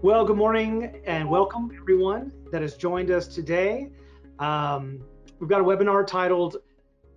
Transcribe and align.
Well, 0.00 0.24
good 0.24 0.36
morning 0.36 1.02
and 1.06 1.28
welcome 1.28 1.72
everyone 1.76 2.32
that 2.52 2.62
has 2.62 2.76
joined 2.76 3.10
us 3.10 3.26
today. 3.26 3.90
Um, 4.38 5.02
we've 5.40 5.50
got 5.50 5.60
a 5.60 5.64
webinar 5.64 6.06
titled 6.06 6.58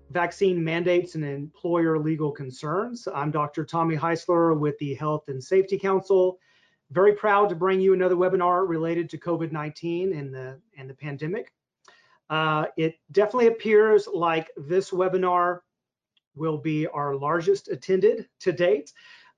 Vaccine 0.09 0.63
Mandates 0.63 1.13
and 1.13 1.23
Employer 1.23 1.99
Legal 1.99 2.31
Concerns. 2.31 3.07
I'm 3.13 3.29
Dr. 3.29 3.65
Tommy 3.65 3.95
Heisler 3.95 4.59
with 4.59 4.79
the 4.79 4.95
Health 4.95 5.25
and 5.27 5.41
Safety 5.43 5.77
Council. 5.77 6.39
Very 6.89 7.13
proud 7.13 7.49
to 7.49 7.55
bring 7.55 7.79
you 7.79 7.93
another 7.93 8.15
webinar 8.15 8.67
related 8.67 9.11
to 9.11 9.17
COVID-19 9.19 10.17
and 10.17 10.33
the, 10.33 10.59
and 10.75 10.89
the 10.89 10.95
pandemic. 10.95 11.53
Uh, 12.31 12.65
it 12.77 12.95
definitely 13.11 13.47
appears 13.47 14.07
like 14.11 14.49
this 14.57 14.89
webinar 14.89 15.59
will 16.35 16.57
be 16.57 16.87
our 16.87 17.15
largest 17.15 17.67
attended 17.67 18.27
to 18.39 18.51
date. 18.51 18.91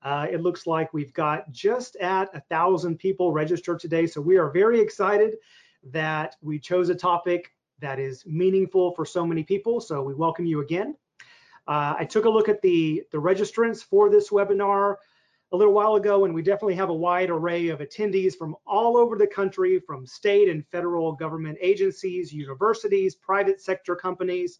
Uh, 0.04 0.26
it 0.30 0.42
looks 0.42 0.66
like 0.66 0.92
we've 0.92 1.14
got 1.14 1.50
just 1.50 1.96
at 1.96 2.28
a 2.34 2.40
thousand 2.50 2.98
people 2.98 3.32
registered 3.32 3.80
today. 3.80 4.06
So 4.06 4.20
we 4.20 4.36
are 4.36 4.50
very 4.50 4.78
excited 4.78 5.36
that 5.84 6.36
we 6.42 6.58
chose 6.58 6.90
a 6.90 6.94
topic 6.94 7.52
that 7.80 7.98
is 7.98 8.24
meaningful 8.26 8.94
for 8.94 9.06
so 9.06 9.26
many 9.26 9.42
people. 9.42 9.80
So 9.80 10.02
we 10.02 10.14
welcome 10.14 10.44
you 10.44 10.60
again. 10.60 10.94
Uh, 11.66 11.94
I 11.98 12.04
took 12.04 12.26
a 12.26 12.30
look 12.30 12.50
at 12.50 12.60
the, 12.60 13.02
the 13.12 13.18
registrants 13.18 13.82
for 13.82 14.10
this 14.10 14.28
webinar 14.28 14.96
a 15.52 15.56
little 15.56 15.72
while 15.72 15.94
ago, 15.94 16.26
and 16.26 16.34
we 16.34 16.42
definitely 16.42 16.74
have 16.74 16.90
a 16.90 16.94
wide 16.94 17.30
array 17.30 17.68
of 17.68 17.78
attendees 17.78 18.34
from 18.36 18.56
all 18.66 18.98
over 18.98 19.16
the 19.16 19.26
country, 19.26 19.80
from 19.80 20.04
state 20.04 20.48
and 20.48 20.66
federal 20.66 21.12
government 21.12 21.56
agencies, 21.62 22.32
universities, 22.32 23.14
private 23.14 23.62
sector 23.62 23.96
companies. 23.96 24.58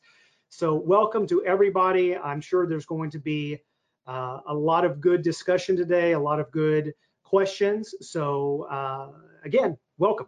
So 0.48 0.74
welcome 0.74 1.26
to 1.26 1.44
everybody. 1.44 2.16
I'm 2.16 2.40
sure 2.40 2.66
there's 2.66 2.86
going 2.86 3.10
to 3.10 3.18
be 3.18 3.60
uh, 4.06 4.40
a 4.46 4.54
lot 4.54 4.84
of 4.84 5.00
good 5.00 5.22
discussion 5.22 5.76
today, 5.76 6.12
a 6.12 6.18
lot 6.18 6.40
of 6.40 6.50
good 6.50 6.94
questions. 7.22 7.94
So 8.00 8.66
uh, 8.70 9.08
again, 9.44 9.76
welcome. 9.98 10.26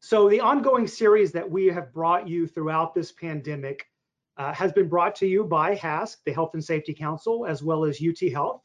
So 0.00 0.28
the 0.28 0.40
ongoing 0.40 0.86
series 0.86 1.32
that 1.32 1.48
we 1.48 1.66
have 1.66 1.92
brought 1.92 2.26
you 2.26 2.46
throughout 2.46 2.94
this 2.94 3.12
pandemic 3.12 3.86
uh, 4.38 4.52
has 4.54 4.72
been 4.72 4.88
brought 4.88 5.14
to 5.16 5.26
you 5.26 5.44
by 5.44 5.74
HASC, 5.74 6.16
the 6.24 6.32
Health 6.32 6.54
and 6.54 6.64
Safety 6.64 6.94
Council, 6.94 7.44
as 7.46 7.62
well 7.62 7.84
as 7.84 8.00
UT 8.00 8.30
Health, 8.32 8.62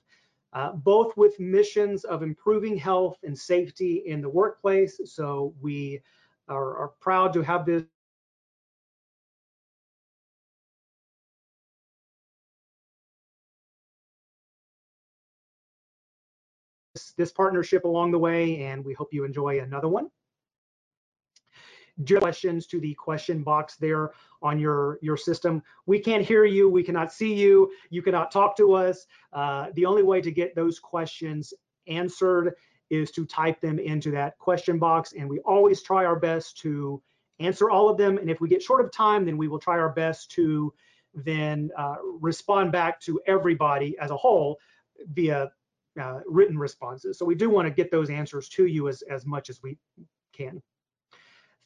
uh, 0.54 0.72
both 0.72 1.18
with 1.18 1.38
missions 1.40 2.06
of 2.06 2.24
improving 2.24 2.78
health 2.78 3.18
and 3.24 3.38
safety 3.38 4.04
in 4.06 4.22
the 4.22 4.30
workplace. 4.30 5.00
So 5.04 5.54
we 5.62 6.02
are, 6.48 6.78
are 6.78 6.92
proud 7.02 7.34
to 7.34 7.42
have 7.42 7.66
this 7.66 7.84
this 17.18 17.32
partnership 17.32 17.86
along 17.86 18.12
the 18.12 18.20
way, 18.20 18.64
and 18.64 18.84
we 18.84 18.94
hope 18.94 19.14
you 19.14 19.24
enjoy 19.24 19.60
another 19.60 19.88
one. 19.88 20.10
Do 22.04 22.20
questions 22.20 22.68
to 22.68 22.80
the 22.82 22.94
question 22.94 23.42
box 23.42 23.78
there 23.78 24.12
on 24.42 24.60
your, 24.60 25.00
your 25.02 25.16
system. 25.16 25.64
We 25.86 26.00
can't 26.00 26.26
hear 26.26 26.44
you, 26.44 26.70
we 26.70 26.84
cannot 26.84 27.12
see 27.14 27.34
you, 27.34 27.72
you 27.90 28.02
cannot 28.02 28.32
talk 28.32 28.58
to 28.58 28.74
us. 28.74 29.08
Uh, 29.32 29.68
the 29.76 29.86
only 29.86 30.04
way 30.04 30.20
to 30.20 30.32
get 30.32 30.56
those 30.56 30.78
questions 30.78 31.54
answered 31.88 32.54
is 32.90 33.12
to 33.12 33.26
type 33.26 33.62
them 33.62 33.80
into 33.80 34.12
that 34.12 34.38
question 34.40 34.78
box, 34.78 35.14
and 35.18 35.30
we 35.30 35.40
always 35.40 35.82
try 35.82 36.04
our 36.06 36.20
best 36.20 36.58
to 36.60 37.02
answer 37.40 37.70
all 37.70 37.90
of 37.90 37.98
them. 37.98 38.18
And 38.18 38.30
if 38.30 38.42
we 38.42 38.50
get 38.50 38.62
short 38.62 38.84
of 38.84 38.92
time, 38.92 39.26
then 39.26 39.38
we 39.38 39.48
will 39.48 39.60
try 39.60 39.78
our 39.80 39.90
best 39.90 40.32
to 40.32 40.74
then 41.14 41.72
uh, 41.78 41.96
respond 42.20 42.72
back 42.72 43.00
to 43.02 43.22
everybody 43.26 43.98
as 44.00 44.12
a 44.12 44.18
whole 44.18 44.58
via 45.14 45.50
uh, 46.02 46.20
written 46.28 46.58
responses. 46.58 47.18
So 47.18 47.26
we 47.26 47.36
do 47.36 47.50
want 47.50 47.68
to 47.68 47.74
get 47.74 47.92
those 47.92 48.10
answers 48.10 48.50
to 48.50 48.66
you 48.66 48.88
as, 48.88 49.02
as 49.04 49.26
much 49.26 49.50
as 49.50 49.62
we 49.62 49.78
can. 50.34 50.62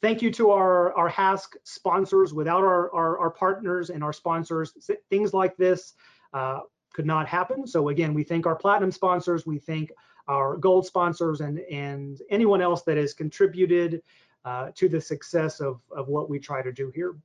Thank 0.01 0.21
you 0.21 0.31
to 0.31 0.51
our, 0.51 0.93
our 0.93 1.09
HASC 1.09 1.57
sponsors. 1.63 2.33
Without 2.33 2.63
our, 2.63 2.93
our, 2.93 3.19
our 3.19 3.29
partners 3.29 3.89
and 3.89 4.03
our 4.03 4.13
sponsors, 4.13 4.73
things 5.09 5.33
like 5.33 5.57
this 5.57 5.93
uh, 6.33 6.59
could 6.93 7.05
not 7.05 7.27
happen. 7.27 7.67
So 7.67 7.89
again, 7.89 8.13
we 8.13 8.23
thank 8.23 8.45
our 8.45 8.55
platinum 8.55 8.91
sponsors, 8.91 9.45
we 9.45 9.59
thank 9.59 9.91
our 10.27 10.57
gold 10.57 10.85
sponsors 10.85 11.41
and, 11.41 11.59
and 11.59 12.21
anyone 12.29 12.61
else 12.61 12.83
that 12.83 12.97
has 12.97 13.13
contributed 13.13 14.01
uh, 14.45 14.69
to 14.75 14.87
the 14.87 15.01
success 15.01 15.59
of, 15.59 15.81
of 15.91 16.07
what 16.07 16.29
we 16.29 16.39
try 16.39 16.61
to 16.61 16.71
do 16.71 16.91
here. 16.95 17.15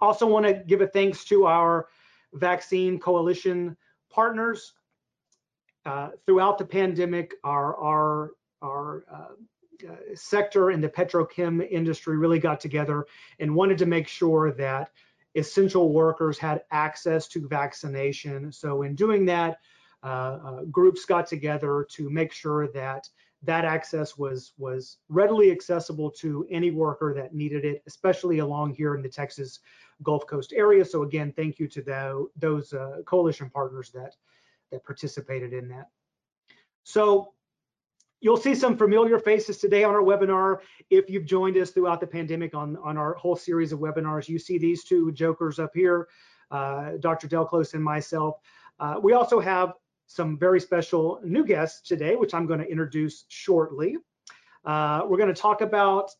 Also 0.00 0.26
want 0.26 0.46
to 0.46 0.54
give 0.66 0.82
a 0.82 0.86
thanks 0.86 1.24
to 1.24 1.46
our 1.46 1.88
vaccine 2.34 2.98
coalition 2.98 3.76
partners. 4.10 4.74
Uh, 5.84 6.10
throughout 6.26 6.58
the 6.58 6.64
pandemic, 6.64 7.34
our 7.42 7.76
our 7.76 8.30
our 8.62 9.04
uh, 9.12 9.90
uh, 9.90 9.96
sector 10.14 10.70
and 10.70 10.82
the 10.82 10.88
petrochem 10.88 11.66
industry 11.68 12.16
really 12.16 12.38
got 12.38 12.60
together 12.60 13.04
and 13.40 13.52
wanted 13.52 13.78
to 13.78 13.86
make 13.86 14.06
sure 14.06 14.52
that 14.52 14.90
essential 15.34 15.92
workers 15.92 16.38
had 16.38 16.62
access 16.70 17.26
to 17.26 17.48
vaccination. 17.48 18.52
So 18.52 18.82
in 18.82 18.94
doing 18.94 19.26
that, 19.26 19.58
uh, 20.04 20.06
uh, 20.06 20.64
groups 20.70 21.04
got 21.04 21.26
together 21.26 21.86
to 21.90 22.08
make 22.10 22.32
sure 22.32 22.68
that 22.68 23.08
that 23.42 23.64
access 23.64 24.16
was 24.16 24.52
was 24.56 24.98
readily 25.08 25.50
accessible 25.50 26.12
to 26.12 26.46
any 26.48 26.70
worker 26.70 27.12
that 27.16 27.34
needed 27.34 27.64
it, 27.64 27.82
especially 27.88 28.38
along 28.38 28.74
here 28.74 28.94
in 28.94 29.02
the 29.02 29.08
Texas 29.08 29.58
Gulf 30.04 30.28
Coast 30.28 30.52
area. 30.54 30.84
So 30.84 31.02
again, 31.02 31.32
thank 31.34 31.58
you 31.58 31.66
to 31.66 31.82
the, 31.82 32.28
those 32.36 32.72
coalition 33.04 33.50
partners 33.50 33.90
that 33.92 34.14
that 34.72 34.84
participated 34.84 35.52
in 35.52 35.68
that. 35.68 35.88
So 36.82 37.32
you'll 38.20 38.36
see 38.36 38.54
some 38.54 38.76
familiar 38.76 39.18
faces 39.18 39.58
today 39.58 39.84
on 39.84 39.94
our 39.94 40.02
webinar. 40.02 40.58
If 40.90 41.08
you've 41.08 41.26
joined 41.26 41.56
us 41.56 41.70
throughout 41.70 42.00
the 42.00 42.06
pandemic 42.06 42.54
on, 42.54 42.76
on 42.78 42.96
our 42.96 43.14
whole 43.14 43.36
series 43.36 43.72
of 43.72 43.78
webinars, 43.78 44.28
you 44.28 44.38
see 44.38 44.58
these 44.58 44.84
two 44.84 45.12
jokers 45.12 45.58
up 45.58 45.70
here, 45.74 46.08
uh, 46.50 46.92
Dr. 47.00 47.28
Delclos 47.28 47.74
and 47.74 47.84
myself. 47.84 48.36
Uh, 48.80 48.98
we 49.00 49.12
also 49.12 49.38
have 49.38 49.74
some 50.06 50.38
very 50.38 50.60
special 50.60 51.20
new 51.24 51.44
guests 51.44 51.86
today, 51.86 52.16
which 52.16 52.34
I'm 52.34 52.46
going 52.46 52.60
to 52.60 52.66
introduce 52.68 53.24
shortly. 53.28 53.96
Uh, 54.64 55.02
we're 55.06 55.16
to 55.34 55.40
talk 55.40 55.60
about 55.60 56.10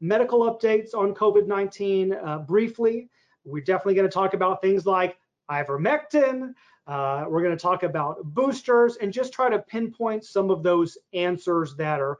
medical 0.00 0.40
updates 0.40 0.94
on 0.94 1.14
COVID-19 1.14 2.26
uh, 2.26 2.38
briefly. 2.38 3.08
We're 3.44 3.62
definitely 3.62 3.94
to 4.08 4.12
talk 4.12 4.34
about 4.34 4.62
things 4.62 4.86
like 4.86 5.16
ivermectin, 5.50 6.54
uh, 6.86 7.24
we're 7.28 7.42
going 7.42 7.56
to 7.56 7.62
talk 7.62 7.82
about 7.82 8.22
boosters 8.24 8.96
and 8.96 9.12
just 9.12 9.32
try 9.32 9.48
to 9.48 9.58
pinpoint 9.58 10.24
some 10.24 10.50
of 10.50 10.62
those 10.62 10.98
answers 11.12 11.76
that 11.76 12.00
are 12.00 12.18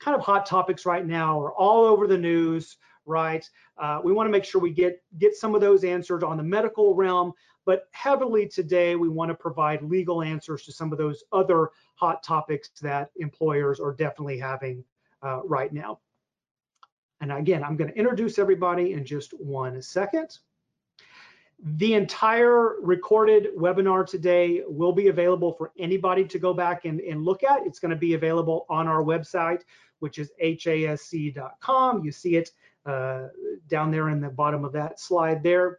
kind 0.00 0.16
of 0.16 0.20
hot 0.20 0.44
topics 0.44 0.84
right 0.84 1.06
now 1.06 1.38
or 1.38 1.52
all 1.52 1.84
over 1.84 2.08
the 2.08 2.18
news, 2.18 2.78
right? 3.06 3.48
Uh, 3.78 4.00
we 4.02 4.12
want 4.12 4.26
to 4.26 4.32
make 4.32 4.44
sure 4.44 4.60
we 4.60 4.72
get 4.72 5.02
get 5.18 5.34
some 5.36 5.54
of 5.54 5.60
those 5.60 5.84
answers 5.84 6.22
on 6.24 6.36
the 6.36 6.42
medical 6.42 6.94
realm, 6.94 7.32
but 7.64 7.88
heavily 7.92 8.48
today 8.48 8.96
we 8.96 9.08
want 9.08 9.28
to 9.30 9.34
provide 9.34 9.82
legal 9.82 10.22
answers 10.22 10.64
to 10.64 10.72
some 10.72 10.90
of 10.90 10.98
those 10.98 11.22
other 11.32 11.70
hot 11.94 12.22
topics 12.24 12.70
that 12.80 13.10
employers 13.16 13.78
are 13.78 13.92
definitely 13.92 14.38
having 14.38 14.84
uh, 15.22 15.40
right 15.44 15.72
now. 15.72 16.00
And 17.20 17.30
again, 17.30 17.62
I'm 17.62 17.76
going 17.76 17.90
to 17.92 17.96
introduce 17.96 18.40
everybody 18.40 18.94
in 18.94 19.04
just 19.04 19.32
one 19.32 19.80
second. 19.80 20.38
The 21.64 21.94
entire 21.94 22.80
recorded 22.80 23.48
webinar 23.56 24.04
today 24.04 24.62
will 24.66 24.92
be 24.92 25.08
available 25.08 25.52
for 25.52 25.70
anybody 25.78 26.24
to 26.24 26.38
go 26.40 26.52
back 26.52 26.86
and, 26.86 27.00
and 27.00 27.24
look 27.24 27.44
at. 27.44 27.64
It's 27.64 27.78
going 27.78 27.90
to 27.90 27.96
be 27.96 28.14
available 28.14 28.66
on 28.68 28.88
our 28.88 29.02
website, 29.02 29.62
which 30.00 30.18
is 30.18 30.32
hasc.com. 30.42 32.04
You 32.04 32.10
see 32.10 32.34
it 32.34 32.50
uh, 32.84 33.28
down 33.68 33.92
there 33.92 34.08
in 34.08 34.20
the 34.20 34.28
bottom 34.28 34.64
of 34.64 34.72
that 34.72 34.98
slide 34.98 35.44
there. 35.44 35.78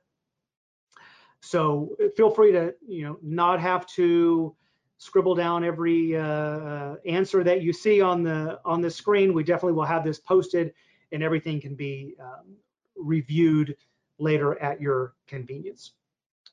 So 1.42 1.98
feel 2.16 2.30
free 2.30 2.54
to, 2.54 2.74
you 2.88 3.06
know, 3.06 3.20
not 3.22 3.60
have 3.60 3.86
to 3.88 4.56
scribble 5.00 5.36
down 5.36 5.66
every 5.66 6.16
uh, 6.16 6.96
answer 7.06 7.44
that 7.44 7.62
you 7.62 7.74
see 7.74 8.00
on 8.00 8.24
the 8.24 8.62
on 8.64 8.80
the 8.80 8.90
screen. 8.90 9.34
We 9.34 9.44
definitely 9.44 9.74
will 9.74 9.84
have 9.84 10.06
this 10.06 10.20
posted, 10.20 10.74
and 11.12 11.22
everything 11.22 11.60
can 11.60 11.76
be 11.76 12.16
um, 12.22 12.56
reviewed 12.96 13.76
later 14.24 14.60
at 14.62 14.82
your 14.82 15.14
convenience. 15.28 15.92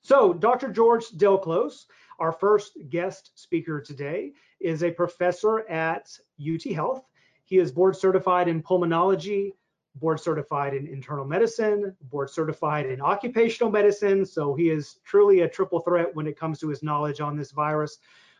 So 0.02 0.32
Dr. 0.32 0.70
George 0.70 1.06
Delclos, 1.17 1.87
our 2.19 2.32
first 2.32 2.78
guest 2.88 3.31
speaker 3.34 3.81
today, 3.81 4.32
is 4.61 4.82
a 4.82 4.90
professor 4.90 5.69
at 5.70 6.11
UT 6.40 6.62
Health. 6.72 7.05
He 7.44 7.58
is 7.58 7.72
board 7.72 7.96
certified 7.96 8.49
in 8.49 8.62
pulmonology, 8.62 9.52
board 9.96 10.20
certified 10.20 10.75
in 10.75 10.87
internal 10.87 11.25
medicine, 11.25 11.96
board 12.02 12.31
certified 12.31 12.87
in 12.87 13.00
occupational 13.00 13.70
medicine. 13.70 14.25
So 14.25 14.55
he 14.55 14.70
is 14.70 15.00
truly 15.05 15.40
a 15.40 15.49
triple 15.49 15.81
threat 15.81 16.14
when 16.14 16.26
it 16.26 16.38
comes 16.38 16.58
to 16.61 16.69
his 16.69 16.82
knowledge 16.82 17.20
on 17.20 17.37
this 17.37 17.50
virus. 17.50 17.99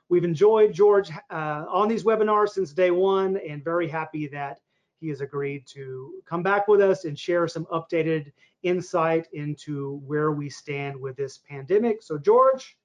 We've 0.09 0.25
enjoyed 0.25 0.73
George 0.73 1.11
uh, 1.31 1.65
on 1.69 1.89
these 1.89 2.05
webinars 2.05 2.51
since 2.51 2.73
day 2.73 2.91
one 2.91 3.37
and 3.37 3.63
very 3.63 3.89
happy 3.89 4.27
that 4.29 4.61
he 4.99 5.09
has 5.09 5.21
agreed 5.21 5.67
to 5.69 6.15
come 6.27 6.43
back 6.43 6.69
with 6.69 6.81
us 6.81 7.05
and 7.05 7.19
share 7.19 7.49
some 7.49 7.65
updated 7.67 8.33
insight 8.63 9.27
into 9.33 10.01
where 10.07 10.33
we 10.33 10.51
stand 10.51 11.01
with 11.01 11.17
this 11.17 11.39
pandemic. 11.39 12.03
So 12.03 12.19
George, 12.19 12.77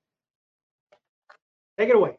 take 1.78 1.90
it 1.90 1.96
away. 1.96 2.18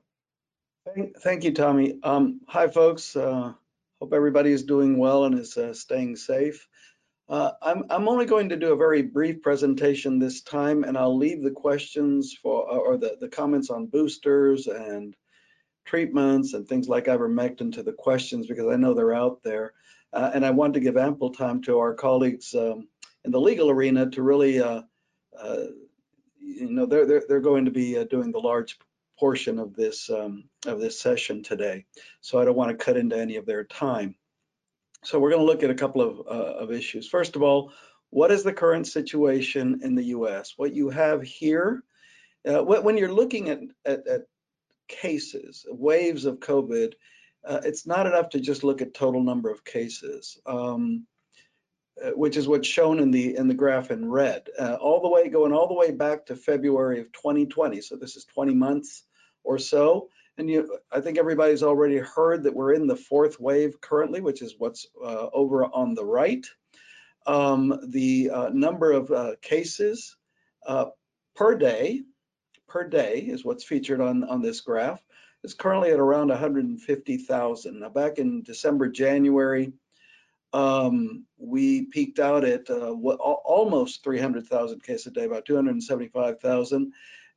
Thank, 1.20 1.42
you, 1.42 1.52
Tommy. 1.52 1.98
Um, 2.04 2.40
hi, 2.46 2.68
folks. 2.68 3.16
Uh, 3.16 3.52
hope 4.00 4.12
everybody 4.12 4.52
is 4.52 4.62
doing 4.62 4.98
well 4.98 5.24
and 5.24 5.36
is 5.36 5.56
uh, 5.56 5.74
staying 5.74 6.14
safe. 6.14 6.68
Uh, 7.28 7.50
I'm, 7.60 7.84
I'm 7.90 8.08
only 8.08 8.24
going 8.24 8.50
to 8.50 8.56
do 8.56 8.72
a 8.72 8.76
very 8.76 9.02
brief 9.02 9.42
presentation 9.42 10.20
this 10.20 10.42
time, 10.42 10.84
and 10.84 10.96
I'll 10.96 11.16
leave 11.16 11.42
the 11.42 11.50
questions 11.50 12.38
for 12.40 12.70
or 12.70 12.96
the, 12.96 13.16
the 13.20 13.28
comments 13.28 13.68
on 13.68 13.86
boosters 13.86 14.68
and 14.68 15.16
treatments 15.86 16.54
and 16.54 16.68
things 16.68 16.88
like 16.88 17.06
ivermectin 17.06 17.72
to 17.74 17.82
the 17.82 17.92
questions 17.92 18.46
because 18.46 18.66
I 18.72 18.76
know 18.76 18.94
they're 18.94 19.14
out 19.14 19.42
there. 19.42 19.72
Uh, 20.12 20.30
and 20.34 20.46
I 20.46 20.50
want 20.50 20.74
to 20.74 20.80
give 20.80 20.96
ample 20.96 21.30
time 21.30 21.62
to 21.62 21.78
our 21.78 21.94
colleagues 21.94 22.54
um, 22.54 22.88
in 23.26 23.32
the 23.32 23.40
legal 23.40 23.68
arena 23.68 24.08
to 24.10 24.22
really, 24.22 24.60
uh, 24.60 24.82
uh, 25.38 25.64
you 26.38 26.70
know, 26.70 26.86
they're, 26.86 27.04
they're, 27.04 27.22
they're 27.28 27.40
going 27.40 27.66
to 27.66 27.70
be 27.72 27.98
uh, 27.98 28.04
doing 28.04 28.30
the 28.30 28.38
large 28.38 28.78
portion 29.18 29.58
of 29.58 29.74
this 29.74 30.08
um, 30.10 30.44
of 30.66 30.78
this 30.78 31.00
session 31.00 31.42
today. 31.42 31.84
So 32.20 32.40
I 32.40 32.44
don't 32.44 32.56
want 32.56 32.70
to 32.70 32.84
cut 32.84 32.96
into 32.96 33.18
any 33.18 33.36
of 33.36 33.46
their 33.46 33.64
time. 33.64 34.14
So 35.02 35.18
we're 35.18 35.30
going 35.30 35.40
to 35.40 35.46
look 35.46 35.62
at 35.62 35.70
a 35.70 35.74
couple 35.74 36.02
of, 36.02 36.20
uh, 36.26 36.58
of 36.58 36.72
issues. 36.72 37.08
First 37.08 37.36
of 37.36 37.42
all, 37.42 37.72
what 38.10 38.30
is 38.30 38.44
the 38.44 38.52
current 38.52 38.86
situation 38.86 39.80
in 39.82 39.94
the 39.94 40.04
U.S.? 40.04 40.54
What 40.56 40.72
you 40.72 40.90
have 40.90 41.22
here, 41.22 41.82
uh, 42.48 42.62
when 42.62 42.96
you're 42.96 43.12
looking 43.12 43.48
at, 43.50 43.60
at, 43.84 44.06
at 44.06 44.22
cases, 44.88 45.66
waves 45.68 46.24
of 46.24 46.40
COVID, 46.40 46.92
uh, 47.44 47.60
it's 47.64 47.86
not 47.86 48.06
enough 48.06 48.30
to 48.30 48.40
just 48.40 48.64
look 48.64 48.82
at 48.82 48.94
total 48.94 49.22
number 49.22 49.50
of 49.50 49.64
cases. 49.64 50.38
Um, 50.46 51.06
which 52.14 52.36
is 52.36 52.46
what's 52.46 52.68
shown 52.68 53.00
in 53.00 53.10
the 53.10 53.36
in 53.36 53.48
the 53.48 53.54
graph 53.54 53.90
in 53.90 54.10
red, 54.10 54.48
uh, 54.58 54.74
all 54.80 55.00
the 55.00 55.08
way 55.08 55.28
going 55.28 55.52
all 55.52 55.68
the 55.68 55.74
way 55.74 55.90
back 55.90 56.26
to 56.26 56.36
February 56.36 57.00
of 57.00 57.10
2020. 57.12 57.80
So 57.80 57.96
this 57.96 58.16
is 58.16 58.24
20 58.26 58.54
months 58.54 59.04
or 59.44 59.58
so. 59.58 60.08
And 60.38 60.50
you, 60.50 60.78
I 60.92 61.00
think 61.00 61.16
everybody's 61.16 61.62
already 61.62 61.98
heard 61.98 62.42
that 62.42 62.54
we're 62.54 62.74
in 62.74 62.86
the 62.86 62.96
fourth 62.96 63.40
wave 63.40 63.80
currently, 63.80 64.20
which 64.20 64.42
is 64.42 64.54
what's 64.58 64.86
uh, 65.02 65.28
over 65.32 65.64
on 65.64 65.94
the 65.94 66.04
right. 66.04 66.44
Um, 67.26 67.80
the 67.88 68.30
uh, 68.30 68.48
number 68.50 68.92
of 68.92 69.10
uh, 69.10 69.32
cases 69.40 70.16
uh, 70.66 70.86
per 71.34 71.56
day, 71.56 72.02
per 72.68 72.86
day 72.86 73.20
is 73.20 73.44
what's 73.44 73.64
featured 73.64 74.00
on, 74.00 74.24
on 74.24 74.42
this 74.42 74.60
graph. 74.60 75.02
It's 75.42 75.54
currently 75.54 75.90
at 75.90 76.00
around 76.00 76.28
150,000. 76.28 77.80
Now 77.80 77.88
back 77.88 78.18
in 78.18 78.42
December, 78.42 78.88
January, 78.88 79.72
um, 80.52 81.24
we 81.38 81.86
peaked 81.86 82.18
out 82.18 82.44
at 82.44 82.68
uh, 82.70 82.92
almost 82.92 84.02
300,000 84.04 84.82
cases 84.82 85.06
a 85.06 85.10
day, 85.10 85.24
about 85.24 85.44
275,000. 85.44 86.92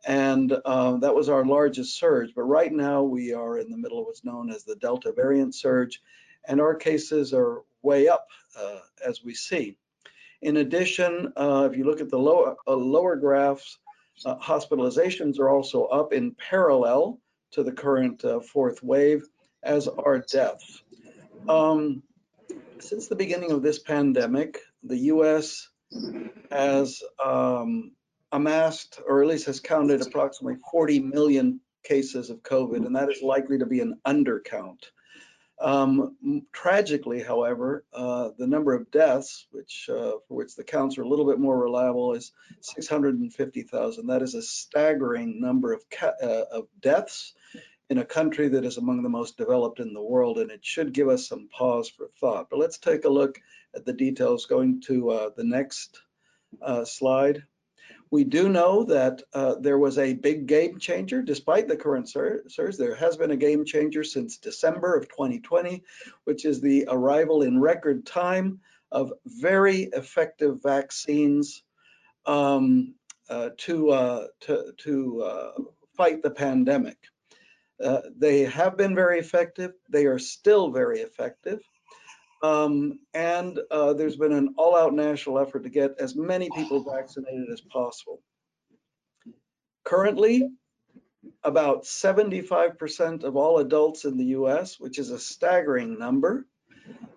And 0.08 0.56
um, 0.66 1.00
that 1.02 1.14
was 1.14 1.28
our 1.28 1.46
largest 1.46 1.98
surge. 1.98 2.32
But 2.34 2.44
right 2.44 2.72
now 2.72 3.04
we 3.04 3.34
are 3.34 3.58
in 3.58 3.70
the 3.70 3.78
middle 3.78 4.00
of 4.00 4.06
what's 4.06 4.24
known 4.24 4.50
as 4.50 4.64
the 4.64 4.78
Delta 4.78 5.12
variant 5.12 5.54
surge, 5.56 6.02
and 6.48 6.62
our 6.62 6.76
cases 6.76 7.34
are 7.34 7.64
way 7.82 8.08
up 8.08 8.28
uh, 8.58 8.80
as 9.06 9.24
we 9.24 9.34
see. 9.34 9.78
In 10.42 10.58
addition, 10.58 11.34
uh, 11.36 11.68
if 11.70 11.78
you 11.78 11.84
look 11.84 12.00
at 12.00 12.10
the 12.10 12.18
lower, 12.18 12.56
uh, 12.66 12.76
lower 12.76 13.18
graphs, 13.18 13.80
uh, 14.26 14.38
hospitalizations 14.38 15.38
are 15.40 15.50
also 15.50 15.86
up 15.86 16.14
in 16.14 16.34
parallel 16.36 17.20
to 17.52 17.64
the 17.64 17.72
current 17.72 18.24
uh, 18.24 18.40
fourth 18.40 18.82
wave, 18.84 19.28
as 19.64 19.88
are 19.88 20.20
deaths. 20.20 20.84
Um, 21.50 22.04
since 22.80 23.08
the 23.08 23.16
beginning 23.16 23.52
of 23.52 23.62
this 23.62 23.80
pandemic, 23.80 24.60
the 24.84 24.98
U.S. 24.98 25.70
has 26.52 27.02
um, 27.24 27.92
amassed, 28.31 29.00
or 29.08 29.22
at 29.22 29.28
least 29.28 29.46
has 29.48 29.60
counted 29.60 30.06
approximately 30.06 30.60
40 30.72 31.00
million 31.00 31.60
cases 31.84 32.30
of 32.30 32.44
COVID, 32.44 32.86
and 32.86 32.96
that 32.96 33.10
is 33.10 33.22
likely 33.22 33.58
to 33.58 33.66
be 33.66 33.80
an 33.81 34.00
undercount. 34.06 34.84
Um, 35.62 36.16
tragically, 36.54 37.22
however, 37.22 37.84
uh, 37.94 38.30
the 38.38 38.48
number 38.48 38.74
of 38.74 38.90
deaths, 38.92 39.46
which 39.52 39.90
uh, 39.90 40.14
for 40.28 40.36
which 40.36 40.56
the 40.56 40.64
counts 40.64 40.98
are 40.98 41.02
a 41.02 41.08
little 41.08 41.25
bit 41.25 41.38
more 41.38 41.60
reliable, 41.60 42.14
is 42.14 42.32
650,000. 42.62 44.08
That 44.08 44.22
is 44.22 44.36
a 44.36 44.42
staggering 44.42 45.42
number 45.42 45.74
of, 45.74 45.84
uh, 46.02 46.46
of 46.50 46.68
deaths 46.80 47.34
in 47.89 47.97
a 47.97 48.06
country 48.06 48.47
that 48.50 48.65
is 48.65 48.77
among 48.77 49.01
the 49.01 49.09
most 49.09 49.38
developed 49.38 49.80
in 49.80 49.94
the 49.94 50.01
world, 50.01 50.38
and 50.38 50.51
it 50.51 50.63
should 50.63 50.94
give 50.94 51.09
us 51.09 51.27
some 51.27 51.50
pause 51.50 51.89
for 51.89 52.07
thought. 52.19 52.50
But 52.50 52.59
let's 52.59 52.77
take 52.77 53.06
a 53.06 53.09
look 53.09 53.39
at 53.75 53.86
the 53.86 53.94
details 53.94 54.45
going 54.45 54.81
to 54.81 55.09
uh, 55.09 55.30
the 55.36 55.44
next 55.44 56.00
uh, 56.62 56.86
slide. 56.86 57.44
We 58.12 58.24
do 58.24 58.50
know 58.50 58.83
that 58.86 59.21
uh, 59.33 59.56
there 59.59 59.77
was 59.77 59.97
a 60.00 60.13
big 60.13 60.47
game 60.47 60.80
changer 60.80 61.21
despite 61.21 61.68
the 61.68 61.77
current 61.77 62.09
surge. 62.09 62.77
There 62.77 62.95
has 62.95 63.18
been 63.18 63.31
a 63.31 63.38
game 63.38 63.65
changer 63.65 64.03
since 64.03 64.38
December 64.38 64.95
of 64.95 65.09
2020, 65.09 65.83
which 66.24 66.45
is 66.45 66.59
the 66.59 66.86
arrival 66.89 67.44
in 67.44 67.59
record 67.59 68.06
time 68.06 68.62
of 68.91 69.13
very 69.25 69.83
effective 69.94 70.62
vaccines 70.63 71.63
um, 72.25 72.95
uh, 73.30 73.50
to, 73.57 73.91
uh, 73.91 74.27
to, 74.41 74.74
to 74.77 75.21
uh, 75.21 75.51
fight 75.95 76.24
the 76.24 76.31
pandemic. 76.31 76.97
Uh, 77.84 78.02
they 78.18 78.44
have 78.44 78.78
been 78.78 78.94
very 78.96 79.20
effective. 79.20 79.72
They 79.90 80.06
are 80.06 80.20
still 80.20 80.72
very 80.72 81.00
effective. 81.00 81.60
Um, 82.42 83.00
and 83.14 83.60
uh, 83.70 83.94
there's 83.94 84.16
been 84.16 84.31
an 84.31 84.56
all-out 84.58 84.94
national 84.94 85.40
effort 85.40 85.64
to 85.64 85.70
get 85.70 86.00
as 86.00 86.16
many 86.16 86.50
people 86.56 86.84
vaccinated 86.84 87.50
as 87.52 87.62
possible. 87.62 88.22
Currently, 89.84 90.50
about 91.44 91.84
75% 91.84 93.24
of 93.24 93.36
all 93.36 93.60
adults 93.60 94.06
in 94.06 94.18
the 94.18 94.25
US, 94.25 94.80
which 94.80 95.00
is 95.00 95.10
a 95.10 95.20
staggering 95.20 95.98
number, 96.00 96.48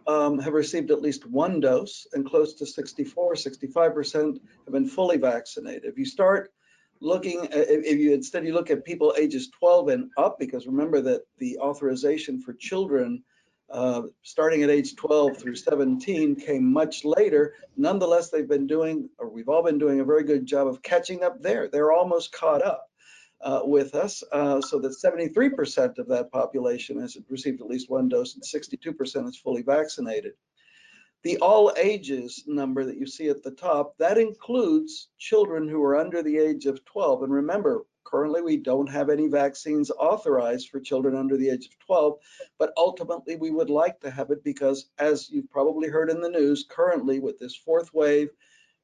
um, 0.07 0.39
have 0.39 0.53
received 0.53 0.91
at 0.91 1.03
least 1.03 1.27
one 1.27 1.61
dose, 1.61 2.07
and 2.13 2.27
close 2.27 2.55
to 2.55 2.67
64, 2.67 3.35
65% 3.35 4.41
have 4.65 4.73
been 4.73 4.87
fully 4.87 5.17
vaccinated. 5.17 5.85
If 5.85 5.99
you 5.99 6.05
start 6.05 6.53
looking, 7.03 7.47
at, 7.47 7.69
if 7.69 7.99
you 7.99 8.15
instead 8.15 8.47
you 8.47 8.55
look 8.55 8.71
at 8.71 8.85
people 8.85 9.15
ages 9.19 9.51
12 9.59 9.89
and 9.89 10.11
up, 10.17 10.39
because 10.39 10.67
remember 10.67 11.01
that 11.03 11.23
the 11.39 11.59
authorization 11.59 12.41
for 12.41 12.55
children 12.55 13.23
uh, 13.71 14.03
starting 14.23 14.63
at 14.63 14.71
age 14.71 14.95
12 14.97 15.39
through 15.39 15.55
17 15.55 16.37
came 16.37 16.71
much 16.71 17.05
later. 17.05 17.55
Nonetheless, 17.77 18.29
they've 18.29 18.49
been 18.49 18.67
doing, 18.67 19.09
or 19.19 19.31
we've 19.31 19.49
all 19.49 19.63
been 19.63 19.79
doing 19.79 20.01
a 20.01 20.05
very 20.05 20.25
good 20.25 20.45
job 20.45 20.67
of 20.67 20.83
catching 20.83 21.25
up 21.25 21.43
there. 21.43 21.69
They're 21.69 21.93
almost 21.93 22.33
caught 22.33 22.63
up 22.63 22.87
uh, 23.41 23.63
with 23.65 23.95
us, 23.95 24.23
uh, 24.31 24.61
so 24.61 24.79
that 24.79 24.95
73% 25.03 25.99
of 25.99 26.07
that 26.09 26.31
population 26.31 27.01
has 27.01 27.17
received 27.29 27.61
at 27.61 27.67
least 27.67 27.91
one 27.91 28.09
dose 28.09 28.35
and 28.35 28.43
62% 28.43 29.29
is 29.29 29.39
fully 29.39 29.63
vaccinated. 29.63 30.33
The 31.23 31.39
all 31.39 31.73
ages 31.77 32.45
number 32.47 32.85
that 32.85 32.97
you 32.97 33.07
see 33.07 33.29
at 33.29 33.43
the 33.43 33.53
top, 33.53 33.97
that 33.99 34.19
includes 34.19 35.09
children 35.19 35.69
who 35.69 35.83
are 35.83 35.97
under 35.97 36.23
the 36.23 36.39
age 36.39 36.67
of 36.67 36.85
12. 36.85 37.23
And 37.23 37.33
remember, 37.33 37.85
Currently, 38.05 38.43
we 38.43 38.59
don't 38.59 38.91
have 38.91 39.09
any 39.09 39.29
vaccines 39.29 39.91
authorized 39.91 40.69
for 40.69 40.81
children 40.81 41.15
under 41.17 41.39
the 41.39 41.49
age 41.49 41.67
of 41.67 41.79
12, 41.79 42.19
but 42.59 42.73
ultimately 42.77 43.37
we 43.37 43.51
would 43.51 43.71
like 43.71 44.01
to 44.01 44.11
have 44.11 44.31
it 44.31 44.45
because 44.45 44.91
as 44.99 45.31
you've 45.31 45.51
probably 45.51 45.89
heard 45.89 46.11
in 46.11 46.21
the 46.21 46.29
news, 46.29 46.67
currently 46.69 47.21
with 47.21 47.39
this 47.39 47.57
fourth 47.57 47.95
wave, 47.95 48.29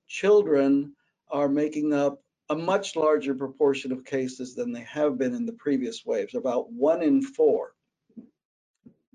children 0.06 0.94
are 1.28 1.48
making 1.48 1.92
up 1.92 2.22
a 2.48 2.54
much 2.54 2.96
larger 2.96 3.34
proportion 3.34 3.92
of 3.92 4.04
cases 4.04 4.54
than 4.54 4.72
they 4.72 4.84
have 4.84 5.18
been 5.18 5.34
in 5.34 5.44
the 5.44 5.52
previous 5.52 6.06
waves, 6.06 6.34
about 6.34 6.72
one 6.72 7.02
in 7.02 7.20
four. 7.20 7.74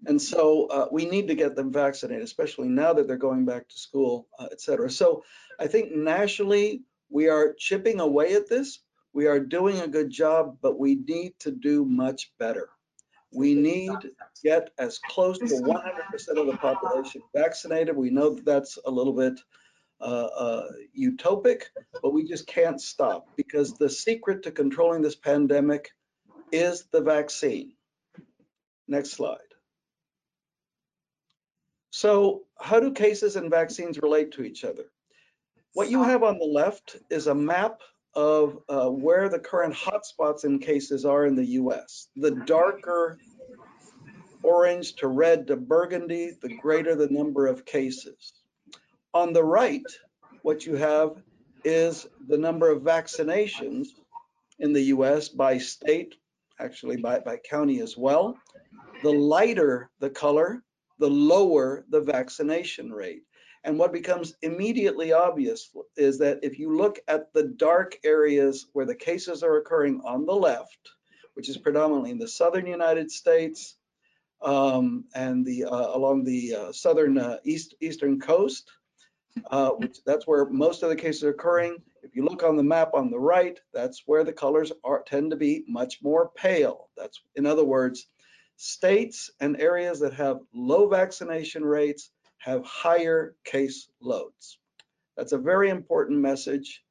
And 0.06 0.22
so 0.22 0.68
uh, 0.68 0.88
we 0.92 1.06
need 1.06 1.28
to 1.28 1.36
get 1.36 1.56
them 1.56 1.72
vaccinated, 1.72 2.24
especially 2.24 2.68
now 2.68 2.94
that 2.94 3.08
they're 3.08 3.18
going 3.18 3.46
back 3.46 3.70
to 3.70 3.80
school, 3.80 4.28
uh, 4.38 4.48
et 4.52 4.60
cetera. 4.60 4.90
So 4.90 5.24
I 5.60 5.68
think 5.68 5.94
nationally, 5.94 6.82
we 7.10 7.30
are 7.30 7.54
chipping 7.54 8.00
away 8.00 8.34
at 8.34 8.50
this. 8.50 8.80
We 9.14 9.28
are 9.28 9.40
doing 9.40 9.80
a 9.80 9.88
good 9.88 10.10
job, 10.10 10.58
but 10.62 10.80
we 10.80 10.96
need 10.96 11.34
to 11.40 11.52
do 11.52 11.86
much 11.86 12.32
better. 12.40 12.70
We 13.32 13.54
need 13.56 13.92
to 14.02 14.12
get 14.44 14.72
as 14.78 15.00
close 15.00 15.40
to 15.40 15.46
100% 15.46 15.82
of 16.38 16.48
the 16.48 16.58
population 16.58 17.22
vaccinated. 17.36 17.96
We 17.96 18.10
know 18.10 18.36
that 18.36 18.46
that's 18.46 18.78
a 18.86 18.92
little 18.92 19.14
bit 19.14 19.40
uh, 20.02 20.04
uh, 20.04 20.68
utopic, 21.00 21.64
but 22.02 22.14
we 22.14 22.26
just 22.26 22.46
can't 22.46 22.82
stop 22.82 23.28
because 23.38 23.74
the 23.74 23.90
secret 23.90 24.44
to 24.44 24.52
controlling 24.52 25.02
this 25.02 25.16
pandemic 25.16 25.92
is 26.52 26.86
the 26.92 27.02
vaccine. 27.02 27.74
Next 28.88 29.12
slide. 29.12 29.53
So 31.96 32.42
how 32.60 32.80
do 32.80 32.92
cases 32.92 33.36
and 33.36 33.52
vaccines 33.52 34.02
relate 34.02 34.32
to 34.32 34.42
each 34.42 34.66
other? 34.66 34.86
What 35.74 35.92
you 35.92 36.02
have 36.02 36.24
on 36.24 36.40
the 36.40 36.46
left 36.46 36.96
is 37.12 37.28
a 37.28 37.36
map 37.36 37.82
of 38.16 38.58
uh, 38.68 38.90
where 38.90 39.30
the 39.30 39.38
current 39.38 39.76
hotspots 39.76 40.44
in 40.44 40.58
cases 40.58 41.06
are 41.06 41.28
in 41.28 41.36
the 41.36 41.46
US. 41.62 42.08
The 42.16 42.32
darker 42.32 43.20
orange 44.42 44.96
to 44.96 45.08
red 45.08 45.46
to 45.46 45.56
burgundy, 45.56 46.32
the 46.42 46.58
greater 46.58 46.96
the 46.96 47.10
number 47.10 47.46
of 47.46 47.64
cases. 47.64 48.34
On 49.14 49.32
the 49.32 49.44
right, 49.44 49.86
what 50.42 50.66
you 50.66 50.76
have 50.76 51.22
is 51.64 52.08
the 52.28 52.40
number 52.40 52.72
of 52.72 52.82
vaccinations 52.82 53.90
in 54.58 54.74
the 54.74 54.86
US 54.96 55.30
by 55.30 55.60
state, 55.60 56.16
actually 56.60 56.98
by, 56.98 57.20
by 57.20 57.38
county 57.38 57.82
as 57.82 57.96
well. 57.96 58.36
The 59.04 59.12
lighter 59.12 59.92
the 60.00 60.10
color, 60.10 60.64
the 61.00 61.10
lower 61.10 61.86
the 61.90 62.02
vaccination 62.02 62.92
rate. 62.92 63.24
And 63.64 63.80
what 63.80 63.94
becomes 63.94 64.36
immediately 64.42 65.14
obvious 65.14 65.70
is 65.96 66.18
that 66.20 66.40
if 66.44 66.60
you 66.60 66.76
look 66.76 67.00
at 67.08 67.34
the 67.34 67.44
dark 67.44 67.98
areas 68.04 68.68
where 68.74 68.86
the 68.86 68.96
cases 68.96 69.42
are 69.42 69.58
occurring 69.58 70.02
on 70.06 70.26
the 70.26 70.36
left, 70.36 70.90
which 71.36 71.50
is 71.50 71.58
predominantly 71.58 72.12
in 72.12 72.20
the 72.20 72.28
southern 72.28 72.68
United 72.68 73.10
States 73.10 73.78
um, 74.42 75.06
and 75.16 75.46
the 75.46 75.64
uh, 75.64 75.96
along 75.96 76.26
the 76.26 76.56
uh, 76.56 76.72
southern 76.74 77.18
uh, 77.18 77.38
east 77.46 77.76
eastern 77.80 78.20
coast, 78.20 78.70
uh, 79.50 79.70
which 79.70 80.04
that's 80.06 80.28
where 80.28 80.46
most 80.46 80.84
of 80.84 80.90
the 80.90 80.96
cases 80.96 81.24
are 81.24 81.30
occurring. 81.30 81.78
If 82.04 82.16
you 82.16 82.26
look 82.26 82.44
on 82.44 82.58
the 82.58 82.64
map 82.64 82.92
on 82.94 83.10
the 83.10 83.20
right, 83.20 83.58
that's 83.74 84.04
where 84.06 84.26
the 84.26 84.34
colors 84.34 84.74
are 84.84 85.04
tend 85.04 85.32
to 85.32 85.38
be 85.38 85.64
much 85.70 86.00
more 86.04 86.32
pale. 86.36 86.90
That's 86.98 87.22
in 87.36 87.46
other 87.46 87.64
words, 87.64 88.08
states 88.64 89.30
and 89.42 89.60
areas 89.60 90.00
that 90.00 90.14
have 90.14 90.40
low 90.54 90.88
vaccination 90.88 91.66
rates 91.66 92.12
have 92.38 92.64
higher 92.66 93.36
case 93.44 93.90
loads. 94.02 94.58
That's 95.18 95.34
a 95.34 95.38
very 95.38 95.70
important 95.70 96.20
message. 96.20 96.82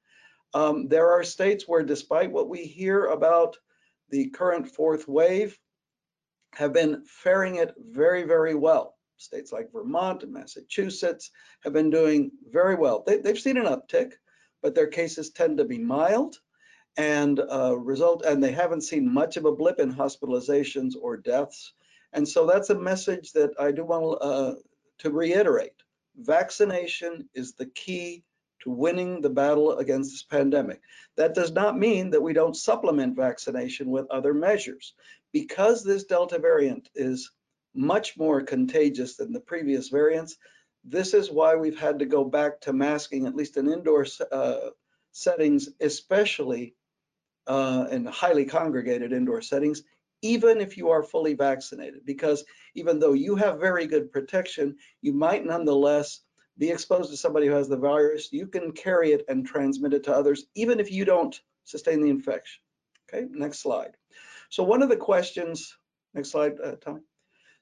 Um, 0.52 0.86
there 0.88 1.10
are 1.10 1.24
states 1.24 1.64
where 1.66 1.82
despite 1.82 2.30
what 2.30 2.50
we 2.50 2.64
hear 2.64 3.06
about 3.06 3.56
the 4.10 4.28
current 4.28 4.68
fourth 4.68 5.08
wave, 5.08 5.58
have 6.54 6.74
been 6.74 7.02
faring 7.06 7.54
it 7.54 7.72
very, 7.78 8.24
very 8.24 8.54
well. 8.54 8.96
States 9.16 9.50
like 9.50 9.72
Vermont 9.72 10.24
and 10.24 10.32
Massachusetts 10.34 11.30
have 11.64 11.72
been 11.72 11.88
doing 11.88 12.30
very 12.50 12.74
well. 12.74 13.02
They, 13.06 13.22
have 13.24 13.38
seen 13.38 13.56
an 13.56 13.64
uptick, 13.64 14.12
but 14.62 14.74
their 14.74 14.88
cases 14.88 15.30
tend 15.30 15.56
to 15.56 15.64
be 15.64 15.78
mild 15.78 16.36
and 16.96 17.40
uh, 17.40 17.76
result, 17.76 18.25
and 18.25 18.42
they 18.42 18.52
haven't 18.52 18.82
seen 18.82 19.12
much 19.12 19.37
of 19.37 19.44
a 19.44 19.52
blip 19.52 19.80
in 19.80 19.94
hospitalizations 19.94 20.92
or 21.00 21.16
deaths. 21.16 21.72
And 22.12 22.28
so 22.28 22.46
that's 22.46 22.70
a 22.70 22.78
message 22.78 23.32
that 23.32 23.50
I 23.58 23.72
do 23.72 23.84
want 23.84 24.18
uh, 24.20 24.54
to 24.99 25.11
reiterate. 25.11 25.82
Vaccination 26.16 27.28
is 27.34 27.54
the 27.54 27.66
key 27.66 28.25
to 28.62 28.70
winning 28.70 29.20
the 29.20 29.30
battle 29.30 29.78
against 29.78 30.11
this 30.11 30.22
pandemic. 30.22 30.80
That 31.16 31.34
does 31.34 31.52
not 31.52 31.78
mean 31.78 32.11
that 32.11 32.22
we 32.22 32.32
don't 32.32 32.56
supplement 32.56 33.16
vaccination 33.16 33.90
with 33.90 34.11
other 34.11 34.34
measures. 34.34 34.94
Because 35.32 35.82
this 35.82 36.04
Delta 36.04 36.38
variant 36.38 36.88
is 36.94 37.30
much 37.75 38.18
more 38.18 38.42
contagious 38.42 39.16
than 39.16 39.32
the 39.32 39.40
previous 39.40 39.88
variants, 39.88 40.37
this 40.84 41.14
is 41.14 41.30
why 41.30 41.56
we've 41.56 41.78
had 41.78 42.00
to 42.00 42.06
go 42.06 42.25
back 42.25 42.61
to 42.61 42.72
masking, 42.72 43.26
at 43.26 43.34
least 43.34 43.56
in 43.56 43.72
indoor 43.72 44.06
uh, 44.30 44.70
settings, 45.12 45.68
especially 45.80 46.75
uh, 47.46 47.87
in 47.90 48.04
highly 48.06 48.44
congregated 48.44 49.12
indoor 49.12 49.42
settings, 49.42 49.82
even 50.22 50.61
if 50.61 50.76
you 50.76 50.88
are 50.90 51.02
fully 51.02 51.34
vaccinated, 51.34 52.06
because 52.06 52.44
even 52.75 52.99
though 52.99 53.12
you 53.12 53.34
have 53.34 53.58
very 53.61 53.87
good 53.87 54.12
protection, 54.12 54.76
you 55.00 55.12
might 55.12 55.44
nonetheless 55.44 56.20
be 56.58 56.70
exposed 56.70 57.11
to 57.11 57.16
somebody 57.16 57.46
who 57.46 57.52
has 57.52 57.68
the 57.68 57.76
virus. 57.76 58.32
You 58.32 58.46
can 58.46 58.72
carry 58.72 59.12
it 59.12 59.25
and 59.28 59.44
transmit 59.44 59.94
it 59.94 60.04
to 60.04 60.14
others, 60.14 60.46
even 60.54 60.78
if 60.78 60.92
you 60.92 61.04
don't 61.04 61.40
sustain 61.64 62.00
the 62.00 62.11
infection. 62.11 62.62
Okay, 63.12 63.26
next 63.30 63.61
slide. 63.61 63.96
So 64.49 64.62
one 64.62 64.82
of 64.82 64.88
the 64.88 64.96
questions, 64.96 65.76
next 66.14 66.30
slide, 66.30 66.61
uh, 66.62 66.76
Tommy. 66.80 67.00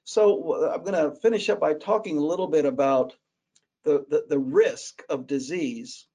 So 0.03 0.71
I'm 0.71 0.83
going 0.83 0.93
to 0.93 1.15
finish 1.19 1.49
up 1.49 1.59
by 1.59 1.73
talking 1.73 2.17
a 2.17 2.25
little 2.25 2.47
bit 2.47 2.65
about 2.65 3.15
the, 3.83 4.05
the, 4.09 4.25
the 4.29 4.39
risk 4.39 5.03
of 5.09 5.27
disease 5.27 6.07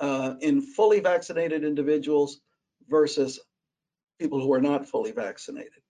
uh, 0.00 0.34
in 0.40 0.60
fully 0.60 1.00
vaccinated 1.00 1.64
individuals 1.64 2.40
versus 2.88 3.38
people 4.18 4.40
who 4.40 4.52
are 4.52 4.60
not 4.60 4.86
fully 4.86 5.12
vaccinated. 5.12 5.82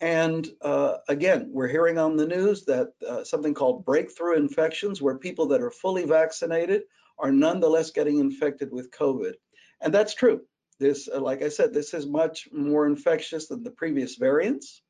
And 0.00 0.48
uh, 0.60 0.96
again, 1.08 1.48
we're 1.52 1.68
hearing 1.68 1.98
on 1.98 2.16
the 2.16 2.26
news 2.26 2.64
that 2.66 2.88
uh, 3.08 3.24
something 3.24 3.54
called 3.54 3.84
breakthrough 3.84 4.36
infections, 4.36 5.00
where 5.00 5.16
people 5.16 5.46
that 5.46 5.62
are 5.62 5.70
fully 5.70 6.04
vaccinated 6.04 6.82
are 7.18 7.32
nonetheless 7.32 7.90
getting 7.90 8.18
infected 8.18 8.72
with 8.72 8.90
COVID. 8.90 9.34
And 9.80 9.94
that's 9.94 10.14
true. 10.14 10.42
This, 10.80 11.08
uh, 11.08 11.20
like 11.20 11.42
I 11.42 11.48
said, 11.48 11.72
this 11.72 11.94
is 11.94 12.06
much 12.06 12.48
more 12.52 12.86
infectious 12.86 13.46
than 13.46 13.62
the 13.62 13.70
previous 13.70 14.16
variants. 14.16 14.82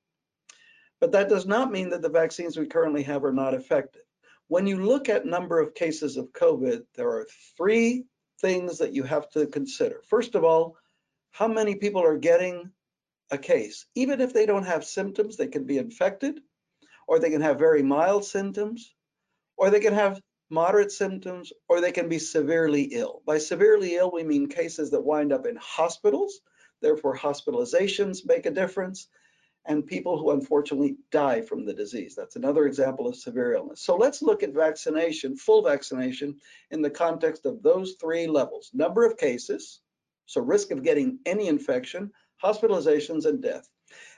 But 1.01 1.13
that 1.13 1.29
does 1.29 1.47
not 1.47 1.71
mean 1.71 1.91
that 1.91 2.01
the 2.01 2.09
vaccines 2.09 2.57
we 2.57 2.67
currently 2.67 3.03
have 3.03 3.25
are 3.25 3.33
not 3.33 3.53
effective. 3.53 4.03
When 4.49 4.67
you 4.67 4.85
look 4.85 5.09
at 5.09 5.27
number 5.27 5.61
of 5.61 5.75
cases 5.75 6.17
of 6.17 6.33
COVID, 6.33 6.83
there 6.95 7.11
are 7.11 7.27
three 7.57 8.05
things 8.45 8.79
that 8.79 8.93
you 8.93 9.05
have 9.05 9.31
to 9.31 9.47
consider. 9.47 10.03
First 10.09 10.35
of 10.35 10.45
all, 10.45 10.77
how 11.31 11.49
many 11.49 11.77
people 11.77 12.03
are 12.03 12.19
getting 12.19 12.71
a 13.31 13.39
case. 13.39 13.87
Even 13.95 14.21
if 14.21 14.33
they 14.33 14.47
don't 14.47 14.67
have 14.67 14.85
symptoms, 14.85 15.37
they 15.37 15.49
can 15.49 15.65
be 15.65 15.79
infected, 15.79 16.41
or 17.09 17.19
they 17.19 17.31
can 17.31 17.41
have 17.41 17.59
very 17.59 17.83
mild 17.83 18.25
symptoms, 18.25 18.95
or 19.57 19.71
they 19.71 19.81
can 19.81 19.95
have 19.95 20.21
moderate 20.51 20.93
symptoms, 20.93 21.53
or 21.69 21.81
they 21.81 21.93
can 21.93 22.09
be 22.09 22.19
severely 22.19 22.83
ill. 22.93 23.23
By 23.27 23.39
severely 23.39 23.97
ill, 23.97 24.11
we 24.13 24.25
mean 24.25 24.49
cases 24.49 24.91
that 24.91 25.01
wind 25.01 25.33
up 25.33 25.47
in 25.47 25.57
hospitals, 25.57 26.41
therefore 26.83 27.17
hospitalizations 27.17 28.27
make 28.27 28.47
a 28.47 28.51
difference, 28.51 29.09
and 29.67 29.87
people 29.87 30.19
who 30.19 30.33
unfortunately 30.33 30.97
die 31.11 31.41
from 31.41 31.65
the 31.65 31.73
disease. 31.73 32.15
That's 32.15 32.37
another 32.37 32.67
example 32.67 33.09
of 33.09 33.17
severe 33.17 33.55
illness. 33.55 33.81
So 33.81 33.97
let's 33.97 34.23
look 34.23 34.43
at 34.43 34.53
vaccination, 34.53 35.37
full 35.37 35.63
vaccination, 35.63 36.37
in 36.71 36.83
the 36.83 36.91
context 36.91 37.47
of 37.47 37.63
those 37.63 37.97
three 38.01 38.27
levels. 38.27 38.71
Number 38.75 39.05
of 39.07 39.17
cases, 39.17 39.81
so 40.27 40.41
risk 40.41 40.71
of 40.71 40.83
getting 40.83 41.19
any 41.27 41.49
infection, 41.49 42.11
hospitalizations, 42.43 43.25
and 43.27 43.43
death. 43.43 43.69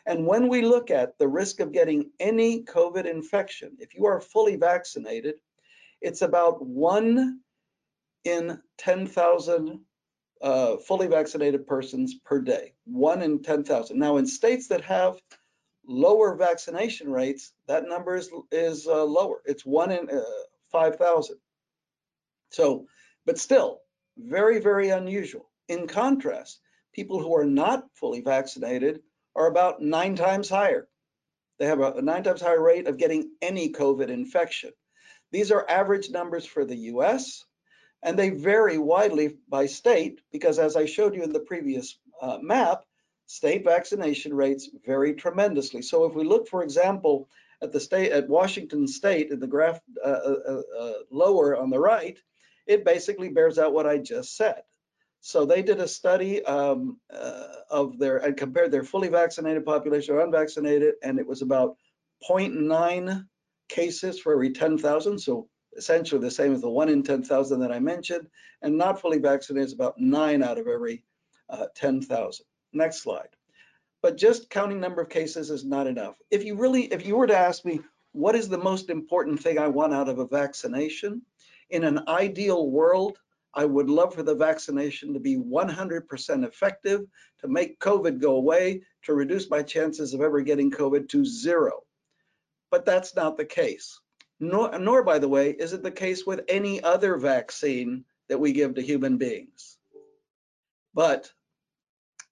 And 0.06 0.26
when 0.26 0.48
we 0.48 0.62
look 0.62 0.90
at 0.90 1.18
the 1.18 1.28
risk 1.28 1.60
of 1.60 1.72
getting 1.72 2.10
any 2.20 2.62
COVID 2.64 3.04
infection, 3.04 3.76
if 3.78 3.94
you 3.94 4.06
are 4.06 4.20
fully 4.20 4.56
vaccinated, 4.56 5.36
it's 6.00 6.22
about 6.22 6.64
one 6.64 7.40
in 8.24 8.60
10,000 8.78 9.80
uh, 10.42 10.76
fully 10.76 11.06
vaccinated 11.06 11.66
persons 11.66 12.14
per 12.24 12.40
day, 12.40 12.74
one 12.84 13.22
in 13.22 13.42
10,000. 13.42 13.98
Now, 13.98 14.16
in 14.16 14.26
states 14.26 14.68
that 14.68 14.82
have 14.82 15.20
lower 15.86 16.34
vaccination 16.36 17.10
rates, 17.10 17.52
that 17.68 17.88
number 17.88 18.16
is, 18.16 18.30
is 18.50 18.86
uh, 18.86 19.04
lower. 19.04 19.40
It's 19.44 19.64
one 19.64 19.92
in 19.92 20.08
uh, 20.10 20.22
5,000. 20.72 21.36
So, 22.50 22.86
but 23.24 23.38
still, 23.38 23.80
very, 24.16 24.60
very 24.60 24.90
unusual. 24.90 25.50
In 25.68 25.86
contrast, 25.86 26.60
people 26.92 27.20
who 27.20 27.34
are 27.36 27.44
not 27.44 27.84
fully 27.94 28.20
vaccinated 28.20 29.02
are 29.34 29.46
about 29.46 29.82
nine 29.82 30.16
times 30.16 30.48
higher. 30.48 30.88
They 31.58 31.66
have 31.66 31.80
a, 31.80 32.00
nine 32.02 32.22
times 32.22 32.40
higher 32.40 32.62
rate 32.62 32.86
of 32.86 32.98
getting 32.98 33.30
any 33.40 33.72
COVID 33.72 34.08
infection. 34.08 34.72
These 35.32 35.50
are 35.50 35.68
average 35.68 36.10
numbers 36.10 36.46
for 36.46 36.64
the 36.64 36.76
US, 36.92 37.44
and 38.02 38.18
they 38.18 38.30
vary 38.30 38.78
widely 38.78 39.36
by 39.48 39.66
state 39.66 40.20
because 40.32 40.58
as 40.58 40.76
I 40.76 40.84
showed 40.84 41.14
you 41.14 41.22
in 41.22 41.32
the 41.32 41.40
previous 41.40 41.98
uh, 42.20 42.38
map, 42.40 42.84
state 43.26 43.64
vaccination 43.64 44.32
rates 44.32 44.70
vary 44.84 45.14
tremendously. 45.14 45.82
So 45.82 46.04
if 46.04 46.14
we 46.14 46.24
look, 46.24 46.48
for 46.48 46.62
example, 46.62 47.28
at 47.62 47.72
the 47.72 47.80
state 47.80 48.12
at 48.12 48.28
Washington 48.28 48.86
State 48.86 49.30
in 49.30 49.40
the 49.40 49.46
graph 49.46 49.80
uh, 50.04 50.08
uh, 50.08 50.36
uh, 50.48 50.62
uh 50.78 50.92
lower 51.10 51.56
on 51.56 51.70
the 51.70 51.78
right, 51.78 52.18
it 52.66 52.84
basically 52.84 53.28
bears 53.28 53.58
out 53.58 53.72
what 53.72 53.86
I 53.86 53.98
just 53.98 54.36
said. 54.36 54.62
So 55.20 55.44
they 55.44 55.62
did 55.62 55.80
a 55.80 55.88
study 55.88 56.44
um, 56.44 57.00
uh, 57.12 57.46
of 57.70 57.98
their 57.98 58.18
and 58.18 58.36
compared 58.36 58.70
their 58.70 58.84
fully 58.84 59.08
vaccinated 59.08 59.64
population 59.64 60.14
or 60.14 60.20
unvaccinated, 60.20 60.94
and 61.02 61.18
it 61.18 61.26
was 61.26 61.42
about 61.42 61.76
0.9 62.28 63.26
cases 63.68 64.20
for 64.20 64.32
every 64.32 64.52
10,000. 64.52 65.18
So 65.18 65.48
essentially 65.76 66.20
the 66.20 66.30
same 66.30 66.52
as 66.52 66.60
the 66.60 66.70
one 66.70 66.88
in 66.88 67.02
10,000 67.02 67.60
that 67.60 67.72
I 67.72 67.78
mentioned, 67.78 68.28
and 68.62 68.76
not 68.76 69.00
fully 69.00 69.18
vaccinated 69.18 69.66
is 69.66 69.72
about 69.72 69.98
nine 69.98 70.42
out 70.42 70.58
of 70.58 70.66
every 70.66 71.04
uh, 71.48 71.66
10,000. 71.74 72.44
Next 72.72 73.02
slide. 73.02 73.28
But 74.02 74.16
just 74.16 74.50
counting 74.50 74.80
number 74.80 75.02
of 75.02 75.08
cases 75.08 75.50
is 75.50 75.64
not 75.64 75.86
enough. 75.86 76.16
If 76.30 76.44
you 76.44 76.56
really, 76.56 76.84
if 76.92 77.06
you 77.06 77.16
were 77.16 77.26
to 77.26 77.36
ask 77.36 77.64
me, 77.64 77.80
what 78.12 78.34
is 78.34 78.48
the 78.48 78.58
most 78.58 78.88
important 78.88 79.42
thing 79.42 79.58
I 79.58 79.68
want 79.68 79.92
out 79.92 80.08
of 80.08 80.18
a 80.18 80.26
vaccination? 80.26 81.22
In 81.70 81.84
an 81.84 82.08
ideal 82.08 82.70
world, 82.70 83.18
I 83.52 83.64
would 83.64 83.88
love 83.88 84.14
for 84.14 84.22
the 84.22 84.34
vaccination 84.34 85.14
to 85.14 85.20
be 85.20 85.36
100% 85.36 86.44
effective, 86.44 87.06
to 87.40 87.48
make 87.48 87.80
COVID 87.80 88.20
go 88.20 88.36
away, 88.36 88.82
to 89.02 89.14
reduce 89.14 89.50
my 89.50 89.62
chances 89.62 90.12
of 90.12 90.20
ever 90.20 90.42
getting 90.42 90.70
COVID 90.70 91.08
to 91.08 91.24
zero. 91.24 91.82
But 92.70 92.84
that's 92.84 93.16
not 93.16 93.36
the 93.36 93.44
case. 93.44 93.98
Nor, 94.38 94.78
nor, 94.78 95.02
by 95.02 95.18
the 95.18 95.28
way, 95.28 95.50
is 95.50 95.72
it 95.72 95.82
the 95.82 95.90
case 95.90 96.26
with 96.26 96.40
any 96.48 96.82
other 96.82 97.16
vaccine 97.16 98.04
that 98.28 98.38
we 98.38 98.52
give 98.52 98.74
to 98.74 98.82
human 98.82 99.16
beings. 99.16 99.78
But 100.94 101.30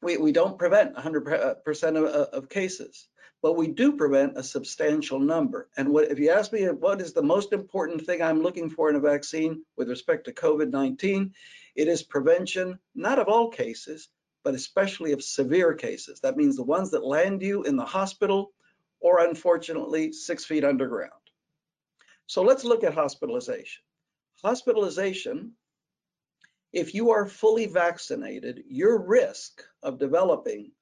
we, 0.03 0.17
we 0.17 0.33
don't 0.33 0.59
prevent 0.59 0.97
100% 0.97 1.27
uh, 1.27 2.05
of, 2.05 2.05
uh, 2.05 2.27
of 2.37 2.49
cases 2.49 3.09
but 3.45 3.59
we 3.59 3.69
do 3.69 3.95
prevent 3.95 4.39
a 4.39 4.43
substantial 4.43 5.19
number. 5.19 5.69
And 5.77 5.91
what, 5.91 6.11
if 6.11 6.19
you 6.19 6.31
ask 6.31 6.51
me 6.51 6.65
what 6.65 7.03
is 7.03 7.13
the 7.13 7.23
most 7.23 7.53
important 7.53 8.07
thing 8.07 8.23
I'm 8.23 8.41
looking 8.41 8.71
for 8.71 8.89
in 8.89 8.97
a 8.97 9.01
vaccine 9.01 9.63
with 9.77 9.91
respect 9.91 10.25
to 10.25 10.33
COVID-19, 10.33 11.31
it 11.77 11.87
is 11.87 12.03
prevention, 12.03 12.79
not 12.95 13.19
of 13.19 13.29
all 13.29 13.51
cases, 13.51 14.09
but 14.45 14.55
especially 14.55 15.13
of 15.13 15.23
severe 15.23 15.75
cases. 15.75 16.21
That 16.21 16.39
means 16.39 16.57
the 16.57 16.63
ones 16.63 16.91
that 16.93 17.05
land 17.05 17.43
you 17.43 17.65
in 17.65 17.77
the 17.77 17.85
hospital 17.85 18.55
or 19.01 19.21
unfortunately 19.21 20.11
six 20.13 20.47
feet 20.47 20.65
underground. 20.65 21.13
So 22.27 22.43
let's 22.43 22.65
look 22.65 22.85
at 22.85 22.95
hospitalization. 22.95 23.83
Hospitalization, 24.43 25.53
if 26.73 26.95
you 26.95 27.11
are 27.11 27.27
fully 27.27 27.67
vaccinated, 27.67 28.65
your 28.67 28.99
risk 28.99 29.63
of 29.83 29.99
developing 29.99 30.73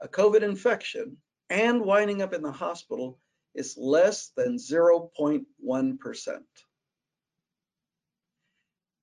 a 0.00 0.08
COVID 0.08 0.42
infection 0.42 1.16
and 1.50 1.82
winding 1.82 2.22
up 2.22 2.32
in 2.32 2.42
the 2.42 2.52
hospital 2.52 3.18
is 3.54 3.76
less 3.76 4.30
than 4.36 4.56
0.1%. 4.56 6.38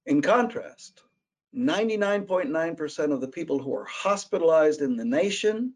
In 0.05 0.21
contrast, 0.21 1.01
99.9% 1.55 3.13
of 3.13 3.21
the 3.21 3.27
people 3.27 3.59
who 3.59 3.73
are 3.73 3.85
hospitalized 3.85 4.81
in 4.81 4.95
the 4.95 5.05
nation 5.05 5.73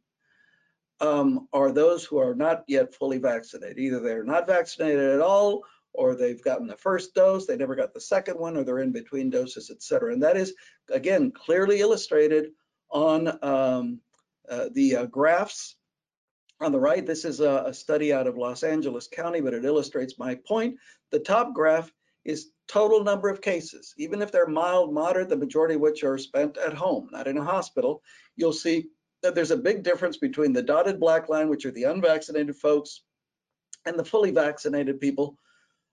um, 1.01 1.47
are 1.53 1.71
those 1.71 2.03
who 2.03 2.17
are 2.17 2.35
not 2.35 2.63
yet 2.67 2.93
fully 2.93 3.17
vaccinated. 3.17 3.79
Either 3.79 3.99
they're 3.99 4.23
not 4.23 4.47
vaccinated 4.47 5.11
at 5.11 5.21
all, 5.21 5.63
or 5.99 6.15
they've 6.15 6.47
gotten 6.49 6.67
the 6.67 6.83
first 6.87 7.13
dose, 7.13 7.45
they 7.45 7.57
never 7.57 7.75
got 7.75 7.93
the 7.93 8.07
second 8.15 8.37
one, 8.45 8.55
or 8.55 8.63
they're 8.63 8.85
in 8.87 8.93
between 8.93 9.29
doses, 9.29 9.69
et 9.69 9.81
cetera. 9.83 10.13
And 10.13 10.23
that 10.23 10.37
is, 10.37 10.53
again, 10.89 11.31
clearly 11.31 11.81
illustrated 11.81 12.45
on 12.89 13.19
um, 13.53 13.99
uh, 14.53 14.69
the 14.77 14.87
uh, 14.95 15.05
graphs 15.17 15.75
on 16.61 16.71
the 16.71 16.79
right. 16.79 17.05
This 17.05 17.25
is 17.25 17.39
a, 17.41 17.63
a 17.67 17.73
study 17.73 18.13
out 18.13 18.27
of 18.27 18.37
Los 18.37 18.63
Angeles 18.63 19.07
County, 19.07 19.41
but 19.41 19.53
it 19.53 19.65
illustrates 19.65 20.15
my 20.17 20.35
point. 20.51 20.77
The 21.11 21.19
top 21.19 21.53
graph 21.53 21.91
is 22.23 22.51
total 22.67 23.03
number 23.03 23.29
of 23.29 23.41
cases, 23.41 23.93
even 23.97 24.21
if 24.21 24.31
they're 24.31 24.47
mild, 24.61 24.93
moderate, 24.93 25.29
the 25.29 25.43
majority 25.45 25.75
of 25.75 25.81
which 25.81 26.03
are 26.03 26.17
spent 26.17 26.57
at 26.57 26.73
home, 26.73 27.09
not 27.11 27.27
in 27.27 27.37
a 27.37 27.43
hospital, 27.43 28.01
you'll 28.37 28.53
see 28.65 28.87
that 29.21 29.33
there's 29.35 29.51
a 29.51 29.57
big 29.69 29.83
difference 29.83 30.17
between 30.17 30.53
the 30.53 30.67
dotted 30.71 30.97
black 30.99 31.29
line, 31.29 31.49
which 31.49 31.65
are 31.65 31.71
the 31.71 31.83
unvaccinated 31.83 32.55
folks, 32.55 33.03
and 33.85 33.97
the 33.97 34.09
fully 34.11 34.31
vaccinated 34.31 34.99
people, 34.99 35.37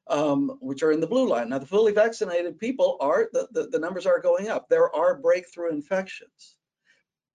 um, 0.08 0.58
which 0.60 0.82
are 0.82 0.92
in 0.92 1.00
the 1.00 1.06
blue 1.06 1.28
line. 1.28 1.48
Now, 1.48 1.58
the 1.58 1.66
fully 1.66 1.92
vaccinated 1.92 2.58
people 2.58 2.96
are, 3.00 3.28
the, 3.32 3.48
the, 3.50 3.66
the 3.68 3.78
numbers 3.78 4.06
are 4.06 4.20
going 4.20 4.48
up. 4.48 4.68
There 4.68 4.94
are 4.94 5.18
breakthrough 5.18 5.70
infections, 5.70 6.56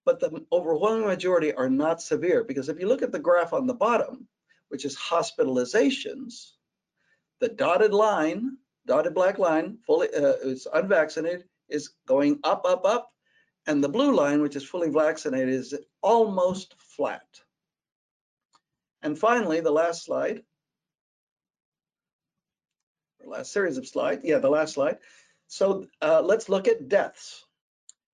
but 0.04 0.20
the 0.20 0.44
overwhelming 0.52 1.06
majority 1.06 1.52
are 1.52 1.68
not 1.68 2.02
severe 2.02 2.44
because 2.44 2.68
if 2.68 2.80
you 2.80 2.88
look 2.88 3.02
at 3.02 3.12
the 3.12 3.18
graph 3.18 3.52
on 3.52 3.66
the 3.66 3.74
bottom, 3.74 4.26
which 4.68 4.84
is 4.84 4.96
hospitalizations, 4.96 6.52
the 7.40 7.48
dotted 7.48 7.92
line 7.92 8.56
dotted 8.86 9.14
black 9.14 9.38
line, 9.38 9.78
fully 9.86 10.08
uh, 10.14 10.34
is 10.42 10.66
unvaccinated, 10.72 11.44
is 11.68 11.90
going 12.06 12.38
up, 12.44 12.64
up, 12.64 12.84
up, 12.84 13.12
and 13.66 13.82
the 13.82 13.88
blue 13.88 14.14
line, 14.14 14.42
which 14.42 14.56
is 14.56 14.64
fully 14.64 14.90
vaccinated, 14.90 15.50
is 15.50 15.74
almost 16.02 16.74
flat. 16.78 17.26
And 19.02 19.18
finally, 19.18 19.60
the 19.60 19.70
last 19.70 20.04
slide, 20.04 20.42
last 23.24 23.52
series 23.52 23.78
of 23.78 23.86
slides, 23.86 24.22
yeah, 24.24 24.38
the 24.38 24.50
last 24.50 24.74
slide. 24.74 24.98
So 25.48 25.86
uh, 26.00 26.22
let's 26.22 26.48
look 26.48 26.68
at 26.68 26.88
deaths. 26.88 27.44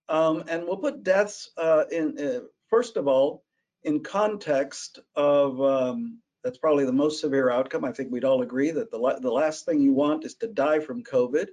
Um, 0.09 0.45
and 0.49 0.65
we'll 0.65 0.79
put 0.79 1.05
deaths 1.05 1.51
uh, 1.57 1.85
in, 1.91 2.19
uh, 2.19 2.41
first 2.69 2.97
of 2.97 3.07
all, 3.07 3.45
in 3.85 4.03
context 4.03 4.99
of 5.15 5.61
um, 5.61 6.19
that's 6.43 6.59
probably 6.59 6.85
the 6.85 6.93
most 6.93 7.21
severe 7.21 7.51
outcome. 7.51 7.85
I 7.85 7.93
think 7.93 8.11
we'd 8.11 8.25
all 8.25 8.43
agree 8.43 8.71
that 8.71 8.91
the, 8.91 9.19
the 9.21 9.31
last 9.31 9.65
thing 9.65 9.81
you 9.81 9.93
want 9.93 10.25
is 10.25 10.35
to 10.37 10.47
die 10.47 10.81
from 10.81 11.03
COVID. 11.03 11.49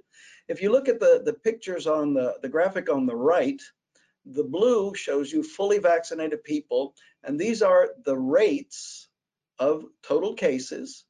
If 0.48 0.62
you 0.62 0.70
look 0.70 0.88
at 0.88 1.00
the, 1.00 1.22
the 1.24 1.34
pictures 1.34 1.86
on 1.86 2.14
the, 2.14 2.34
the 2.42 2.48
graphic 2.48 2.90
on 2.90 3.06
the 3.06 3.16
right, 3.16 3.60
the 4.24 4.44
blue 4.44 4.94
shows 4.94 5.32
you 5.32 5.42
fully 5.42 5.78
vaccinated 5.78 6.42
people, 6.44 6.94
and 7.24 7.38
these 7.38 7.62
are 7.62 7.90
the 8.04 8.16
rates 8.16 9.08
of 9.58 9.84
total 10.02 10.34
cases 10.34 11.04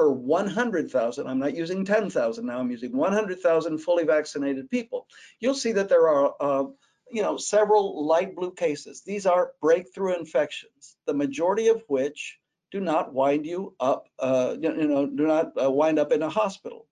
per 0.00 0.10
100,000. 0.10 1.26
I'm 1.26 1.38
not 1.38 1.54
using 1.54 1.84
10,000 1.84 2.46
now, 2.46 2.58
I'm 2.58 2.70
using 2.70 2.96
100,000 2.96 3.78
fully 3.78 4.04
vaccinated 4.04 4.70
people. 4.70 5.06
You'll 5.40 5.52
see 5.52 5.72
that 5.72 5.90
there 5.90 6.08
are 6.08 6.34
uh, 6.40 6.64
you 7.10 7.20
know, 7.20 7.36
several 7.36 8.06
light 8.06 8.34
blue 8.34 8.52
cases. 8.52 9.02
These 9.02 9.26
are 9.26 9.52
breakthrough 9.60 10.18
infections, 10.18 10.96
the 11.04 11.12
majority 11.12 11.68
of 11.68 11.82
which 11.88 12.38
do 12.70 12.80
not 12.80 13.12
wind 13.12 13.44
you 13.44 13.74
up, 13.78 14.06
uh, 14.18 14.56
you 14.58 14.72
know, 14.72 15.04
do 15.04 15.26
not 15.26 15.52
uh, 15.62 15.70
wind 15.70 15.98
up 15.98 16.12
in 16.12 16.22
a 16.22 16.30
hospital. 16.30 16.86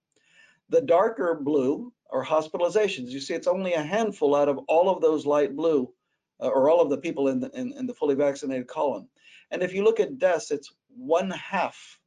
The 0.69 0.83
darker 0.83 1.41
blue 1.41 1.95
are 2.13 2.23
hospitalizations. 2.23 3.09
You 3.09 3.21
see, 3.21 3.33
it's 3.33 3.47
only 3.47 3.73
a 3.73 3.83
handful 3.83 4.35
out 4.35 4.51
of 4.51 4.59
all 4.69 4.91
of 4.91 5.01
those 5.01 5.25
light 5.25 5.57
blue, 5.57 5.91
uh, 6.43 6.49
or 6.49 6.69
all 6.69 6.83
of 6.83 6.91
the 6.91 6.99
people 6.99 7.29
in 7.29 7.41
the, 7.41 7.51
in, 7.59 7.73
in 7.73 7.87
the 7.87 7.95
fully 7.95 8.17
vaccinated 8.17 8.67
column. 8.67 9.09
And 9.51 9.63
if 9.63 9.73
you 9.73 9.83
look 9.83 9.99
at 9.99 10.19
deaths, 10.19 10.51
it's 10.51 10.71
one 10.95 11.31
half 11.31 11.99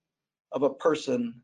of 0.51 0.63
a 0.63 0.73
person 0.73 1.41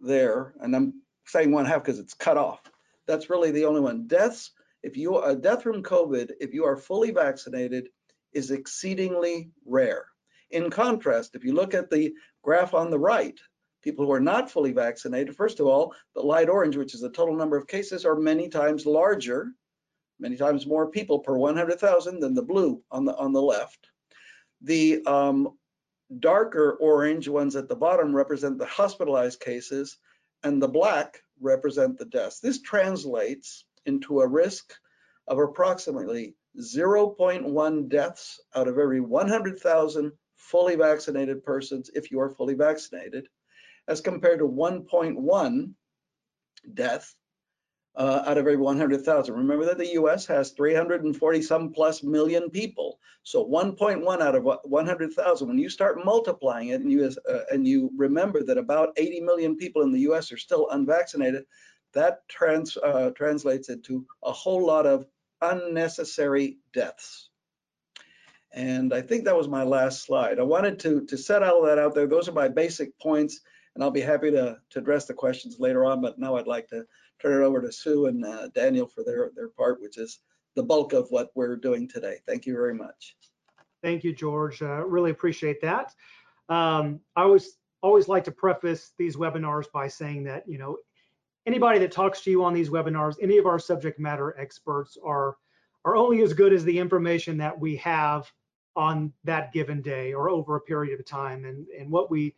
there. 0.00 0.54
And 0.60 0.74
I'm 0.74 1.02
saying 1.26 1.52
one 1.52 1.64
half 1.64 1.82
because 1.82 1.98
it's 1.98 2.14
cut 2.14 2.36
off. 2.36 2.60
That's 3.06 3.30
really 3.30 3.50
the 3.50 3.64
only 3.64 3.80
one. 3.80 4.06
Deaths, 4.06 4.52
if 4.82 4.96
you 4.96 5.18
a 5.18 5.34
death 5.34 5.62
from 5.62 5.82
COVID, 5.82 6.32
if 6.40 6.52
you 6.52 6.64
are 6.64 6.76
fully 6.76 7.10
vaccinated, 7.10 7.88
is 8.32 8.50
exceedingly 8.50 9.50
rare. 9.64 10.06
In 10.50 10.70
contrast, 10.70 11.34
if 11.34 11.44
you 11.44 11.52
look 11.52 11.74
at 11.74 11.90
the 11.90 12.12
graph 12.42 12.74
on 12.74 12.90
the 12.90 12.98
right, 12.98 13.38
people 13.82 14.04
who 14.04 14.12
are 14.12 14.20
not 14.20 14.50
fully 14.50 14.72
vaccinated, 14.72 15.34
first 15.34 15.60
of 15.60 15.66
all, 15.66 15.94
the 16.14 16.20
light 16.20 16.48
orange, 16.48 16.76
which 16.76 16.94
is 16.94 17.00
the 17.00 17.10
total 17.10 17.34
number 17.34 17.56
of 17.56 17.66
cases, 17.66 18.04
are 18.04 18.16
many 18.16 18.48
times 18.48 18.86
larger, 18.86 19.52
many 20.18 20.36
times 20.36 20.66
more 20.66 20.90
people 20.90 21.18
per 21.18 21.36
100,000 21.36 22.20
than 22.20 22.34
the 22.34 22.42
blue 22.42 22.82
on 22.90 23.04
the 23.04 23.16
on 23.16 23.32
the 23.32 23.42
left. 23.42 23.88
The 24.62 25.04
um, 25.06 25.56
darker 26.20 26.72
orange 26.80 27.28
ones 27.28 27.56
at 27.56 27.68
the 27.68 27.76
bottom 27.76 28.14
represent 28.14 28.58
the 28.58 28.66
hospitalized 28.66 29.40
cases, 29.40 29.98
and 30.42 30.62
the 30.62 30.68
black 30.68 31.22
represent 31.40 31.98
the 31.98 32.04
deaths. 32.04 32.40
This 32.40 32.60
translates 32.60 33.64
into 33.86 34.20
a 34.20 34.26
risk 34.26 34.72
of 35.26 35.38
approximately 35.38 36.34
0.1 36.58 37.88
deaths 37.88 38.40
out 38.54 38.68
of 38.68 38.78
every 38.78 39.00
100,000 39.00 40.12
fully 40.36 40.76
vaccinated 40.76 41.44
persons 41.44 41.90
if 41.94 42.10
you 42.10 42.20
are 42.20 42.30
fully 42.30 42.54
vaccinated, 42.54 43.28
as 43.88 44.00
compared 44.00 44.38
to 44.38 44.46
1.1 44.46 45.74
death 46.74 47.14
uh, 47.96 48.22
out 48.26 48.36
of 48.36 48.46
every 48.46 48.56
100,000. 48.56 49.34
Remember 49.34 49.64
that 49.64 49.78
the 49.78 49.94
US 49.94 50.26
has 50.26 50.50
340 50.50 51.42
some 51.42 51.70
plus 51.70 52.02
million 52.02 52.50
people. 52.50 52.98
So 53.22 53.44
1.1 53.44 54.20
out 54.20 54.34
of 54.34 54.44
100,000, 54.64 55.48
when 55.48 55.58
you 55.58 55.70
start 55.70 56.04
multiplying 56.04 56.68
it 56.68 56.82
and 56.82 56.92
you, 56.92 57.10
uh, 57.28 57.38
and 57.50 57.66
you 57.66 57.90
remember 57.96 58.42
that 58.44 58.58
about 58.58 58.90
80 58.96 59.20
million 59.20 59.56
people 59.56 59.82
in 59.82 59.92
the 59.92 60.00
US 60.00 60.30
are 60.30 60.36
still 60.36 60.68
unvaccinated, 60.70 61.44
that 61.94 62.28
trans, 62.28 62.76
uh, 62.76 63.10
translates 63.10 63.70
into 63.70 64.06
a 64.22 64.32
whole 64.32 64.64
lot 64.64 64.86
of 64.86 65.06
unnecessary 65.40 66.58
deaths. 66.74 67.30
And 68.52 68.92
I 68.92 69.00
think 69.02 69.24
that 69.24 69.36
was 69.36 69.48
my 69.48 69.64
last 69.64 70.04
slide. 70.04 70.38
I 70.38 70.42
wanted 70.42 70.78
to, 70.80 71.04
to 71.06 71.16
set 71.16 71.42
all 71.42 71.62
that 71.62 71.78
out 71.78 71.94
there. 71.94 72.06
Those 72.06 72.28
are 72.28 72.32
my 72.32 72.48
basic 72.48 72.98
points, 72.98 73.40
and 73.74 73.82
I'll 73.82 73.90
be 73.90 74.00
happy 74.00 74.30
to, 74.30 74.58
to 74.70 74.78
address 74.78 75.06
the 75.06 75.14
questions 75.14 75.56
later 75.58 75.84
on. 75.84 76.00
But 76.00 76.18
now 76.18 76.36
I'd 76.36 76.46
like 76.46 76.68
to 76.68 76.86
turn 77.20 77.42
it 77.42 77.44
over 77.44 77.60
to 77.60 77.72
Sue 77.72 78.06
and 78.06 78.24
uh, 78.24 78.48
Daniel 78.48 78.86
for 78.86 79.02
their, 79.04 79.30
their 79.34 79.48
part, 79.48 79.80
which 79.80 79.98
is 79.98 80.20
the 80.54 80.62
bulk 80.62 80.92
of 80.92 81.08
what 81.10 81.30
we're 81.34 81.56
doing 81.56 81.88
today. 81.88 82.18
Thank 82.26 82.46
you 82.46 82.54
very 82.54 82.74
much. 82.74 83.16
Thank 83.82 84.04
you, 84.04 84.14
George. 84.14 84.62
Uh, 84.62 84.84
really 84.84 85.10
appreciate 85.10 85.60
that. 85.62 85.94
Um, 86.48 87.00
I 87.14 87.22
always 87.22 87.58
always 87.82 88.08
like 88.08 88.24
to 88.24 88.32
preface 88.32 88.92
these 88.98 89.16
webinars 89.16 89.70
by 89.72 89.86
saying 89.86 90.24
that 90.24 90.48
you 90.48 90.58
know 90.58 90.78
anybody 91.46 91.78
that 91.78 91.92
talks 91.92 92.22
to 92.22 92.30
you 92.30 92.42
on 92.42 92.52
these 92.52 92.70
webinars, 92.70 93.16
any 93.20 93.38
of 93.38 93.46
our 93.46 93.58
subject 93.58 93.98
matter 94.00 94.38
experts 94.38 94.96
are 95.04 95.36
are 95.84 95.96
only 95.96 96.22
as 96.22 96.32
good 96.32 96.52
as 96.52 96.64
the 96.64 96.78
information 96.78 97.36
that 97.36 97.58
we 97.58 97.76
have 97.76 98.30
on 98.74 99.12
that 99.24 99.52
given 99.52 99.80
day 99.80 100.12
or 100.12 100.28
over 100.28 100.56
a 100.56 100.60
period 100.60 100.98
of 100.98 101.06
time. 101.06 101.44
And, 101.44 101.66
and 101.78 101.90
what 101.90 102.10
we 102.10 102.34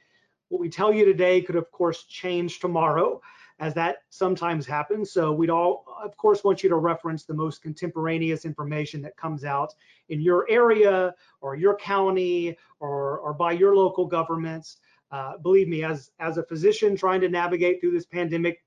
what 0.49 0.61
we 0.61 0.69
tell 0.69 0.93
you 0.93 1.05
today 1.05 1.41
could 1.41 1.57
of 1.57 1.71
course 1.71 2.05
change 2.05 2.61
tomorrow 2.61 3.21
as 3.61 3.75
that 3.75 3.99
sometimes 4.11 4.67
happens. 4.67 5.11
So 5.11 5.33
we'd 5.33 5.51
all, 5.51 5.85
of 6.03 6.17
course, 6.17 6.45
want 6.45 6.63
you 6.63 6.69
to 6.69 6.77
reference 6.77 7.25
the 7.25 7.35
most 7.35 7.61
contemporaneous 7.63 8.45
information 8.45 9.03
that 9.03 9.17
comes 9.17 9.45
out 9.45 9.75
in 10.09 10.21
your 10.21 10.47
area 10.49 11.15
or 11.41 11.57
your 11.57 11.77
county 11.77 12.57
or, 12.79 13.19
or 13.19 13.35
by 13.35 13.53
your 13.53 13.75
local 13.75 14.07
governments. 14.07 14.77
Uh, 15.11 15.39
believe 15.39 15.69
me, 15.69 15.83
as, 15.83 16.11
as 16.21 16.39
a 16.39 16.43
physician 16.45 16.97
trying 16.97 17.21
to 17.21 17.29
navigate 17.29 17.81
through 17.81 17.93
this 17.93 18.07
pandemic, 18.07 18.63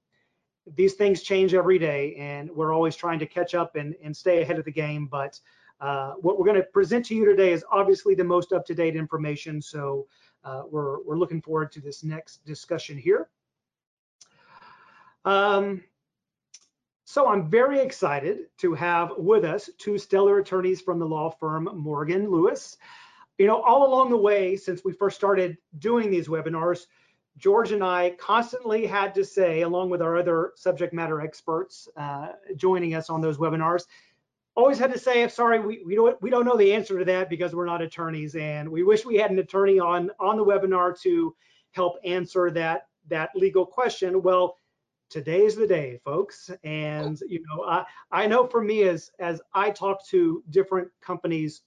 these 0.75 0.93
things 0.93 1.23
change 1.23 1.53
every 1.53 1.79
day 1.79 2.15
and 2.15 2.49
we're 2.51 2.73
always 2.73 2.95
trying 2.95 3.19
to 3.19 3.25
catch 3.25 3.55
up 3.55 3.75
and, 3.75 3.95
and 4.03 4.15
stay 4.15 4.41
ahead 4.41 4.59
of 4.59 4.65
the 4.65 4.71
game. 4.71 5.07
But 5.07 5.39
uh, 5.79 6.13
what 6.13 6.37
we're 6.37 6.45
to 6.53 6.63
present 6.63 7.05
to 7.05 7.15
you 7.15 7.25
today 7.25 7.53
is 7.53 7.63
obviously 7.71 8.13
the 8.13 8.23
most 8.23 8.51
up-to-date 8.53 8.95
information, 8.95 9.61
so 9.61 10.05
uh, 10.43 10.63
we're, 10.69 11.01
we're 11.03 11.17
looking 11.17 11.41
forward 11.41 11.71
to 11.71 11.81
this 11.81 12.03
next 12.03 12.45
discussion 12.45 12.97
here. 12.97 13.29
Um, 15.25 15.83
So 17.11 17.27
I'm 17.27 17.49
very 17.49 17.81
excited 17.81 18.45
to 18.59 18.73
have 18.73 19.11
with 19.17 19.43
us 19.43 19.69
two 19.77 19.97
stellar 19.97 20.39
attorneys 20.39 20.79
from 20.79 20.97
the 20.97 21.05
law 21.05 21.29
firm 21.29 21.67
Morgan 21.73 22.31
Lewis. 22.31 22.77
You 23.37 23.47
know, 23.47 23.61
all 23.61 23.85
along 23.85 24.11
the 24.11 24.17
way, 24.17 24.55
since 24.55 24.85
we 24.85 24.93
first 24.93 25.17
started 25.17 25.57
doing 25.79 26.09
these 26.09 26.29
webinars, 26.29 26.85
George 27.37 27.73
and 27.73 27.83
I 27.83 28.11
constantly 28.11 28.85
had 28.85 29.13
to 29.15 29.25
say, 29.25 29.63
along 29.63 29.89
with 29.89 30.01
our 30.01 30.15
other 30.15 30.53
subject 30.55 30.93
matter 30.93 31.19
experts 31.19 31.89
uh, 31.97 32.29
joining 32.55 32.95
us 32.95 33.09
on 33.09 33.19
those 33.19 33.37
webinars, 33.37 33.87
always 34.55 34.79
had 34.79 34.93
to 34.93 34.99
say, 34.99 35.27
sorry, 35.27 35.59
we, 35.59 35.83
we, 35.85 35.95
don't, 35.95 36.21
we 36.21 36.29
don't 36.29 36.45
know 36.45 36.55
the 36.55 36.73
answer 36.73 36.97
to 36.97 37.03
that 37.03 37.29
because 37.29 37.53
we're 37.53 37.65
not 37.65 37.81
attorneys. 37.81 38.35
And 38.35 38.69
we 38.69 38.83
wish 38.83 39.05
we 39.05 39.17
had 39.17 39.31
an 39.31 39.39
attorney 39.39 39.79
on, 39.79 40.11
on 40.17 40.37
the 40.37 40.45
webinar 40.45 40.97
to 41.01 41.35
help 41.71 41.97
answer 42.05 42.51
that, 42.51 42.87
that 43.09 43.31
legal 43.35 43.65
question. 43.65 44.21
Well, 44.21 44.55
today's 45.11 45.55
the 45.55 45.67
day, 45.67 45.99
folks. 46.03 46.49
And, 46.63 47.19
you 47.27 47.43
know, 47.47 47.63
I, 47.65 47.85
I 48.11 48.25
know 48.25 48.47
for 48.47 48.63
me 48.63 48.83
as, 48.83 49.11
as 49.19 49.41
I 49.53 49.69
talk 49.69 50.07
to 50.07 50.43
different 50.49 50.87
companies 51.01 51.61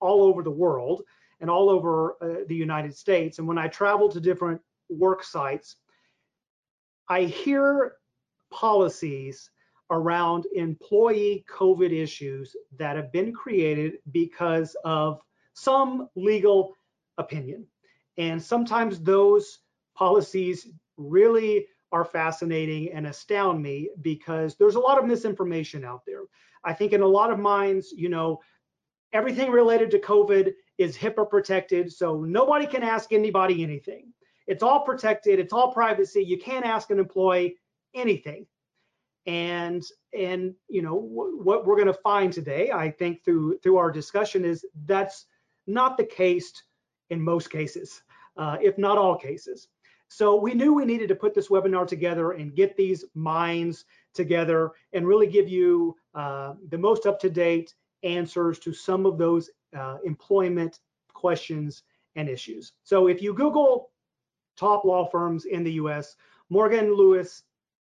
all 0.00 0.22
over 0.22 0.42
the 0.42 0.50
world 0.50 1.02
and 1.40 1.50
all 1.50 1.70
over 1.70 2.16
uh, 2.20 2.44
the 2.48 2.54
United 2.54 2.96
States, 2.96 3.38
and 3.38 3.46
when 3.46 3.58
I 3.58 3.68
travel 3.68 4.08
to 4.08 4.20
different 4.20 4.60
work 4.88 5.22
sites, 5.22 5.76
I 7.08 7.24
hear 7.24 7.96
policies 8.50 9.50
around 9.90 10.46
employee 10.54 11.44
COVID 11.50 11.92
issues 11.92 12.56
that 12.78 12.96
have 12.96 13.12
been 13.12 13.32
created 13.32 13.98
because 14.12 14.76
of 14.84 15.20
some 15.54 16.08
legal 16.16 16.74
opinion. 17.18 17.66
And 18.16 18.42
sometimes 18.42 19.00
those 19.00 19.60
policies 19.94 20.68
really 20.96 21.66
are 21.92 22.04
fascinating 22.04 22.92
and 22.92 23.06
astound 23.06 23.62
me 23.62 23.90
because 24.02 24.56
there's 24.56 24.74
a 24.74 24.80
lot 24.80 24.98
of 24.98 25.06
misinformation 25.06 25.84
out 25.84 26.02
there. 26.06 26.22
I 26.64 26.72
think 26.72 26.92
in 26.92 27.02
a 27.02 27.06
lot 27.06 27.30
of 27.30 27.38
minds, 27.38 27.92
you 27.96 28.08
know, 28.08 28.40
everything 29.12 29.50
related 29.50 29.90
to 29.92 29.98
COVID 29.98 30.52
is 30.76 30.96
HIPAA 30.96 31.28
protected, 31.28 31.92
so 31.92 32.20
nobody 32.22 32.66
can 32.66 32.82
ask 32.82 33.12
anybody 33.12 33.62
anything. 33.62 34.12
It's 34.46 34.62
all 34.62 34.80
protected. 34.80 35.38
It's 35.38 35.52
all 35.52 35.72
privacy. 35.72 36.22
You 36.22 36.38
can't 36.38 36.64
ask 36.64 36.90
an 36.90 36.98
employee 36.98 37.56
anything. 37.94 38.46
And 39.26 39.84
and 40.18 40.54
you 40.68 40.80
know 40.80 40.94
what 40.94 41.66
we're 41.66 41.76
going 41.76 41.86
to 41.86 41.92
find 41.92 42.32
today, 42.32 42.70
I 42.70 42.90
think 42.90 43.24
through 43.24 43.58
through 43.58 43.76
our 43.76 43.90
discussion 43.90 44.44
is 44.44 44.64
that's 44.86 45.26
not 45.66 45.98
the 45.98 46.04
case 46.04 46.50
in 47.10 47.20
most 47.20 47.50
cases, 47.50 48.02
uh, 48.38 48.56
if 48.60 48.78
not 48.78 48.96
all 48.96 49.16
cases. 49.16 49.68
So 50.08 50.36
we 50.36 50.54
knew 50.54 50.74
we 50.74 50.84
needed 50.84 51.08
to 51.08 51.14
put 51.14 51.34
this 51.34 51.48
webinar 51.48 51.86
together 51.86 52.32
and 52.32 52.54
get 52.54 52.76
these 52.76 53.04
minds 53.14 53.84
together 54.14 54.72
and 54.92 55.06
really 55.06 55.26
give 55.26 55.48
you 55.48 55.96
uh, 56.14 56.54
the 56.70 56.78
most 56.78 57.06
up-to-date 57.06 57.74
answers 58.02 58.58
to 58.60 58.72
some 58.72 59.06
of 59.06 59.18
those 59.18 59.50
uh, 59.76 59.98
employment 60.04 60.80
questions 61.12 61.82
and 62.16 62.28
issues. 62.28 62.72
So 62.84 63.08
if 63.08 63.20
you 63.20 63.34
Google 63.34 63.90
top 64.58 64.84
law 64.84 65.06
firms 65.06 65.44
in 65.44 65.62
the 65.62 65.72
US. 65.72 66.16
Morgan 66.50 66.92
Lewis 66.92 67.44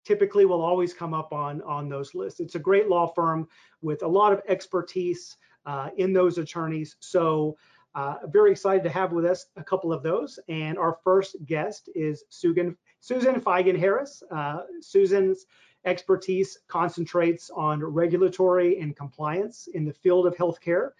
typically 0.05 0.45
will 0.45 0.61
always 0.61 0.93
come 0.93 1.13
up 1.13 1.33
on, 1.33 1.61
on 1.63 1.89
those 1.89 2.13
lists. 2.13 2.39
It's 2.39 2.55
a 2.55 2.59
great 2.59 2.87
law 2.87 3.07
firm 3.07 3.47
with 3.81 4.03
a 4.03 4.07
lot 4.07 4.31
of 4.31 4.41
expertise 4.47 5.37
uh, 5.65 5.89
in 5.97 6.13
those 6.13 6.37
attorneys. 6.37 6.95
So 6.99 7.57
uh, 7.93 8.15
very 8.27 8.51
excited 8.51 8.83
to 8.83 8.89
have 8.89 9.11
with 9.11 9.25
us 9.25 9.47
a 9.57 9.63
couple 9.63 9.91
of 9.91 10.03
those. 10.03 10.39
And 10.47 10.77
our 10.77 10.97
first 11.03 11.35
guest 11.45 11.89
is 11.93 12.23
Susan, 12.29 12.77
Susan 12.99 13.41
Feigin 13.41 13.77
Harris. 13.77 14.23
Uh, 14.31 14.61
Susan's 14.79 15.45
expertise 15.85 16.59
concentrates 16.67 17.49
on 17.49 17.83
regulatory 17.83 18.79
and 18.79 18.95
compliance 18.95 19.67
in 19.73 19.85
the 19.85 19.93
field 19.93 20.27
of 20.27 20.35
healthcare, 20.35 20.91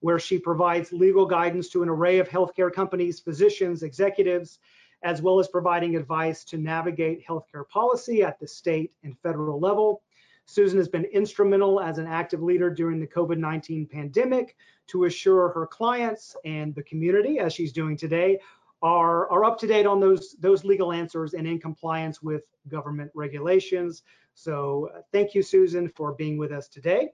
where 0.00 0.18
she 0.18 0.38
provides 0.38 0.92
legal 0.92 1.26
guidance 1.26 1.68
to 1.70 1.82
an 1.82 1.88
array 1.88 2.18
of 2.18 2.28
healthcare 2.28 2.72
companies, 2.72 3.20
physicians, 3.20 3.82
executives, 3.82 4.60
as 5.02 5.22
well 5.22 5.38
as 5.38 5.48
providing 5.48 5.96
advice 5.96 6.44
to 6.44 6.56
navigate 6.56 7.26
healthcare 7.26 7.68
policy 7.68 8.22
at 8.22 8.38
the 8.38 8.46
state 8.46 8.92
and 9.02 9.18
federal 9.18 9.60
level. 9.60 10.02
Susan 10.48 10.78
has 10.78 10.88
been 10.88 11.04
instrumental 11.04 11.78
as 11.78 11.98
an 11.98 12.06
active 12.06 12.42
leader 12.42 12.70
during 12.70 12.98
the 12.98 13.06
COVID-19 13.06 13.90
pandemic 13.90 14.56
to 14.86 15.04
assure 15.04 15.50
her 15.50 15.66
clients 15.66 16.34
and 16.46 16.74
the 16.74 16.82
community, 16.84 17.38
as 17.38 17.52
she's 17.52 17.70
doing 17.70 17.98
today, 17.98 18.38
are, 18.80 19.30
are 19.30 19.44
up 19.44 19.58
to 19.58 19.66
date 19.66 19.84
on 19.84 20.00
those, 20.00 20.36
those 20.40 20.64
legal 20.64 20.90
answers 20.90 21.34
and 21.34 21.46
in 21.46 21.60
compliance 21.60 22.22
with 22.22 22.44
government 22.66 23.10
regulations. 23.14 24.04
So 24.32 24.88
uh, 24.94 25.02
thank 25.12 25.34
you, 25.34 25.42
Susan, 25.42 25.86
for 25.86 26.14
being 26.14 26.38
with 26.38 26.50
us 26.50 26.66
today. 26.66 27.10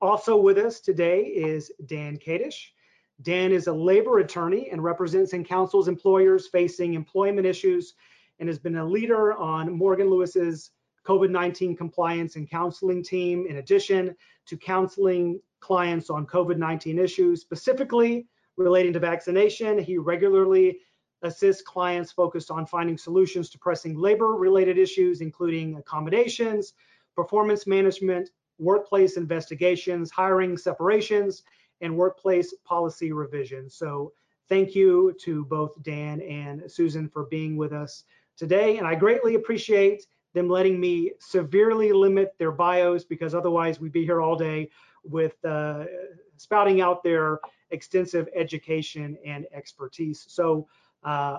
Also 0.00 0.36
with 0.36 0.56
us 0.56 0.78
today 0.78 1.22
is 1.22 1.72
Dan 1.86 2.16
Kadish. 2.16 2.68
Dan 3.22 3.50
is 3.50 3.66
a 3.66 3.72
labor 3.72 4.20
attorney 4.20 4.68
and 4.70 4.84
represents 4.84 5.32
and 5.32 5.44
counsels 5.44 5.88
employers 5.88 6.46
facing 6.46 6.94
employment 6.94 7.44
issues 7.44 7.94
and 8.38 8.48
has 8.48 8.60
been 8.60 8.76
a 8.76 8.86
leader 8.86 9.36
on 9.36 9.76
Morgan 9.76 10.08
Lewis's 10.08 10.70
COVID-19 11.06 11.76
compliance 11.76 12.36
and 12.36 12.48
counseling 12.48 13.02
team 13.02 13.46
in 13.48 13.56
addition 13.56 14.14
to 14.46 14.56
counseling 14.56 15.40
clients 15.60 16.10
on 16.10 16.26
COVID-19 16.26 16.98
issues, 16.98 17.40
specifically 17.40 18.26
relating 18.56 18.92
to 18.92 18.98
vaccination. 18.98 19.78
He 19.78 19.98
regularly 19.98 20.78
assists 21.22 21.62
clients 21.62 22.12
focused 22.12 22.50
on 22.50 22.66
finding 22.66 22.96
solutions 22.96 23.50
to 23.50 23.58
pressing 23.58 23.96
labor-related 23.96 24.78
issues, 24.78 25.20
including 25.20 25.76
accommodations, 25.76 26.72
performance 27.14 27.66
management, 27.66 28.30
workplace 28.58 29.16
investigations, 29.16 30.10
hiring 30.10 30.56
separations, 30.56 31.42
and 31.80 31.96
workplace 31.96 32.54
policy 32.64 33.12
revision. 33.12 33.68
So 33.68 34.12
thank 34.48 34.74
you 34.74 35.14
to 35.22 35.44
both 35.46 35.82
Dan 35.82 36.20
and 36.20 36.70
Susan 36.70 37.08
for 37.08 37.24
being 37.26 37.56
with 37.56 37.72
us 37.72 38.04
today. 38.36 38.78
And 38.78 38.86
I 38.86 38.94
greatly 38.94 39.34
appreciate 39.34 40.06
them 40.34 40.48
letting 40.48 40.78
me 40.78 41.12
severely 41.18 41.92
limit 41.92 42.34
their 42.38 42.52
bios 42.52 43.04
because 43.04 43.34
otherwise 43.34 43.80
we'd 43.80 43.92
be 43.92 44.04
here 44.04 44.20
all 44.20 44.36
day 44.36 44.70
with 45.04 45.42
uh, 45.44 45.84
spouting 46.36 46.80
out 46.80 47.02
their 47.02 47.40
extensive 47.70 48.28
education 48.34 49.16
and 49.24 49.46
expertise. 49.52 50.24
So 50.28 50.66
uh, 51.02 51.38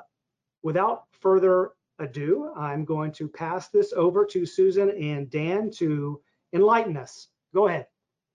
without 0.64 1.06
further 1.20 1.72
ado, 2.00 2.52
I'm 2.56 2.86
going 2.86 3.12
to 3.14 3.28
pass 3.28 3.70
this 3.70 3.94
over 3.94 4.26
to 4.26 4.46
Susan 4.46 4.90
and 4.90 5.30
Dan 5.30 5.72
to 5.72 6.22
enlighten 6.54 6.98
us. 6.98 7.28
Go 7.54 7.68
ahead. 7.68 7.88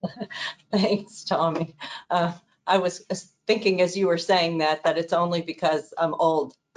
Thanks, 0.70 1.24
Tommy. 1.24 1.74
Uh, 2.10 2.32
I 2.66 2.78
was 2.78 3.04
thinking 3.46 3.80
as 3.80 3.96
you 3.96 4.08
were 4.08 4.18
saying 4.18 4.58
that, 4.58 4.84
that 4.84 4.98
it's 4.98 5.12
only 5.12 5.42
because 5.42 5.92
I'm 5.96 6.14
old. 6.14 6.54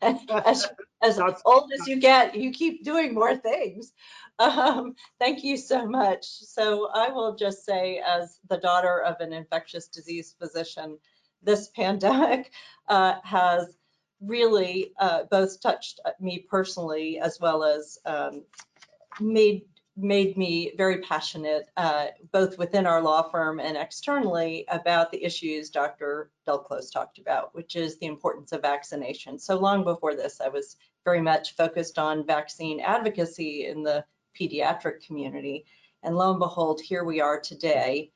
as, 0.00 0.68
as 1.02 1.20
old 1.44 1.70
as 1.72 1.86
you 1.86 2.00
get, 2.00 2.34
you 2.34 2.50
keep 2.52 2.84
doing 2.84 3.14
more 3.14 3.36
things. 3.36 3.92
Um, 4.38 4.96
thank 5.20 5.44
you 5.44 5.56
so 5.56 5.86
much. 5.86 6.24
So 6.24 6.88
I 6.94 7.10
will 7.10 7.36
just 7.36 7.64
say 7.64 8.02
as 8.04 8.40
the 8.48 8.56
daughter 8.56 9.02
of 9.02 9.20
an 9.20 9.32
infectious 9.32 9.86
disease 9.86 10.34
physician, 10.36 10.98
this 11.42 11.68
pandemic 11.76 12.50
uh, 12.88 13.16
has 13.22 13.76
really 14.20 14.94
uh, 14.98 15.24
both 15.30 15.60
touched 15.60 16.00
me 16.18 16.46
personally 16.48 17.20
as 17.20 17.38
well 17.40 17.62
as 17.62 17.98
um, 18.06 18.42
made 19.20 19.62
made 19.96 20.36
me 20.38 20.72
very 20.76 20.98
passionate, 20.98 21.68
uh, 21.76 22.06
both 22.32 22.56
within 22.56 22.86
our 22.86 23.02
law 23.02 23.22
firm 23.22 23.60
and 23.60 23.76
externally, 23.76 24.64
about 24.68 25.10
the 25.10 25.22
issues 25.22 25.68
Dr. 25.68 26.30
Delclos 26.46 26.90
talked 26.90 27.18
about, 27.18 27.54
which 27.54 27.76
is 27.76 27.98
the 27.98 28.06
importance 28.06 28.52
of 28.52 28.62
vaccination. 28.62 29.38
So 29.38 29.58
long 29.58 29.84
before 29.84 30.14
this, 30.14 30.40
I 30.40 30.48
was 30.48 30.76
very 31.04 31.20
much 31.20 31.56
focused 31.56 31.98
on 31.98 32.26
vaccine 32.26 32.80
advocacy 32.80 33.66
in 33.66 33.82
the 33.82 34.04
pediatric 34.38 35.04
community. 35.06 35.66
And 36.02 36.16
lo 36.16 36.30
and 36.30 36.40
behold, 36.40 36.80
here 36.80 37.04
we 37.04 37.20
are 37.20 37.38
today. 37.38 38.12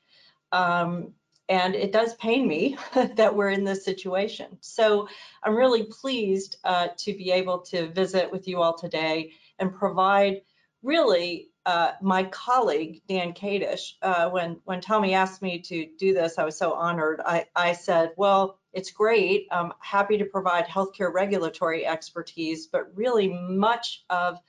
Um, 0.51 1.13
and 1.49 1.75
it 1.75 1.91
does 1.91 2.15
pain 2.15 2.47
me 2.47 2.77
that 3.15 3.33
we're 3.33 3.51
in 3.51 3.63
this 3.63 3.85
situation. 3.85 4.57
So 4.61 5.07
I'm 5.43 5.55
really 5.55 5.83
pleased 5.83 6.57
uh, 6.63 6.89
to 6.97 7.13
be 7.13 7.31
able 7.31 7.59
to 7.59 7.87
visit 7.89 8.31
with 8.31 8.47
you 8.47 8.61
all 8.61 8.77
today 8.77 9.31
and 9.59 9.73
provide 9.73 10.41
really 10.83 11.49
uh, 11.67 11.91
my 12.01 12.23
colleague, 12.23 13.01
Dan 13.09 13.33
Kadish, 13.33 13.95
uh, 14.01 14.29
when, 14.29 14.57
when 14.63 14.79
Tommy 14.79 15.13
asked 15.13 15.41
me 15.41 15.59
to 15.59 15.85
do 15.99 16.13
this, 16.13 16.39
I 16.39 16.45
was 16.45 16.57
so 16.57 16.71
honored. 16.71 17.19
I, 17.25 17.45
I 17.57 17.73
said, 17.73 18.13
well, 18.15 18.57
it's 18.71 18.91
great. 18.91 19.47
I'm 19.51 19.73
happy 19.81 20.17
to 20.17 20.23
provide 20.23 20.65
healthcare 20.65 21.13
regulatory 21.13 21.85
expertise, 21.85 22.67
but 22.67 22.95
really 22.95 23.27
much 23.27 24.05
of 24.09 24.39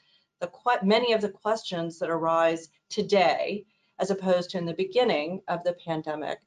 the, 0.40 0.48
many 0.85 1.12
of 1.12 1.20
the 1.20 1.28
questions 1.28 1.98
that 1.98 2.09
arise 2.09 2.68
today, 2.88 3.64
as 3.98 4.12
opposed 4.12 4.50
to 4.50 4.59
in 4.59 4.64
the 4.64 4.74
beginning 4.74 5.42
of 5.48 5.64
the 5.64 5.74
pandemic, 5.85 6.38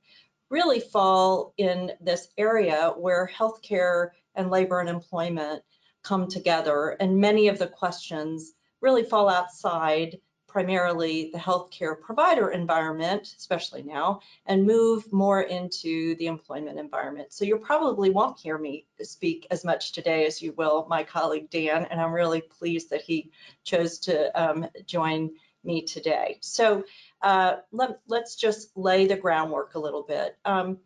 really 0.49 0.79
fall 0.79 1.53
in 1.57 1.91
this 1.99 2.29
area 2.37 2.93
where 2.95 3.29
healthcare 3.37 4.11
and 4.35 4.49
labor 4.49 4.79
and 4.79 4.87
employment 4.87 5.63
come 6.01 6.29
together. 6.29 6.95
And 7.01 7.19
many 7.19 7.49
of 7.49 7.59
the 7.59 7.67
questions 7.67 8.53
really 8.79 9.03
fall 9.03 9.27
outside 9.27 10.17
primarily 10.51 11.29
the 11.31 11.37
healthcare 11.37 11.99
provider 11.99 12.49
environment, 12.49 13.33
especially 13.37 13.83
now, 13.83 14.19
and 14.45 14.65
move 14.65 15.11
more 15.13 15.43
into 15.43 16.15
the 16.15 16.27
employment 16.27 16.77
environment. 16.77 17.31
So 17.31 17.45
you 17.45 17.57
probably 17.57 18.09
won't 18.09 18.37
hear 18.37 18.57
me 18.57 18.85
speak 19.01 19.47
as 19.49 19.63
much 19.63 19.93
today 19.93 20.25
as 20.25 20.41
you 20.41 20.51
will 20.57 20.85
my 20.89 21.03
colleague 21.03 21.49
Dan, 21.49 21.85
and 21.89 22.01
I'm 22.01 22.11
really 22.11 22.41
pleased 22.41 22.89
that 22.89 23.01
he 23.01 23.31
chose 23.63 23.99
to 23.99 24.41
um, 24.41 24.67
join 24.85 25.31
me 25.63 25.83
today. 25.83 26.37
So 26.41 26.83
uh, 27.21 27.57
let, 27.71 27.99
us 28.11 28.35
just 28.35 28.75
lay 28.75 29.07
the 29.07 29.15
groundwork 29.15 29.75
a 29.75 29.79
little 29.79 30.03
bit. 30.03 30.37
Um, 30.43 30.79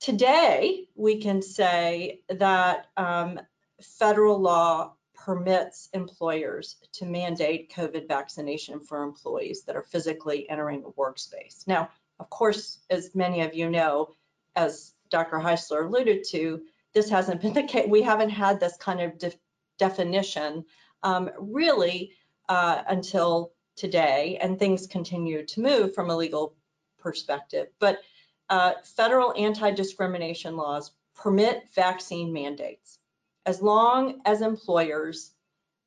today, 0.00 0.88
we 0.94 1.20
can 1.22 1.40
say 1.40 2.20
that 2.28 2.88
um, 2.96 3.40
federal 3.80 4.38
law 4.38 4.94
permits 5.24 5.88
employers 5.92 6.76
to 6.92 7.04
mandate 7.06 7.72
COVID 7.72 8.08
vaccination 8.08 8.80
for 8.80 9.02
employees 9.04 9.62
that 9.62 9.76
are 9.76 9.82
physically 9.82 10.48
entering 10.50 10.82
a 10.84 10.90
workspace. 11.00 11.66
Now, 11.66 11.90
of 12.18 12.28
course, 12.30 12.80
as 12.90 13.14
many 13.14 13.42
of 13.42 13.54
you 13.54 13.70
know, 13.70 14.14
as 14.56 14.94
Dr. 15.10 15.36
Heisler 15.38 15.86
alluded 15.86 16.24
to, 16.30 16.62
this 16.92 17.08
hasn't 17.08 17.40
been 17.40 17.52
the 17.52 17.62
case. 17.62 17.86
We 17.88 18.02
haven't 18.02 18.30
had 18.30 18.58
this 18.58 18.76
kind 18.76 19.00
of 19.00 19.18
de 19.18 19.32
definition 19.78 20.64
um, 21.02 21.30
really 21.38 22.12
uh, 22.48 22.82
until 22.88 23.52
today, 23.76 24.38
and 24.40 24.58
things 24.58 24.86
continue 24.86 25.44
to 25.46 25.60
move 25.60 25.94
from 25.94 26.10
a 26.10 26.16
legal 26.16 26.56
perspective. 26.98 27.68
But 27.78 28.00
uh, 28.50 28.72
federal 28.84 29.32
anti-discrimination 29.36 30.56
laws 30.56 30.90
permit 31.14 31.64
vaccine 31.74 32.32
mandates 32.32 32.98
as 33.46 33.62
long 33.62 34.20
as 34.24 34.40
employers 34.40 35.32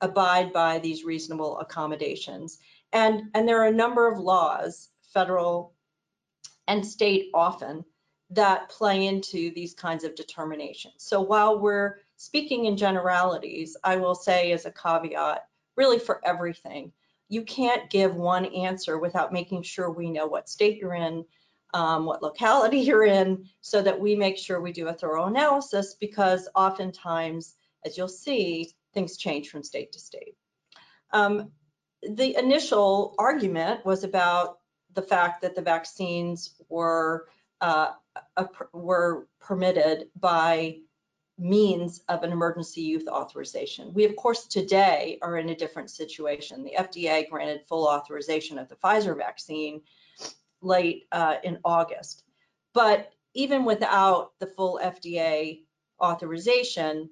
abide 0.02 0.52
by 0.52 0.80
these 0.80 1.04
reasonable 1.04 1.60
accommodations. 1.60 2.60
And, 2.94 3.24
and 3.34 3.48
there 3.48 3.62
are 3.62 3.68
a 3.68 3.72
number 3.72 4.12
of 4.12 4.20
laws, 4.20 4.89
federal 5.13 5.74
and 6.68 6.86
state 6.86 7.30
often, 7.34 7.86
that 8.32 8.70
play 8.70 9.08
into 9.08 9.52
these 9.54 9.74
kinds 9.74 10.04
of 10.04 10.15
determinations. 10.15 10.96
So 10.98 11.22
while 11.22 11.60
we're 11.60 12.00
speaking 12.18 12.65
in 12.65 12.76
generalities, 12.76 13.78
I 13.84 13.98
will 13.98 14.15
say 14.15 14.52
as 14.52 14.65
a 14.65 14.72
caveat, 14.72 15.46
really 15.78 16.00
for 16.00 16.22
everything, 16.26 16.91
you 17.30 17.44
can't 17.44 17.89
give 17.89 18.15
one 18.15 18.46
answer 18.46 18.98
without 18.98 19.34
making 19.34 19.63
sure 19.63 19.89
we 19.89 20.10
know 20.10 20.26
what 20.26 20.50
state 20.50 20.78
you're 20.78 20.96
in, 20.96 21.26
um, 21.75 22.05
what 22.05 22.23
locality 22.23 22.79
you're 22.79 23.03
in, 23.03 23.45
so 23.59 23.81
that 23.81 23.99
we 23.99 24.15
make 24.15 24.38
sure 24.38 24.61
we 24.61 24.71
do 24.71 24.88
a 24.88 24.93
thorough 24.93 25.25
analysis 25.25 25.93
because 25.99 26.47
oftentimes, 26.55 27.55
as 27.83 27.97
you'll 27.97 28.07
see, 28.07 28.71
things 28.93 29.17
change 29.17 29.49
from 29.49 29.61
state 29.61 29.91
to 29.91 29.99
state. 29.99 30.38
Um, 31.11 31.51
the 32.01 32.38
initial 32.38 33.13
argument 33.19 33.85
was 33.85 34.05
about 34.05 34.59
the 34.93 35.01
fact 35.01 35.41
that 35.41 35.53
the 35.53 35.61
vaccines 35.61 36.55
were 36.69 37.27
uh, 37.59 37.91
were 38.71 39.27
permitted 39.41 40.07
by 40.17 40.77
means 41.38 42.01
of 42.07 42.23
an 42.23 42.31
emergency 42.31 42.81
use 42.81 43.05
authorization. 43.07 43.93
We, 43.93 44.05
of 44.05 44.15
course, 44.15 44.47
today 44.47 45.19
are 45.21 45.35
in 45.35 45.49
a 45.49 45.55
different 45.55 45.89
situation. 45.89 46.63
The 46.63 46.75
FDA 46.79 47.29
granted 47.29 47.67
full 47.67 47.85
authorization 47.85 48.57
of 48.57 48.69
the 48.69 48.75
Pfizer 48.75 49.17
vaccine 49.17 49.81
late 50.65 51.08
uh, 51.12 51.36
in 51.43 51.60
August. 51.63 52.23
But 52.73 53.12
even 53.34 53.65
without 53.65 54.32
the 54.39 54.47
full 54.47 54.80
FDA 54.84 55.62
authorization, 56.01 57.10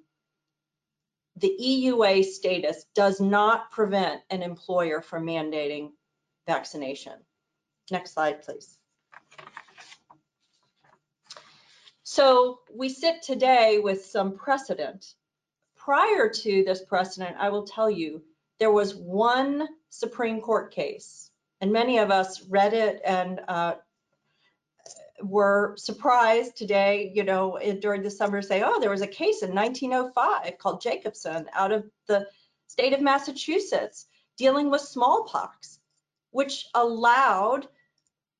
the 1.36 1.56
EUA 1.60 2.24
status 2.24 2.84
does 2.94 3.20
not 3.20 3.70
prevent 3.70 4.22
an 4.30 4.42
employer 4.42 5.00
from 5.00 5.26
mandating 5.26 5.90
vaccination. 6.46 7.14
Next 7.90 8.12
slide, 8.12 8.42
please. 8.42 8.78
So 12.02 12.60
we 12.72 12.88
sit 12.88 13.22
today 13.22 13.80
with 13.82 14.04
some 14.04 14.36
precedent. 14.36 15.14
Prior 15.76 16.28
to 16.28 16.62
this 16.64 16.82
precedent, 16.84 17.36
I 17.38 17.48
will 17.48 17.64
tell 17.64 17.90
you, 17.90 18.22
there 18.60 18.70
was 18.70 18.94
one 18.94 19.66
Supreme 19.90 20.40
Court 20.40 20.72
case, 20.72 21.30
and 21.60 21.72
many 21.72 21.98
of 21.98 22.10
us 22.10 22.42
read 22.48 22.74
it 22.74 23.00
and 23.04 23.40
uh, 23.48 23.74
were 25.22 25.74
surprised 25.78 26.56
today, 26.56 27.12
you 27.14 27.24
know, 27.24 27.58
during 27.80 28.02
the 28.02 28.10
summer 28.10 28.42
say, 28.42 28.62
oh, 28.64 28.80
there 28.80 28.90
was 28.90 29.02
a 29.02 29.06
case 29.06 29.42
in 29.42 29.54
1905 29.54 30.58
called 30.58 30.80
Jacobson 30.80 31.46
out 31.52 31.72
of 31.72 31.84
the 32.06 32.26
state 32.66 32.92
of 32.92 33.00
Massachusetts 33.00 34.06
dealing 34.36 34.70
with 34.70 34.80
smallpox, 34.80 35.78
which 36.30 36.66
allowed 36.74 37.68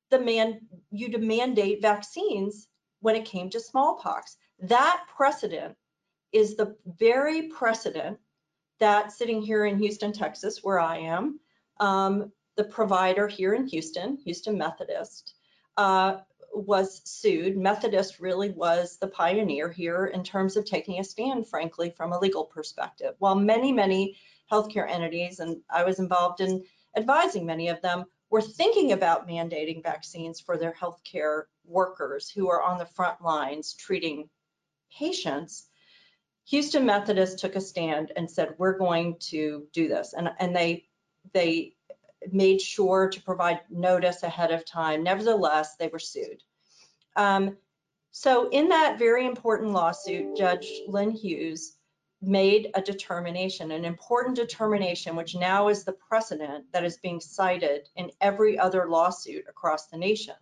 the 0.09 0.19
man 0.19 0.61
you 0.91 1.09
to 1.09 1.17
mandate 1.17 1.81
vaccines 1.81 2.67
when 2.99 3.15
it 3.15 3.25
came 3.25 3.49
to 3.49 3.59
smallpox. 3.59 4.37
That 4.59 5.05
precedent 5.15 5.75
is 6.31 6.55
the 6.55 6.75
very 6.85 7.43
precedent 7.43 8.19
that 8.79 9.11
sitting 9.11 9.41
here 9.41 9.65
in 9.65 9.79
Houston, 9.79 10.11
Texas, 10.11 10.59
where 10.61 10.79
I 10.79 10.97
am, 10.97 11.39
um, 11.79 12.31
the 12.55 12.63
provider 12.63 13.27
here 13.27 13.53
in 13.53 13.67
Houston, 13.67 14.17
Houston 14.17 14.57
Methodist, 14.57 15.35
uh, 15.77 16.17
was 16.53 17.01
sued. 17.03 17.57
Methodist 17.57 18.19
really 18.19 18.51
was 18.51 18.97
the 18.97 19.07
pioneer 19.07 19.69
here 19.69 20.05
in 20.07 20.23
terms 20.23 20.55
of 20.55 20.65
taking 20.65 20.99
a 20.99 21.03
stand, 21.03 21.47
frankly, 21.47 21.89
from 21.89 22.13
a 22.13 22.19
legal 22.19 22.45
perspective. 22.45 23.15
While 23.19 23.35
many, 23.35 23.73
many 23.73 24.17
healthcare 24.51 24.89
entities, 24.89 25.39
and 25.39 25.61
I 25.69 25.83
was 25.83 25.99
involved 25.99 26.39
in 26.39 26.63
advising 26.95 27.45
many 27.45 27.67
of 27.67 27.81
them, 27.81 28.05
were 28.29 28.41
thinking 28.41 28.93
about 28.93 29.27
mandating 29.27 29.83
vaccines 29.83 30.39
for 30.39 30.57
their 30.57 30.73
healthcare 30.73 31.43
workers 31.65 32.29
who 32.29 32.49
are 32.49 32.61
on 32.61 32.77
the 32.77 32.85
front 32.85 33.21
lines 33.21 33.73
treating 33.73 34.29
patients, 34.97 35.67
Houston 36.45 36.85
Methodist 36.85 37.39
took 37.39 37.55
a 37.55 37.61
stand 37.61 38.11
and 38.15 38.29
said, 38.29 38.55
we're 38.57 38.77
going 38.77 39.17
to 39.19 39.67
do 39.73 39.87
this. 39.87 40.13
And, 40.13 40.29
and 40.39 40.55
they, 40.55 40.85
they 41.33 41.74
made 42.33 42.61
sure 42.61 43.09
to 43.09 43.21
provide 43.21 43.61
notice 43.69 44.23
ahead 44.23 44.51
of 44.51 44.65
time. 44.65 45.03
Nevertheless, 45.03 45.75
they 45.75 45.87
were 45.87 45.99
sued. 45.99 46.43
Um, 47.15 47.57
so 48.11 48.49
in 48.49 48.69
that 48.69 48.97
very 48.97 49.25
important 49.25 49.71
lawsuit, 49.71 50.37
Judge 50.37 50.67
Lynn 50.87 51.11
Hughes 51.11 51.75
made 52.21 52.71
a 52.73 52.81
determination, 52.81 53.71
an 53.71 53.85
important 53.85 54.35
determination, 54.35 55.15
which 55.15 55.35
now 55.35 55.67
is 55.67 55.83
the 55.83 55.93
precedent 55.93 56.65
that 56.71 56.85
is 56.85 56.97
being 56.97 57.19
cited 57.19 57.89
in 57.95 58.11
every 58.21 58.57
other 58.57 58.87
lawsuit 58.89 59.45
across 59.49 59.87
the 59.87 59.97
nation. 59.97 60.35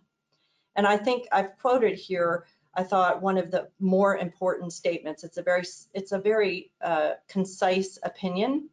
And 0.76 0.86
I 0.86 0.96
think 0.96 1.26
I've 1.30 1.58
quoted 1.60 1.96
here, 1.96 2.46
I 2.74 2.82
thought 2.82 3.22
one 3.22 3.38
of 3.38 3.50
the 3.50 3.68
more 3.78 4.16
important 4.16 4.72
statements. 4.72 5.24
It's 5.24 5.36
a 5.36 5.42
very, 5.42 5.64
it's 5.92 6.12
a 6.12 6.18
very 6.18 6.72
uh, 6.80 7.12
concise 7.28 7.98
opinion, 8.02 8.70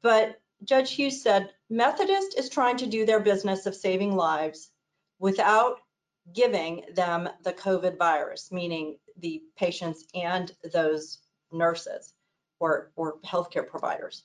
but 0.00 0.40
Judge 0.64 0.92
Hughes 0.92 1.22
said, 1.22 1.52
Methodist 1.70 2.38
is 2.38 2.48
trying 2.48 2.76
to 2.76 2.86
do 2.86 3.04
their 3.04 3.20
business 3.20 3.66
of 3.66 3.74
saving 3.74 4.14
lives 4.14 4.70
without 5.18 5.78
giving 6.32 6.84
them 6.94 7.28
the 7.42 7.52
COVID 7.52 7.98
virus, 7.98 8.52
meaning 8.52 8.96
the 9.16 9.42
patients 9.56 10.04
and 10.14 10.52
those 10.72 11.18
nurses 11.50 12.14
or, 12.60 12.92
or 12.94 13.18
healthcare 13.20 13.66
providers. 13.66 14.24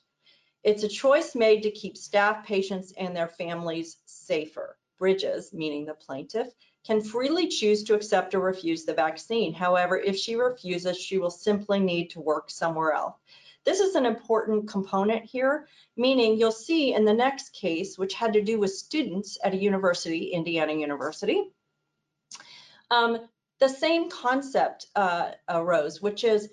It's 0.62 0.84
a 0.84 0.88
choice 0.88 1.34
made 1.34 1.62
to 1.62 1.70
keep 1.70 1.96
staff, 1.96 2.44
patients, 2.44 2.92
and 2.98 3.16
their 3.16 3.28
families 3.28 3.98
safer. 4.06 4.76
Bridges, 4.98 5.52
meaning 5.52 5.86
the 5.86 5.94
plaintiff, 5.94 6.48
can 6.84 7.00
freely 7.00 7.46
choose 7.46 7.84
to 7.84 7.94
accept 7.94 8.34
or 8.34 8.40
refuse 8.40 8.84
the 8.84 8.94
vaccine. 8.94 9.52
However, 9.52 9.96
if 9.96 10.16
she 10.16 10.34
refuses, 10.34 10.98
she 10.98 11.18
will 11.18 11.30
simply 11.30 11.78
need 11.78 12.10
to 12.10 12.20
work 12.20 12.50
somewhere 12.50 12.92
else. 12.92 13.14
This 13.64 13.80
is 13.80 13.94
an 13.94 14.06
important 14.06 14.68
component 14.68 15.24
here, 15.24 15.68
meaning 15.96 16.38
you'll 16.38 16.52
see 16.52 16.94
in 16.94 17.04
the 17.04 17.12
next 17.12 17.52
case, 17.52 17.98
which 17.98 18.14
had 18.14 18.32
to 18.32 18.42
do 18.42 18.58
with 18.58 18.72
students 18.72 19.36
at 19.44 19.54
a 19.54 19.58
university, 19.58 20.32
Indiana 20.32 20.72
University, 20.72 21.50
um, 22.90 23.28
the 23.60 23.68
same 23.68 24.08
concept 24.10 24.86
uh, 24.94 25.32
arose, 25.48 26.00
which 26.00 26.24
is 26.24 26.48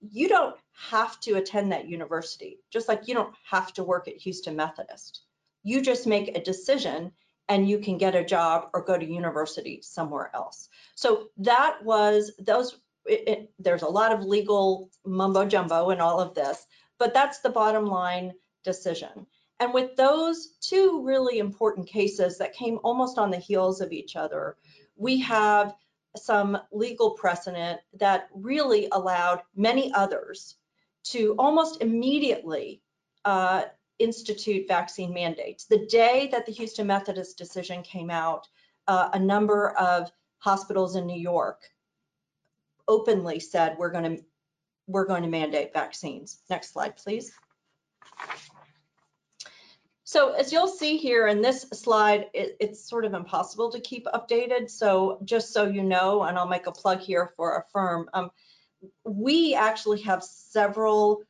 you 0.00 0.28
don't 0.28 0.56
have 0.72 1.18
to 1.20 1.34
attend 1.34 1.72
that 1.72 1.88
university, 1.88 2.58
just 2.70 2.88
like 2.88 3.08
you 3.08 3.14
don't 3.14 3.34
have 3.44 3.72
to 3.74 3.84
work 3.84 4.08
at 4.08 4.16
Houston 4.16 4.56
Methodist. 4.56 5.22
You 5.62 5.82
just 5.82 6.06
make 6.06 6.36
a 6.36 6.42
decision 6.42 7.12
and 7.48 7.68
you 7.68 7.78
can 7.78 7.98
get 7.98 8.14
a 8.14 8.24
job 8.24 8.68
or 8.72 8.82
go 8.82 8.96
to 8.96 9.04
university 9.04 9.80
somewhere 9.82 10.30
else. 10.34 10.68
So 10.94 11.28
that 11.38 11.84
was 11.84 12.32
those. 12.38 12.78
It, 13.08 13.28
it, 13.28 13.50
there's 13.58 13.82
a 13.82 13.88
lot 13.88 14.12
of 14.12 14.22
legal 14.22 14.90
mumbo 15.04 15.44
jumbo 15.44 15.90
in 15.90 16.00
all 16.00 16.20
of 16.20 16.34
this, 16.34 16.66
but 16.98 17.14
that's 17.14 17.40
the 17.40 17.50
bottom 17.50 17.86
line 17.86 18.32
decision. 18.64 19.26
And 19.60 19.74
with 19.74 19.96
those 19.96 20.56
two 20.60 21.02
really 21.04 21.38
important 21.38 21.88
cases 21.88 22.38
that 22.38 22.54
came 22.54 22.78
almost 22.84 23.18
on 23.18 23.30
the 23.30 23.38
heels 23.38 23.80
of 23.80 23.92
each 23.92 24.14
other, 24.14 24.56
we 24.96 25.20
have 25.20 25.74
some 26.16 26.58
legal 26.72 27.12
precedent 27.12 27.80
that 27.98 28.28
really 28.34 28.88
allowed 28.92 29.42
many 29.56 29.92
others 29.92 30.56
to 31.04 31.34
almost 31.38 31.82
immediately 31.82 32.82
uh, 33.24 33.64
institute 33.98 34.68
vaccine 34.68 35.12
mandates. 35.12 35.64
The 35.64 35.86
day 35.86 36.28
that 36.32 36.46
the 36.46 36.52
Houston 36.52 36.86
Methodist 36.86 37.36
decision 37.36 37.82
came 37.82 38.10
out, 38.10 38.46
uh, 38.86 39.10
a 39.12 39.18
number 39.18 39.70
of 39.70 40.10
hospitals 40.38 40.96
in 40.96 41.06
New 41.06 41.20
York 41.20 41.62
openly 42.88 43.38
said 43.38 43.76
we're 43.78 43.90
going 43.90 44.16
to 44.16 44.24
we're 44.88 45.06
going 45.06 45.22
to 45.22 45.28
mandate 45.28 45.74
vaccines. 45.74 46.38
Next 46.48 46.72
slide, 46.72 46.96
please. 46.96 47.30
So 50.04 50.32
as 50.32 50.50
you'll 50.50 50.66
see 50.66 50.96
here 50.96 51.26
in 51.26 51.42
this 51.42 51.66
slide, 51.74 52.28
it, 52.32 52.56
it's 52.58 52.88
sort 52.88 53.04
of 53.04 53.12
impossible 53.12 53.70
to 53.72 53.80
keep 53.80 54.06
updated. 54.06 54.70
So 54.70 55.18
just 55.22 55.52
so 55.52 55.66
you 55.66 55.82
know, 55.82 56.22
and 56.22 56.38
I'll 56.38 56.48
make 56.48 56.66
a 56.66 56.72
plug 56.72 57.00
here 57.00 57.34
for 57.36 57.58
a 57.58 57.64
firm, 57.70 58.08
um, 58.14 58.30
we 59.04 59.54
actually 59.54 60.00
have 60.02 60.24
several 60.24 61.22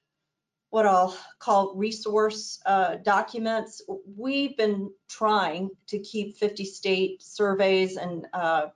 what 0.70 0.86
I'll 0.86 1.16
call 1.38 1.74
resource 1.74 2.60
uh, 2.66 2.96
documents. 2.96 3.82
We've 4.16 4.56
been 4.56 4.92
trying 5.08 5.70
to 5.88 5.98
keep 5.98 6.36
50 6.36 6.64
state 6.64 7.22
surveys 7.22 7.96
and 7.96 8.26
uh, 8.32 8.66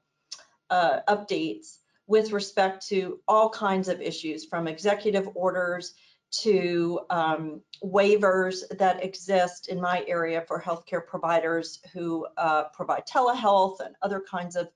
uh, 0.71 1.01
updates 1.09 1.77
with 2.07 2.33
respect 2.33 2.87
to 2.89 3.21
all 3.29 3.49
kinds 3.49 3.89
of 3.89 4.01
issues 4.01 4.45
from 4.45 4.67
executive 4.69 5.29
orders 5.35 5.95
to 6.31 7.01
um, 7.11 7.61
waivers 7.85 8.63
that 8.79 9.05
exist 9.05 9.69
in 9.69 9.81
my 9.81 10.03
area 10.09 10.43
for 10.49 10.61
healthcare 10.61 11.07
providers 11.07 11.81
who 11.93 12.27
uh, 12.39 12.65
provide 12.73 13.07
telehealth 13.07 13.81
and 13.81 13.95
other 14.01 14.23
kinds 14.31 14.57
of 14.57 14.69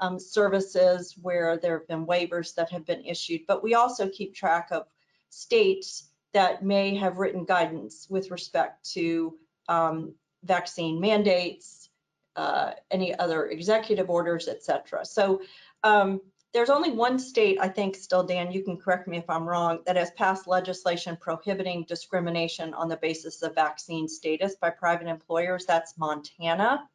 um, 0.00 0.18
services 0.18 1.14
where 1.22 1.56
there 1.56 1.78
have 1.78 1.88
been 1.88 2.06
waivers 2.06 2.54
that 2.54 2.70
have 2.70 2.84
been 2.84 3.04
issued. 3.04 3.40
But 3.46 3.62
we 3.62 3.74
also 3.74 4.08
keep 4.08 4.34
track 4.34 4.68
of 4.72 4.86
states 5.30 6.10
that 6.32 6.64
may 6.64 6.94
have 6.96 7.18
written 7.18 7.44
guidance 7.44 8.06
with 8.10 8.30
respect 8.30 8.90
to 8.92 9.38
um, 9.68 10.14
vaccine 10.44 11.00
mandates, 11.00 11.88
uh, 12.34 12.72
any 12.90 13.16
other 13.18 13.46
executive 13.46 14.10
orders, 14.10 14.48
et 14.48 14.62
cetera. 14.62 15.04
So 15.04 15.40
um, 15.82 16.20
there's 16.56 16.70
only 16.70 16.90
one 16.90 17.18
state, 17.18 17.58
I 17.60 17.68
think 17.68 17.94
still, 17.94 18.22
Dan, 18.22 18.50
you 18.50 18.62
can 18.62 18.78
correct 18.78 19.06
me 19.06 19.18
if 19.18 19.28
I'm 19.28 19.46
wrong, 19.46 19.80
that 19.84 19.96
has 19.96 20.10
passed 20.12 20.46
legislation 20.46 21.14
prohibiting 21.20 21.84
discrimination 21.84 22.72
on 22.72 22.88
the 22.88 22.96
basis 22.96 23.42
of 23.42 23.54
vaccine 23.54 24.08
status 24.08 24.54
by 24.54 24.70
private 24.70 25.06
employers. 25.06 25.66
That's 25.66 25.98
Montana. 25.98 26.88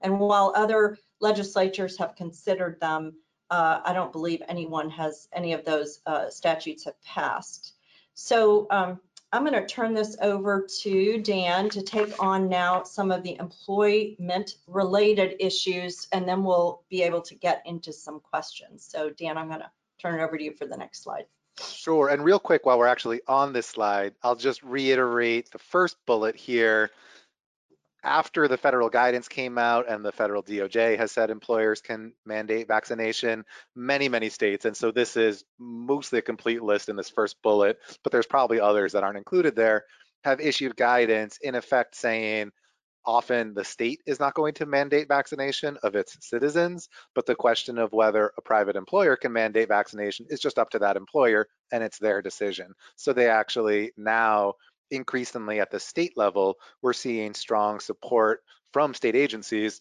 And 0.00 0.18
while 0.18 0.52
other 0.56 0.98
legislatures 1.20 1.96
have 1.96 2.16
considered 2.16 2.80
them, 2.80 3.14
uh, 3.50 3.82
I 3.84 3.92
don't 3.92 4.10
believe 4.10 4.42
anyone 4.48 4.90
has, 4.90 5.28
any 5.32 5.52
of 5.52 5.64
those 5.64 6.00
uh, 6.04 6.28
statutes 6.28 6.84
have 6.84 7.00
passed. 7.04 7.74
So 8.14 8.66
um, 8.70 8.98
I'm 9.32 9.44
going 9.44 9.60
to 9.60 9.66
turn 9.66 9.92
this 9.92 10.16
over 10.22 10.66
to 10.80 11.20
Dan 11.20 11.68
to 11.70 11.82
take 11.82 12.22
on 12.22 12.48
now 12.48 12.82
some 12.84 13.10
of 13.10 13.22
the 13.22 13.36
employment 13.38 14.56
related 14.66 15.36
issues, 15.38 16.08
and 16.12 16.26
then 16.26 16.42
we'll 16.44 16.82
be 16.88 17.02
able 17.02 17.20
to 17.22 17.34
get 17.34 17.62
into 17.66 17.92
some 17.92 18.20
questions. 18.20 18.88
So 18.90 19.10
Dan, 19.10 19.36
I'm 19.36 19.48
going 19.48 19.60
to 19.60 19.70
turn 19.98 20.18
it 20.18 20.22
over 20.22 20.38
to 20.38 20.44
you 20.44 20.52
for 20.52 20.66
the 20.66 20.76
next 20.76 21.02
slide. 21.02 21.26
Sure. 21.60 22.08
And 22.08 22.24
real 22.24 22.38
quick, 22.38 22.64
while 22.64 22.78
we're 22.78 22.86
actually 22.86 23.20
on 23.26 23.52
this 23.52 23.66
slide, 23.66 24.14
I'll 24.22 24.36
just 24.36 24.62
reiterate 24.62 25.50
the 25.50 25.58
first 25.58 25.96
bullet 26.06 26.36
here 26.36 26.90
after 28.04 28.48
the 28.48 28.56
federal 28.56 28.88
guidance 28.88 29.28
came 29.28 29.58
out 29.58 29.88
and 29.88 30.04
the 30.04 30.12
federal 30.12 30.42
DOJ 30.42 30.96
has 30.98 31.12
said 31.12 31.30
employers 31.30 31.80
can 31.80 32.12
mandate 32.24 32.68
vaccination, 32.68 33.44
many, 33.74 34.08
many 34.08 34.28
states, 34.28 34.64
and 34.64 34.76
so 34.76 34.90
this 34.90 35.16
is 35.16 35.44
mostly 35.58 36.20
a 36.20 36.22
complete 36.22 36.62
list 36.62 36.88
in 36.88 36.96
this 36.96 37.10
first 37.10 37.36
bullet, 37.42 37.78
but 38.02 38.12
there's 38.12 38.26
probably 38.26 38.60
others 38.60 38.92
that 38.92 39.02
aren't 39.02 39.18
included 39.18 39.56
there, 39.56 39.84
have 40.24 40.40
issued 40.40 40.76
guidance 40.76 41.38
in 41.42 41.54
effect 41.54 41.94
saying 41.96 42.50
often 43.08 43.54
the 43.54 43.64
state 43.64 44.00
is 44.06 44.20
not 44.20 44.34
going 44.34 44.52
to 44.52 44.66
mandate 44.66 45.08
vaccination 45.08 45.78
of 45.82 45.96
its 45.96 46.16
citizens, 46.20 46.88
but 47.14 47.24
the 47.24 47.34
question 47.34 47.78
of 47.78 47.92
whether 47.92 48.32
a 48.36 48.42
private 48.42 48.76
employer 48.76 49.16
can 49.16 49.32
mandate 49.32 49.68
vaccination 49.68 50.26
is 50.28 50.40
just 50.40 50.58
up 50.58 50.68
to 50.68 50.78
that 50.78 50.96
employer 50.96 51.48
and 51.72 51.82
it's 51.82 51.98
their 51.98 52.20
decision. 52.20 52.74
So 52.96 53.12
they 53.12 53.28
actually 53.28 53.92
now 53.96 54.54
increasingly 54.90 55.60
at 55.60 55.70
the 55.70 55.80
state 55.80 56.16
level, 56.16 56.56
we're 56.82 56.92
seeing 56.92 57.34
strong 57.34 57.80
support 57.80 58.42
from 58.72 58.94
state 58.94 59.16
agencies 59.16 59.80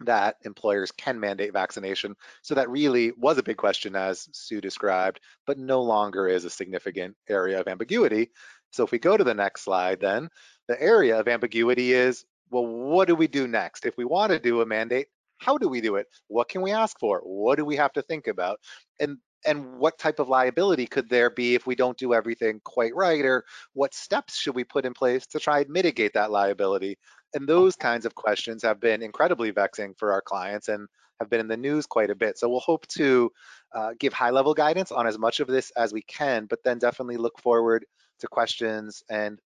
that 0.00 0.36
employers 0.44 0.90
can 0.90 1.20
mandate 1.20 1.52
vaccination. 1.52 2.16
So 2.42 2.54
that 2.54 2.70
really 2.70 3.12
was 3.12 3.38
a 3.38 3.42
big 3.42 3.56
question 3.56 3.94
as 3.94 4.28
Sue 4.32 4.60
described, 4.60 5.20
but 5.46 5.58
no 5.58 5.82
longer 5.82 6.26
is 6.28 6.44
a 6.44 6.50
significant 6.50 7.16
area 7.28 7.60
of 7.60 7.68
ambiguity. 7.68 8.30
So 8.72 8.84
if 8.84 8.90
we 8.90 8.98
go 8.98 9.16
to 9.16 9.24
the 9.24 9.34
next 9.34 9.62
slide 9.62 10.00
then, 10.00 10.28
the 10.66 10.80
area 10.80 11.20
of 11.20 11.28
ambiguity 11.28 11.92
is, 11.92 12.24
well, 12.50 12.66
what 12.66 13.08
do 13.08 13.14
we 13.14 13.28
do 13.28 13.46
next? 13.46 13.86
If 13.86 13.96
we 13.96 14.04
want 14.04 14.32
to 14.32 14.38
do 14.38 14.60
a 14.60 14.66
mandate, 14.66 15.06
how 15.38 15.58
do 15.58 15.68
we 15.68 15.80
do 15.80 15.96
it? 15.96 16.06
What 16.28 16.48
can 16.48 16.62
we 16.62 16.70
ask 16.70 16.98
for? 16.98 17.20
What 17.20 17.56
do 17.56 17.64
we 17.64 17.76
have 17.76 17.92
to 17.94 18.02
think 18.02 18.28
about? 18.28 18.60
And 19.00 19.18
and 19.44 19.76
what 19.78 19.98
type 19.98 20.18
of 20.18 20.28
liability 20.28 20.86
could 20.86 21.08
there 21.08 21.30
be 21.30 21.54
if 21.54 21.66
we 21.66 21.74
don't 21.74 21.98
do 21.98 22.14
everything 22.14 22.60
quite 22.64 22.94
right 22.94 23.24
or 23.24 23.44
what 23.72 23.94
steps 23.94 24.36
should 24.36 24.54
we 24.54 24.64
put 24.64 24.84
in 24.84 24.94
place 24.94 25.26
to 25.28 25.40
try 25.40 25.60
and 25.60 25.70
mitigate 25.70 26.12
that 26.14 26.30
liability? 26.30 26.96
And 27.34 27.48
those 27.48 27.76
kinds 27.76 28.06
of 28.06 28.14
questions 28.14 28.62
have 28.62 28.80
been 28.80 29.02
incredibly 29.02 29.50
vexing 29.50 29.94
for 29.98 30.12
our 30.12 30.20
clients 30.20 30.68
and 30.68 30.86
have 31.18 31.30
been 31.30 31.40
in 31.40 31.48
the 31.48 31.56
news 31.56 31.86
quite 31.86 32.10
a 32.10 32.14
bit. 32.14 32.38
So 32.38 32.48
we'll 32.48 32.60
hope 32.60 32.86
to 32.88 33.30
uh, 33.74 33.90
give 33.98 34.12
high 34.12 34.30
level 34.30 34.54
guidance 34.54 34.92
on 34.92 35.06
as 35.06 35.18
much 35.18 35.40
of 35.40 35.48
this 35.48 35.70
as 35.76 35.92
we 35.92 36.02
can 36.02 36.46
but 36.46 36.58
then 36.64 36.78
definitely 36.78 37.16
look 37.16 37.38
forward 37.38 37.84
to 38.20 38.28
questions 38.28 39.02
and 39.10 39.38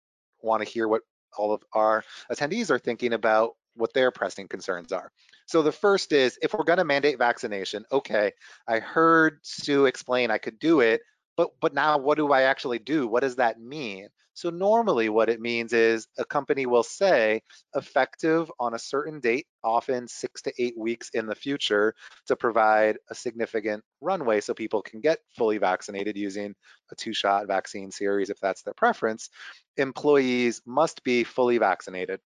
want 0.42 0.62
to 0.62 0.68
hear 0.68 0.88
what 0.88 1.02
all 1.36 1.52
of 1.52 1.62
our 1.72 2.04
attendees 2.32 2.70
are 2.70 2.78
thinking 2.78 3.12
about 3.12 3.52
what 3.76 3.92
their 3.92 4.10
pressing 4.10 4.48
concerns 4.48 4.92
are. 4.92 5.10
So 5.46 5.62
the 5.62 5.72
first 5.72 6.12
is 6.12 6.38
if 6.42 6.52
we're 6.52 6.64
going 6.64 6.78
to 6.78 6.84
mandate 6.84 7.18
vaccination, 7.18 7.84
okay, 7.92 8.32
I 8.66 8.80
heard 8.80 9.38
Sue 9.42 9.86
explain 9.86 10.30
I 10.30 10.38
could 10.38 10.58
do 10.58 10.80
it, 10.80 11.00
but 11.36 11.50
but 11.60 11.74
now 11.74 11.98
what 11.98 12.16
do 12.16 12.32
I 12.32 12.42
actually 12.42 12.78
do? 12.78 13.06
What 13.06 13.22
does 13.22 13.36
that 13.36 13.60
mean? 13.60 14.08
So 14.36 14.50
normally 14.50 15.08
what 15.08 15.30
it 15.30 15.40
means 15.40 15.72
is 15.72 16.08
a 16.18 16.24
company 16.24 16.66
will 16.66 16.82
say 16.82 17.40
effective 17.74 18.52
on 18.60 18.74
a 18.74 18.78
certain 18.78 19.18
date, 19.18 19.46
often 19.64 20.08
six 20.08 20.42
to 20.42 20.52
eight 20.58 20.76
weeks 20.76 21.08
in 21.14 21.26
the 21.26 21.34
future 21.34 21.94
to 22.26 22.36
provide 22.36 22.98
a 23.10 23.14
significant 23.14 23.82
runway 24.02 24.42
so 24.42 24.52
people 24.52 24.82
can 24.82 25.00
get 25.00 25.20
fully 25.38 25.56
vaccinated 25.56 26.18
using 26.18 26.54
a 26.92 26.94
two-shot 26.94 27.46
vaccine 27.46 27.90
series 27.90 28.28
if 28.28 28.38
that's 28.38 28.60
their 28.60 28.74
preference. 28.74 29.30
Employees 29.78 30.60
must 30.66 31.02
be 31.02 31.24
fully 31.24 31.56
vaccinated 31.56 32.20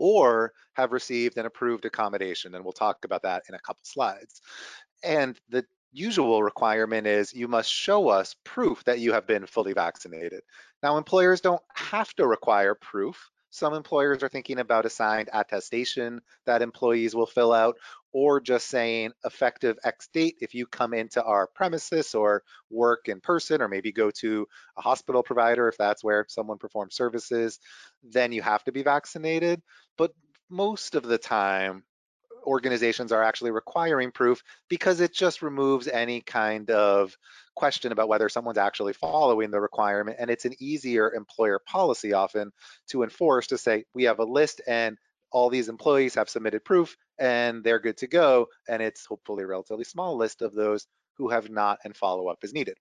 or 0.00 0.52
have 0.72 0.92
received 0.92 1.36
an 1.36 1.46
approved 1.46 1.84
accommodation. 1.84 2.54
And 2.54 2.64
we'll 2.64 2.72
talk 2.72 3.04
about 3.04 3.22
that 3.22 3.44
in 3.48 3.54
a 3.54 3.60
couple 3.60 3.82
slides. 3.84 4.40
And 5.04 5.38
the 5.50 5.64
usual 5.92 6.42
requirement 6.42 7.06
is 7.06 7.34
you 7.34 7.46
must 7.46 7.70
show 7.70 8.08
us 8.08 8.34
proof 8.42 8.82
that 8.84 8.98
you 8.98 9.12
have 9.12 9.26
been 9.26 9.46
fully 9.46 9.74
vaccinated. 9.74 10.40
Now, 10.82 10.96
employers 10.96 11.40
don't 11.40 11.62
have 11.74 12.14
to 12.14 12.26
require 12.26 12.74
proof. 12.74 13.30
Some 13.50 13.74
employers 13.74 14.22
are 14.22 14.28
thinking 14.28 14.60
about 14.60 14.86
a 14.86 14.90
signed 14.90 15.28
attestation 15.32 16.20
that 16.46 16.62
employees 16.62 17.14
will 17.14 17.26
fill 17.26 17.52
out, 17.52 17.76
or 18.12 18.40
just 18.40 18.68
saying 18.68 19.12
effective 19.24 19.78
X 19.84 20.08
date 20.12 20.36
if 20.40 20.54
you 20.54 20.66
come 20.66 20.94
into 20.94 21.22
our 21.22 21.46
premises 21.54 22.14
or 22.14 22.42
work 22.70 23.08
in 23.08 23.20
person, 23.20 23.62
or 23.62 23.68
maybe 23.68 23.92
go 23.92 24.10
to 24.10 24.46
a 24.76 24.82
hospital 24.82 25.22
provider 25.22 25.68
if 25.68 25.76
that's 25.76 26.02
where 26.02 26.26
someone 26.28 26.58
performs 26.58 26.94
services, 26.94 27.58
then 28.02 28.32
you 28.32 28.42
have 28.42 28.64
to 28.64 28.72
be 28.72 28.82
vaccinated. 28.82 29.62
But 29.96 30.12
most 30.48 30.94
of 30.94 31.04
the 31.04 31.18
time, 31.18 31.84
organizations 32.46 33.12
are 33.12 33.22
actually 33.22 33.50
requiring 33.50 34.10
proof 34.10 34.42
because 34.68 35.00
it 35.00 35.14
just 35.14 35.42
removes 35.42 35.88
any 35.88 36.20
kind 36.20 36.70
of 36.70 37.16
question 37.54 37.92
about 37.92 38.08
whether 38.08 38.28
someone's 38.28 38.58
actually 38.58 38.94
following 38.94 39.50
the 39.50 39.60
requirement. 39.60 40.16
And 40.18 40.30
it's 40.30 40.46
an 40.46 40.54
easier 40.58 41.12
employer 41.12 41.60
policy 41.66 42.12
often 42.12 42.50
to 42.88 43.02
enforce 43.02 43.48
to 43.48 43.58
say, 43.58 43.84
we 43.94 44.04
have 44.04 44.18
a 44.18 44.24
list 44.24 44.60
and 44.66 44.96
all 45.30 45.50
these 45.50 45.68
employees 45.68 46.14
have 46.14 46.28
submitted 46.28 46.64
proof 46.64 46.96
and 47.20 47.62
they're 47.62 47.78
good 47.78 47.98
to 47.98 48.06
go. 48.06 48.48
And 48.68 48.82
it's 48.82 49.06
hopefully 49.06 49.44
a 49.44 49.46
relatively 49.46 49.84
small 49.84 50.16
list 50.16 50.42
of 50.42 50.54
those 50.54 50.86
who 51.18 51.28
have 51.28 51.50
not 51.50 51.78
and 51.84 51.96
follow 51.96 52.28
up 52.28 52.38
is 52.42 52.54
needed. 52.54 52.78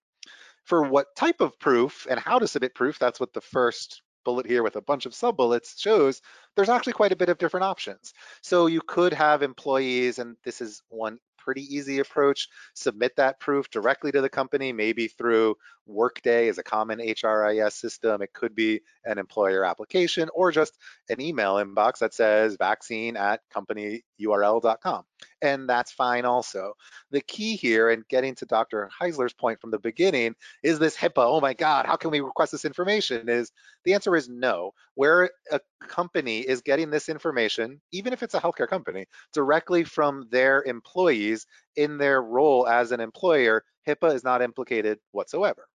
For 0.63 0.83
what 0.83 1.15
type 1.15 1.41
of 1.41 1.59
proof 1.59 2.07
and 2.09 2.19
how 2.19 2.39
to 2.39 2.47
submit 2.47 2.73
proof, 2.73 2.97
that's 2.97 3.19
what 3.19 3.33
the 3.33 3.41
first 3.41 4.01
bullet 4.25 4.45
here 4.45 4.63
with 4.63 4.75
a 4.75 4.81
bunch 4.81 5.05
of 5.05 5.15
sub 5.15 5.37
bullets 5.37 5.79
shows 5.79 6.21
there's 6.55 6.69
actually 6.69 6.93
quite 6.93 7.11
a 7.11 7.15
bit 7.15 7.29
of 7.29 7.37
different 7.37 7.63
options. 7.63 8.13
So 8.41 8.67
you 8.67 8.81
could 8.85 9.13
have 9.13 9.43
employees, 9.43 10.19
and 10.19 10.35
this 10.43 10.61
is 10.61 10.83
one 10.89 11.19
pretty 11.49 11.75
easy 11.75 11.97
approach, 11.97 12.47
submit 12.75 13.15
that 13.15 13.39
proof 13.39 13.71
directly 13.71 14.11
to 14.11 14.21
the 14.21 14.29
company, 14.29 14.71
maybe 14.71 15.07
through 15.07 15.55
Workday 15.87 16.47
as 16.47 16.59
a 16.59 16.63
common 16.63 16.99
HRIS 16.99 17.71
system. 17.71 18.21
It 18.21 18.33
could 18.33 18.53
be 18.53 18.81
an 19.03 19.17
employer 19.17 19.65
application 19.65 20.29
or 20.35 20.51
just 20.51 20.77
an 21.09 21.19
email 21.19 21.55
inbox 21.55 21.97
that 22.01 22.13
says 22.13 22.55
vaccine 22.59 23.17
at 23.17 23.41
companyurl.com. 23.51 25.05
and 25.41 25.69
that's 25.69 25.91
fine 25.91 26.25
also. 26.25 26.73
The 27.11 27.21
key 27.21 27.55
here, 27.55 27.89
and 27.89 28.07
getting 28.07 28.35
to 28.35 28.45
Dr. 28.45 28.89
Heisler's 28.97 29.33
point 29.33 29.61
from 29.61 29.71
the 29.71 29.79
beginning, 29.79 30.35
is 30.63 30.79
this 30.79 30.95
HIPAA, 30.95 31.25
oh 31.25 31.41
my 31.41 31.53
God, 31.53 31.85
how 31.85 31.95
can 31.95 32.11
we 32.11 32.21
request 32.21 32.51
this 32.51 32.65
information? 32.65 33.29
Is 33.29 33.51
the 33.83 33.93
answer 33.93 34.15
is 34.15 34.29
no. 34.29 34.73
Where 34.95 35.31
a 35.51 35.59
company 35.87 36.39
is 36.39 36.61
getting 36.61 36.89
this 36.89 37.09
information, 37.09 37.81
even 37.91 38.13
if 38.13 38.23
it's 38.23 38.35
a 38.35 38.41
healthcare 38.41 38.67
company, 38.67 39.05
directly 39.33 39.83
from 39.83 40.27
their 40.31 40.63
employees 40.63 41.45
in 41.75 41.97
their 41.97 42.21
role 42.21 42.67
as 42.67 42.91
an 42.91 42.99
employer, 42.99 43.63
HIPAA 43.87 44.13
is 44.13 44.23
not 44.23 44.41
implicated 44.41 44.99
whatsoever. 45.11 45.67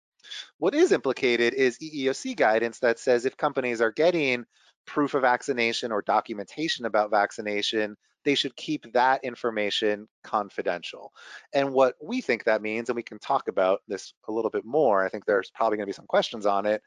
What 0.58 0.74
is 0.74 0.92
implicated 0.92 1.54
is 1.54 1.78
EEOC 1.78 2.36
guidance 2.36 2.78
that 2.80 2.98
says 2.98 3.24
if 3.24 3.36
companies 3.36 3.80
are 3.80 3.90
getting 3.90 4.44
proof 4.86 5.14
of 5.14 5.22
vaccination 5.22 5.92
or 5.92 6.02
documentation 6.02 6.86
about 6.86 7.10
vaccination, 7.10 7.96
they 8.24 8.34
should 8.34 8.54
keep 8.56 8.92
that 8.92 9.22
information 9.24 10.08
confidential. 10.22 11.12
And 11.54 11.72
what 11.72 11.94
we 12.02 12.20
think 12.20 12.44
that 12.44 12.62
means, 12.62 12.88
and 12.88 12.96
we 12.96 13.02
can 13.02 13.18
talk 13.18 13.48
about 13.48 13.80
this 13.88 14.14
a 14.28 14.32
little 14.32 14.50
bit 14.50 14.64
more, 14.64 15.04
I 15.04 15.08
think 15.08 15.24
there's 15.24 15.50
probably 15.50 15.76
gonna 15.76 15.86
be 15.86 15.92
some 15.92 16.06
questions 16.06 16.46
on 16.46 16.66
it, 16.66 16.82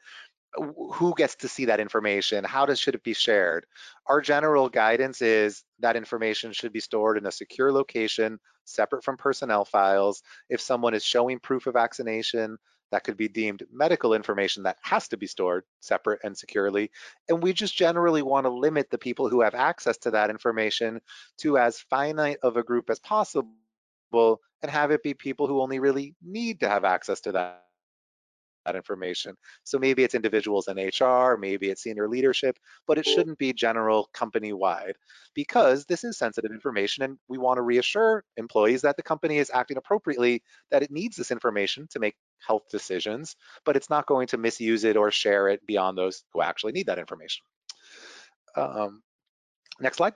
who 0.92 1.14
gets 1.16 1.34
to 1.36 1.48
see 1.48 1.66
that 1.66 1.80
information? 1.80 2.44
How 2.44 2.64
does 2.66 2.78
should 2.78 2.94
it 2.94 3.02
be 3.02 3.12
shared? 3.12 3.66
Our 4.06 4.20
general 4.20 4.68
guidance 4.68 5.20
is 5.20 5.64
that 5.80 5.96
information 5.96 6.52
should 6.52 6.72
be 6.72 6.80
stored 6.80 7.18
in 7.18 7.26
a 7.26 7.32
secure 7.32 7.72
location, 7.72 8.38
separate 8.64 9.04
from 9.04 9.16
personnel 9.16 9.64
files. 9.64 10.22
If 10.48 10.60
someone 10.60 10.94
is 10.94 11.04
showing 11.04 11.40
proof 11.40 11.66
of 11.66 11.74
vaccination, 11.74 12.56
that 12.90 13.04
could 13.04 13.16
be 13.16 13.28
deemed 13.28 13.64
medical 13.72 14.14
information 14.14 14.62
that 14.62 14.78
has 14.82 15.08
to 15.08 15.16
be 15.16 15.26
stored 15.26 15.64
separate 15.80 16.20
and 16.24 16.36
securely. 16.36 16.90
And 17.28 17.42
we 17.42 17.52
just 17.52 17.76
generally 17.76 18.22
want 18.22 18.44
to 18.44 18.50
limit 18.50 18.90
the 18.90 18.98
people 18.98 19.28
who 19.28 19.40
have 19.40 19.54
access 19.54 19.96
to 19.98 20.10
that 20.12 20.30
information 20.30 21.00
to 21.38 21.58
as 21.58 21.80
finite 21.80 22.38
of 22.42 22.56
a 22.56 22.62
group 22.62 22.90
as 22.90 22.98
possible 23.00 23.50
and 24.12 24.70
have 24.70 24.90
it 24.90 25.02
be 25.02 25.14
people 25.14 25.46
who 25.46 25.60
only 25.60 25.78
really 25.78 26.14
need 26.22 26.60
to 26.60 26.68
have 26.68 26.84
access 26.84 27.20
to 27.22 27.32
that 27.32 27.65
that 28.66 28.76
information. 28.76 29.36
So 29.64 29.78
maybe 29.78 30.04
it's 30.04 30.14
individuals 30.14 30.68
in 30.68 30.76
HR, 30.76 31.36
maybe 31.36 31.70
it's 31.70 31.82
senior 31.82 32.08
leadership, 32.08 32.58
but 32.86 32.98
it 32.98 33.06
shouldn't 33.06 33.38
be 33.38 33.52
general 33.52 34.10
company 34.12 34.52
wide 34.52 34.96
because 35.34 35.84
this 35.86 36.04
is 36.04 36.18
sensitive 36.18 36.50
information 36.50 37.04
and 37.04 37.18
we 37.28 37.38
want 37.38 37.58
to 37.58 37.62
reassure 37.62 38.24
employees 38.36 38.82
that 38.82 38.96
the 38.96 39.02
company 39.02 39.38
is 39.38 39.50
acting 39.52 39.76
appropriately, 39.76 40.42
that 40.70 40.82
it 40.82 40.90
needs 40.90 41.16
this 41.16 41.30
information 41.30 41.86
to 41.90 41.98
make 41.98 42.16
health 42.46 42.64
decisions, 42.70 43.36
but 43.64 43.76
it's 43.76 43.90
not 43.90 44.06
going 44.06 44.26
to 44.28 44.38
misuse 44.38 44.84
it 44.84 44.96
or 44.96 45.10
share 45.10 45.48
it 45.48 45.64
beyond 45.66 45.96
those 45.96 46.24
who 46.32 46.42
actually 46.42 46.72
need 46.72 46.86
that 46.86 46.98
information. 46.98 47.44
Um, 48.56 49.02
next 49.80 49.98
slide. 49.98 50.14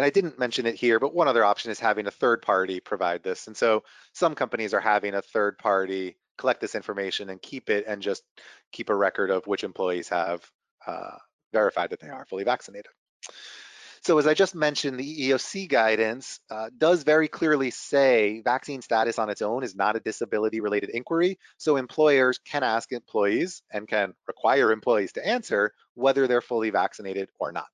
And 0.00 0.06
I 0.06 0.08
didn't 0.08 0.38
mention 0.38 0.64
it 0.64 0.76
here, 0.76 0.98
but 0.98 1.14
one 1.14 1.28
other 1.28 1.44
option 1.44 1.70
is 1.70 1.78
having 1.78 2.06
a 2.06 2.10
third 2.10 2.40
party 2.40 2.80
provide 2.80 3.22
this. 3.22 3.48
And 3.48 3.54
so 3.54 3.84
some 4.14 4.34
companies 4.34 4.72
are 4.72 4.80
having 4.80 5.12
a 5.12 5.20
third 5.20 5.58
party 5.58 6.16
collect 6.38 6.62
this 6.62 6.74
information 6.74 7.28
and 7.28 7.42
keep 7.42 7.68
it 7.68 7.84
and 7.86 8.00
just 8.00 8.22
keep 8.72 8.88
a 8.88 8.94
record 8.94 9.28
of 9.30 9.46
which 9.46 9.62
employees 9.62 10.08
have 10.08 10.42
uh, 10.86 11.18
verified 11.52 11.90
that 11.90 12.00
they 12.00 12.08
are 12.08 12.24
fully 12.24 12.44
vaccinated. 12.44 12.90
So 14.00 14.16
as 14.16 14.26
I 14.26 14.32
just 14.32 14.54
mentioned, 14.54 14.98
the 14.98 15.28
EEOC 15.28 15.68
guidance 15.68 16.40
uh, 16.50 16.70
does 16.78 17.02
very 17.02 17.28
clearly 17.28 17.70
say 17.70 18.40
vaccine 18.42 18.80
status 18.80 19.18
on 19.18 19.28
its 19.28 19.42
own 19.42 19.62
is 19.62 19.76
not 19.76 19.96
a 19.96 20.00
disability 20.00 20.62
related 20.62 20.88
inquiry. 20.88 21.38
So 21.58 21.76
employers 21.76 22.38
can 22.38 22.62
ask 22.62 22.90
employees 22.90 23.62
and 23.70 23.86
can 23.86 24.14
require 24.26 24.72
employees 24.72 25.12
to 25.12 25.28
answer 25.28 25.74
whether 25.92 26.26
they're 26.26 26.40
fully 26.40 26.70
vaccinated 26.70 27.28
or 27.38 27.52
not. 27.52 27.66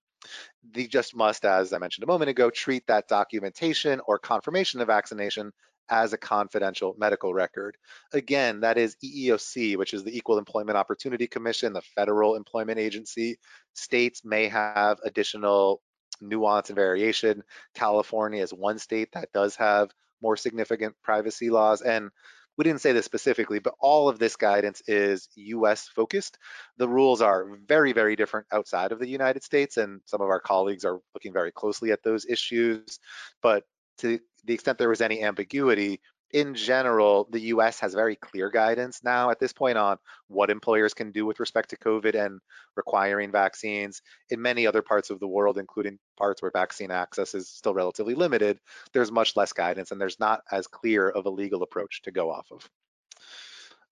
They 0.73 0.87
just 0.87 1.15
must, 1.15 1.45
as 1.45 1.73
I 1.73 1.79
mentioned 1.79 2.05
a 2.05 2.07
moment 2.07 2.31
ago, 2.31 2.51
treat 2.51 2.87
that 2.87 3.09
documentation 3.09 4.01
or 4.07 4.19
confirmation 4.19 4.81
of 4.81 4.89
vaccination 4.89 5.53
as 5.89 6.13
a 6.13 6.19
confidential 6.19 6.95
medical 6.99 7.33
record. 7.33 7.77
Again, 8.13 8.61
that 8.61 8.77
is 8.77 8.97
EEOC, 9.05 9.77
which 9.77 9.95
is 9.95 10.05
the 10.05 10.17
Equal 10.17 10.39
Employment 10.39 10.77
Opportunity 10.77 11.27
Commission, 11.27 11.73
the 11.73 11.83
federal 11.95 12.35
employment 12.35 12.79
agency. 12.79 13.39
States 13.75 14.23
may 14.25 14.49
have 14.49 14.99
additional 15.05 15.81
nuance 16.21 16.71
and 16.71 16.77
variation. 16.77 17.43
California 17.75 18.43
is 18.43 18.53
one 18.53 18.79
state 18.79 19.13
that 19.13 19.33
does 19.33 19.57
have 19.57 19.91
more 20.23 20.37
significant 20.37 20.95
privacy 21.03 21.51
laws. 21.51 21.83
And 21.83 22.11
we 22.57 22.65
didn't 22.65 22.81
say 22.81 22.93
this 22.93 23.05
specifically, 23.05 23.59
but 23.59 23.75
all 23.81 24.09
of 24.09 24.19
this 24.19 24.37
guidance 24.37 24.83
is 24.87 25.29
US 25.37 25.89
focused. 25.89 26.39
The 26.79 26.89
rules 26.89 27.21
are 27.21 27.57
very, 27.67 27.93
very 27.93 28.17
different 28.17 28.47
outside 28.53 28.93
of 28.93 28.99
the 28.99 29.09
United 29.09 29.43
States, 29.43 29.77
and 29.77 30.01
some 30.07 30.21
of 30.21 30.29
our 30.29 30.41
colleagues 30.41 30.85
are 30.85 31.01
looking 31.15 31.33
very 31.33 31.53
closely 31.53 31.93
at 31.93 32.03
those 32.03 32.27
issues. 32.27 32.99
But 33.43 33.65
to 33.99 34.19
the 34.45 34.55
extent 34.55 34.79
there 34.79 34.89
was 34.89 35.01
any 35.01 35.23
ambiguity, 35.23 36.01
in 36.33 36.55
general, 36.55 37.29
the 37.31 37.41
US 37.41 37.81
has 37.81 37.95
very 37.95 38.17
clear 38.17 38.51
guidance 38.51 39.03
now 39.05 39.31
at 39.31 39.39
this 39.39 39.53
point 39.53 39.79
on 39.79 39.99
what 40.29 40.51
employers 40.51 40.93
can 40.93 41.13
do 41.13 41.25
with 41.25 41.41
respect 41.41 41.71
to 41.71 41.77
COVID 41.77 42.15
and 42.15 42.41
requiring 42.75 43.31
vaccines. 43.31 44.03
In 44.31 44.43
many 44.43 44.67
other 44.67 44.83
parts 44.83 45.11
of 45.11 45.21
the 45.21 45.29
world, 45.29 45.57
including 45.57 45.99
parts 46.17 46.43
where 46.43 46.51
vaccine 46.51 46.91
access 46.91 47.35
is 47.35 47.49
still 47.49 47.75
relatively 47.75 48.15
limited, 48.15 48.59
there's 48.93 49.13
much 49.13 49.37
less 49.37 49.53
guidance 49.53 49.93
and 49.93 50.01
there's 50.01 50.21
not 50.21 50.43
as 50.51 50.67
clear 50.67 51.09
of 51.09 51.27
a 51.27 51.31
legal 51.31 51.63
approach 51.63 52.03
to 52.03 52.11
go 52.11 52.31
off 52.31 52.51
of. 52.51 52.69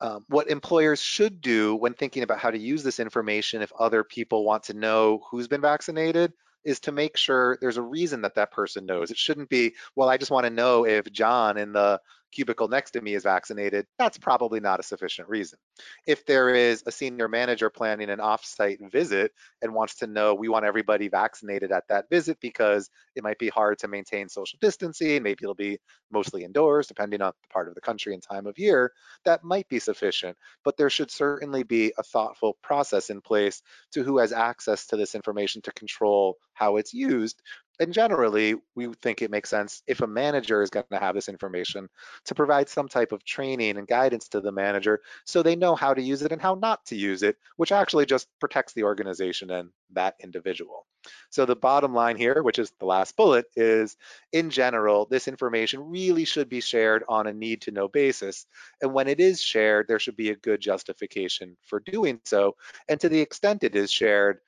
Um, 0.00 0.24
what 0.28 0.50
employers 0.50 1.00
should 1.00 1.40
do 1.40 1.76
when 1.76 1.94
thinking 1.94 2.24
about 2.24 2.40
how 2.40 2.50
to 2.50 2.58
use 2.58 2.82
this 2.82 2.98
information 2.98 3.62
if 3.62 3.72
other 3.78 4.02
people 4.02 4.44
want 4.44 4.64
to 4.64 4.74
know 4.74 5.22
who's 5.30 5.46
been 5.46 5.60
vaccinated 5.60 6.32
is 6.64 6.80
to 6.80 6.92
make 6.92 7.16
sure 7.16 7.58
there's 7.60 7.76
a 7.76 7.82
reason 7.82 8.22
that 8.22 8.34
that 8.34 8.50
person 8.50 8.86
knows. 8.86 9.10
It 9.10 9.18
shouldn't 9.18 9.50
be, 9.50 9.74
well, 9.94 10.08
I 10.08 10.16
just 10.16 10.30
want 10.30 10.44
to 10.44 10.50
know 10.50 10.86
if 10.86 11.10
John 11.12 11.58
in 11.58 11.72
the 11.72 12.00
cubicle 12.34 12.68
next 12.68 12.92
to 12.92 13.00
me 13.00 13.14
is 13.14 13.22
vaccinated, 13.22 13.86
that's 13.98 14.18
probably 14.18 14.60
not 14.60 14.80
a 14.80 14.82
sufficient 14.82 15.28
reason. 15.28 15.58
If 16.06 16.26
there 16.26 16.54
is 16.54 16.82
a 16.86 16.92
senior 16.92 17.28
manager 17.28 17.70
planning 17.70 18.10
an 18.10 18.18
offsite 18.18 18.78
visit 18.90 19.32
and 19.62 19.74
wants 19.74 19.96
to 19.96 20.06
know 20.06 20.34
we 20.34 20.48
want 20.48 20.64
everybody 20.64 21.08
vaccinated 21.08 21.72
at 21.72 21.88
that 21.88 22.10
visit 22.10 22.38
because 22.40 22.90
it 23.14 23.22
might 23.22 23.38
be 23.38 23.48
hard 23.48 23.78
to 23.78 23.88
maintain 23.88 24.28
social 24.28 24.58
distancing, 24.60 25.22
maybe 25.22 25.40
it'll 25.42 25.54
be 25.54 25.78
mostly 26.10 26.44
indoors 26.44 26.86
depending 26.86 27.22
on 27.22 27.32
the 27.42 27.52
part 27.52 27.68
of 27.68 27.74
the 27.74 27.80
country 27.80 28.14
and 28.14 28.22
time 28.22 28.46
of 28.46 28.58
year, 28.58 28.92
that 29.24 29.44
might 29.44 29.68
be 29.68 29.78
sufficient. 29.78 30.36
But 30.64 30.76
there 30.76 30.90
should 30.90 31.10
certainly 31.10 31.62
be 31.62 31.92
a 31.96 32.02
thoughtful 32.02 32.56
process 32.62 33.10
in 33.10 33.20
place 33.20 33.62
to 33.92 34.02
who 34.02 34.18
has 34.18 34.32
access 34.32 34.86
to 34.88 34.96
this 34.96 35.14
information 35.14 35.62
to 35.62 35.72
control 35.72 36.36
how 36.54 36.76
it's 36.76 36.94
used 36.94 37.40
and 37.80 37.92
generally, 37.92 38.54
we 38.76 38.92
think 39.02 39.20
it 39.20 39.30
makes 39.30 39.50
sense 39.50 39.82
if 39.88 40.00
a 40.00 40.06
manager 40.06 40.62
is 40.62 40.70
going 40.70 40.86
to 40.92 40.98
have 40.98 41.14
this 41.14 41.28
information 41.28 41.88
to 42.26 42.34
provide 42.34 42.68
some 42.68 42.88
type 42.88 43.10
of 43.10 43.24
training 43.24 43.78
and 43.78 43.88
guidance 43.88 44.28
to 44.28 44.40
the 44.40 44.52
manager 44.52 45.00
so 45.24 45.42
they 45.42 45.56
know 45.56 45.74
how 45.74 45.92
to 45.92 46.02
use 46.02 46.22
it 46.22 46.30
and 46.30 46.40
how 46.40 46.54
not 46.54 46.86
to 46.86 46.96
use 46.96 47.24
it, 47.24 47.36
which 47.56 47.72
actually 47.72 48.06
just 48.06 48.28
protects 48.38 48.74
the 48.74 48.84
organization 48.84 49.50
and 49.50 49.70
that 49.92 50.14
individual. 50.22 50.86
So 51.30 51.44
the 51.44 51.56
bottom 51.56 51.92
line 51.92 52.16
here, 52.16 52.42
which 52.42 52.60
is 52.60 52.72
the 52.78 52.86
last 52.86 53.16
bullet, 53.16 53.46
is 53.56 53.96
in 54.32 54.50
general, 54.50 55.06
this 55.06 55.26
information 55.26 55.90
really 55.90 56.24
should 56.24 56.48
be 56.48 56.60
shared 56.60 57.02
on 57.08 57.26
a 57.26 57.32
need 57.32 57.62
to 57.62 57.72
know 57.72 57.88
basis. 57.88 58.46
And 58.80 58.94
when 58.94 59.08
it 59.08 59.18
is 59.18 59.42
shared, 59.42 59.88
there 59.88 59.98
should 59.98 60.16
be 60.16 60.30
a 60.30 60.36
good 60.36 60.60
justification 60.60 61.56
for 61.62 61.80
doing 61.80 62.20
so. 62.24 62.54
And 62.88 63.00
to 63.00 63.08
the 63.08 63.20
extent 63.20 63.64
it 63.64 63.74
is 63.74 63.90
shared, 63.90 64.38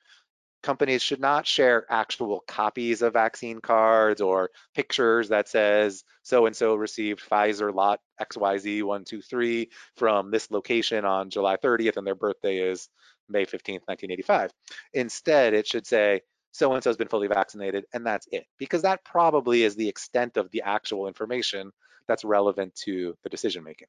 companies 0.63 1.01
should 1.01 1.19
not 1.19 1.45
share 1.45 1.85
actual 1.89 2.43
copies 2.47 3.01
of 3.01 3.13
vaccine 3.13 3.59
cards 3.59 4.21
or 4.21 4.49
pictures 4.75 5.29
that 5.29 5.47
says 5.47 6.03
so-and-so 6.23 6.75
received 6.75 7.21
Pfizer 7.21 7.73
lot 7.73 7.99
XYZ123 8.21 9.67
from 9.95 10.31
this 10.31 10.49
location 10.51 11.05
on 11.05 11.29
July 11.29 11.57
30th 11.57 11.97
and 11.97 12.05
their 12.05 12.15
birthday 12.15 12.57
is 12.57 12.89
May 13.29 13.45
15th, 13.45 13.85
1985. 13.85 14.51
Instead, 14.93 15.53
it 15.53 15.67
should 15.67 15.85
say 15.85 16.21
so-and-so 16.51 16.89
has 16.89 16.97
been 16.97 17.07
fully 17.07 17.27
vaccinated 17.27 17.85
and 17.93 18.05
that's 18.05 18.27
it 18.31 18.45
because 18.57 18.81
that 18.81 19.03
probably 19.05 19.63
is 19.63 19.75
the 19.75 19.87
extent 19.87 20.37
of 20.37 20.49
the 20.51 20.63
actual 20.63 21.07
information 21.07 21.71
that's 22.07 22.23
relevant 22.23 22.73
to 22.75 23.15
the 23.23 23.29
decision 23.29 23.63
making. 23.63 23.87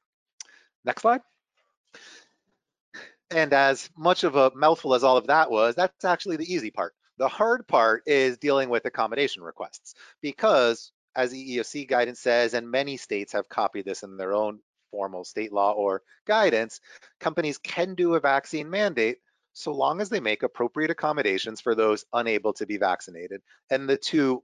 Next 0.85 1.01
slide. 1.01 1.21
And 3.31 3.53
as 3.53 3.89
much 3.95 4.23
of 4.23 4.35
a 4.35 4.51
mouthful 4.55 4.95
as 4.95 5.03
all 5.03 5.17
of 5.17 5.27
that 5.27 5.51
was, 5.51 5.75
that's 5.75 6.05
actually 6.05 6.37
the 6.37 6.51
easy 6.51 6.71
part. 6.71 6.93
The 7.17 7.27
hard 7.27 7.67
part 7.67 8.03
is 8.05 8.37
dealing 8.37 8.69
with 8.69 8.85
accommodation 8.85 9.43
requests 9.43 9.93
because 10.21 10.91
as 11.15 11.33
EEOC 11.33 11.87
guidance 11.87 12.19
says, 12.19 12.53
and 12.53 12.69
many 12.69 12.97
states 12.97 13.33
have 13.33 13.49
copied 13.49 13.85
this 13.85 14.03
in 14.03 14.17
their 14.17 14.33
own 14.33 14.59
formal 14.91 15.25
state 15.25 15.51
law 15.51 15.73
or 15.73 16.01
guidance, 16.25 16.79
companies 17.19 17.57
can 17.57 17.93
do 17.93 18.15
a 18.15 18.19
vaccine 18.19 18.69
mandate 18.69 19.17
so 19.53 19.73
long 19.73 19.99
as 19.99 20.09
they 20.09 20.19
make 20.19 20.43
appropriate 20.43 20.91
accommodations 20.91 21.59
for 21.59 21.75
those 21.75 22.05
unable 22.13 22.53
to 22.53 22.65
be 22.65 22.77
vaccinated. 22.77 23.41
And 23.69 23.89
the 23.89 23.97
two 23.97 24.43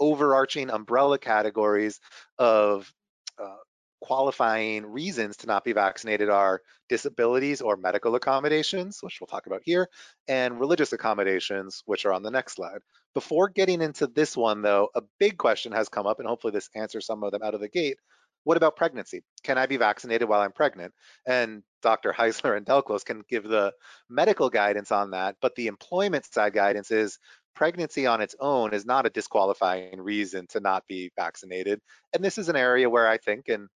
overarching 0.00 0.70
umbrella 0.70 1.18
categories 1.18 2.00
of 2.38 2.92
uh, 3.38 3.56
qualifying 4.00 4.86
reasons 4.86 5.38
to 5.38 5.46
not 5.46 5.64
be 5.64 5.72
vaccinated 5.72 6.28
are 6.28 6.62
disabilities 6.88 7.60
or 7.60 7.76
medical 7.76 8.14
accommodations, 8.14 8.98
which 9.00 9.18
we'll 9.20 9.26
talk 9.26 9.46
about 9.46 9.62
here, 9.64 9.88
and 10.26 10.60
religious 10.60 10.92
accommodations, 10.92 11.82
which 11.86 12.06
are 12.06 12.12
on 12.12 12.22
the 12.22 12.30
next 12.30 12.54
slide. 12.54 12.80
Before 13.14 13.48
getting 13.48 13.80
into 13.80 14.06
this 14.06 14.36
one 14.36 14.62
though, 14.62 14.88
a 14.94 15.02
big 15.18 15.38
question 15.38 15.72
has 15.72 15.88
come 15.88 16.06
up 16.06 16.18
and 16.20 16.28
hopefully 16.28 16.52
this 16.52 16.70
answers 16.74 17.06
some 17.06 17.22
of 17.24 17.32
them 17.32 17.42
out 17.42 17.54
of 17.54 17.60
the 17.60 17.68
gate. 17.68 17.98
What 18.44 18.56
about 18.56 18.76
pregnancy? 18.76 19.22
Can 19.42 19.58
I 19.58 19.66
be 19.66 19.76
vaccinated 19.76 20.28
while 20.28 20.40
I'm 20.40 20.52
pregnant? 20.52 20.94
And 21.26 21.62
Dr. 21.82 22.12
Heisler 22.12 22.56
and 22.56 22.64
Delclos 22.64 23.04
can 23.04 23.22
give 23.28 23.44
the 23.44 23.72
medical 24.08 24.48
guidance 24.48 24.90
on 24.90 25.10
that, 25.10 25.36
but 25.42 25.54
the 25.54 25.66
employment 25.66 26.24
side 26.24 26.54
guidance 26.54 26.90
is 26.90 27.18
pregnancy 27.54 28.06
on 28.06 28.20
its 28.20 28.36
own 28.38 28.72
is 28.72 28.86
not 28.86 29.04
a 29.04 29.10
disqualifying 29.10 30.00
reason 30.00 30.46
to 30.48 30.60
not 30.60 30.84
be 30.88 31.10
vaccinated. 31.18 31.80
And 32.14 32.24
this 32.24 32.38
is 32.38 32.48
an 32.48 32.56
area 32.56 32.88
where 32.88 33.08
I 33.08 33.18
think, 33.18 33.48
and 33.48 33.68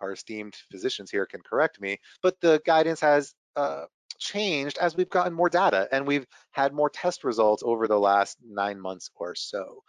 our 0.00 0.12
esteemed 0.12 0.54
physicians 0.70 1.10
here 1.10 1.26
can 1.26 1.40
correct 1.42 1.80
me, 1.80 1.98
but 2.22 2.40
the 2.40 2.60
guidance 2.64 3.00
has 3.00 3.34
uh, 3.56 3.84
changed 4.18 4.78
as 4.78 4.96
we've 4.96 5.10
gotten 5.10 5.32
more 5.32 5.48
data 5.48 5.88
and 5.90 6.06
we've 6.06 6.26
had 6.52 6.72
more 6.72 6.90
test 6.90 7.24
results 7.24 7.62
over 7.64 7.88
the 7.88 7.98
last 7.98 8.36
nine 8.46 8.80
months 8.80 9.10
or 9.16 9.34
so. 9.34 9.82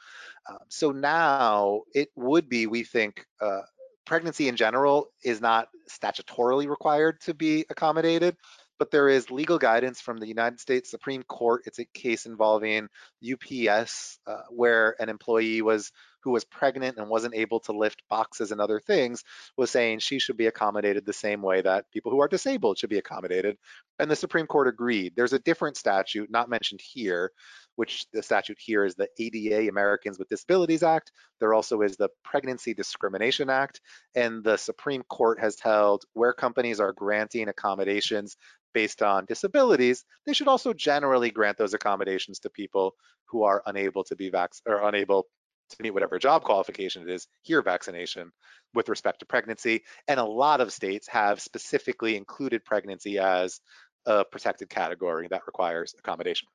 Um, 0.49 0.59
so 0.69 0.91
now 0.91 1.81
it 1.93 2.09
would 2.15 2.49
be, 2.49 2.65
we 2.65 2.83
think, 2.83 3.25
uh, 3.41 3.61
pregnancy 4.05 4.47
in 4.47 4.55
general 4.55 5.07
is 5.23 5.41
not 5.41 5.67
statutorily 5.89 6.67
required 6.67 7.21
to 7.21 7.33
be 7.33 7.65
accommodated, 7.69 8.35
but 8.79 8.89
there 8.89 9.09
is 9.09 9.29
legal 9.29 9.59
guidance 9.59 10.01
from 10.01 10.17
the 10.17 10.27
United 10.27 10.59
States 10.59 10.89
Supreme 10.89 11.23
Court. 11.23 11.61
It's 11.65 11.79
a 11.79 11.85
case 11.85 12.25
involving 12.25 12.87
UPS 13.21 14.19
uh, 14.25 14.41
where 14.49 14.95
an 14.99 15.09
employee 15.09 15.61
was 15.61 15.91
who 16.23 16.31
was 16.31 16.43
pregnant 16.45 16.97
and 16.97 17.09
wasn't 17.09 17.35
able 17.35 17.59
to 17.61 17.71
lift 17.71 18.03
boxes 18.09 18.51
and 18.51 18.61
other 18.61 18.79
things 18.79 19.23
was 19.57 19.71
saying 19.71 19.99
she 19.99 20.19
should 20.19 20.37
be 20.37 20.47
accommodated 20.47 21.05
the 21.05 21.13
same 21.13 21.41
way 21.41 21.61
that 21.61 21.89
people 21.91 22.11
who 22.11 22.21
are 22.21 22.27
disabled 22.27 22.77
should 22.77 22.89
be 22.89 22.97
accommodated. 22.97 23.57
And 23.99 24.09
the 24.09 24.15
Supreme 24.15 24.47
Court 24.47 24.67
agreed. 24.67 25.13
There's 25.15 25.33
a 25.33 25.39
different 25.39 25.77
statute 25.77 26.31
not 26.31 26.49
mentioned 26.49 26.81
here, 26.81 27.31
which 27.75 28.05
the 28.13 28.23
statute 28.23 28.57
here 28.59 28.85
is 28.85 28.95
the 28.95 29.09
ADA 29.19 29.69
Americans 29.69 30.19
with 30.19 30.29
Disabilities 30.29 30.83
Act. 30.83 31.11
There 31.39 31.53
also 31.53 31.81
is 31.81 31.97
the 31.97 32.09
Pregnancy 32.23 32.73
Discrimination 32.73 33.49
Act. 33.49 33.81
And 34.15 34.43
the 34.43 34.57
Supreme 34.57 35.03
Court 35.03 35.39
has 35.39 35.59
held 35.59 36.03
where 36.13 36.33
companies 36.33 36.79
are 36.79 36.93
granting 36.93 37.47
accommodations 37.47 38.37
based 38.73 39.01
on 39.01 39.25
disabilities, 39.25 40.05
they 40.25 40.33
should 40.33 40.47
also 40.47 40.73
generally 40.73 41.31
grant 41.31 41.57
those 41.57 41.73
accommodations 41.73 42.39
to 42.39 42.49
people 42.49 42.95
who 43.25 43.43
are 43.43 43.63
unable 43.65 44.03
to 44.05 44.15
be 44.15 44.29
vac 44.29 44.51
or 44.65 44.87
unable 44.87 45.27
to 45.71 45.83
meet 45.83 45.91
whatever 45.91 46.19
job 46.19 46.43
qualification 46.43 47.03
it 47.03 47.09
is, 47.09 47.27
here 47.41 47.61
vaccination 47.61 48.31
with 48.73 48.89
respect 48.89 49.19
to 49.19 49.25
pregnancy. 49.25 49.83
And 50.07 50.19
a 50.19 50.25
lot 50.25 50.61
of 50.61 50.73
states 50.73 51.07
have 51.07 51.41
specifically 51.41 52.15
included 52.15 52.63
pregnancy 52.65 53.19
as 53.19 53.59
a 54.05 54.25
protected 54.25 54.69
category 54.69 55.27
that 55.29 55.45
requires 55.45 55.93
accommodation. 55.97 56.47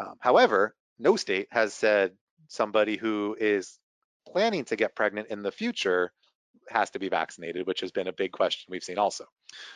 Um, 0.00 0.14
however, 0.20 0.74
no 0.98 1.16
state 1.16 1.48
has 1.50 1.74
said 1.74 2.12
somebody 2.48 2.96
who 2.96 3.36
is 3.38 3.78
planning 4.28 4.64
to 4.64 4.76
get 4.76 4.96
pregnant 4.96 5.28
in 5.28 5.42
the 5.42 5.52
future 5.52 6.12
has 6.68 6.90
to 6.90 6.98
be 6.98 7.08
vaccinated, 7.08 7.66
which 7.66 7.80
has 7.80 7.92
been 7.92 8.08
a 8.08 8.12
big 8.12 8.32
question 8.32 8.68
we've 8.70 8.82
seen 8.82 8.98
also. 8.98 9.24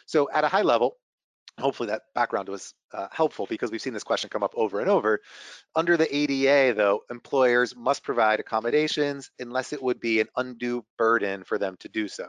So 0.06 0.28
at 0.32 0.44
a 0.44 0.48
high 0.48 0.62
level, 0.62 0.96
hopefully 1.58 1.88
that 1.88 2.02
background 2.14 2.48
was 2.48 2.74
uh, 2.92 3.08
helpful 3.12 3.46
because 3.46 3.70
we've 3.70 3.82
seen 3.82 3.92
this 3.92 4.04
question 4.04 4.30
come 4.30 4.42
up 4.42 4.54
over 4.56 4.80
and 4.80 4.88
over. 4.88 5.20
Under 5.74 5.96
the 5.96 6.14
ADA, 6.14 6.74
though, 6.74 7.00
employers 7.10 7.74
must 7.76 8.02
provide 8.02 8.40
accommodations 8.40 9.30
unless 9.38 9.72
it 9.72 9.82
would 9.82 10.00
be 10.00 10.20
an 10.20 10.28
undue 10.36 10.84
burden 10.98 11.44
for 11.44 11.58
them 11.58 11.76
to 11.80 11.88
do 11.88 12.08
so. 12.08 12.28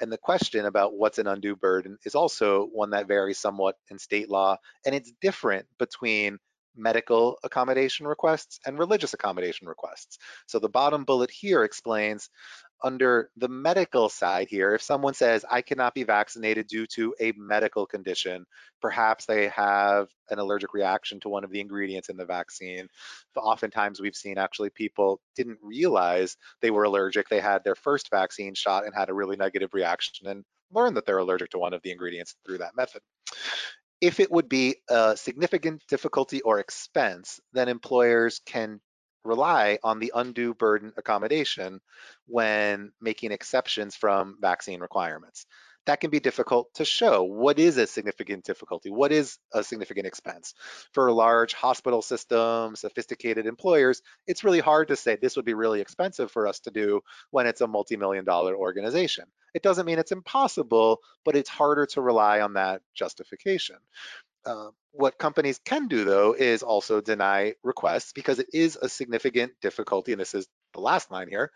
And 0.00 0.10
the 0.10 0.18
question 0.18 0.66
about 0.66 0.94
what's 0.94 1.18
an 1.18 1.26
undue 1.26 1.56
burden 1.56 1.98
is 2.04 2.14
also 2.14 2.68
one 2.72 2.90
that 2.90 3.08
varies 3.08 3.38
somewhat 3.38 3.76
in 3.90 3.98
state 3.98 4.30
law, 4.30 4.56
and 4.84 4.94
it's 4.94 5.12
different 5.20 5.66
between 5.78 6.38
medical 6.76 7.38
accommodation 7.44 8.06
requests 8.06 8.58
and 8.66 8.78
religious 8.78 9.14
accommodation 9.14 9.68
requests. 9.68 10.18
So 10.46 10.58
the 10.58 10.68
bottom 10.68 11.04
bullet 11.04 11.30
here 11.30 11.64
explains 11.64 12.30
under 12.84 13.30
the 13.36 13.48
medical 13.48 14.08
side 14.08 14.48
here, 14.48 14.74
if 14.74 14.82
someone 14.82 15.14
says, 15.14 15.44
I 15.50 15.62
cannot 15.62 15.94
be 15.94 16.04
vaccinated 16.04 16.66
due 16.66 16.86
to 16.88 17.14
a 17.20 17.32
medical 17.36 17.86
condition, 17.86 18.44
perhaps 18.80 19.26
they 19.26 19.48
have 19.48 20.08
an 20.30 20.38
allergic 20.38 20.74
reaction 20.74 21.20
to 21.20 21.28
one 21.28 21.44
of 21.44 21.50
the 21.50 21.60
ingredients 21.60 22.08
in 22.08 22.16
the 22.16 22.24
vaccine. 22.24 22.88
But 23.34 23.42
oftentimes 23.42 24.00
we've 24.00 24.16
seen 24.16 24.38
actually 24.38 24.70
people 24.70 25.20
didn't 25.36 25.58
realize 25.62 26.36
they 26.60 26.70
were 26.70 26.84
allergic. 26.84 27.28
They 27.28 27.40
had 27.40 27.64
their 27.64 27.74
first 27.74 28.10
vaccine 28.10 28.54
shot 28.54 28.84
and 28.84 28.94
had 28.94 29.08
a 29.08 29.14
really 29.14 29.36
negative 29.36 29.74
reaction 29.74 30.26
and 30.26 30.44
learned 30.72 30.96
that 30.96 31.06
they're 31.06 31.18
allergic 31.18 31.50
to 31.50 31.58
one 31.58 31.74
of 31.74 31.82
the 31.82 31.90
ingredients 31.90 32.34
through 32.46 32.58
that 32.58 32.76
method. 32.76 33.02
If 34.00 34.18
it 34.18 34.32
would 34.32 34.48
be 34.48 34.76
a 34.88 35.16
significant 35.16 35.82
difficulty 35.88 36.40
or 36.40 36.58
expense, 36.58 37.38
then 37.52 37.68
employers 37.68 38.40
can 38.44 38.80
rely 39.24 39.78
on 39.82 39.98
the 39.98 40.12
undue 40.14 40.54
burden 40.54 40.92
accommodation 40.96 41.80
when 42.26 42.92
making 43.00 43.32
exceptions 43.32 43.94
from 43.94 44.36
vaccine 44.40 44.80
requirements. 44.80 45.46
That 45.86 46.00
can 46.00 46.10
be 46.10 46.20
difficult 46.20 46.72
to 46.74 46.84
show. 46.84 47.24
What 47.24 47.58
is 47.58 47.76
a 47.76 47.88
significant 47.88 48.44
difficulty? 48.44 48.90
What 48.90 49.10
is 49.10 49.38
a 49.52 49.64
significant 49.64 50.06
expense? 50.06 50.54
For 50.92 51.10
large 51.10 51.54
hospital 51.54 52.02
systems, 52.02 52.80
sophisticated 52.80 53.46
employers, 53.46 54.00
it's 54.26 54.44
really 54.44 54.60
hard 54.60 54.88
to 54.88 54.96
say 54.96 55.16
this 55.16 55.34
would 55.34 55.44
be 55.44 55.54
really 55.54 55.80
expensive 55.80 56.30
for 56.30 56.46
us 56.46 56.60
to 56.60 56.70
do 56.70 57.00
when 57.30 57.48
it's 57.48 57.62
a 57.62 57.66
multi-million 57.66 58.24
dollar 58.24 58.54
organization. 58.54 59.24
It 59.54 59.62
doesn't 59.62 59.86
mean 59.86 59.98
it's 59.98 60.12
impossible, 60.12 61.00
but 61.24 61.34
it's 61.34 61.50
harder 61.50 61.86
to 61.86 62.00
rely 62.00 62.40
on 62.40 62.54
that 62.54 62.82
justification. 62.94 63.76
Uh, 64.44 64.68
what 64.92 65.18
companies 65.18 65.58
can 65.64 65.88
do 65.88 66.04
though 66.04 66.34
is 66.34 66.62
also 66.62 67.00
deny 67.00 67.54
requests 67.62 68.12
because 68.12 68.38
it 68.38 68.48
is 68.52 68.76
a 68.80 68.88
significant 68.88 69.52
difficulty, 69.60 70.12
and 70.12 70.20
this 70.20 70.34
is 70.34 70.48
the 70.74 70.80
last 70.80 71.10
line 71.10 71.28
here, 71.28 71.50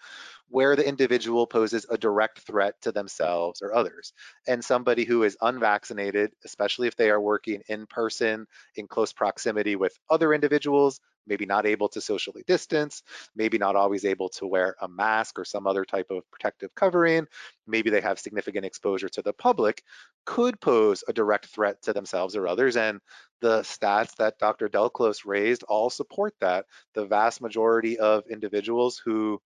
where 0.48 0.76
the 0.76 0.86
individual 0.86 1.46
poses 1.46 1.86
a 1.90 1.98
direct 1.98 2.40
threat 2.40 2.74
to 2.82 2.92
themselves 2.92 3.62
or 3.62 3.74
others. 3.74 4.12
And 4.46 4.64
somebody 4.64 5.04
who 5.04 5.22
is 5.24 5.36
unvaccinated, 5.40 6.30
especially 6.44 6.88
if 6.88 6.96
they 6.96 7.10
are 7.10 7.20
working 7.20 7.62
in 7.68 7.86
person 7.86 8.46
in 8.76 8.86
close 8.86 9.12
proximity 9.12 9.76
with 9.76 9.98
other 10.08 10.32
individuals, 10.32 11.00
maybe 11.26 11.46
not 11.46 11.66
able 11.66 11.88
to 11.88 12.00
socially 12.00 12.44
distance, 12.46 13.02
maybe 13.34 13.58
not 13.58 13.74
always 13.74 14.04
able 14.04 14.28
to 14.28 14.46
wear 14.46 14.76
a 14.80 14.86
mask 14.88 15.38
or 15.38 15.44
some 15.44 15.66
other 15.66 15.84
type 15.84 16.06
of 16.10 16.22
protective 16.30 16.72
covering, 16.74 17.26
maybe 17.66 17.90
they 17.90 18.00
have 18.00 18.18
significant 18.18 18.64
exposure 18.64 19.08
to 19.08 19.22
the 19.22 19.32
public, 19.32 19.82
could 20.24 20.60
pose 20.60 21.02
a 21.08 21.12
direct 21.12 21.46
threat 21.46 21.82
to 21.82 21.92
themselves 21.92 22.36
or 22.36 22.46
others. 22.46 22.76
And 22.76 23.00
the 23.40 23.62
stats 23.62 24.14
that 24.16 24.38
Dr. 24.38 24.68
Delclos 24.68 25.26
raised 25.26 25.64
all 25.64 25.90
support 25.90 26.34
that. 26.40 26.66
The 26.94 27.06
vast 27.06 27.42
majority 27.42 27.98
of 27.98 28.26
individuals 28.28 29.00
who 29.04 29.40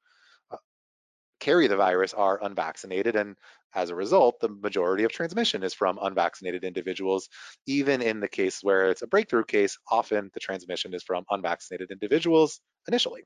carry 1.40 1.66
the 1.66 1.76
virus 1.76 2.14
are 2.14 2.42
unvaccinated 2.42 3.16
and 3.16 3.36
as 3.74 3.90
a 3.90 3.94
result, 3.94 4.40
the 4.40 4.48
majority 4.48 5.04
of 5.04 5.12
transmission 5.12 5.62
is 5.62 5.74
from 5.74 5.98
unvaccinated 6.02 6.64
individuals. 6.64 7.28
Even 7.66 8.02
in 8.02 8.18
the 8.18 8.28
case 8.28 8.60
where 8.62 8.90
it's 8.90 9.02
a 9.02 9.06
breakthrough 9.06 9.44
case, 9.44 9.78
often 9.88 10.30
the 10.34 10.40
transmission 10.40 10.92
is 10.92 11.04
from 11.04 11.24
unvaccinated 11.30 11.90
individuals 11.92 12.60
initially. 12.88 13.22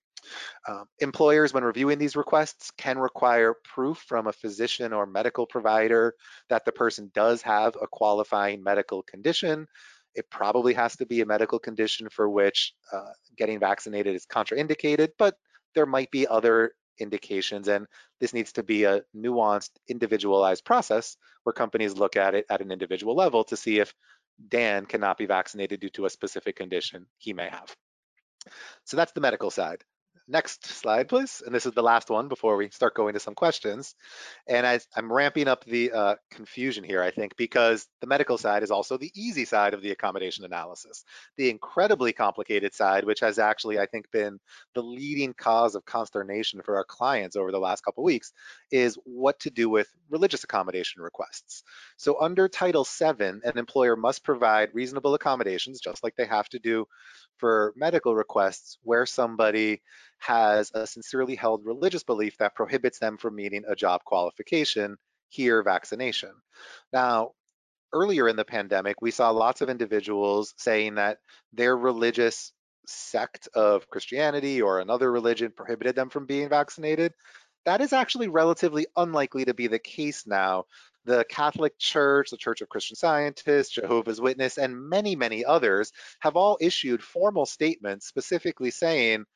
Um, 0.69 0.85
employers, 0.99 1.55
when 1.55 1.65
reviewing 1.65 1.99
these 1.99 2.17
requests, 2.17 2.71
can 2.77 2.99
require 2.99 3.55
proof 3.65 4.05
from 4.07 4.27
a 4.27 4.33
physician 4.33 4.93
or 4.93 5.07
medical 5.07 5.47
provider 5.47 6.15
that 6.51 6.65
the 6.65 6.73
person 6.73 7.11
does 7.15 7.41
have 7.43 7.75
a 7.81 7.87
qualifying 7.87 8.62
medical 8.62 9.03
condition. 9.03 9.67
It 10.15 10.31
probably 10.31 10.75
has 10.75 10.97
to 10.97 11.07
be 11.07 11.23
a 11.23 11.27
medical 11.27 11.59
condition 11.59 12.09
for 12.11 12.29
which 12.29 12.75
uh, 12.93 13.12
getting 13.37 13.59
vaccinated 13.59 14.15
is 14.15 14.27
contraindicated, 14.27 15.09
but 15.19 15.37
there 15.75 15.87
might 15.87 16.11
be 16.11 16.27
other 16.27 16.73
indications. 16.99 17.68
And 17.68 17.86
this 18.20 18.32
needs 18.32 18.53
to 18.53 18.62
be 18.62 18.84
a 18.84 19.03
nuanced, 19.16 19.70
individualized 19.88 20.64
process 20.64 21.16
where 21.42 21.53
companies 21.53 21.97
look 21.97 22.16
at 22.16 22.34
it 22.34 22.47
at 22.51 22.61
an 22.61 22.70
individual 22.70 23.14
level 23.14 23.45
to 23.45 23.57
see 23.57 23.80
if 23.80 23.95
Dan 24.49 24.86
cannot 24.86 25.18
be 25.18 25.26
vaccinated 25.26 25.80
due 25.80 25.90
to 25.90 26.07
a 26.07 26.11
specific 26.11 26.57
condition 26.57 27.07
he 27.18 27.32
may 27.32 27.49
have. 27.49 27.74
So 28.84 28.97
that's 28.97 29.12
the 29.12 29.20
medical 29.20 29.51
side. 29.51 29.84
Next 30.27 30.64
slide, 30.64 31.09
please. 31.09 31.43
And 31.45 31.55
this 31.55 31.66
is 31.66 31.72
the 31.72 31.83
last 31.83 32.09
one 32.09 32.29
before 32.29 32.57
we 32.57 32.70
start 32.70 32.95
going 32.95 33.12
to 33.12 33.20
some 33.20 33.35
questions. 33.35 33.95
And 34.49 34.66
I, 34.66 34.81
am 34.97 35.12
ramping 35.12 35.49
up 35.49 35.64
the 35.66 35.93
uh, 35.93 36.14
confusion 36.31 36.83
here, 36.83 37.03
I 37.03 37.11
think, 37.11 37.37
because 37.37 37.87
the 38.01 38.07
medical 38.07 38.39
side 38.39 38.62
is 38.62 38.70
also 38.70 38.97
the 38.97 39.12
easy 39.14 39.45
side 39.45 39.75
of 39.75 39.83
the 39.83 39.91
accommodation 39.91 40.47
analysis. 40.47 41.05
The 41.37 41.51
incredibly 41.51 42.14
complicated 42.14 42.72
side, 42.72 43.05
which 43.05 43.20
has 43.20 43.39
actually, 43.39 43.79
I 43.79 43.85
think, 43.85 44.11
been 44.12 44.39
the 44.75 44.83
leading 44.83 45.35
cause 45.35 45.75
of 45.75 45.85
consternation 45.85 46.62
for 46.64 46.77
our 46.77 46.85
clients 46.85 47.37
over 47.37 47.53
the 47.53 47.59
last 47.59 47.85
couple 47.85 48.03
weeks, 48.03 48.33
is 48.70 48.99
what 49.05 49.39
to 49.41 49.51
do 49.51 49.68
with 49.68 49.89
religious 50.09 50.43
accommodation 50.43 51.03
requests. 51.03 51.64
So 51.99 52.18
under 52.18 52.49
Title 52.49 52.85
VII, 52.85 53.41
an 53.45 53.59
employer 53.59 53.95
must 53.95 54.25
provide 54.25 54.70
reasonable 54.72 55.12
accommodations, 55.12 55.81
just 55.81 56.03
like 56.03 56.16
they 56.16 56.25
have 56.25 56.49
to 56.49 56.59
do 56.59 56.87
for 57.37 57.75
medical 57.77 58.14
requests 58.14 58.79
where 58.85 59.05
somebody 59.05 59.83
has 60.25 60.70
a 60.75 60.87
sincerely 60.87 61.35
held 61.35 61.66
religious 61.66 62.03
belief 62.03 62.39
that 62.39 62.55
prohibits 62.55 62.99
them 62.99 63.18
from 63.18 63.35
meeting 63.35 63.64
a 63.68 63.77
job 63.77 64.03
qualification, 64.05 64.97
here 65.29 65.62
vaccination. 65.62 66.31
Now, 66.93 67.33
earlier 67.93 68.27
in 68.29 68.37
the 68.37 68.45
pandemic, 68.45 69.03
we 69.03 69.11
saw 69.11 69.31
lots 69.31 69.61
of 69.61 69.68
individuals 69.68 70.55
saying 70.57 70.95
that 70.95 71.18
their 71.53 71.77
religious 71.77 72.53
sect 72.87 73.49
of 73.55 73.89
Christianity 73.91 74.62
or 74.62 74.81
another 74.81 75.12
religion 75.12 75.53
prohibited 75.55 75.95
them 75.95 76.09
from 76.09 76.27
being 76.27 76.49
vaccinated. 76.49 77.12
That 77.66 77.83
is 77.83 77.93
actually 77.93 78.29
relatively 78.29 78.87
unlikely 78.97 79.45
to 79.47 79.55
be 79.55 79.66
the 79.66 79.79
case 79.79 80.27
now. 80.27 80.64
The 81.05 81.27
Catholic 81.29 81.79
Church, 81.79 82.31
the 82.31 82.39
Church 82.39 82.62
of 82.62 82.70
Christian 82.70 82.97
Scientists, 82.97 83.70
Jehovah's 83.70 84.22
Witness, 84.22 84.57
and 84.57 84.89
many, 84.89 85.16
many 85.16 85.45
others 85.45 85.93
have 86.20 86.35
all 86.35 86.57
issued 86.62 87.03
formal 87.03 87.45
statements 87.45 88.07
specifically 88.07 88.70
saying 88.70 89.27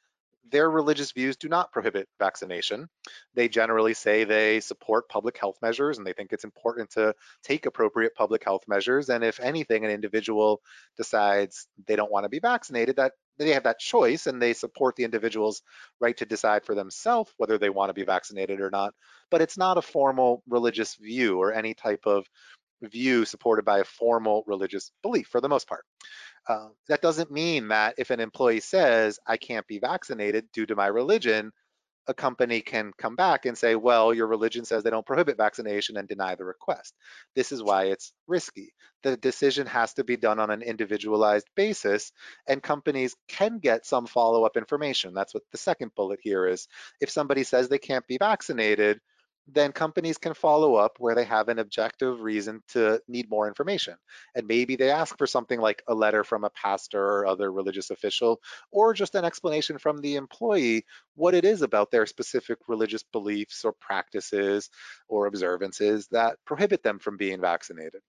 their 0.51 0.71
religious 0.71 1.13
views 1.13 1.37
do 1.37 1.49
not 1.49 1.73
prohibit 1.73 2.09
vaccination. 2.19 2.89
They 3.35 3.49
generally 3.49 3.95
say 3.95 4.25
they 4.25 4.61
support 4.61 5.09
public 5.09 5.39
health 5.39 5.57
measures 5.63 5.99
and 5.99 6.07
they 6.07 6.13
think 6.13 6.33
it's 6.33 6.45
important 6.45 6.91
to 6.93 7.15
take 7.43 7.67
appropriate 7.67 8.15
public 8.15 8.45
health 8.45 8.63
measures. 8.69 9.09
And 9.09 9.25
if 9.25 9.41
anything, 9.41 9.85
an 9.85 9.91
individual 9.91 10.61
decides 10.97 11.67
they 11.87 11.97
don't 11.97 12.13
want 12.13 12.25
to 12.25 12.29
be 12.29 12.41
vaccinated, 12.41 12.97
that 12.97 13.13
they 13.39 13.51
have 13.51 13.65
that 13.65 13.79
choice 13.79 14.27
and 14.27 14.43
they 14.43 14.53
support 14.53 14.97
the 14.97 15.05
individual's 15.05 15.63
right 16.01 16.17
to 16.17 16.27
decide 16.27 16.65
for 16.65 16.75
themselves 16.75 17.33
whether 17.37 17.59
they 17.59 17.71
want 17.71 17.91
to 17.91 17.95
be 17.95 18.05
vaccinated 18.05 18.61
or 18.61 18.71
not. 18.71 18.95
But 19.31 19.43
it's 19.43 19.59
not 19.59 19.79
a 19.79 19.83
formal 19.83 20.43
religious 20.49 20.95
view 20.97 21.39
or 21.39 21.53
any 21.53 21.75
type 21.75 22.07
of 22.07 22.27
view 22.83 23.25
supported 23.25 23.65
by 23.65 23.79
a 23.81 23.85
formal 23.85 24.45
religious 24.47 24.93
belief 25.03 25.29
for 25.29 25.41
the 25.41 25.49
most 25.49 25.69
part. 25.69 25.85
Uh, 26.49 26.69
that 26.89 27.03
doesn't 27.03 27.31
mean 27.31 27.69
that 27.69 27.95
if 27.99 28.11
an 28.11 28.21
employee 28.21 28.61
says, 28.61 29.19
I 29.27 29.37
can't 29.37 29.67
be 29.67 29.79
vaccinated 29.79 30.51
due 30.53 30.67
to 30.67 30.77
my 30.77 30.87
religion, 30.87 31.53
a 32.07 32.15
company 32.15 32.63
can 32.63 32.93
come 32.97 33.17
back 33.17 33.45
and 33.45 33.57
say, 33.57 33.75
well, 33.75 34.15
your 34.15 34.27
religion 34.29 34.65
says 34.65 34.83
they 34.83 34.89
don't 34.89 35.05
prohibit 35.05 35.37
vaccination 35.37 35.99
and 35.99 36.09
deny 36.09 36.35
the 36.35 36.45
request. 36.47 36.95
This 37.37 37.53
is 37.53 37.63
why 37.63 37.85
it's 37.85 38.15
risky. 38.27 38.73
The 39.03 39.19
decision 39.19 39.67
has 39.67 39.93
to 39.95 40.05
be 40.05 40.17
done 40.17 40.41
on 40.41 40.51
an 40.51 40.63
individualized 40.63 41.47
basis, 41.55 42.13
and 42.49 42.63
companies 42.63 43.15
can 43.29 43.59
get 43.59 43.85
some 43.85 44.07
follow 44.07 44.45
up 44.45 44.57
information. 44.57 45.13
That's 45.13 45.35
what 45.35 45.43
the 45.53 45.59
second 45.59 45.91
bullet 45.95 46.21
here 46.23 46.49
is. 46.49 46.67
If 46.99 47.11
somebody 47.11 47.45
says 47.45 47.69
they 47.69 47.79
can't 47.79 48.07
be 48.07 48.17
vaccinated, 48.17 49.01
then 49.51 49.73
companies 49.73 50.19
can 50.19 50.35
follow 50.35 50.75
up 50.75 50.97
where 50.99 51.15
they 51.15 51.25
have 51.25 51.49
an 51.49 51.59
objective 51.59 52.21
reason 52.21 52.63
to 52.69 53.01
need 53.09 53.31
more 53.31 53.49
information. 53.49 53.95
And 54.35 54.47
maybe 54.47 54.77
they 54.77 54.91
ask 54.91 55.17
for 55.17 55.27
something 55.27 55.61
like 55.61 55.83
a 55.89 55.95
letter 55.95 56.23
from 56.25 56.45
a 56.45 56.51
pastor 56.51 57.03
or 57.03 57.27
other 57.27 57.51
religious 57.51 57.91
official, 57.91 58.41
or 58.71 58.95
just 58.95 59.15
an 59.15 59.25
explanation 59.25 59.79
from 59.79 59.99
the 59.99 60.17
employee 60.17 60.85
what 61.15 61.35
it 61.35 61.45
is 61.45 61.63
about 61.63 61.91
their 61.91 62.07
specific 62.07 62.59
religious 62.69 63.03
beliefs 63.03 63.65
or 63.65 63.73
practices 63.73 64.71
or 65.09 65.27
observances 65.27 66.09
that 66.09 66.37
prohibit 66.45 66.83
them 66.83 66.99
from 66.99 67.17
being 67.17 67.41
vaccinated. 67.41 68.03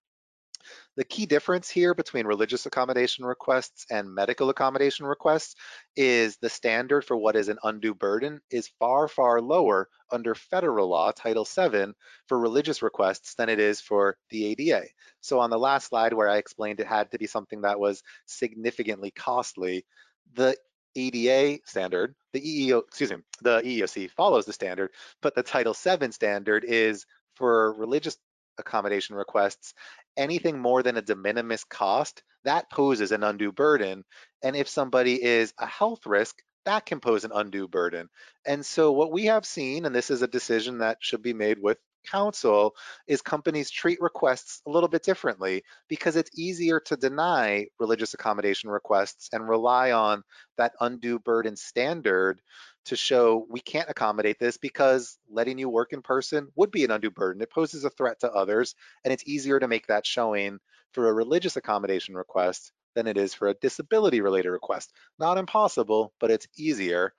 The 0.95 1.03
key 1.03 1.26
difference 1.26 1.70
here 1.70 1.93
between 1.93 2.28
religious 2.28 2.65
accommodation 2.65 3.26
requests 3.26 3.86
and 3.89 4.13
medical 4.13 4.49
accommodation 4.49 5.05
requests 5.05 5.55
is 5.95 6.38
the 6.38 6.49
standard 6.49 7.05
for 7.05 7.15
what 7.15 7.36
is 7.36 7.47
an 7.47 7.57
undue 7.63 7.93
burden 7.93 8.41
is 8.51 8.72
far, 8.80 9.07
far 9.07 9.41
lower 9.41 9.89
under 10.11 10.36
federal 10.36 10.89
law, 10.89 11.11
Title 11.11 11.45
VII, 11.45 11.93
for 12.28 12.39
religious 12.39 12.82
requests 12.82 13.36
than 13.36 13.49
it 13.49 13.59
is 13.59 13.80
for 13.82 14.17
the 14.30 14.45
ADA. 14.45 14.88
So 15.22 15.39
on 15.39 15.49
the 15.49 15.59
last 15.59 15.88
slide 15.88 16.13
where 16.13 16.30
I 16.30 16.38
explained 16.38 16.80
it 16.80 16.88
had 16.88 17.11
to 17.11 17.20
be 17.20 17.28
something 17.28 17.61
that 17.61 17.80
was 17.80 18.03
significantly 18.26 19.11
costly, 19.11 19.86
the 20.34 20.57
ADA 20.95 21.59
standard, 21.65 22.15
the 22.34 22.41
EEO, 22.41 22.84
excuse 22.88 23.11
me, 23.11 23.17
the 23.41 23.61
EEOC 23.61 24.11
follows 24.11 24.45
the 24.45 24.53
standard, 24.53 24.91
but 25.22 25.36
the 25.36 25.43
Title 25.43 25.74
VII 25.74 26.11
standard 26.11 26.65
is 26.67 27.05
for 27.36 27.74
religious 27.74 28.17
accommodation 28.57 29.15
requests, 29.15 29.74
anything 30.20 30.59
more 30.59 30.84
than 30.84 30.97
a 30.97 31.01
de 31.01 31.15
minimis 31.15 31.63
cost, 31.63 32.22
that 32.43 32.70
poses 32.70 33.11
an 33.11 33.24
undue 33.24 33.51
burden. 33.51 34.03
And 34.43 34.55
if 34.55 34.70
somebody 34.70 35.22
is 35.24 35.53
a 35.57 35.65
health 35.65 36.05
risk, 36.05 36.38
that 36.65 36.86
can 36.86 36.99
pose 36.99 37.24
an 37.24 37.32
undue 37.34 37.67
burden. 37.67 38.09
And 38.45 38.65
so 38.65 38.91
what 38.91 39.11
we 39.11 39.26
have 39.26 39.45
seen, 39.45 39.86
and 39.86 39.95
this 39.95 40.11
is 40.11 40.22
a 40.22 40.28
decision 40.28 40.80
that 40.80 40.97
should 41.01 41.22
be 41.22 41.34
made 41.34 41.59
with 41.59 41.78
counsel, 42.11 42.76
is 43.07 43.22
companies 43.22 43.72
treat 43.72 43.99
requests 44.01 44.61
a 44.67 44.70
little 44.70 44.89
bit 44.89 45.03
differently 45.03 45.63
because 45.88 46.15
it's 46.15 46.38
easier 46.38 46.80
to 46.82 46.97
deny 46.97 47.67
religious 47.80 48.13
accommodation 48.13 48.70
requests 48.70 49.30
and 49.34 49.49
rely 49.49 49.91
on 49.91 50.24
that 50.57 50.74
undue 50.80 51.20
burden 51.20 51.55
standard 51.55 52.41
to 52.86 52.95
show 52.95 53.45
we 53.49 53.59
can't 53.59 53.89
accommodate 53.89 54.39
this 54.39 54.57
because 54.57 55.17
letting 55.30 55.57
you 55.57 55.69
work 55.69 55.93
in 55.93 56.01
person 56.01 56.47
would 56.55 56.71
be 56.71 56.84
an 56.84 56.91
undue 56.91 57.11
burden. 57.11 57.41
It 57.41 57.51
poses 57.51 57.84
a 57.86 57.89
threat 57.89 58.19
to 58.21 58.32
others, 58.32 58.75
and 59.03 59.13
it's 59.13 59.27
easier 59.27 59.59
to 59.59 59.67
make 59.67 59.88
that 59.88 60.05
showing 60.05 60.59
for 60.93 61.07
a 61.07 61.13
religious 61.13 61.55
accommodation 61.55 62.15
request 62.15 62.71
than 62.95 63.07
it 63.07 63.17
is 63.17 63.34
for 63.34 63.47
a 63.47 63.53
disability 63.53 64.21
related 64.21 64.49
request. 64.49 64.91
Not 65.19 65.38
impossible, 65.38 66.13
but 66.19 66.32
it's 66.32 66.47
easier. 66.57 67.13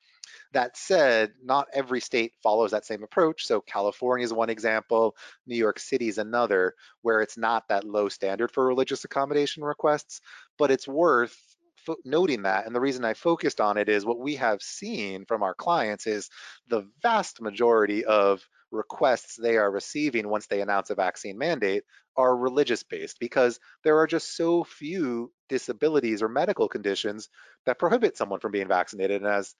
That 0.52 0.76
said, 0.76 1.32
not 1.42 1.68
every 1.72 2.00
state 2.00 2.34
follows 2.42 2.72
that 2.72 2.84
same 2.84 3.02
approach. 3.02 3.46
So 3.46 3.60
California 3.60 4.24
is 4.24 4.32
one 4.32 4.50
example, 4.50 5.16
New 5.46 5.56
York 5.56 5.78
City 5.78 6.08
is 6.08 6.18
another, 6.18 6.74
where 7.02 7.20
it's 7.20 7.38
not 7.38 7.68
that 7.68 7.84
low 7.84 8.08
standard 8.08 8.50
for 8.50 8.66
religious 8.66 9.04
accommodation 9.04 9.64
requests, 9.64 10.20
but 10.58 10.70
it's 10.70 10.88
worth 10.88 11.49
noting 12.04 12.42
that. 12.42 12.66
And 12.66 12.74
the 12.74 12.80
reason 12.80 13.04
I 13.04 13.14
focused 13.14 13.60
on 13.60 13.76
it 13.76 13.88
is 13.88 14.04
what 14.04 14.20
we 14.20 14.36
have 14.36 14.62
seen 14.62 15.24
from 15.26 15.42
our 15.42 15.54
clients 15.54 16.06
is 16.06 16.28
the 16.68 16.88
vast 17.02 17.40
majority 17.40 18.04
of 18.04 18.46
requests 18.70 19.36
they 19.36 19.56
are 19.56 19.70
receiving 19.70 20.28
once 20.28 20.46
they 20.46 20.60
announce 20.60 20.90
a 20.90 20.94
vaccine 20.94 21.36
mandate 21.36 21.82
are 22.20 22.36
religious 22.36 22.82
based 22.82 23.18
because 23.18 23.58
there 23.82 23.98
are 23.98 24.06
just 24.06 24.36
so 24.36 24.62
few 24.64 25.32
disabilities 25.48 26.22
or 26.22 26.28
medical 26.28 26.68
conditions 26.68 27.28
that 27.66 27.78
prohibit 27.78 28.16
someone 28.16 28.40
from 28.40 28.52
being 28.52 28.68
vaccinated. 28.68 29.22
And 29.22 29.30
as 29.30 29.54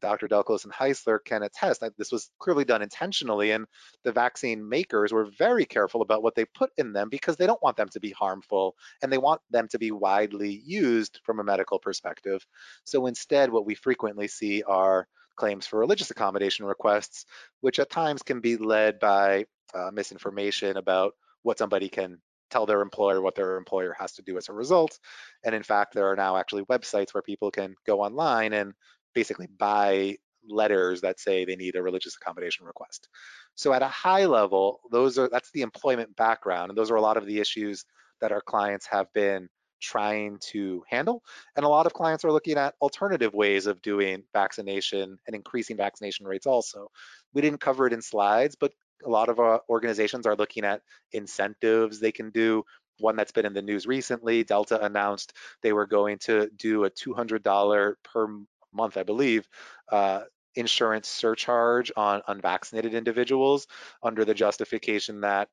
Dr. 0.00 0.28
Delclos 0.28 0.64
and 0.64 0.72
Heisler 0.72 1.18
can 1.24 1.42
attest, 1.42 1.82
this 1.98 2.10
was 2.10 2.30
clearly 2.38 2.64
done 2.64 2.82
intentionally, 2.82 3.52
and 3.52 3.66
the 4.02 4.12
vaccine 4.12 4.68
makers 4.68 5.12
were 5.12 5.26
very 5.38 5.64
careful 5.64 6.02
about 6.02 6.22
what 6.22 6.34
they 6.34 6.44
put 6.44 6.70
in 6.76 6.92
them 6.92 7.08
because 7.08 7.36
they 7.36 7.46
don't 7.46 7.62
want 7.62 7.76
them 7.76 7.88
to 7.90 8.00
be 8.00 8.10
harmful 8.10 8.74
and 9.02 9.12
they 9.12 9.18
want 9.18 9.40
them 9.50 9.68
to 9.68 9.78
be 9.78 9.90
widely 9.90 10.62
used 10.64 11.20
from 11.24 11.40
a 11.40 11.44
medical 11.44 11.78
perspective. 11.78 12.44
So 12.84 13.06
instead, 13.06 13.50
what 13.50 13.66
we 13.66 13.74
frequently 13.74 14.28
see 14.28 14.62
are 14.62 15.06
claims 15.36 15.66
for 15.66 15.78
religious 15.78 16.10
accommodation 16.10 16.64
requests, 16.64 17.26
which 17.60 17.78
at 17.78 17.90
times 17.90 18.22
can 18.22 18.40
be 18.40 18.56
led 18.56 18.98
by 18.98 19.46
uh, 19.74 19.90
misinformation 19.92 20.76
about 20.76 21.14
what 21.44 21.58
somebody 21.58 21.88
can 21.88 22.18
tell 22.50 22.66
their 22.66 22.82
employer 22.82 23.20
what 23.20 23.34
their 23.34 23.56
employer 23.56 23.94
has 23.98 24.12
to 24.12 24.22
do 24.22 24.36
as 24.36 24.48
a 24.48 24.52
result. 24.52 24.98
And 25.44 25.54
in 25.54 25.62
fact, 25.62 25.94
there 25.94 26.10
are 26.10 26.16
now 26.16 26.36
actually 26.36 26.64
websites 26.64 27.14
where 27.14 27.22
people 27.22 27.50
can 27.50 27.74
go 27.86 28.00
online 28.00 28.52
and 28.52 28.74
basically 29.14 29.46
buy 29.46 30.16
letters 30.46 31.00
that 31.00 31.18
say 31.18 31.44
they 31.44 31.56
need 31.56 31.74
a 31.74 31.82
religious 31.82 32.16
accommodation 32.16 32.66
request. 32.66 33.08
So 33.54 33.72
at 33.72 33.82
a 33.82 33.88
high 33.88 34.26
level, 34.26 34.80
those 34.90 35.18
are 35.18 35.28
that's 35.28 35.50
the 35.52 35.62
employment 35.62 36.14
background, 36.16 36.70
and 36.70 36.78
those 36.78 36.90
are 36.90 36.96
a 36.96 37.00
lot 37.00 37.16
of 37.16 37.26
the 37.26 37.40
issues 37.40 37.84
that 38.20 38.32
our 38.32 38.40
clients 38.40 38.86
have 38.86 39.12
been 39.12 39.48
trying 39.80 40.38
to 40.40 40.82
handle. 40.88 41.22
And 41.56 41.64
a 41.64 41.68
lot 41.68 41.86
of 41.86 41.92
clients 41.92 42.24
are 42.24 42.32
looking 42.32 42.56
at 42.56 42.74
alternative 42.80 43.34
ways 43.34 43.66
of 43.66 43.82
doing 43.82 44.22
vaccination 44.32 45.18
and 45.26 45.36
increasing 45.36 45.76
vaccination 45.76 46.26
rates 46.26 46.46
also. 46.46 46.88
We 47.32 47.42
didn't 47.42 47.60
cover 47.60 47.86
it 47.86 47.92
in 47.92 48.00
slides, 48.00 48.56
but 48.58 48.72
a 49.04 49.10
lot 49.10 49.28
of 49.28 49.38
our 49.38 49.62
organizations 49.68 50.26
are 50.26 50.36
looking 50.36 50.64
at 50.64 50.82
incentives 51.12 52.00
they 52.00 52.12
can 52.12 52.30
do. 52.30 52.64
One 53.00 53.16
that's 53.16 53.32
been 53.32 53.46
in 53.46 53.54
the 53.54 53.62
news 53.62 53.86
recently, 53.86 54.44
Delta 54.44 54.84
announced 54.84 55.32
they 55.62 55.72
were 55.72 55.86
going 55.86 56.18
to 56.20 56.48
do 56.56 56.84
a 56.84 56.90
$200 56.90 57.94
per 58.04 58.28
month, 58.72 58.96
I 58.96 59.02
believe, 59.02 59.48
uh, 59.90 60.22
insurance 60.54 61.08
surcharge 61.08 61.90
on 61.96 62.22
unvaccinated 62.28 62.94
individuals 62.94 63.66
under 64.02 64.24
the 64.24 64.34
justification 64.34 65.22
that 65.22 65.48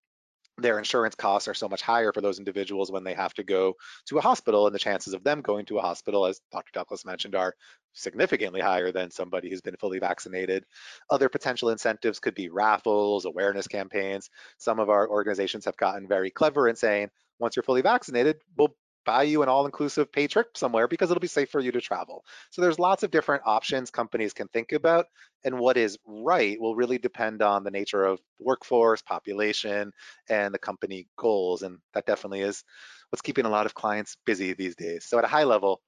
their 0.57 0.77
insurance 0.77 1.15
costs 1.15 1.47
are 1.47 1.53
so 1.53 1.67
much 1.67 1.81
higher 1.81 2.11
for 2.11 2.21
those 2.21 2.39
individuals 2.39 2.91
when 2.91 3.03
they 3.03 3.13
have 3.13 3.33
to 3.33 3.43
go 3.43 3.75
to 4.07 4.17
a 4.17 4.21
hospital 4.21 4.67
and 4.67 4.75
the 4.75 4.79
chances 4.79 5.13
of 5.13 5.23
them 5.23 5.41
going 5.41 5.65
to 5.65 5.77
a 5.77 5.81
hospital 5.81 6.25
as 6.25 6.41
dr 6.51 6.71
Delclos 6.73 7.05
mentioned 7.05 7.35
are 7.35 7.55
significantly 7.93 8.61
higher 8.61 8.91
than 8.91 9.11
somebody 9.11 9.49
who's 9.49 9.61
been 9.61 9.75
fully 9.77 9.99
vaccinated. 9.99 10.63
Other 11.09 11.29
potential 11.29 11.69
incentives 11.69 12.19
could 12.19 12.35
be 12.35 12.49
raffles 12.49 13.25
awareness 13.25 13.67
campaigns. 13.67 14.29
Some 14.57 14.79
of 14.79 14.89
our 14.89 15.09
organizations 15.09 15.65
have 15.65 15.77
gotten 15.77 16.07
very 16.07 16.31
clever 16.31 16.67
in 16.69 16.75
saying 16.75 17.09
once 17.39 17.55
you're 17.55 17.63
fully 17.63 17.81
vaccinated 17.81 18.37
we'll 18.57 18.75
buy 19.05 19.23
you 19.23 19.43
an 19.43 19.49
all-inclusive 19.49 20.11
paid 20.11 20.29
trip 20.29 20.55
somewhere 20.55 20.87
because 20.87 21.09
it'll 21.09 21.21
be 21.21 21.27
safe 21.27 21.49
for 21.49 21.59
you 21.59 21.71
to 21.71 21.81
travel. 21.81 22.23
So 22.49 22.61
there's 22.61 22.79
lots 22.79 23.03
of 23.03 23.11
different 23.11 23.43
options 23.45 23.91
companies 23.91 24.33
can 24.33 24.47
think 24.49 24.71
about 24.71 25.07
and 25.43 25.59
what 25.59 25.77
is 25.77 25.97
right 26.05 26.59
will 26.59 26.75
really 26.75 26.97
depend 26.97 27.41
on 27.41 27.63
the 27.63 27.71
nature 27.71 28.03
of 28.03 28.19
workforce, 28.39 29.01
population, 29.01 29.91
and 30.29 30.53
the 30.53 30.59
company 30.59 31.07
goals. 31.17 31.61
And 31.61 31.79
that 31.93 32.05
definitely 32.05 32.41
is 32.41 32.63
what's 33.09 33.21
keeping 33.21 33.45
a 33.45 33.49
lot 33.49 33.65
of 33.65 33.73
clients 33.73 34.17
busy 34.25 34.53
these 34.53 34.75
days. 34.75 35.05
So 35.05 35.17
at 35.17 35.25
a 35.25 35.27
high 35.27 35.43
level, 35.43 35.81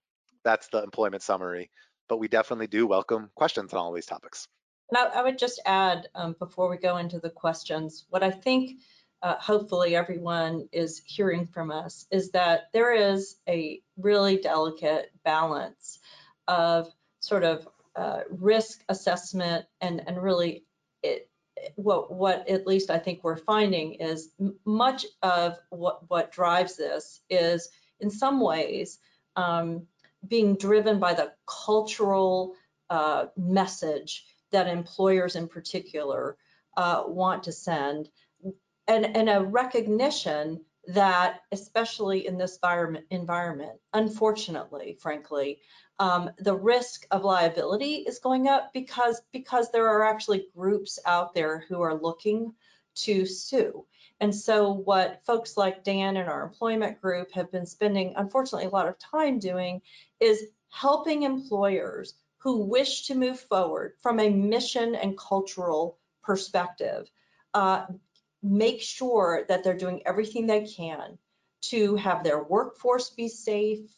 that's 0.44 0.68
the 0.70 0.84
employment 0.84 1.24
summary, 1.24 1.70
but 2.10 2.18
we 2.18 2.28
definitely 2.28 2.68
do 2.68 2.88
welcome 2.88 3.30
questions 3.36 3.74
on 3.74 3.80
all 3.80 3.94
these 3.94 4.06
topics. 4.06 4.48
And 4.90 4.98
I, 4.98 5.20
I 5.20 5.24
would 5.24 5.38
just 5.38 5.62
add 5.66 6.08
um, 6.16 6.36
before 6.40 6.70
we 6.70 6.78
go 6.78 6.98
into 6.98 7.20
the 7.20 7.30
questions, 7.30 8.06
what 8.10 8.24
I 8.24 8.32
think 8.32 8.82
uh, 9.24 9.38
hopefully 9.40 9.96
everyone 9.96 10.68
is 10.74 11.02
hearing 11.06 11.48
from 11.48 11.72
us 11.72 12.06
is 12.12 12.32
that 12.32 12.68
there 12.74 12.94
is 12.94 13.38
a 13.48 13.82
really 13.98 14.38
delicate 14.38 15.12
balance 15.24 16.00
of 16.50 16.94
sort 17.22 17.46
of 17.46 17.66
uh, 17.96 18.20
risk 18.30 18.84
assessment 18.90 19.66
and, 19.80 20.04
and 20.08 20.22
really 20.22 20.66
it, 21.02 21.30
what, 21.76 22.12
what 22.12 22.48
at 22.50 22.68
least 22.68 22.90
I 22.90 23.00
think 23.00 23.24
we're 23.24 23.38
finding 23.38 23.94
is 23.94 24.32
much 24.66 25.06
of 25.22 25.58
what, 25.70 26.10
what 26.10 26.34
drives 26.34 26.76
this 26.76 27.22
is 27.30 27.70
in 28.02 28.10
some 28.10 28.42
ways 28.42 29.00
um, 29.38 29.88
being 30.28 30.58
driven 30.58 31.00
by 31.00 31.14
the 31.14 31.32
cultural 31.48 32.56
uh, 32.90 33.28
message 33.38 34.26
that 34.52 34.68
employers 34.68 35.38
in 35.38 35.48
particular 35.48 36.36
uh, 36.76 37.04
want 37.08 37.44
to 37.44 37.52
send 37.54 38.10
and, 38.88 39.06
and 39.16 39.30
a 39.30 39.42
recognition 39.42 40.62
that 40.88 41.42
especially 41.52 42.28
in 42.28 42.38
this 42.38 42.60
environment, 43.10 43.80
unfortunately, 43.94 44.98
frankly, 45.00 45.60
um, 46.00 46.32
the 46.40 46.56
risk 46.56 47.06
of 47.12 47.24
liability 47.24 48.04
is 48.08 48.20
going 48.20 48.48
up 48.48 48.72
because, 48.74 49.22
because 49.32 49.72
there 49.72 49.88
are 49.88 50.04
actually 50.04 50.48
groups 50.56 51.00
out 51.06 51.34
there 51.34 51.64
who 51.70 51.82
are 51.82 51.96
looking 51.96 52.54
to 52.96 53.26
sue. 53.26 53.86
And 54.20 54.36
so 54.36 54.72
what 54.72 55.22
folks 55.26 55.58
like 55.58 55.84
Dan 55.84 56.18
and 56.18 56.30
our 56.30 56.44
employment 56.44 57.02
group 57.02 57.32
have 57.34 57.52
been 57.52 57.66
spending, 57.66 58.14
unfortunately, 58.16 58.68
a 58.68 58.72
lot 58.72 58.88
of 58.88 59.00
time 59.00 59.40
doing 59.40 59.82
is 60.20 60.46
helping 60.70 61.24
employers 61.24 62.16
who 62.38 62.66
wish 62.66 63.08
to 63.08 63.16
move 63.16 63.40
forward 63.40 63.94
from 64.02 64.20
a 64.20 64.30
mission 64.30 64.96
and 64.96 65.18
cultural 65.18 65.98
perspective, 66.22 67.10
uh, 67.54 67.86
make 68.44 68.82
sure 68.82 69.46
that 69.48 69.64
they're 69.64 69.78
doing 69.78 70.02
everything 70.06 70.46
they 70.46 70.66
can 70.66 71.18
to 71.62 71.96
have 71.96 72.24
their 72.24 72.44
workforce 72.44 73.10
be 73.10 73.30
safe, 73.30 73.90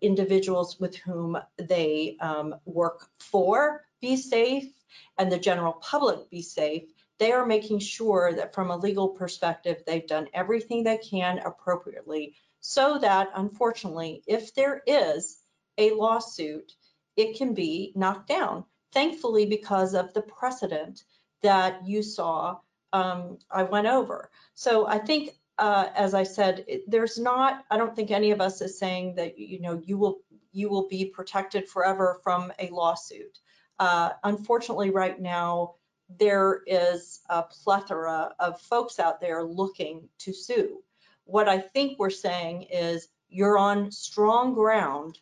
individuals 0.00 0.78
with 0.78 0.96
whom 0.96 1.36
they 1.58 2.16
um, 2.20 2.54
work 2.64 3.08
for 3.18 3.84
be 4.00 4.16
safe, 4.16 4.72
and 5.18 5.30
the 5.30 5.38
general 5.38 5.72
public 5.74 6.30
be 6.30 6.40
safe. 6.40 6.84
They 7.18 7.32
are 7.32 7.46
making 7.46 7.80
sure 7.80 8.32
that 8.34 8.54
from 8.54 8.70
a 8.70 8.76
legal 8.76 9.08
perspective, 9.08 9.82
they've 9.86 10.06
done 10.06 10.28
everything 10.32 10.84
they 10.84 10.98
can 10.98 11.38
appropriately 11.38 12.34
so 12.66 12.98
that 12.98 13.28
unfortunately, 13.34 14.22
if 14.26 14.54
there 14.54 14.82
is 14.86 15.38
a 15.76 15.90
lawsuit, 15.90 16.72
it 17.14 17.36
can 17.36 17.52
be 17.52 17.92
knocked 17.94 18.28
down. 18.28 18.64
Thankfully, 18.90 19.44
because 19.44 19.92
of 19.92 20.14
the 20.14 20.22
precedent 20.22 21.04
that 21.42 21.86
you 21.86 22.02
saw 22.02 22.60
um, 22.94 23.38
I 23.50 23.64
went 23.64 23.88
over. 23.88 24.30
So 24.54 24.86
I 24.86 24.98
think, 24.98 25.30
uh, 25.58 25.88
as 25.96 26.14
I 26.14 26.22
said, 26.22 26.64
there's 26.86 27.18
not, 27.18 27.64
I 27.70 27.76
don't 27.76 27.94
think 27.94 28.10
any 28.10 28.30
of 28.30 28.40
us 28.40 28.60
is 28.60 28.78
saying 28.78 29.16
that, 29.16 29.36
you 29.36 29.60
know, 29.60 29.82
you 29.84 29.98
will, 29.98 30.18
you 30.52 30.70
will 30.70 30.88
be 30.88 31.04
protected 31.06 31.68
forever 31.68 32.20
from 32.22 32.52
a 32.60 32.70
lawsuit. 32.70 33.40
Uh, 33.80 34.10
unfortunately, 34.22 34.90
right 34.90 35.20
now, 35.20 35.74
there 36.18 36.62
is 36.68 37.20
a 37.28 37.42
plethora 37.42 38.32
of 38.38 38.60
folks 38.60 39.00
out 39.00 39.20
there 39.20 39.42
looking 39.42 40.08
to 40.18 40.32
sue. 40.32 40.78
What 41.24 41.48
I 41.48 41.58
think 41.58 41.98
we're 41.98 42.10
saying 42.10 42.66
is 42.70 43.08
you're 43.28 43.58
on 43.58 43.90
strong 43.90 44.54
ground 44.54 45.18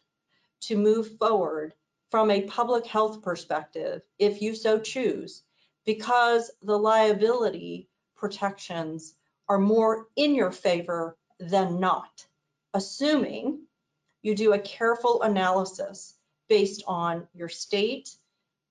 to 0.63 0.77
move 0.77 1.17
forward 1.17 1.73
from 2.11 2.31
a 2.31 2.43
public 2.43 2.85
health 2.85 3.23
perspective, 3.23 4.03
if 4.19 4.43
you 4.43 4.55
so 4.55 4.79
choose, 4.79 5.43
because 5.85 6.51
the 6.63 6.79
liability 6.79 7.89
protections 8.17 9.15
are 9.49 9.59
more 9.59 10.07
in 10.17 10.35
your 10.35 10.51
favor 10.51 11.17
than 11.41 11.81
not, 11.81 12.25
assuming 12.75 13.61
you 14.23 14.35
do 14.35 14.53
a 14.53 14.59
careful 14.59 15.23
analysis 15.23 16.15
based 16.49 16.85
on 16.87 17.27
your 17.35 17.49
state 17.49 18.11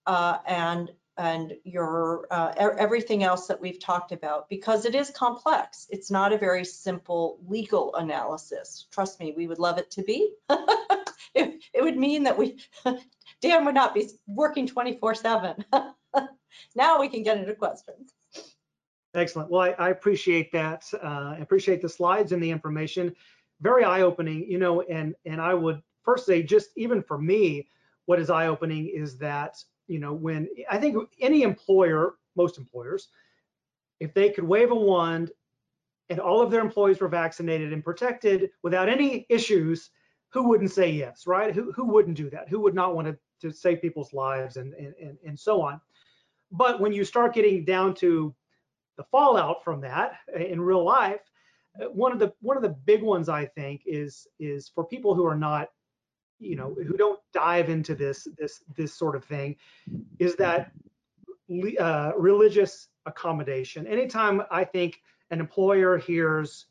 uh, 0.06 0.38
and 0.48 0.92
and 1.18 1.54
your 1.66 2.26
uh, 2.32 2.54
everything 2.58 3.24
else 3.24 3.48
that 3.48 3.60
we've 3.60 3.80
talked 3.80 4.12
about 4.12 4.50
because 4.50 4.86
it 4.86 4.96
is 4.96 5.10
complex. 5.12 5.86
It's 5.90 6.10
not 6.10 6.32
a 6.32 6.38
very 6.38 6.64
simple 6.64 7.40
legal 7.48 7.94
analysis. 7.96 8.88
Trust 8.92 9.20
me, 9.20 9.34
we 9.36 9.48
would 9.48 9.60
love 9.60 9.78
it 9.78 9.92
to 9.92 10.04
be. 10.04 10.34
it, 11.36 11.62
it 11.74 11.84
would 11.84 11.98
mean 11.98 12.24
that 12.24 12.38
we 12.38 12.58
Dan 13.42 13.66
would 13.66 13.76
not 13.76 13.94
be 13.94 14.10
working 14.26 14.68
24 14.68 15.16
seven. 15.16 15.66
now 16.76 17.00
we 17.00 17.08
can 17.08 17.24
get 17.24 17.38
into 17.38 17.54
questions. 17.56 18.14
Excellent. 19.14 19.50
Well, 19.52 19.62
I, 19.62 19.88
I 19.88 19.90
appreciate 19.90 20.52
that. 20.54 20.90
Uh, 20.94 21.36
I 21.36 21.40
appreciate 21.42 21.82
the 21.82 21.90
slides 21.90 22.32
and 22.32 22.42
the 22.42 22.50
information. 22.50 23.16
Very 23.60 23.84
eye-opening, 23.84 24.50
you 24.50 24.58
know, 24.58 24.82
and 24.82 25.16
and 25.26 25.42
I 25.42 25.54
would 25.54 25.82
first 26.04 26.26
say 26.26 26.42
just 26.42 26.70
even 26.78 27.04
for 27.04 27.18
me, 27.18 27.68
what 28.06 28.20
is 28.20 28.30
eye-opening 28.30 28.88
is 28.88 29.18
that, 29.20 29.64
you 29.88 30.00
know, 30.00 30.14
when 30.14 30.48
I 30.70 30.78
think 30.78 30.98
any 31.20 31.44
employer, 31.44 32.16
most 32.36 32.58
employers, 32.58 33.10
if 34.00 34.14
they 34.14 34.30
could 34.30 34.46
wave 34.46 34.72
a 34.72 34.76
wand 34.76 35.32
and 36.10 36.20
all 36.20 36.42
of 36.42 36.50
their 36.50 36.62
employees 36.62 37.00
were 37.00 37.08
vaccinated 37.08 37.72
and 37.72 37.84
protected 37.84 38.50
without 38.64 38.90
any 38.90 39.26
issues, 39.30 39.92
who 40.30 40.48
wouldn't 40.48 40.72
say 40.72 40.90
yes, 40.90 41.28
right? 41.28 41.54
Who, 41.54 41.72
who 41.72 41.86
wouldn't 41.86 42.18
do 42.18 42.30
that? 42.32 42.50
Who 42.50 42.60
would 42.62 42.74
not 42.74 42.96
want 42.96 43.08
to, 43.08 43.18
to 43.42 43.54
save 43.54 43.82
people's 43.82 44.14
lives 44.14 44.58
and, 44.58 44.74
and, 44.74 44.94
and, 45.02 45.18
and 45.26 45.40
so 45.40 45.62
on? 45.62 45.80
But 46.52 46.80
when 46.80 46.92
you 46.92 47.04
start 47.04 47.34
getting 47.34 47.64
down 47.66 47.94
to 47.96 48.36
the 48.98 49.04
fallout 49.06 49.64
from 49.64 49.82
that 49.82 50.14
in 50.36 50.62
real 50.62 50.84
life, 50.84 51.22
uh, 51.82 51.86
one 51.86 52.12
of 52.12 52.20
the 52.20 52.34
one 52.42 52.58
of 52.58 52.64
the 52.64 52.76
big 52.86 53.02
ones 53.02 53.30
I 53.30 53.46
think 53.46 53.84
is 53.86 54.28
is 54.40 54.70
for 54.70 54.84
people 54.84 55.16
who 55.16 55.26
are 55.26 55.38
not, 55.38 55.70
you 56.40 56.56
know, 56.56 56.76
who 56.76 56.98
don't 56.98 57.20
dive 57.34 57.70
into 57.70 57.96
this 57.96 58.28
this 58.38 58.62
this 58.76 58.94
sort 58.94 59.16
of 59.16 59.24
thing, 59.24 59.56
is 60.20 60.36
that 60.36 60.72
uh, 61.80 62.12
religious 62.18 62.90
accommodation. 63.06 63.88
Anytime 63.88 64.42
I 64.52 64.64
think 64.66 65.02
an 65.32 65.40
employer 65.40 65.98
hears 65.98 66.68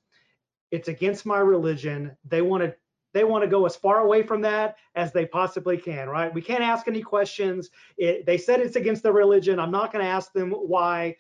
it's 0.71 0.89
against 0.89 1.27
my 1.27 1.39
religion, 1.39 2.17
they 2.25 2.43
want 2.43 2.63
to 2.63 2.75
they 3.13 3.25
want 3.25 3.43
to 3.43 3.49
go 3.49 3.67
as 3.67 3.77
far 3.77 4.01
away 4.01 4.23
from 4.23 4.41
that 4.43 4.77
as 4.95 5.13
they 5.13 5.27
possibly 5.27 5.77
can, 5.77 6.09
right? 6.09 6.33
We 6.33 6.43
can't 6.43 6.63
ask 6.63 6.87
any 6.87 7.03
questions. 7.03 7.71
It, 7.97 8.25
they 8.27 8.39
said 8.39 8.61
it's 8.61 8.77
against 8.77 9.03
their 9.03 9.13
religion. 9.13 9.59
I'm 9.59 9.71
not 9.71 9.93
going 9.93 10.05
to 10.05 10.11
ask 10.11 10.33
them 10.33 10.51
why, 10.51 11.17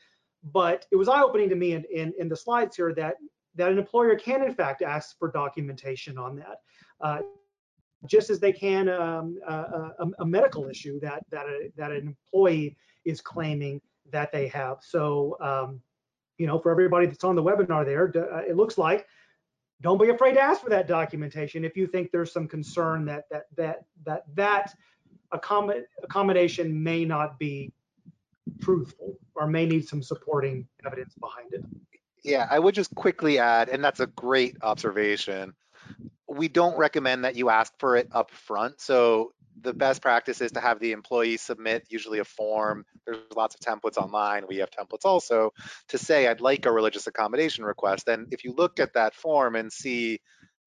but 0.52 0.86
it 0.90 0.96
was 0.96 1.08
eye-opening 1.08 1.48
to 1.48 1.56
me 1.56 1.72
in, 1.72 1.84
in, 1.92 2.12
in, 2.18 2.28
the 2.28 2.36
slides 2.36 2.76
here 2.76 2.94
that 2.94 3.16
that 3.56 3.72
an 3.72 3.78
employer 3.78 4.14
can 4.14 4.44
in 4.44 4.54
fact 4.54 4.80
ask 4.80 5.18
for 5.18 5.30
documentation 5.32 6.16
on 6.16 6.36
that, 6.36 6.60
uh, 7.00 7.18
just 8.06 8.30
as 8.30 8.38
they 8.38 8.52
can 8.52 8.88
um, 8.88 9.38
a, 9.46 10.06
a, 10.20 10.24
medical 10.24 10.68
issue 10.68 11.00
that 11.00 11.24
that 11.30 11.46
a, 11.46 11.70
that 11.76 11.90
an 11.90 12.06
employee 12.06 12.76
is 13.04 13.20
claiming 13.20 13.80
that 14.10 14.30
they 14.32 14.46
have. 14.48 14.78
So, 14.82 15.36
um, 15.40 15.80
you 16.38 16.46
know, 16.46 16.58
for 16.58 16.70
everybody 16.70 17.06
that's 17.06 17.24
on 17.24 17.34
the 17.34 17.42
webinar 17.42 17.84
there, 17.84 18.12
uh, 18.16 18.42
it 18.48 18.56
looks 18.56 18.78
like 18.78 19.06
don't 19.82 20.00
be 20.00 20.10
afraid 20.10 20.34
to 20.34 20.40
ask 20.40 20.60
for 20.60 20.70
that 20.70 20.86
documentation 20.86 21.64
if 21.64 21.76
you 21.76 21.86
think 21.86 22.10
there's 22.10 22.32
some 22.32 22.46
concern 22.46 23.04
that 23.06 23.24
that 23.30 23.44
that 23.56 23.84
that 24.04 24.24
that 24.34 24.74
accommod 25.32 25.84
accommodation 26.02 26.82
may 26.82 27.04
not 27.04 27.38
be 27.38 27.72
truthful 28.60 29.16
or 29.34 29.46
may 29.46 29.66
need 29.66 29.86
some 29.86 30.02
supporting 30.02 30.66
evidence 30.84 31.14
behind 31.14 31.54
it. 31.54 31.64
Yeah, 32.22 32.46
I 32.50 32.58
would 32.58 32.74
just 32.74 32.94
quickly 32.94 33.38
add, 33.38 33.68
and 33.70 33.82
that's 33.82 34.00
a 34.00 34.06
great 34.06 34.56
observation. 34.62 35.54
We 36.28 36.48
don't 36.48 36.76
recommend 36.76 37.24
that 37.24 37.34
you 37.34 37.48
ask 37.48 37.72
for 37.78 37.96
it 37.96 38.08
up 38.12 38.30
front. 38.30 38.80
So 38.80 39.32
the 39.62 39.74
best 39.74 40.02
practice 40.02 40.40
is 40.40 40.52
to 40.52 40.60
have 40.60 40.80
the 40.80 40.92
employee 40.92 41.36
submit 41.36 41.86
usually 41.88 42.18
a 42.18 42.24
form. 42.24 42.84
There's 43.06 43.18
lots 43.34 43.54
of 43.54 43.60
templates 43.60 43.96
online. 43.96 44.44
We 44.48 44.58
have 44.58 44.70
templates 44.70 45.04
also 45.04 45.52
to 45.88 45.98
say, 45.98 46.26
I'd 46.26 46.40
like 46.40 46.66
a 46.66 46.72
religious 46.72 47.06
accommodation 47.06 47.64
request. 47.64 48.08
And 48.08 48.32
if 48.32 48.44
you 48.44 48.54
look 48.56 48.80
at 48.80 48.94
that 48.94 49.14
form 49.14 49.56
and 49.56 49.72
see 49.72 50.20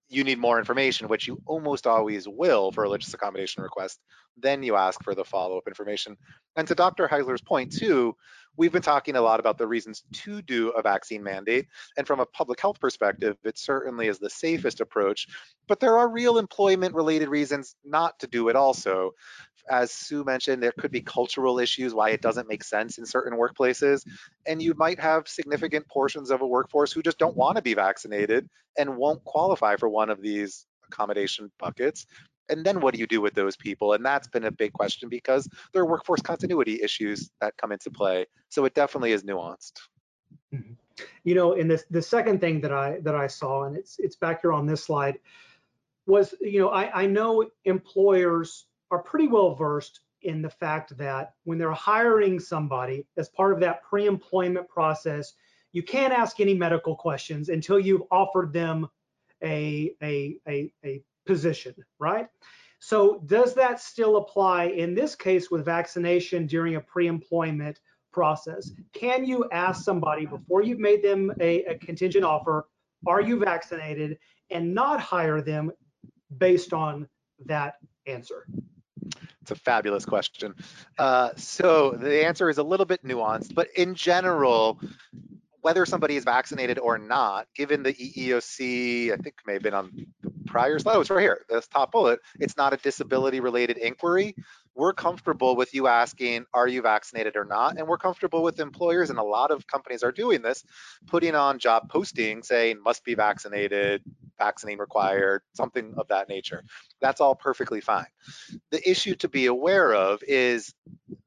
you 0.10 0.24
need 0.24 0.38
more 0.38 0.60
information, 0.60 1.08
which 1.08 1.28
you 1.28 1.41
almost 1.46 1.88
always 1.88 2.28
will 2.28 2.72
for 2.72 2.82
a 2.82 2.84
religious 2.84 3.14
accommodation 3.14 3.64
request, 3.64 4.00
then 4.38 4.64
you 4.64 4.76
ask 4.76 5.04
for 5.04 5.16
the 5.16 5.24
follow-up 5.24 5.68
information. 5.68 6.18
And 6.56 6.68
to 6.68 6.76
Dr. 6.76 7.08
Heisler's 7.08 7.42
point 7.42 7.72
too, 7.72 8.16
we've 8.58 8.72
been 8.72 8.82
talking 8.82 9.16
a 9.16 9.22
lot 9.22 9.40
about 9.40 9.58
the 9.58 9.68
reasons 9.68 10.04
to 10.12 10.42
do 10.42 10.70
a 10.70 10.82
vaccine 10.82 11.24
mandate. 11.24 11.68
And 11.98 12.06
from 12.06 12.20
a 12.20 12.26
public 12.26 12.60
health 12.60 12.80
perspective, 12.80 13.38
it 13.44 13.58
certainly 13.58 14.08
is 14.08 14.20
the 14.20 14.30
safest 14.30 14.82
approach, 14.82 15.28
but 15.68 15.80
there 15.80 15.98
are 15.98 16.08
real 16.08 16.38
employment 16.38 16.96
related 16.96 17.30
reasons 17.30 17.76
not 17.84 18.20
to 18.20 18.28
do 18.28 18.50
it 18.50 18.56
also. 18.56 19.12
As 19.70 19.92
Sue 19.92 20.26
mentioned, 20.26 20.62
there 20.62 20.74
could 20.78 20.92
be 20.92 21.02
cultural 21.02 21.58
issues 21.58 21.94
why 21.94 22.10
it 22.10 22.22
doesn't 22.22 22.50
make 22.50 22.66
sense 22.66 22.98
in 22.98 23.06
certain 23.06 23.38
workplaces. 23.38 24.06
And 24.46 24.62
you 24.62 24.74
might 24.76 25.00
have 25.00 25.28
significant 25.28 25.88
portions 25.88 26.32
of 26.32 26.42
a 26.42 26.48
workforce 26.48 26.92
who 26.92 27.02
just 27.02 27.18
don't 27.18 27.38
want 27.38 27.56
to 27.56 27.62
be 27.62 27.74
vaccinated 27.74 28.50
and 28.78 28.98
won't 28.98 29.24
qualify 29.24 29.78
for 29.78 29.88
one 29.88 30.10
of 30.10 30.22
these 30.22 30.66
accommodation 30.88 31.50
buckets 31.60 32.06
and 32.54 32.66
then 32.66 32.80
what 32.80 32.93
do 32.93 32.99
you 32.99 33.08
do 33.08 33.22
with 33.22 33.34
those 33.34 33.58
people? 33.58 33.93
And 33.93 34.06
that's 34.06 34.28
been 34.28 34.45
a 34.45 34.51
big 34.51 34.74
question 34.74 35.10
because 35.10 35.47
there 35.74 35.82
are 35.82 35.86
workforce 35.86 36.22
continuity 36.22 36.82
issues 36.82 37.30
that 37.41 37.58
come 37.58 37.72
into 37.72 37.91
play. 37.91 38.26
So 38.49 38.66
it 38.66 38.74
definitely 38.74 39.12
is 39.12 39.24
nuanced. 39.24 39.74
Mm-hmm. 40.54 40.74
You 41.24 41.36
know, 41.36 41.54
and 41.54 41.70
the 41.89 42.01
second 42.01 42.39
thing 42.39 42.62
that 42.62 42.72
I 42.72 42.99
that 43.01 43.16
I 43.16 43.28
saw, 43.28 43.64
and 43.64 43.76
it's 43.76 43.97
it's 43.99 44.16
back 44.16 44.41
here 44.41 44.54
on 44.54 44.68
this 44.68 44.86
slide, 44.86 45.18
was 46.06 46.36
you 46.39 46.60
know 46.60 46.70
I, 46.70 47.04
I 47.04 47.06
know 47.08 47.49
employers 47.66 48.68
are 48.91 48.99
pretty 48.99 49.28
well 49.28 49.56
versed 49.56 50.01
in 50.22 50.41
the 50.41 50.49
fact 50.49 50.95
that 50.97 51.34
when 51.43 51.58
they're 51.58 51.72
hiring 51.72 52.39
somebody 52.39 53.06
as 53.18 53.28
part 53.30 53.54
of 53.54 53.60
that 53.60 53.84
pre-employment 53.84 54.70
process, 54.70 55.34
you 55.74 55.84
can't 55.84 56.14
ask 56.14 56.39
any 56.39 56.54
medical 56.54 56.95
questions 56.95 57.49
until 57.49 57.80
you've 57.80 58.04
offered 58.12 58.54
them 58.54 58.88
a, 59.43 59.93
a, 60.01 60.38
a, 60.47 60.72
a 60.86 61.01
position, 61.26 61.74
right? 62.00 62.28
So 62.80 63.22
does 63.26 63.54
that 63.56 63.80
still 63.80 64.18
apply 64.18 64.66
in 64.66 64.94
this 64.94 65.16
case 65.16 65.50
with 65.50 65.64
vaccination 65.64 66.46
during 66.46 66.76
a 66.76 66.82
pre-employment 66.82 67.80
process? 68.12 68.72
Can 68.94 69.26
you 69.26 69.48
ask 69.52 69.84
somebody 69.84 70.26
before 70.26 70.62
you've 70.62 70.80
made 70.80 71.02
them 71.02 71.32
a, 71.40 71.64
a 71.64 71.78
contingent 71.78 72.26
offer, 72.26 72.68
are 73.08 73.22
you 73.22 73.40
vaccinated 73.40 74.18
and 74.50 74.74
not 74.74 75.00
hire 75.00 75.42
them 75.42 75.72
based 76.38 76.74
on 76.74 77.08
that 77.46 77.76
answer? 78.06 78.46
It's 79.42 79.52
a 79.52 79.56
fabulous 79.56 80.06
question. 80.06 80.56
Uh, 80.98 81.32
so 81.36 81.92
the 81.92 82.26
answer 82.26 82.50
is 82.50 82.58
a 82.58 82.64
little 82.64 82.86
bit 82.86 83.04
nuanced, 83.04 83.54
but 83.54 83.68
in 83.76 83.96
general, 83.96 84.80
whether 85.64 85.86
somebody 85.86 86.18
is 86.18 86.26
vaccinated 86.26 86.78
or 86.78 86.97
not, 86.97 87.47
given 87.55 87.84
the 87.84 87.93
EEOC, 87.93 89.14
I 89.14 89.16
think 89.16 89.36
may 89.47 89.53
have 89.53 89.64
been 89.64 89.74
on 89.74 89.91
the 90.22 90.30
prior 90.45 90.78
slide, 90.78 90.97
oh, 90.97 91.01
it's 91.01 91.09
right 91.09 91.22
here, 91.22 91.39
this 91.49 91.68
top 91.68 91.93
bullet, 91.93 92.20
it's 92.39 92.57
not 92.57 92.74
a 92.74 92.78
disability 92.78 93.39
related 93.39 93.78
inquiry. 93.78 94.36
We're 94.76 94.94
comfortable 94.94 95.56
with 95.56 95.74
you 95.74 95.88
asking, 95.88 96.46
are 96.54 96.68
you 96.68 96.82
vaccinated 96.82 97.36
or 97.36 97.46
not? 97.46 97.78
And 97.78 97.88
we're 97.88 97.98
comfortable 97.98 98.42
with 98.44 98.60
employers, 98.60 99.10
and 99.10 99.20
a 99.20 99.24
lot 99.24 99.52
of 99.52 99.68
companies 99.68 100.04
are 100.04 100.12
doing 100.12 100.42
this, 100.42 100.64
putting 101.08 101.36
on 101.36 101.60
job 101.60 101.92
postings 101.92 102.46
saying 102.46 102.82
must 102.82 103.04
be 103.04 103.16
vaccinated, 103.16 104.02
vaccine 104.38 104.80
required, 104.80 105.42
something 105.54 105.94
of 105.98 106.08
that 106.08 106.28
nature. 106.30 106.64
That's 107.02 107.22
all 107.22 107.36
perfectly 107.36 107.82
fine. 107.82 108.08
The 108.72 108.90
issue 108.90 109.16
to 109.16 109.30
be 109.30 109.46
aware 109.46 109.94
of 109.94 110.24
is 110.28 110.74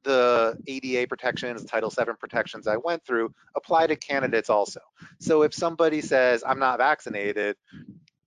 the 0.03 0.57
ADA 0.67 1.07
protections, 1.07 1.63
Title 1.63 1.89
VII 1.89 2.13
protections 2.19 2.67
I 2.67 2.77
went 2.77 3.05
through 3.05 3.33
apply 3.55 3.87
to 3.87 3.95
candidates 3.95 4.49
also. 4.49 4.81
So 5.19 5.43
if 5.43 5.53
somebody 5.53 6.01
says, 6.01 6.43
I'm 6.45 6.59
not 6.59 6.79
vaccinated, 6.79 7.55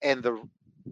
and 0.03 0.23
the 0.23 0.43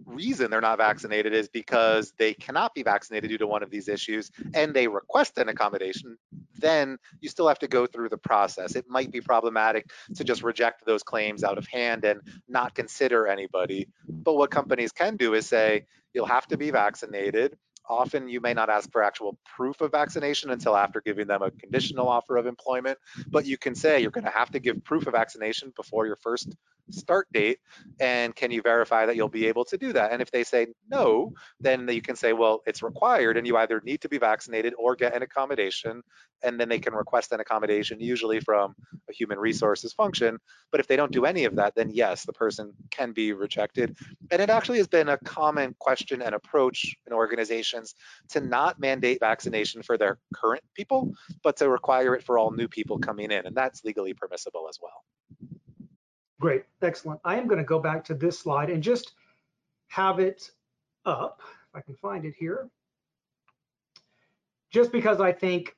reason 0.05 0.51
they're 0.51 0.61
not 0.61 0.77
vaccinated 0.77 1.33
is 1.33 1.47
because 1.47 2.13
they 2.17 2.33
cannot 2.33 2.73
be 2.73 2.83
vaccinated 2.83 3.29
due 3.29 3.37
to 3.37 3.47
one 3.47 3.63
of 3.63 3.69
these 3.69 3.87
issues 3.87 4.31
and 4.53 4.73
they 4.73 4.87
request 4.87 5.37
an 5.37 5.49
accommodation, 5.49 6.17
then 6.57 6.97
you 7.21 7.29
still 7.29 7.47
have 7.47 7.59
to 7.59 7.67
go 7.67 7.85
through 7.85 8.09
the 8.09 8.17
process. 8.17 8.75
It 8.75 8.85
might 8.87 9.11
be 9.11 9.21
problematic 9.21 9.89
to 10.15 10.23
just 10.23 10.43
reject 10.43 10.85
those 10.85 11.03
claims 11.03 11.43
out 11.43 11.57
of 11.57 11.67
hand 11.67 12.05
and 12.05 12.21
not 12.47 12.75
consider 12.75 13.27
anybody. 13.27 13.87
But 14.07 14.35
what 14.35 14.51
companies 14.51 14.91
can 14.91 15.17
do 15.17 15.33
is 15.33 15.45
say, 15.45 15.85
you'll 16.13 16.25
have 16.25 16.47
to 16.47 16.57
be 16.57 16.71
vaccinated 16.71 17.57
often 17.89 18.29
you 18.29 18.39
may 18.39 18.53
not 18.53 18.69
ask 18.69 18.91
for 18.91 19.03
actual 19.03 19.37
proof 19.55 19.81
of 19.81 19.91
vaccination 19.91 20.51
until 20.51 20.77
after 20.77 21.01
giving 21.01 21.27
them 21.27 21.41
a 21.41 21.51
conditional 21.51 22.07
offer 22.07 22.37
of 22.37 22.45
employment, 22.45 22.97
but 23.27 23.45
you 23.45 23.57
can 23.57 23.75
say 23.75 24.01
you're 24.01 24.11
going 24.11 24.23
to 24.23 24.29
have 24.29 24.51
to 24.51 24.59
give 24.59 24.83
proof 24.83 25.07
of 25.07 25.13
vaccination 25.13 25.73
before 25.75 26.05
your 26.05 26.15
first 26.17 26.55
start 26.91 27.27
date 27.31 27.59
and 27.99 28.35
can 28.35 28.49
you 28.49 28.63
verify 28.63 29.05
that 29.05 29.15
you'll 29.15 29.29
be 29.29 29.45
able 29.47 29.63
to 29.65 29.77
do 29.77 29.93
that? 29.93 30.11
And 30.11 30.21
if 30.21 30.31
they 30.31 30.43
say 30.43 30.67
no 30.89 31.33
then 31.59 31.87
you 31.87 32.01
can 32.01 32.15
say 32.15 32.33
well 32.33 32.61
it's 32.65 32.81
required 32.81 33.37
and 33.37 33.45
you 33.45 33.57
either 33.57 33.81
need 33.83 34.01
to 34.01 34.09
be 34.09 34.17
vaccinated 34.17 34.73
or 34.77 34.95
get 34.95 35.15
an 35.15 35.21
accommodation 35.21 36.01
and 36.41 36.59
then 36.59 36.69
they 36.69 36.79
can 36.79 36.93
request 36.93 37.31
an 37.31 37.39
accommodation 37.39 37.99
usually 37.99 38.39
from 38.39 38.73
a 39.09 39.13
human 39.13 39.37
resources 39.37 39.93
function. 39.93 40.37
But 40.71 40.79
if 40.79 40.87
they 40.87 40.95
don't 40.95 41.11
do 41.11 41.25
any 41.25 41.45
of 41.45 41.55
that 41.57 41.75
then 41.75 41.91
yes 41.91 42.25
the 42.25 42.33
person 42.33 42.73
can 42.89 43.11
be 43.11 43.33
rejected. 43.33 43.95
And 44.31 44.41
it 44.41 44.49
actually 44.49 44.79
has 44.79 44.87
been 44.87 45.09
a 45.09 45.17
common 45.19 45.75
question 45.79 46.21
and 46.21 46.33
approach 46.33 46.95
in 47.05 47.13
organizations 47.13 47.78
to 48.29 48.39
not 48.39 48.79
mandate 48.79 49.19
vaccination 49.19 49.81
for 49.81 49.97
their 49.97 50.17
current 50.33 50.63
people 50.75 51.13
but 51.43 51.57
to 51.57 51.69
require 51.69 52.15
it 52.15 52.23
for 52.23 52.37
all 52.37 52.51
new 52.51 52.67
people 52.67 52.97
coming 52.99 53.31
in 53.31 53.45
and 53.45 53.55
that's 53.55 53.83
legally 53.83 54.13
permissible 54.13 54.67
as 54.69 54.77
well 54.81 55.03
Great, 56.39 56.63
excellent. 56.81 57.19
I 57.25 57.35
am 57.35 57.47
going 57.47 57.57
to 57.57 57.65
go 57.65 57.79
back 57.79 58.03
to 58.05 58.13
this 58.13 58.39
slide 58.39 58.69
and 58.69 58.81
just 58.81 59.13
have 59.87 60.19
it 60.19 60.49
up, 61.05 61.41
if 61.41 61.75
I 61.75 61.81
can 61.81 61.95
find 61.95 62.23
it 62.23 62.33
here. 62.37 62.69
Just 64.71 64.91
because 64.91 65.19
I 65.19 65.33
think, 65.33 65.75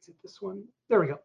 is 0.00 0.08
it 0.08 0.16
this 0.22 0.42
one? 0.42 0.64
There 0.88 0.98
we 0.98 1.06
go. 1.06 1.20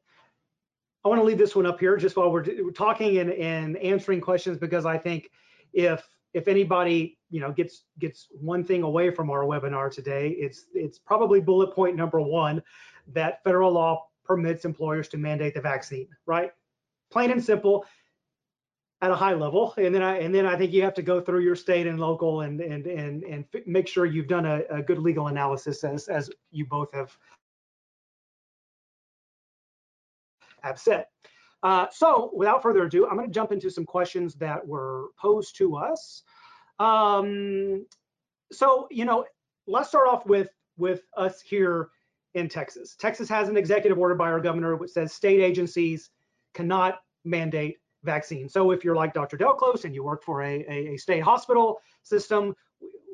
I 1.04 1.10
want 1.10 1.20
to 1.22 1.26
leave 1.26 1.38
this 1.38 1.56
one 1.56 1.66
up 1.66 1.80
here 1.80 1.98
just 1.98 2.18
while 2.18 2.32
we're, 2.32 2.44
we're 2.64 2.72
talking 2.72 3.18
and, 3.18 3.32
and 3.32 3.78
answering 3.78 4.22
questions 4.22 4.58
because 4.58 4.86
I 4.86 4.98
think 4.98 5.32
if 5.74 6.04
if 6.34 6.48
anybody 6.48 7.18
you 7.30 7.40
know 7.40 7.52
gets 7.52 7.84
gets 8.00 8.28
one 8.32 8.64
thing 8.64 8.84
away 8.84 9.12
from 9.12 9.30
our 9.30 9.44
webinar 9.44 9.92
today, 9.92 10.30
it's 10.30 10.66
it's 10.74 11.00
probably 11.00 11.40
bullet 11.40 11.74
point 11.74 11.96
number 11.96 12.22
one 12.22 12.62
that 13.14 13.44
federal 13.44 13.72
law 13.72 14.08
permits 14.24 14.66
employers 14.66 15.08
to 15.08 15.18
mandate 15.18 15.54
the 15.54 15.62
vaccine, 15.62 16.08
right? 16.26 16.52
plain 17.10 17.32
and 17.32 17.44
simple 17.44 17.86
at 19.02 19.12
a 19.12 19.16
high 19.16 19.34
level 19.34 19.74
and 19.78 19.94
then 19.94 20.02
i 20.02 20.18
and 20.18 20.34
then 20.34 20.46
i 20.46 20.56
think 20.58 20.74
you 20.74 20.82
have 20.82 20.94
to 20.94 21.04
go 21.04 21.22
through 21.22 21.42
your 21.42 21.56
state 21.56 21.86
and 21.86 22.00
local 22.00 22.42
and 22.42 22.60
and 22.62 22.88
and 22.88 23.24
and 23.24 23.46
make 23.66 23.88
sure 23.88 24.06
you've 24.06 24.28
done 24.28 24.46
a, 24.46 24.64
a 24.70 24.82
good 24.82 24.98
legal 24.98 25.28
analysis 25.28 25.84
as 25.84 26.08
as 26.08 26.32
you 26.52 26.66
both 26.66 26.92
have 26.94 27.16
have 30.62 30.80
uh, 31.68 31.88
so 31.92 32.32
without 32.34 32.62
further 32.62 32.84
ado 32.84 33.08
i'm 33.08 33.16
going 33.16 33.28
to 33.28 33.34
jump 33.34 33.52
into 33.52 33.70
some 33.70 33.86
questions 33.86 34.36
that 34.36 34.66
were 34.66 35.08
posed 35.20 35.56
to 35.56 35.76
us 35.76 36.24
um, 36.80 37.86
so 38.52 38.88
you 38.92 39.06
know 39.06 39.26
let's 39.68 39.90
start 39.90 40.08
off 40.08 40.26
with 40.26 40.50
with 40.78 41.02
us 41.16 41.42
here 41.42 41.90
in 42.36 42.48
texas 42.48 42.96
texas 42.96 43.28
has 43.30 43.50
an 43.50 43.58
executive 43.58 43.98
order 43.98 44.16
by 44.16 44.30
our 44.30 44.40
governor 44.40 44.76
which 44.76 44.92
says 44.92 45.12
state 45.14 45.42
agencies 45.42 46.10
cannot 46.54 47.00
mandate 47.24 47.78
vaccine. 48.04 48.50
So 48.50 48.72
if 48.72 48.84
you're 48.84 48.96
like 48.96 49.14
Dr. 49.14 49.38
Delclos 49.38 49.86
and 49.86 49.94
you 49.94 50.04
work 50.04 50.24
for 50.24 50.42
a, 50.42 50.66
a, 50.68 50.94
a, 50.94 50.98
state 50.98 51.22
hospital 51.22 51.80
system, 52.04 52.56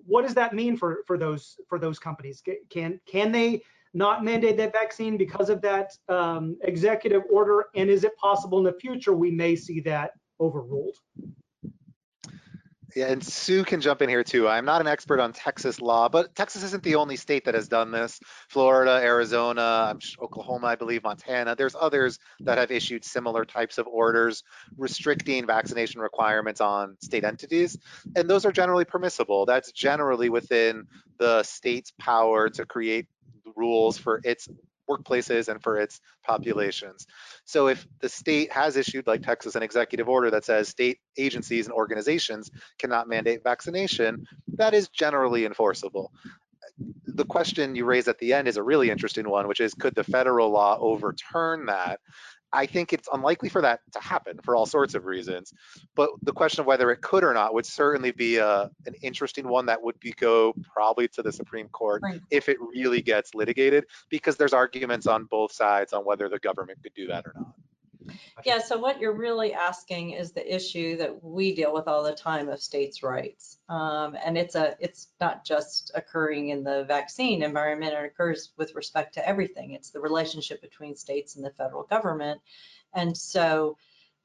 what 0.05 0.23
does 0.23 0.33
that 0.35 0.53
mean 0.53 0.77
for, 0.77 0.99
for 1.07 1.17
those 1.17 1.57
for 1.67 1.79
those 1.79 1.99
companies? 1.99 2.41
Can 2.69 2.99
can 3.05 3.31
they 3.31 3.61
not 3.93 4.23
mandate 4.23 4.57
that 4.57 4.73
vaccine 4.73 5.17
because 5.17 5.49
of 5.49 5.61
that 5.61 5.91
um, 6.09 6.57
executive 6.61 7.23
order? 7.31 7.65
And 7.75 7.89
is 7.89 8.03
it 8.03 8.15
possible 8.17 8.57
in 8.57 8.63
the 8.63 8.73
future 8.73 9.13
we 9.13 9.31
may 9.31 9.55
see 9.55 9.79
that 9.81 10.11
overruled? 10.39 10.97
Yeah, 12.95 13.07
and 13.07 13.23
Sue 13.23 13.63
can 13.63 13.81
jump 13.81 14.03
in 14.03 14.09
here 14.09 14.23
too. 14.23 14.47
I'm 14.47 14.65
not 14.65 14.79
an 14.79 14.87
expert 14.87 15.19
on 15.19 15.33
Texas 15.33 15.81
law, 15.81 16.09
but 16.09 16.35
Texas 16.35 16.63
isn't 16.63 16.83
the 16.83 16.95
only 16.95 17.15
state 17.15 17.45
that 17.45 17.55
has 17.55 17.67
done 17.67 17.91
this. 17.91 18.19
Florida, 18.49 18.99
Arizona, 19.03 19.97
Oklahoma, 20.21 20.67
I 20.67 20.75
believe, 20.75 21.03
Montana. 21.03 21.55
There's 21.55 21.75
others 21.79 22.19
that 22.41 22.59
have 22.59 22.69
issued 22.69 23.03
similar 23.03 23.45
types 23.45 23.79
of 23.79 23.87
orders 23.87 24.43
restricting 24.77 25.47
vaccination 25.47 26.01
requirements 26.01 26.61
on 26.61 26.95
state 27.01 27.23
entities, 27.23 27.77
and 28.15 28.29
those 28.29 28.45
are 28.45 28.51
generally 28.51 28.85
permissible. 28.85 29.47
That's 29.47 29.71
generally 29.71 30.29
within 30.29 30.85
the 31.17 31.41
state's 31.43 31.91
power 31.99 32.49
to 32.49 32.65
create 32.65 33.07
rules 33.55 33.97
for 33.97 34.21
its 34.23 34.47
workplaces 34.89 35.47
and 35.47 35.61
for 35.61 35.77
its 35.77 36.01
populations. 36.23 37.07
So 37.45 37.67
if 37.67 37.87
the 38.01 38.09
state 38.09 38.51
has 38.51 38.75
issued, 38.75 39.07
like 39.07 39.21
Texas, 39.21 39.55
an 39.55 39.63
executive 39.63 40.09
order 40.09 40.29
that 40.31 40.45
says 40.45 40.67
state 40.67 40.99
agencies 41.17 41.65
and 41.65 41.73
organizations 41.73 42.51
cannot 42.79 43.07
mandate 43.07 43.43
vaccination, 43.43 44.27
that 44.55 44.73
is 44.73 44.89
generally 44.89 45.45
enforceable. 45.45 46.11
The 47.05 47.25
question 47.25 47.75
you 47.75 47.85
raise 47.85 48.07
at 48.07 48.17
the 48.17 48.33
end 48.33 48.47
is 48.47 48.57
a 48.57 48.63
really 48.63 48.89
interesting 48.89 49.29
one, 49.29 49.47
which 49.47 49.59
is 49.59 49.73
could 49.73 49.95
the 49.95 50.03
federal 50.03 50.49
law 50.49 50.77
overturn 50.79 51.67
that? 51.67 51.99
I 52.53 52.65
think 52.67 52.93
it's 52.93 53.09
unlikely 53.11 53.49
for 53.49 53.61
that 53.61 53.79
to 53.93 53.99
happen 53.99 54.39
for 54.43 54.55
all 54.55 54.65
sorts 54.65 54.93
of 54.93 55.05
reasons. 55.05 55.51
But 55.95 56.11
the 56.21 56.31
question 56.31 56.61
of 56.61 56.67
whether 56.67 56.91
it 56.91 57.01
could 57.01 57.23
or 57.23 57.33
not 57.33 57.53
would 57.53 57.65
certainly 57.65 58.11
be 58.11 58.37
a, 58.37 58.47
uh, 58.47 58.69
an 58.85 58.93
interesting 59.01 59.47
one 59.47 59.65
that 59.65 59.81
would 59.81 59.99
be 59.99 60.11
go 60.11 60.53
probably 60.71 61.07
to 61.09 61.23
the 61.23 61.31
Supreme 61.31 61.67
Court 61.69 62.01
right. 62.03 62.21
if 62.29 62.49
it 62.49 62.57
really 62.61 63.01
gets 63.01 63.33
litigated, 63.33 63.85
because 64.09 64.37
there's 64.37 64.53
arguments 64.53 65.07
on 65.07 65.25
both 65.25 65.51
sides 65.51 65.93
on 65.93 66.05
whether 66.05 66.29
the 66.29 66.39
government 66.39 66.79
could 66.83 66.93
do 66.93 67.07
that 67.07 67.25
or 67.25 67.33
not. 67.35 67.53
Yeah, 68.45 68.59
so 68.59 68.77
what 68.77 68.99
you're 68.99 69.15
really 69.15 69.53
asking 69.53 70.11
is 70.11 70.31
the 70.31 70.55
issue 70.55 70.97
that 70.97 71.23
we 71.23 71.55
deal 71.55 71.73
with 71.73 71.87
all 71.87 72.03
the 72.03 72.13
time 72.13 72.49
of 72.49 72.61
states' 72.61 73.03
rights. 73.03 73.57
Um, 73.69 74.17
and 74.23 74.37
it's 74.37 74.55
a 74.55 74.75
it's 74.79 75.07
not 75.21 75.45
just 75.45 75.91
occurring 75.95 76.49
in 76.49 76.63
the 76.63 76.83
vaccine 76.85 77.43
environment, 77.43 77.93
it 77.93 78.05
occurs 78.05 78.51
with 78.57 78.75
respect 78.75 79.15
to 79.15 79.27
everything. 79.27 79.71
It's 79.71 79.91
the 79.91 80.01
relationship 80.01 80.61
between 80.61 80.95
states 80.95 81.35
and 81.35 81.45
the 81.45 81.51
federal 81.51 81.83
government. 81.83 82.41
And 82.93 83.17
so 83.17 83.77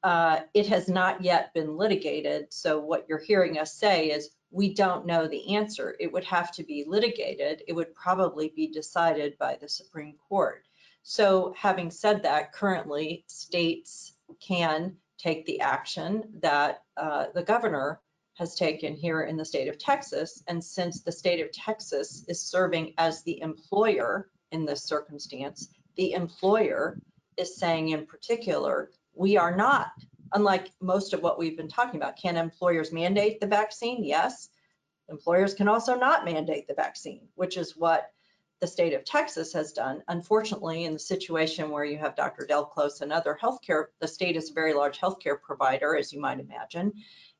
uh, 0.03 0.41
it 0.53 0.67
has 0.67 0.87
not 0.87 1.21
yet 1.21 1.53
been 1.53 1.77
litigated. 1.77 2.53
So 2.53 2.79
what 2.79 3.05
you're 3.09 3.17
hearing 3.19 3.57
us 3.57 3.73
say 3.73 4.11
is 4.11 4.29
we 4.51 4.73
don't 4.73 5.05
know 5.05 5.27
the 5.27 5.55
answer. 5.55 5.95
It 5.99 6.11
would 6.11 6.23
have 6.23 6.51
to 6.53 6.63
be 6.63 6.85
litigated. 6.87 7.63
It 7.67 7.73
would 7.73 7.93
probably 7.93 8.51
be 8.55 8.67
decided 8.67 9.37
by 9.37 9.57
the 9.59 9.69
Supreme 9.69 10.15
Court. 10.27 10.63
So 11.03 11.53
having 11.57 11.91
said 11.91 12.23
that, 12.23 12.53
currently 12.53 13.23
states 13.27 14.13
can 14.45 14.97
take 15.17 15.45
the 15.45 15.61
action 15.61 16.23
that 16.41 16.83
uh, 16.97 17.25
the 17.33 17.43
governor 17.43 18.01
has 18.35 18.55
taken 18.55 18.95
here 18.95 19.21
in 19.21 19.35
the 19.35 19.43
state 19.43 19.67
of 19.67 19.77
Texas. 19.77 20.41
And 20.47 20.63
since 20.63 21.01
the 21.01 21.11
state 21.11 21.41
of 21.41 21.51
Texas 21.51 22.23
is 22.27 22.41
serving 22.41 22.93
as 22.97 23.21
the 23.23 23.41
employer 23.41 24.29
in 24.51 24.65
this 24.65 24.83
circumstance, 24.83 25.69
the 25.97 26.13
employer 26.13 26.99
is 27.35 27.57
saying 27.57 27.89
in 27.89 28.05
particular, 28.05 28.91
we 29.13 29.35
are 29.35 29.55
not, 29.55 29.91
unlike 30.33 30.71
most 30.79 31.13
of 31.13 31.21
what 31.21 31.37
we've 31.37 31.57
been 31.57 31.67
talking 31.67 31.99
about, 31.99 32.15
can 32.15 32.37
employers 32.37 32.93
mandate 32.93 33.41
the 33.41 33.47
vaccine? 33.47 34.05
Yes. 34.05 34.49
Employers 35.09 35.53
can 35.53 35.67
also 35.67 35.95
not 35.95 36.23
mandate 36.23 36.67
the 36.67 36.73
vaccine, 36.73 37.27
which 37.35 37.57
is 37.57 37.75
what 37.75 38.11
the 38.59 38.67
state 38.67 38.93
of 38.93 39.05
Texas 39.05 39.53
has 39.53 39.71
done. 39.71 40.03
Unfortunately, 40.07 40.85
in 40.85 40.93
the 40.93 40.99
situation 40.99 41.69
where 41.69 41.85
you 41.85 41.97
have 41.97 42.15
Dr. 42.15 42.45
Delclos 42.49 43.01
and 43.01 43.11
other 43.11 43.37
healthcare, 43.41 43.85
the 43.99 44.07
state 44.07 44.35
is 44.35 44.49
a 44.49 44.53
very 44.53 44.73
large 44.73 44.99
healthcare 44.99 45.41
provider, 45.41 45.95
as 45.95 46.11
you 46.11 46.19
might 46.19 46.39
imagine. 46.39 46.91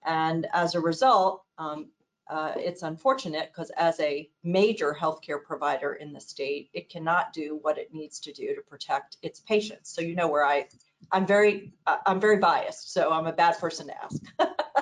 And 0.05 0.47
as 0.53 0.75
a 0.75 0.79
result, 0.79 1.43
um, 1.57 1.89
uh, 2.29 2.53
it's 2.55 2.83
unfortunate 2.83 3.49
because 3.51 3.71
as 3.71 3.99
a 3.99 4.29
major 4.43 4.95
healthcare 4.97 5.43
provider 5.43 5.93
in 5.93 6.13
the 6.13 6.21
state, 6.21 6.69
it 6.73 6.89
cannot 6.89 7.33
do 7.33 7.57
what 7.63 7.77
it 7.77 7.93
needs 7.93 8.19
to 8.21 8.31
do 8.31 8.55
to 8.55 8.61
protect 8.61 9.17
its 9.23 9.39
patients. 9.39 9.93
So 9.93 10.01
you 10.01 10.15
know 10.15 10.27
where 10.27 10.45
I, 10.45 10.67
I'm 11.11 11.25
very, 11.25 11.73
uh, 11.87 11.97
I'm 12.05 12.19
very 12.21 12.37
biased, 12.37 12.93
so 12.93 13.11
I'm 13.11 13.25
a 13.25 13.33
bad 13.33 13.57
person 13.57 13.87
to 13.87 14.03
ask. 14.03 14.21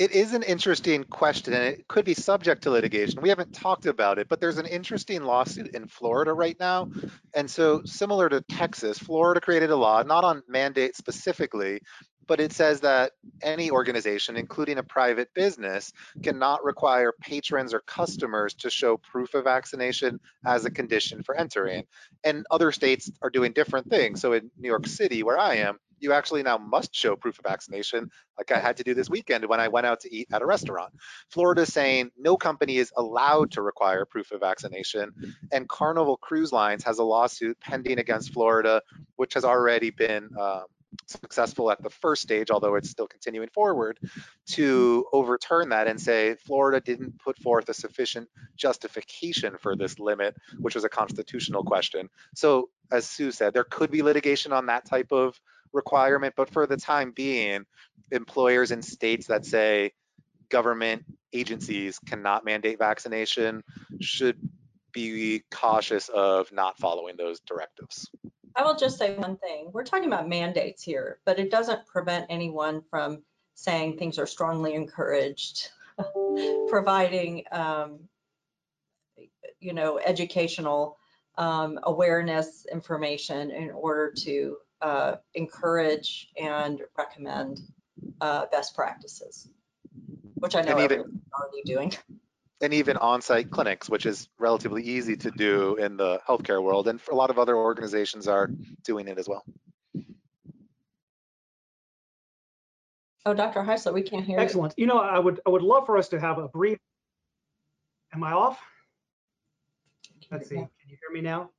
It 0.00 0.12
is 0.12 0.32
an 0.32 0.42
interesting 0.42 1.04
question 1.04 1.52
and 1.52 1.62
it 1.62 1.86
could 1.86 2.06
be 2.06 2.14
subject 2.14 2.62
to 2.62 2.70
litigation. 2.70 3.20
We 3.20 3.28
haven't 3.28 3.52
talked 3.52 3.84
about 3.84 4.18
it, 4.18 4.30
but 4.30 4.40
there's 4.40 4.56
an 4.56 4.64
interesting 4.64 5.24
lawsuit 5.24 5.74
in 5.74 5.88
Florida 5.88 6.32
right 6.32 6.56
now. 6.58 6.88
And 7.34 7.50
so 7.50 7.82
similar 7.84 8.30
to 8.30 8.40
Texas, 8.40 8.98
Florida 8.98 9.42
created 9.42 9.68
a 9.68 9.76
law, 9.76 10.02
not 10.02 10.24
on 10.24 10.42
mandate 10.48 10.96
specifically, 10.96 11.82
but 12.26 12.40
it 12.40 12.54
says 12.54 12.80
that 12.80 13.12
any 13.42 13.70
organization, 13.70 14.38
including 14.38 14.78
a 14.78 14.82
private 14.82 15.28
business, 15.34 15.92
cannot 16.22 16.64
require 16.64 17.12
patrons 17.20 17.74
or 17.74 17.80
customers 17.80 18.54
to 18.54 18.70
show 18.70 18.96
proof 18.96 19.34
of 19.34 19.44
vaccination 19.44 20.18
as 20.46 20.64
a 20.64 20.70
condition 20.70 21.22
for 21.22 21.36
entering. 21.36 21.84
And 22.24 22.46
other 22.50 22.72
states 22.72 23.10
are 23.20 23.28
doing 23.28 23.52
different 23.52 23.90
things. 23.90 24.22
So 24.22 24.32
in 24.32 24.50
New 24.58 24.68
York 24.68 24.86
City, 24.86 25.22
where 25.22 25.38
I 25.38 25.56
am, 25.56 25.78
you 26.00 26.12
actually 26.12 26.42
now 26.42 26.58
must 26.58 26.94
show 26.94 27.16
proof 27.16 27.38
of 27.38 27.44
vaccination, 27.44 28.10
like 28.36 28.50
I 28.50 28.58
had 28.58 28.76
to 28.78 28.84
do 28.84 28.94
this 28.94 29.10
weekend 29.10 29.44
when 29.46 29.60
I 29.60 29.68
went 29.68 29.86
out 29.86 30.00
to 30.00 30.14
eat 30.14 30.28
at 30.32 30.42
a 30.42 30.46
restaurant. 30.46 30.92
Florida 31.28 31.62
is 31.62 31.72
saying 31.72 32.10
no 32.18 32.36
company 32.36 32.76
is 32.78 32.92
allowed 32.96 33.52
to 33.52 33.62
require 33.62 34.04
proof 34.04 34.32
of 34.32 34.40
vaccination, 34.40 35.12
and 35.52 35.68
Carnival 35.68 36.16
Cruise 36.16 36.52
Lines 36.52 36.84
has 36.84 36.98
a 36.98 37.04
lawsuit 37.04 37.58
pending 37.60 37.98
against 37.98 38.32
Florida, 38.32 38.82
which 39.16 39.34
has 39.34 39.44
already 39.44 39.90
been 39.90 40.30
um, 40.38 40.64
successful 41.06 41.70
at 41.70 41.82
the 41.82 41.90
first 41.90 42.22
stage, 42.22 42.50
although 42.50 42.74
it's 42.74 42.90
still 42.90 43.06
continuing 43.06 43.48
forward, 43.48 43.98
to 44.46 45.06
overturn 45.12 45.68
that 45.70 45.86
and 45.86 46.00
say 46.00 46.36
Florida 46.46 46.80
didn't 46.80 47.18
put 47.18 47.38
forth 47.38 47.68
a 47.68 47.74
sufficient 47.74 48.28
justification 48.56 49.56
for 49.58 49.76
this 49.76 49.98
limit, 49.98 50.36
which 50.58 50.74
was 50.74 50.84
a 50.84 50.88
constitutional 50.88 51.64
question. 51.64 52.08
So, 52.34 52.70
as 52.92 53.06
Sue 53.06 53.30
said, 53.30 53.54
there 53.54 53.64
could 53.64 53.90
be 53.90 54.02
litigation 54.02 54.52
on 54.52 54.66
that 54.66 54.84
type 54.84 55.12
of 55.12 55.40
requirement, 55.72 56.34
but 56.36 56.50
for 56.50 56.66
the 56.66 56.76
time 56.76 57.12
being, 57.12 57.64
employers 58.10 58.70
in 58.70 58.82
states 58.82 59.26
that 59.28 59.44
say 59.44 59.92
government 60.48 61.04
agencies 61.32 61.98
cannot 62.00 62.44
mandate 62.44 62.78
vaccination 62.78 63.62
should 64.00 64.36
be 64.92 65.42
cautious 65.50 66.08
of 66.08 66.50
not 66.52 66.78
following 66.78 67.16
those 67.16 67.40
directives. 67.40 68.10
I 68.56 68.64
will 68.64 68.76
just 68.76 68.98
say 68.98 69.16
one 69.16 69.36
thing. 69.36 69.70
We're 69.72 69.84
talking 69.84 70.08
about 70.08 70.28
mandates 70.28 70.82
here, 70.82 71.20
but 71.24 71.38
it 71.38 71.50
doesn't 71.50 71.86
prevent 71.86 72.26
anyone 72.28 72.82
from 72.90 73.22
saying 73.54 73.96
things 73.96 74.18
are 74.18 74.26
strongly 74.26 74.74
encouraged, 74.74 75.70
providing, 76.68 77.44
um, 77.52 78.00
you 79.60 79.72
know, 79.72 80.00
educational 80.04 80.96
um, 81.38 81.78
awareness 81.84 82.66
information 82.70 83.50
in 83.50 83.70
order 83.70 84.12
to 84.24 84.56
uh, 84.82 85.16
encourage 85.34 86.28
and 86.40 86.80
recommend 86.96 87.60
uh, 88.20 88.46
best 88.52 88.74
practices, 88.74 89.48
which 90.34 90.56
I 90.56 90.62
know 90.62 90.72
And 90.72 90.80
even- 90.80 91.00
everyone's 91.00 91.22
already 91.38 91.62
doing. 91.64 91.92
and 92.62 92.74
even 92.74 92.96
on-site 92.98 93.50
clinics, 93.50 93.88
which 93.88 94.04
is 94.04 94.28
relatively 94.38 94.82
easy 94.82 95.16
to 95.16 95.30
do 95.30 95.76
in 95.76 95.96
the 95.96 96.20
healthcare 96.28 96.62
world, 96.62 96.88
and 96.88 97.00
a 97.10 97.14
lot 97.14 97.30
of 97.30 97.38
other 97.38 97.56
organizations 97.56 98.28
are 98.28 98.50
doing 98.84 99.08
it 99.08 99.18
as 99.18 99.28
well. 99.28 99.44
Oh, 103.26 103.34
Dr. 103.34 103.60
Heisler, 103.62 103.92
we 103.92 104.02
can't 104.02 104.24
hear 104.24 104.38
you. 104.38 104.42
Excellent. 104.42 104.74
You 104.78 104.86
know, 104.86 104.98
I 104.98 105.18
would, 105.18 105.40
I 105.46 105.50
would 105.50 105.62
love 105.62 105.84
for 105.86 105.98
us 105.98 106.08
to 106.08 106.20
have 106.20 106.38
a 106.38 106.48
brief, 106.48 106.78
am 108.14 108.24
I 108.24 108.32
off? 108.32 108.58
Let's 110.30 110.48
see, 110.48 110.56
can 110.56 110.68
you 110.86 110.96
hear 111.00 111.12
me 111.12 111.20
now? 111.20 111.50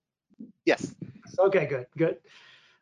Yes. 0.65 0.95
Okay, 1.38 1.65
good, 1.65 1.86
good. 1.97 2.17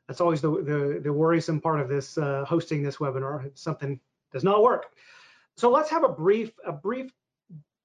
That's 0.10 0.22
always 0.22 0.42
the, 0.42 0.50
the, 0.50 1.00
the 1.04 1.14
worrisome 1.14 1.62
part 1.62 1.80
of 1.80 1.88
this, 1.88 2.18
uh, 2.18 2.44
hosting 2.44 2.82
this 2.82 2.98
webinar, 2.98 3.46
if 3.46 3.56
something 3.60 4.00
does 4.34 4.44
not 4.44 4.64
work. 4.64 4.88
So 5.56 5.70
let's 5.70 5.92
have 5.92 6.04
a 6.04 6.10
brief, 6.10 6.52
a 6.66 6.72
brief 6.72 7.12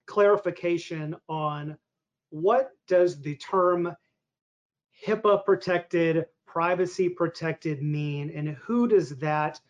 clarification 0.07 1.17
on 1.29 1.77
what 2.31 2.71
does 2.89 3.21
the 3.21 3.37
term 3.37 3.95
HIPAA 5.07 5.45
protected, 5.45 6.25
privacy 6.47 7.11
protected 7.11 7.83
mean, 7.83 8.31
and 8.35 8.49
who 8.57 8.89
does 8.89 9.11
that 9.19 9.61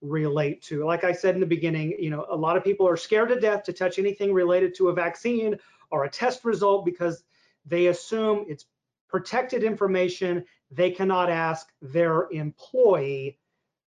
relate 0.00 0.62
to? 0.62 0.84
Like 0.84 1.02
I 1.02 1.10
said 1.10 1.34
in 1.34 1.40
the 1.40 1.46
beginning, 1.46 1.96
you 1.98 2.10
know, 2.10 2.26
a 2.30 2.36
lot 2.36 2.56
of 2.56 2.62
people 2.62 2.86
are 2.86 2.96
scared 2.96 3.30
to 3.30 3.40
death 3.40 3.64
to 3.64 3.72
touch 3.72 3.98
anything 3.98 4.32
related 4.32 4.72
to 4.76 4.90
a 4.90 4.94
vaccine 4.94 5.56
or 5.90 6.04
a 6.04 6.08
test 6.08 6.44
result 6.44 6.84
because 6.84 7.24
they 7.66 7.88
assume 7.88 8.44
it's 8.46 8.66
protected 9.08 9.64
information. 9.64 10.44
They 10.74 10.90
cannot 10.90 11.30
ask 11.30 11.68
their 11.80 12.28
employee 12.30 13.38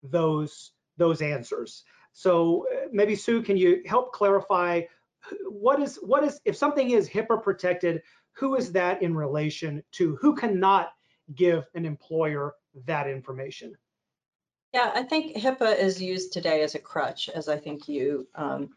those 0.03 0.73
those 0.97 1.23
answers. 1.23 1.85
So 2.13 2.67
uh, 2.73 2.89
maybe 2.93 3.17
Sue, 3.17 3.43
can 3.43 3.57
you 3.57 3.83
help 3.87 4.13
clarify 4.13 4.83
what 5.49 5.81
is 5.81 5.97
what 5.97 6.25
is 6.25 6.41
if 6.45 6.57
something 6.57 6.91
is 6.91 7.09
HIPAA 7.09 7.43
protected, 7.43 8.03
who 8.33 8.57
is 8.57 8.73
that 8.73 9.03
in 9.03 9.15
relation 9.15 9.83
to? 9.93 10.17
Who 10.17 10.35
cannot 10.35 10.93
give 11.35 11.65
an 11.75 11.85
employer 11.85 12.55
that 12.87 13.09
information? 13.09 13.77
Yeah, 14.73 14.91
I 14.95 15.05
think 15.05 15.37
HIPAA 15.37 15.79
is 15.79 16.03
used 16.03 16.33
today 16.33 16.63
as 16.63 16.75
a 16.75 16.81
crutch, 16.81 17.29
as 17.29 17.49
I 17.49 17.57
think 17.57 17.89
you 17.89 18.27
um, 18.35 18.71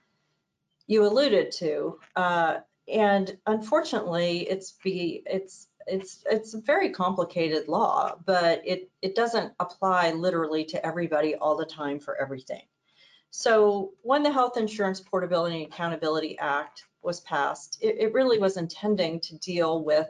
you 0.87 1.05
alluded 1.05 1.51
to. 1.53 1.99
Uh, 2.15 2.57
and 2.87 3.37
unfortunately, 3.45 4.47
it's 4.49 4.71
be 4.83 5.23
it's 5.25 5.67
it's 5.87 6.23
it's 6.29 6.53
a 6.53 6.61
very 6.61 6.89
complicated 6.89 7.67
law, 7.67 8.15
but 8.25 8.61
it 8.65 8.89
it 9.01 9.15
doesn't 9.15 9.53
apply 9.59 10.11
literally 10.11 10.65
to 10.65 10.85
everybody 10.85 11.35
all 11.35 11.55
the 11.55 11.65
time 11.65 11.99
for 11.99 12.19
everything. 12.21 12.63
So 13.29 13.93
when 14.01 14.23
the 14.23 14.31
Health 14.31 14.57
Insurance 14.57 14.99
Portability 14.99 15.63
and 15.63 15.73
Accountability 15.73 16.37
Act 16.39 16.85
was 17.01 17.21
passed, 17.21 17.77
it, 17.81 17.97
it 17.99 18.13
really 18.13 18.39
was 18.39 18.57
intending 18.57 19.19
to 19.21 19.37
deal 19.37 19.83
with 19.83 20.07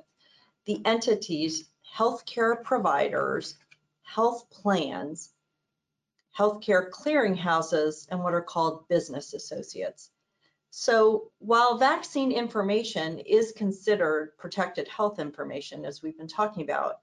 the 0.65 0.81
entities, 0.85 1.69
healthcare 1.95 2.63
providers, 2.63 3.57
health 4.03 4.49
plans, 4.49 5.31
healthcare 6.37 6.89
clearinghouses, 6.89 8.07
and 8.11 8.23
what 8.23 8.33
are 8.33 8.41
called 8.41 8.87
business 8.87 9.33
associates. 9.33 10.11
So 10.79 11.31
while 11.39 11.79
vaccine 11.79 12.31
information 12.31 13.17
is 13.17 13.51
considered 13.51 14.37
protected 14.37 14.87
health 14.87 15.17
information, 15.17 15.85
as 15.85 16.03
we've 16.03 16.19
been 16.19 16.27
talking 16.27 16.61
about, 16.61 16.99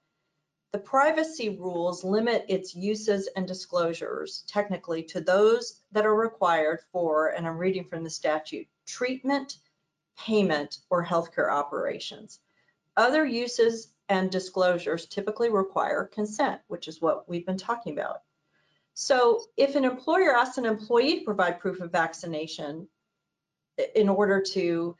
the 0.71 0.79
privacy 0.79 1.49
rules 1.49 2.01
limit 2.01 2.45
its 2.47 2.73
uses 2.73 3.27
and 3.35 3.45
disclosures 3.45 4.45
technically 4.47 5.03
to 5.03 5.19
those 5.19 5.81
that 5.91 6.05
are 6.05 6.15
required 6.15 6.83
for, 6.93 7.27
and 7.27 7.45
I'm 7.45 7.57
reading 7.57 7.83
from 7.83 8.05
the 8.05 8.09
statute, 8.09 8.65
treatment, 8.85 9.57
payment, 10.17 10.77
or 10.89 11.05
healthcare 11.05 11.51
operations. 11.51 12.39
Other 12.95 13.25
uses 13.25 13.91
and 14.07 14.31
disclosures 14.31 15.05
typically 15.05 15.49
require 15.49 16.05
consent, 16.05 16.61
which 16.67 16.87
is 16.87 17.01
what 17.01 17.27
we've 17.27 17.45
been 17.45 17.57
talking 17.57 17.91
about. 17.91 18.21
So 18.93 19.41
if 19.57 19.75
an 19.75 19.83
employer 19.83 20.33
asks 20.33 20.57
an 20.57 20.65
employee 20.65 21.19
to 21.19 21.25
provide 21.25 21.59
proof 21.59 21.81
of 21.81 21.91
vaccination 21.91 22.87
in 23.95 24.09
order 24.09 24.41
to, 24.41 24.95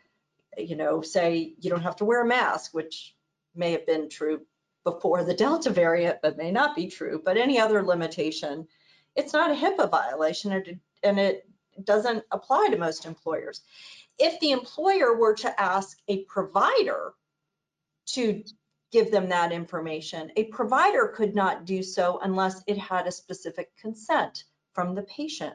you 0.58 0.76
know, 0.76 1.02
say 1.02 1.54
you 1.60 1.70
don't 1.70 1.82
have 1.82 1.96
to 1.98 2.06
wear 2.06 2.24
a 2.24 2.28
mask, 2.28 2.74
which 2.74 3.16
may 3.56 3.72
have 3.72 3.86
been 3.86 4.10
true 4.10 4.42
before 4.84 5.24
the 5.24 5.34
Delta 5.34 5.70
variant, 5.70 6.20
but 6.22 6.38
may 6.38 6.52
not 6.52 6.76
be 6.76 6.88
true, 6.88 7.22
but 7.24 7.38
any 7.38 7.60
other 7.60 7.84
limitation, 7.84 8.68
it's 9.16 9.34
not 9.34 9.52
a 9.52 9.56
HIPAA 9.56 9.90
violation 9.90 10.52
and, 11.04 11.20
it 11.20 11.48
doesn't 11.84 12.24
apply 12.32 12.70
to 12.72 12.78
most 12.78 13.06
employers. 13.06 13.62
If 14.18 14.40
the 14.40 14.52
employer 14.52 15.16
were 15.18 15.36
to 15.36 15.62
ask 15.62 16.00
a 16.08 16.24
provider 16.24 17.14
to 18.08 18.44
give 18.92 19.12
them 19.12 19.28
that 19.28 19.52
information. 19.52 20.32
A 20.38 20.46
provider 20.46 21.08
could 21.10 21.36
not 21.36 21.66
do 21.66 21.84
so 21.84 22.20
unless 22.24 22.64
it 22.66 22.78
had 22.78 23.08
a 23.08 23.12
specific 23.12 23.76
consent 23.76 24.46
from 24.74 24.96
the 24.96 25.04
patient. 25.04 25.54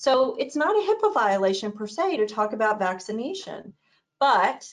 So 0.00 0.34
it's 0.36 0.56
not 0.56 0.74
a 0.74 0.86
HIPAA 0.94 1.12
violation 1.12 1.72
per 1.72 1.86
se 1.86 2.16
to 2.16 2.26
talk 2.26 2.54
about 2.54 2.78
vaccination, 2.78 3.74
but 4.18 4.66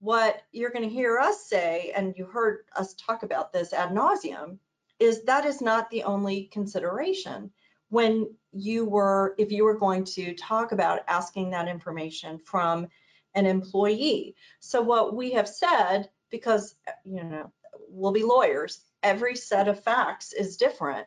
what 0.00 0.42
you're 0.50 0.72
going 0.72 0.82
to 0.82 0.92
hear 0.92 1.20
us 1.20 1.46
say, 1.46 1.92
and 1.94 2.12
you 2.16 2.24
heard 2.24 2.64
us 2.74 2.94
talk 2.94 3.22
about 3.22 3.52
this 3.52 3.72
ad 3.72 3.90
nauseum, 3.90 4.58
is 4.98 5.22
that 5.26 5.44
is 5.44 5.60
not 5.60 5.88
the 5.90 6.02
only 6.02 6.46
consideration. 6.46 7.52
When 7.90 8.28
you 8.50 8.84
were, 8.84 9.36
if 9.38 9.52
you 9.52 9.62
were 9.62 9.78
going 9.78 10.02
to 10.16 10.34
talk 10.34 10.72
about 10.72 11.04
asking 11.06 11.50
that 11.50 11.68
information 11.68 12.40
from 12.40 12.88
an 13.36 13.46
employee. 13.46 14.34
So 14.58 14.82
what 14.82 15.14
we 15.14 15.30
have 15.34 15.48
said, 15.48 16.10
because, 16.32 16.74
you 17.04 17.22
know, 17.22 17.52
we'll 17.88 18.10
be 18.10 18.24
lawyers, 18.24 18.80
every 19.04 19.36
set 19.36 19.68
of 19.68 19.84
facts 19.84 20.32
is 20.32 20.56
different, 20.56 21.06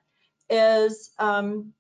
is 0.50 1.12
um, 1.20 1.74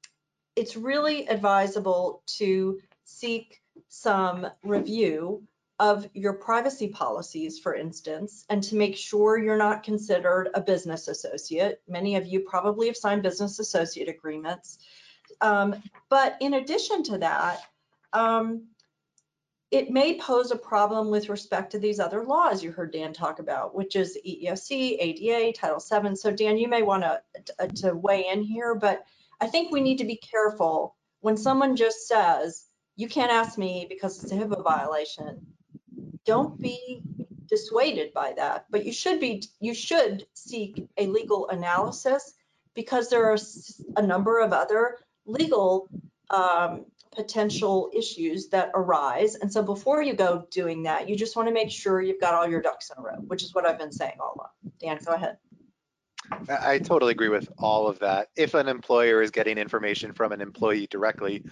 it's 0.55 0.75
really 0.75 1.27
advisable 1.27 2.23
to 2.37 2.79
seek 3.03 3.61
some 3.87 4.47
review 4.63 5.43
of 5.79 6.07
your 6.13 6.33
privacy 6.33 6.89
policies, 6.89 7.57
for 7.57 7.73
instance, 7.73 8.45
and 8.49 8.61
to 8.61 8.75
make 8.75 8.97
sure 8.97 9.37
you're 9.37 9.57
not 9.57 9.81
considered 9.81 10.49
a 10.53 10.59
business 10.59 11.07
associate. 11.07 11.81
Many 11.87 12.17
of 12.17 12.25
you 12.25 12.41
probably 12.41 12.87
have 12.87 12.97
signed 12.97 13.23
business 13.23 13.59
associate 13.59 14.09
agreements. 14.09 14.79
Um, 15.39 15.81
but 16.09 16.35
in 16.41 16.55
addition 16.55 17.03
to 17.03 17.17
that, 17.19 17.61
um, 18.11 18.67
it 19.71 19.91
may 19.91 20.19
pose 20.19 20.51
a 20.51 20.57
problem 20.57 21.11
with 21.11 21.29
respect 21.29 21.71
to 21.71 21.79
these 21.79 21.99
other 21.99 22.25
laws 22.25 22.63
you 22.63 22.71
heard 22.71 22.91
Dan 22.91 23.13
talk 23.13 23.39
about, 23.39 23.75
which 23.75 23.95
is 23.95 24.17
EEOC, 24.25 24.97
ADA, 24.99 25.53
Title 25.53 25.79
VII. 25.79 26.15
So 26.15 26.31
Dan, 26.31 26.57
you 26.57 26.67
may 26.67 26.81
want 26.81 27.03
to, 27.03 27.21
uh, 27.59 27.67
to 27.67 27.93
weigh 27.93 28.27
in 28.27 28.41
here, 28.41 28.73
but 28.73 29.05
I 29.41 29.47
think 29.47 29.71
we 29.71 29.81
need 29.81 29.97
to 29.99 30.05
be 30.05 30.17
careful 30.17 30.95
when 31.21 31.37
someone 31.37 31.75
just 31.75 32.07
says, 32.07 32.65
you 32.95 33.07
can't 33.07 33.31
ask 33.31 33.57
me 33.57 33.85
because 33.89 34.23
it's 34.23 34.31
a 34.31 34.35
HIPAA 34.35 34.63
violation 34.63 35.45
don't 36.29 36.61
be 36.61 37.01
dissuaded 37.47 38.13
by 38.13 38.33
that, 38.37 38.65
but 38.69 38.85
you 38.85 38.93
should 38.93 39.19
be, 39.19 39.43
you 39.59 39.73
should 39.73 40.27
seek 40.33 40.87
a 40.97 41.07
legal 41.07 41.49
analysis 41.49 42.33
because 42.75 43.09
there 43.09 43.25
are 43.25 43.37
a 43.97 44.01
number 44.01 44.39
of 44.39 44.53
other 44.53 44.97
legal 45.25 45.89
um, 46.29 46.85
potential 47.15 47.89
issues 47.95 48.49
that 48.49 48.69
arise. 48.75 49.33
And 49.35 49.51
so 49.51 49.63
before 49.63 50.03
you 50.03 50.13
go 50.13 50.45
doing 50.51 50.83
that, 50.83 51.09
you 51.09 51.15
just 51.15 51.35
want 51.35 51.47
to 51.47 51.53
make 51.53 51.71
sure 51.71 51.99
you've 51.99 52.21
got 52.21 52.35
all 52.35 52.47
your 52.47 52.61
ducks 52.61 52.91
in 52.91 53.01
a 53.01 53.05
row, 53.05 53.17
which 53.25 53.41
is 53.41 53.55
what 53.55 53.65
I've 53.65 53.79
been 53.79 53.91
saying 53.91 54.17
all 54.19 54.35
along. 54.35 54.49
Dan, 54.79 54.99
go 55.03 55.13
ahead. 55.13 55.37
I 56.49 56.79
totally 56.79 57.11
agree 57.11 57.29
with 57.29 57.49
all 57.57 57.87
of 57.87 57.99
that. 57.99 58.29
If 58.35 58.53
an 58.53 58.67
employer 58.67 59.21
is 59.21 59.31
getting 59.31 59.57
information 59.57 60.13
from 60.13 60.31
an 60.31 60.41
employee 60.41 60.87
directly, 60.87 61.43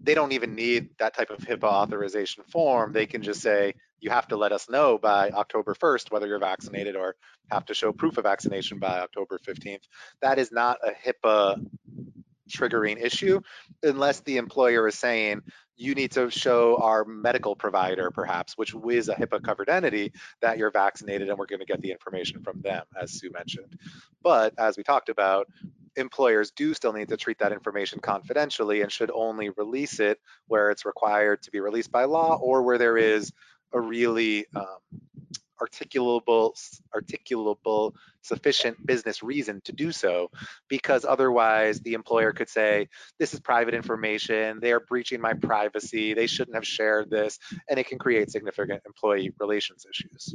they 0.00 0.14
don't 0.14 0.32
even 0.32 0.54
need 0.54 0.90
that 0.98 1.14
type 1.14 1.30
of 1.30 1.38
HIPAA 1.38 1.64
authorization 1.64 2.44
form. 2.44 2.92
They 2.92 3.06
can 3.06 3.22
just 3.22 3.40
say, 3.40 3.74
you 4.00 4.10
have 4.10 4.28
to 4.28 4.36
let 4.36 4.52
us 4.52 4.68
know 4.68 4.98
by 4.98 5.30
October 5.30 5.74
1st 5.74 6.10
whether 6.10 6.26
you're 6.26 6.38
vaccinated 6.38 6.94
or 6.94 7.16
have 7.50 7.64
to 7.66 7.74
show 7.74 7.92
proof 7.92 8.18
of 8.18 8.24
vaccination 8.24 8.78
by 8.78 9.00
October 9.00 9.38
15th. 9.38 9.82
That 10.20 10.38
is 10.38 10.52
not 10.52 10.78
a 10.82 10.92
HIPAA 10.92 11.66
triggering 12.50 13.02
issue 13.02 13.40
unless 13.82 14.20
the 14.20 14.36
employer 14.36 14.86
is 14.86 14.98
saying 14.98 15.42
you 15.76 15.94
need 15.94 16.12
to 16.12 16.30
show 16.30 16.76
our 16.76 17.04
medical 17.04 17.56
provider 17.56 18.10
perhaps 18.10 18.56
which 18.56 18.74
is 18.90 19.08
a 19.08 19.14
HIPAA 19.14 19.42
covered 19.42 19.68
entity 19.68 20.12
that 20.40 20.58
you're 20.58 20.70
vaccinated 20.70 21.28
and 21.28 21.38
we're 21.38 21.46
going 21.46 21.60
to 21.60 21.66
get 21.66 21.80
the 21.80 21.90
information 21.90 22.42
from 22.42 22.60
them 22.60 22.84
as 23.00 23.12
Sue 23.12 23.30
mentioned. 23.30 23.78
But 24.22 24.54
as 24.58 24.76
we 24.76 24.82
talked 24.82 25.08
about 25.08 25.48
employers 25.96 26.50
do 26.50 26.74
still 26.74 26.92
need 26.92 27.08
to 27.08 27.16
treat 27.16 27.38
that 27.38 27.52
information 27.52 28.00
confidentially 28.00 28.82
and 28.82 28.90
should 28.90 29.10
only 29.12 29.50
release 29.50 30.00
it 30.00 30.18
where 30.46 30.70
it's 30.70 30.84
required 30.84 31.42
to 31.42 31.50
be 31.50 31.60
released 31.60 31.92
by 31.92 32.04
law 32.04 32.36
or 32.36 32.62
where 32.62 32.78
there 32.78 32.96
is 32.96 33.32
a 33.72 33.80
really 33.80 34.46
um, 34.54 34.78
articulable, 35.60 36.52
articulable, 36.94 37.92
sufficient 38.22 38.84
business 38.86 39.22
reason 39.22 39.60
to 39.64 39.72
do 39.72 39.92
so, 39.92 40.30
because 40.68 41.04
otherwise 41.04 41.80
the 41.80 41.94
employer 41.94 42.32
could 42.32 42.48
say, 42.48 42.88
this 43.18 43.34
is 43.34 43.40
private 43.40 43.74
information, 43.74 44.58
they 44.60 44.72
are 44.72 44.80
breaching 44.80 45.20
my 45.20 45.32
privacy, 45.32 46.14
they 46.14 46.26
shouldn't 46.26 46.54
have 46.54 46.66
shared 46.66 47.10
this, 47.10 47.38
and 47.68 47.78
it 47.78 47.86
can 47.86 47.98
create 47.98 48.30
significant 48.30 48.82
employee 48.86 49.32
relations 49.38 49.86
issues. 49.88 50.34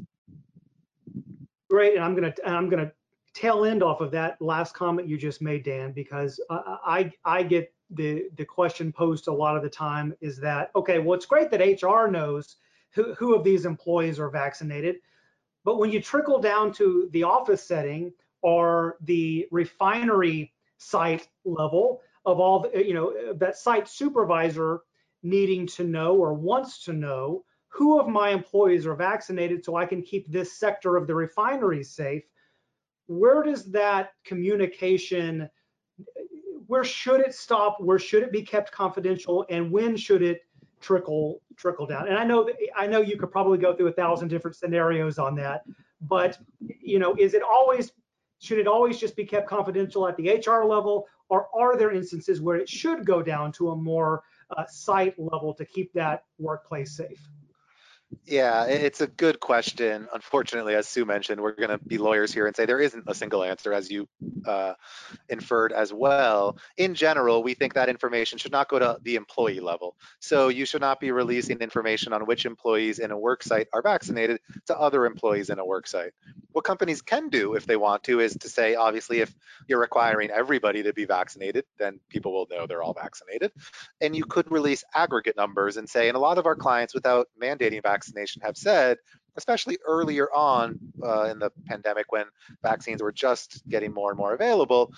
Great, 1.70 1.96
and 1.96 2.04
I'm 2.04 2.16
gonna, 2.16 2.34
I'm 2.46 2.70
gonna 2.70 2.92
tail 3.34 3.66
end 3.66 3.84
off 3.84 4.02
of 4.02 4.12
that 4.12 4.42
last 4.42 4.74
comment 4.74 5.08
you 5.08 5.18
just 5.18 5.42
made, 5.42 5.64
Dan, 5.64 5.92
because 5.92 6.40
I, 6.50 7.12
I 7.24 7.44
get 7.44 7.74
the, 7.92 8.26
the 8.38 8.46
question 8.46 8.92
posed 8.92 9.28
a 9.28 9.34
lot 9.34 9.56
of 9.56 9.64
the 9.64 9.70
time 9.70 10.16
is 10.22 10.38
that, 10.38 10.72
okay, 10.76 11.00
well, 11.00 11.16
it's 11.16 11.26
great 11.26 11.52
that 11.52 11.82
HR 11.82 12.08
knows 12.08 12.58
who, 12.92 13.14
who 13.14 13.36
of 13.36 13.44
these 13.44 13.66
employees 13.66 14.20
are 14.20 14.30
vaccinated. 14.30 14.98
But 15.64 15.78
when 15.78 15.92
you 15.92 16.02
trickle 16.02 16.40
down 16.40 16.72
to 16.74 17.10
the 17.12 17.24
office 17.24 17.64
setting 17.64 18.14
or 18.42 18.98
the 19.02 19.48
refinery 19.52 20.54
site 20.78 21.28
level 21.46 22.02
of 22.26 22.40
all, 22.40 22.62
the, 22.62 22.86
you 22.86 22.94
know, 22.94 23.34
that 23.34 23.58
site 23.58 23.88
supervisor 23.88 24.82
needing 25.22 25.68
to 25.68 25.84
know 25.84 26.16
or 26.16 26.34
wants 26.34 26.84
to 26.86 26.94
know 26.94 27.44
who 27.68 28.00
of 28.00 28.08
my 28.08 28.30
employees 28.30 28.86
are 28.86 28.96
vaccinated 28.96 29.64
so 29.64 29.76
I 29.76 29.86
can 29.86 30.02
keep 30.02 30.28
this 30.28 30.54
sector 30.54 30.96
of 30.96 31.06
the 31.06 31.14
refinery 31.16 31.84
safe, 31.84 32.24
where 33.08 33.44
does 33.44 33.72
that 33.72 34.14
communication, 34.26 35.50
where 36.68 36.84
should 36.84 37.22
it 37.22 37.36
stop? 37.36 37.78
Where 37.80 38.00
should 38.00 38.24
it 38.24 38.32
be 38.32 38.42
kept 38.42 38.72
confidential? 38.72 39.46
And 39.50 39.72
when 39.72 39.98
should 39.98 40.22
it 40.22 40.42
trickle 40.80 41.42
trickle 41.56 41.86
down. 41.86 42.08
And 42.08 42.18
I 42.18 42.24
know 42.24 42.50
I 42.76 42.88
know 42.88 43.02
you 43.02 43.18
could 43.18 43.32
probably 43.32 43.58
go 43.58 43.76
through 43.76 43.88
a 43.88 43.94
thousand 43.94 44.30
different 44.30 44.56
scenarios 44.56 45.20
on 45.20 45.36
that, 45.36 45.64
but 46.02 46.38
you 46.60 47.00
know, 47.00 47.16
is 47.16 47.34
it 47.34 47.42
always 47.44 47.92
should 48.40 48.58
it 48.58 48.68
always 48.68 48.98
just 48.98 49.16
be 49.16 49.26
kept 49.26 49.48
confidential 49.48 50.08
at 50.08 50.16
the 50.18 50.30
HR 50.30 50.64
level, 50.66 51.08
or 51.28 51.48
are 51.54 51.78
there 51.78 51.92
instances 51.92 52.42
where 52.42 52.56
it 52.56 52.70
should 52.70 53.06
go 53.06 53.22
down 53.22 53.52
to 53.54 53.72
a 53.72 53.76
more 53.76 54.24
uh, 54.56 54.66
site 54.68 55.18
level 55.20 55.54
to 55.54 55.66
keep 55.66 55.92
that 55.94 56.24
workplace 56.38 56.96
safe? 56.96 57.30
Yeah, 58.26 58.66
it's 58.66 59.02
a 59.02 59.08
good 59.08 59.40
question. 59.40 60.08
Unfortunately, 60.12 60.74
as 60.74 60.88
Sue 60.88 61.06
mentioned, 61.06 61.42
we're 61.42 61.54
going 61.54 61.70
to 61.70 61.78
be 61.78 62.00
lawyers 62.00 62.34
here 62.34 62.48
and 62.48 62.56
say 62.56 62.66
there 62.66 62.80
isn't 62.80 63.04
a 63.08 63.14
single 63.14 63.44
answer, 63.44 63.72
as 63.72 63.92
you 63.92 64.08
uh, 64.48 64.74
inferred 65.30 65.72
as 65.72 65.94
well. 65.94 66.58
In 66.78 66.96
general, 66.96 67.44
we 67.44 67.54
think 67.54 67.76
that 67.76 67.88
information 67.88 68.40
should 68.40 68.52
not 68.52 68.68
go 68.68 68.80
to 68.80 68.98
the 69.04 69.16
employee 69.16 69.60
level. 69.60 69.96
So 70.20 70.48
you 70.48 70.66
should 70.66 70.82
not 70.82 71.00
be 71.00 71.12
releasing 71.12 71.60
information 71.60 72.14
on 72.14 72.26
which 72.26 72.46
employees 72.46 72.98
in 72.98 73.12
a 73.12 73.18
work 73.18 73.44
site 73.44 73.68
are 73.74 73.84
vaccinated 73.84 74.40
to 74.68 74.78
other 74.78 75.06
employees 75.06 75.52
in 75.52 75.60
a 75.60 75.66
work 75.66 75.86
site. 75.86 76.12
What 76.52 76.66
companies 76.66 77.04
can 77.04 77.30
do 77.30 77.54
if 77.54 77.68
they 77.68 77.76
want 77.76 78.04
to 78.06 78.20
is 78.22 78.36
to 78.38 78.50
say, 78.50 78.74
obviously, 78.74 79.20
if 79.20 79.32
you're 79.68 79.80
requiring 79.80 80.32
everybody 80.32 80.82
to 80.84 80.94
be 80.94 81.06
vaccinated, 81.06 81.66
then 81.78 82.00
people 82.10 82.34
will 82.34 82.48
know 82.50 82.66
they're 82.66 82.82
all 82.82 82.94
vaccinated. 82.94 83.52
And 84.02 84.16
you 84.16 84.26
could 84.26 84.52
release 84.52 84.84
aggregate 84.96 85.38
numbers 85.38 85.78
and 85.78 85.88
say, 85.88 86.08
and 86.08 86.18
a 86.18 86.20
lot 86.20 86.40
of 86.40 86.48
our 86.48 86.56
clients, 86.56 86.96
without 86.96 87.28
mandating 87.40 87.84
vaccination, 87.84 87.99
vaccination 88.00 88.42
have 88.44 88.58
said, 88.58 88.98
especially 89.36 89.78
earlier 89.86 90.28
on 90.34 90.80
uh, 91.04 91.24
in 91.24 91.40
the 91.40 91.52
pandemic 91.66 92.12
when 92.12 92.26
vaccines 92.64 93.02
were 93.02 93.12
just 93.12 93.62
getting 93.68 93.94
more 93.94 94.10
and 94.10 94.18
more 94.18 94.34
available, 94.34 94.94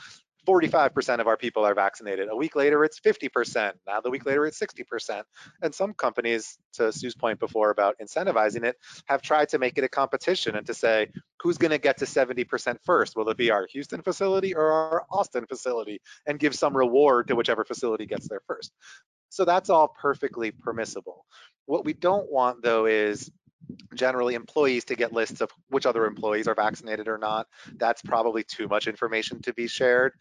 45% 0.48 1.20
of 1.20 1.28
our 1.28 1.38
people 1.38 1.66
are 1.66 1.76
vaccinated. 1.76 2.28
A 2.30 2.36
week 2.36 2.56
later, 2.56 2.84
it's 2.84 3.00
50%. 3.00 3.74
Now, 3.86 4.02
the 4.02 4.10
week 4.10 4.26
later, 4.26 4.46
it's 4.48 4.60
60%. 4.60 5.22
And 5.62 5.74
some 5.74 5.94
companies, 5.94 6.58
to 6.74 6.92
Sue's 6.92 7.14
point 7.14 7.40
before 7.40 7.70
about 7.70 7.98
incentivizing 8.02 8.64
it, 8.64 8.76
have 9.06 9.22
tried 9.22 9.50
to 9.50 9.60
make 9.60 9.78
it 9.78 9.84
a 9.84 9.90
competition 9.90 10.56
and 10.56 10.66
to 10.66 10.74
say, 10.74 11.10
who's 11.42 11.60
going 11.60 11.72
to 11.72 11.78
get 11.78 11.98
to 12.00 12.06
70% 12.06 12.78
first? 12.84 13.16
Will 13.16 13.30
it 13.30 13.38
be 13.38 13.52
our 13.52 13.68
Houston 13.72 14.02
facility 14.02 14.56
or 14.56 14.72
our 14.72 15.06
Austin 15.12 15.46
facility? 15.46 16.02
And 16.26 16.40
give 16.40 16.56
some 16.56 16.76
reward 16.76 17.28
to 17.28 17.36
whichever 17.36 17.64
facility 17.64 18.08
gets 18.08 18.28
there 18.28 18.42
first. 18.48 18.74
So 19.32 19.46
that's 19.46 19.70
all 19.70 19.88
perfectly 19.88 20.52
permissible. 20.52 21.26
What 21.66 21.86
we 21.86 21.94
don't 21.94 22.30
want 22.30 22.62
though 22.62 22.86
is 22.86 23.32
generally 23.96 24.36
employees 24.36 24.84
to 24.86 24.96
get 24.96 25.14
lists 25.14 25.40
of 25.40 25.50
which 25.70 25.86
other 25.86 26.06
employees 26.06 26.50
are 26.50 26.56
vaccinated 26.56 27.08
or 27.08 27.18
not. 27.18 27.48
That's 27.78 28.02
probably 28.02 28.44
too 28.44 28.68
much 28.68 28.88
information 28.88 29.42
to 29.44 29.54
be 29.54 29.68
shared. 29.68 30.14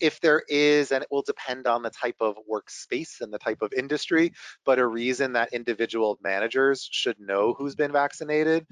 If 0.00 0.20
there 0.20 0.42
is, 0.48 0.90
and 0.90 1.02
it 1.02 1.08
will 1.12 1.22
depend 1.22 1.68
on 1.68 1.82
the 1.82 1.90
type 1.90 2.16
of 2.20 2.36
workspace 2.50 3.20
and 3.20 3.32
the 3.32 3.38
type 3.38 3.62
of 3.62 3.72
industry, 3.72 4.32
but 4.64 4.80
a 4.80 4.86
reason 4.86 5.34
that 5.34 5.52
individual 5.52 6.18
managers 6.20 6.88
should 6.90 7.20
know 7.20 7.54
who's 7.54 7.76
been 7.76 7.92
vaccinated, 7.92 8.66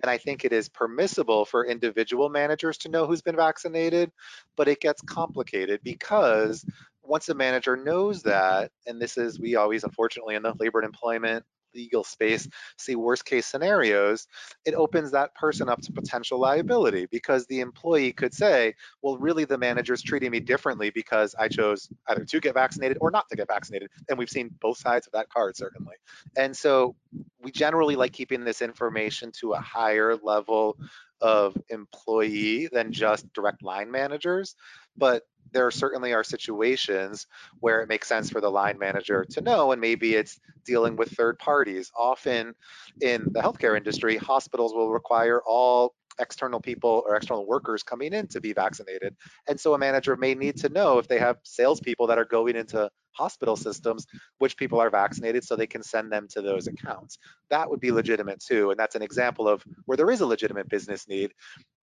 then 0.00 0.08
I 0.08 0.18
think 0.18 0.44
it 0.44 0.52
is 0.52 0.68
permissible 0.68 1.44
for 1.44 1.66
individual 1.66 2.28
managers 2.28 2.78
to 2.78 2.88
know 2.88 3.06
who's 3.06 3.22
been 3.22 3.36
vaccinated, 3.36 4.12
but 4.56 4.68
it 4.68 4.80
gets 4.80 5.02
complicated 5.02 5.80
because 5.82 6.64
once 7.02 7.28
a 7.28 7.34
manager 7.34 7.76
knows 7.76 8.22
that, 8.22 8.70
and 8.86 9.00
this 9.00 9.16
is, 9.16 9.38
we 9.38 9.56
always, 9.56 9.84
unfortunately, 9.84 10.34
in 10.34 10.42
the 10.42 10.54
labor 10.58 10.80
and 10.80 10.86
employment 10.86 11.44
legal 11.74 12.04
space 12.04 12.48
see 12.78 12.96
worst 12.96 13.24
case 13.24 13.46
scenarios, 13.46 14.26
it 14.64 14.74
opens 14.74 15.12
that 15.12 15.34
person 15.34 15.68
up 15.68 15.80
to 15.80 15.92
potential 15.92 16.38
liability 16.38 17.06
because 17.10 17.46
the 17.46 17.60
employee 17.60 18.12
could 18.12 18.34
say, 18.34 18.74
well, 19.02 19.18
really 19.18 19.44
the 19.44 19.58
manager's 19.58 20.02
treating 20.02 20.30
me 20.30 20.40
differently 20.40 20.90
because 20.90 21.34
I 21.38 21.48
chose 21.48 21.88
either 22.08 22.24
to 22.24 22.40
get 22.40 22.54
vaccinated 22.54 22.98
or 23.00 23.10
not 23.10 23.28
to 23.30 23.36
get 23.36 23.48
vaccinated. 23.48 23.90
And 24.08 24.18
we've 24.18 24.30
seen 24.30 24.50
both 24.60 24.78
sides 24.78 25.06
of 25.06 25.12
that 25.12 25.28
card, 25.28 25.56
certainly. 25.56 25.96
And 26.36 26.56
so 26.56 26.96
we 27.40 27.50
generally 27.50 27.96
like 27.96 28.12
keeping 28.12 28.44
this 28.44 28.62
information 28.62 29.32
to 29.40 29.52
a 29.52 29.60
higher 29.60 30.16
level 30.16 30.76
of 31.20 31.56
employee 31.68 32.68
than 32.72 32.92
just 32.92 33.30
direct 33.32 33.62
line 33.62 33.90
managers. 33.90 34.56
But 35.00 35.24
there 35.52 35.70
certainly 35.72 36.12
are 36.12 36.22
situations 36.22 37.26
where 37.58 37.80
it 37.82 37.88
makes 37.88 38.06
sense 38.06 38.30
for 38.30 38.40
the 38.40 38.50
line 38.50 38.78
manager 38.78 39.24
to 39.30 39.40
know, 39.40 39.72
and 39.72 39.80
maybe 39.80 40.14
it's 40.14 40.38
dealing 40.64 40.94
with 40.94 41.10
third 41.10 41.38
parties. 41.40 41.90
Often 41.98 42.54
in 43.00 43.24
the 43.32 43.40
healthcare 43.40 43.76
industry, 43.76 44.16
hospitals 44.16 44.74
will 44.74 44.92
require 44.92 45.40
all 45.44 45.94
external 46.20 46.60
people 46.60 47.02
or 47.06 47.16
external 47.16 47.46
workers 47.46 47.82
coming 47.82 48.12
in 48.12 48.26
to 48.28 48.40
be 48.40 48.52
vaccinated. 48.52 49.16
And 49.48 49.58
so 49.58 49.74
a 49.74 49.78
manager 49.78 50.16
may 50.16 50.34
need 50.34 50.56
to 50.58 50.68
know 50.68 50.98
if 50.98 51.08
they 51.08 51.18
have 51.18 51.38
salespeople 51.42 52.06
that 52.08 52.18
are 52.18 52.24
going 52.24 52.56
into 52.56 52.90
hospital 53.12 53.56
systems, 53.56 54.06
which 54.38 54.56
people 54.56 54.80
are 54.80 54.90
vaccinated 54.90 55.44
so 55.44 55.56
they 55.56 55.66
can 55.66 55.82
send 55.82 56.12
them 56.12 56.28
to 56.28 56.42
those 56.42 56.66
accounts. 56.66 57.18
That 57.50 57.68
would 57.68 57.80
be 57.80 57.90
legitimate 57.90 58.40
too. 58.40 58.70
And 58.70 58.78
that's 58.78 58.94
an 58.94 59.02
example 59.02 59.48
of 59.48 59.64
where 59.86 59.96
there 59.96 60.10
is 60.10 60.20
a 60.20 60.26
legitimate 60.26 60.68
business 60.68 61.08
need, 61.08 61.32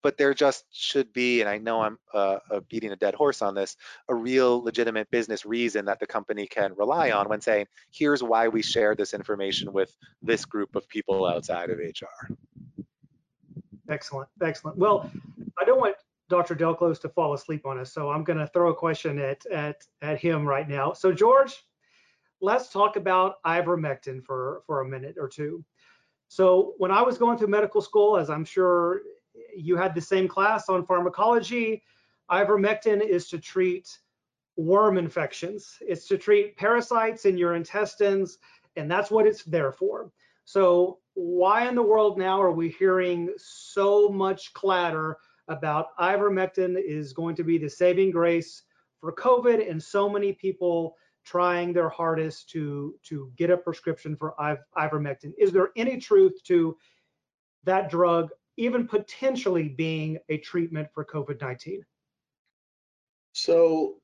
but 0.03 0.17
there 0.17 0.35
just 0.35 0.65
should 0.71 1.11
be, 1.13 1.41
and 1.41 1.49
I 1.49 1.57
know 1.57 1.81
I'm 1.81 1.97
uh, 2.13 2.37
uh, 2.51 2.59
beating 2.69 2.91
a 2.91 2.95
dead 2.95 3.15
horse 3.15 3.41
on 3.41 3.55
this, 3.55 3.75
a 4.07 4.13
real 4.13 4.63
legitimate 4.63 5.09
business 5.09 5.45
reason 5.45 5.85
that 5.85 5.99
the 5.99 6.05
company 6.05 6.45
can 6.45 6.73
rely 6.77 7.11
on 7.11 7.27
when 7.27 7.41
saying, 7.41 7.65
here's 7.91 8.21
why 8.21 8.47
we 8.47 8.61
share 8.61 8.95
this 8.95 9.13
information 9.13 9.73
with 9.73 9.95
this 10.21 10.45
group 10.45 10.75
of 10.75 10.87
people 10.87 11.25
outside 11.25 11.71
of 11.71 11.79
HR. 11.79 12.35
Excellent, 13.89 14.29
excellent. 14.41 14.77
Well, 14.77 15.09
I 15.59 15.65
don't 15.65 15.79
want 15.79 15.95
Dr. 16.29 16.55
Delclos 16.55 16.99
to 17.01 17.09
fall 17.09 17.33
asleep 17.33 17.65
on 17.65 17.79
us, 17.79 17.93
so 17.93 18.09
I'm 18.09 18.23
going 18.23 18.39
to 18.39 18.47
throw 18.47 18.71
a 18.71 18.75
question 18.75 19.19
at, 19.19 19.45
at, 19.47 19.83
at 20.01 20.19
him 20.19 20.45
right 20.45 20.67
now. 20.67 20.93
So 20.93 21.11
George, 21.11 21.55
let's 22.41 22.69
talk 22.69 22.95
about 22.95 23.41
ivermectin 23.45 24.23
for, 24.23 24.63
for 24.65 24.81
a 24.81 24.87
minute 24.87 25.15
or 25.19 25.27
two. 25.27 25.63
So 26.27 26.73
when 26.77 26.91
I 26.91 27.01
was 27.01 27.17
going 27.17 27.37
through 27.37 27.47
medical 27.47 27.81
school, 27.81 28.17
as 28.17 28.29
I'm 28.29 28.45
sure 28.45 29.01
you 29.55 29.77
had 29.77 29.93
the 29.93 30.01
same 30.01 30.27
class 30.27 30.69
on 30.69 30.85
pharmacology, 30.85 31.83
ivermectin 32.31 33.01
is 33.01 33.29
to 33.29 33.39
treat 33.39 33.87
worm 34.57 34.97
infections. 34.97 35.77
It's 35.81 36.07
to 36.07 36.17
treat 36.17 36.57
parasites 36.57 37.25
in 37.25 37.37
your 37.37 37.55
intestines, 37.55 38.37
and 38.75 38.89
that's 38.89 39.11
what 39.11 39.27
it's 39.27 39.43
there 39.43 39.71
for. 39.71 40.11
So 40.45 40.99
why 41.15 41.67
in 41.67 41.75
the 41.75 41.83
world 41.83 42.17
now 42.17 42.41
are 42.41 42.51
we 42.51 42.69
hearing 42.69 43.33
so 43.37 44.09
much 44.09 44.53
clatter 44.53 45.17
about 45.47 45.95
ivermectin 45.97 46.81
is 46.83 47.13
going 47.13 47.35
to 47.35 47.43
be 47.43 47.57
the 47.57 47.69
saving 47.69 48.11
grace 48.11 48.63
for 48.99 49.13
COVID 49.13 49.69
and 49.69 49.81
so 49.81 50.09
many 50.09 50.33
people 50.33 50.95
trying 51.23 51.73
their 51.73 51.89
hardest 51.89 52.49
to, 52.51 52.95
to 53.03 53.31
get 53.35 53.49
a 53.49 53.57
prescription 53.57 54.15
for 54.15 54.35
ivermectin? 54.77 55.33
Is 55.37 55.51
there 55.51 55.69
any 55.75 55.97
truth 55.97 56.41
to 56.45 56.77
that 57.63 57.89
drug 57.89 58.29
even 58.57 58.87
potentially 58.87 59.69
being 59.69 60.17
a 60.29 60.37
treatment 60.37 60.87
for 60.93 61.03
COVID-19? 61.03 61.79
So 63.33 63.97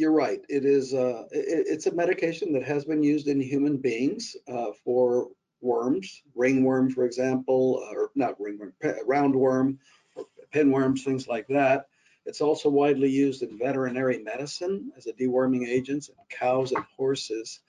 you're 0.00 0.12
right. 0.12 0.40
It 0.48 0.64
is. 0.64 0.94
Uh, 0.94 1.24
it, 1.30 1.66
it's 1.68 1.86
a 1.86 1.94
medication 1.94 2.52
that 2.54 2.62
has 2.62 2.86
been 2.86 3.02
used 3.02 3.28
in 3.28 3.38
human 3.38 3.76
beings 3.76 4.34
uh, 4.48 4.72
for 4.82 5.28
worms, 5.60 6.22
ringworm, 6.34 6.90
for 6.90 7.04
example, 7.04 7.86
or 7.92 8.10
not 8.14 8.40
ringworm, 8.40 8.72
roundworm, 9.06 9.76
or 10.16 10.24
pinworms, 10.54 11.04
things 11.04 11.28
like 11.28 11.46
that. 11.48 11.86
It's 12.24 12.40
also 12.40 12.70
widely 12.70 13.10
used 13.10 13.42
in 13.42 13.58
veterinary 13.58 14.22
medicine 14.22 14.90
as 14.96 15.06
a 15.06 15.12
deworming 15.12 15.68
agent 15.68 16.08
in 16.08 16.14
cows 16.30 16.72
and 16.72 16.84
horses. 16.96 17.60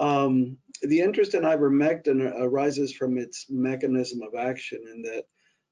Um, 0.00 0.56
the 0.82 1.00
interest 1.00 1.34
in 1.34 1.42
ivermectin 1.42 2.32
arises 2.40 2.92
from 2.92 3.16
its 3.16 3.46
mechanism 3.48 4.22
of 4.22 4.34
action 4.34 4.82
in 4.92 5.02
that 5.02 5.24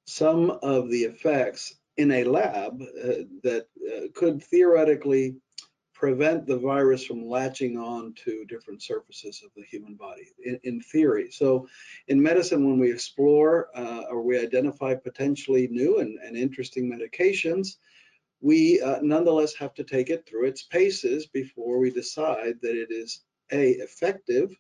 some 0.07 0.59
of 0.63 0.91
the 0.91 1.03
effects 1.05 1.75
in 1.97 2.13
a 2.13 2.25
lab 2.25 2.81
uh, 2.81 3.25
that 3.43 3.67
uh, 3.85 4.07
could 4.15 4.43
theoretically 4.45 5.37
prevent 5.99 6.47
the 6.47 6.57
virus 6.57 7.05
from 7.05 7.29
latching 7.29 7.77
on 7.77 8.15
to 8.15 8.45
different 8.45 8.81
surfaces 8.81 9.43
of 9.45 9.51
the 9.57 9.65
human 9.65 9.95
body 9.95 10.29
in, 10.45 10.61
in 10.63 10.81
theory. 10.81 11.29
So 11.31 11.67
in 12.07 12.23
medicine, 12.23 12.65
when 12.65 12.79
we 12.79 12.93
explore 12.93 13.69
uh, 13.75 14.05
or 14.09 14.23
we 14.23 14.39
identify 14.39 14.95
potentially 14.95 15.67
new 15.69 15.99
and, 15.99 16.17
and 16.25 16.37
interesting 16.37 16.89
medications, 16.89 17.77
we 18.41 18.81
uh, 18.81 19.01
nonetheless 19.03 19.55
have 19.57 19.75
to 19.75 19.83
take 19.83 20.09
it 20.09 20.25
through 20.25 20.47
its 20.47 20.63
paces 20.63 21.27
before 21.27 21.81
we 21.81 21.91
decide 21.91 22.55
that 22.63 22.77
it 22.77 22.93
is 22.93 23.25
A, 23.51 23.71
effective 23.73 24.55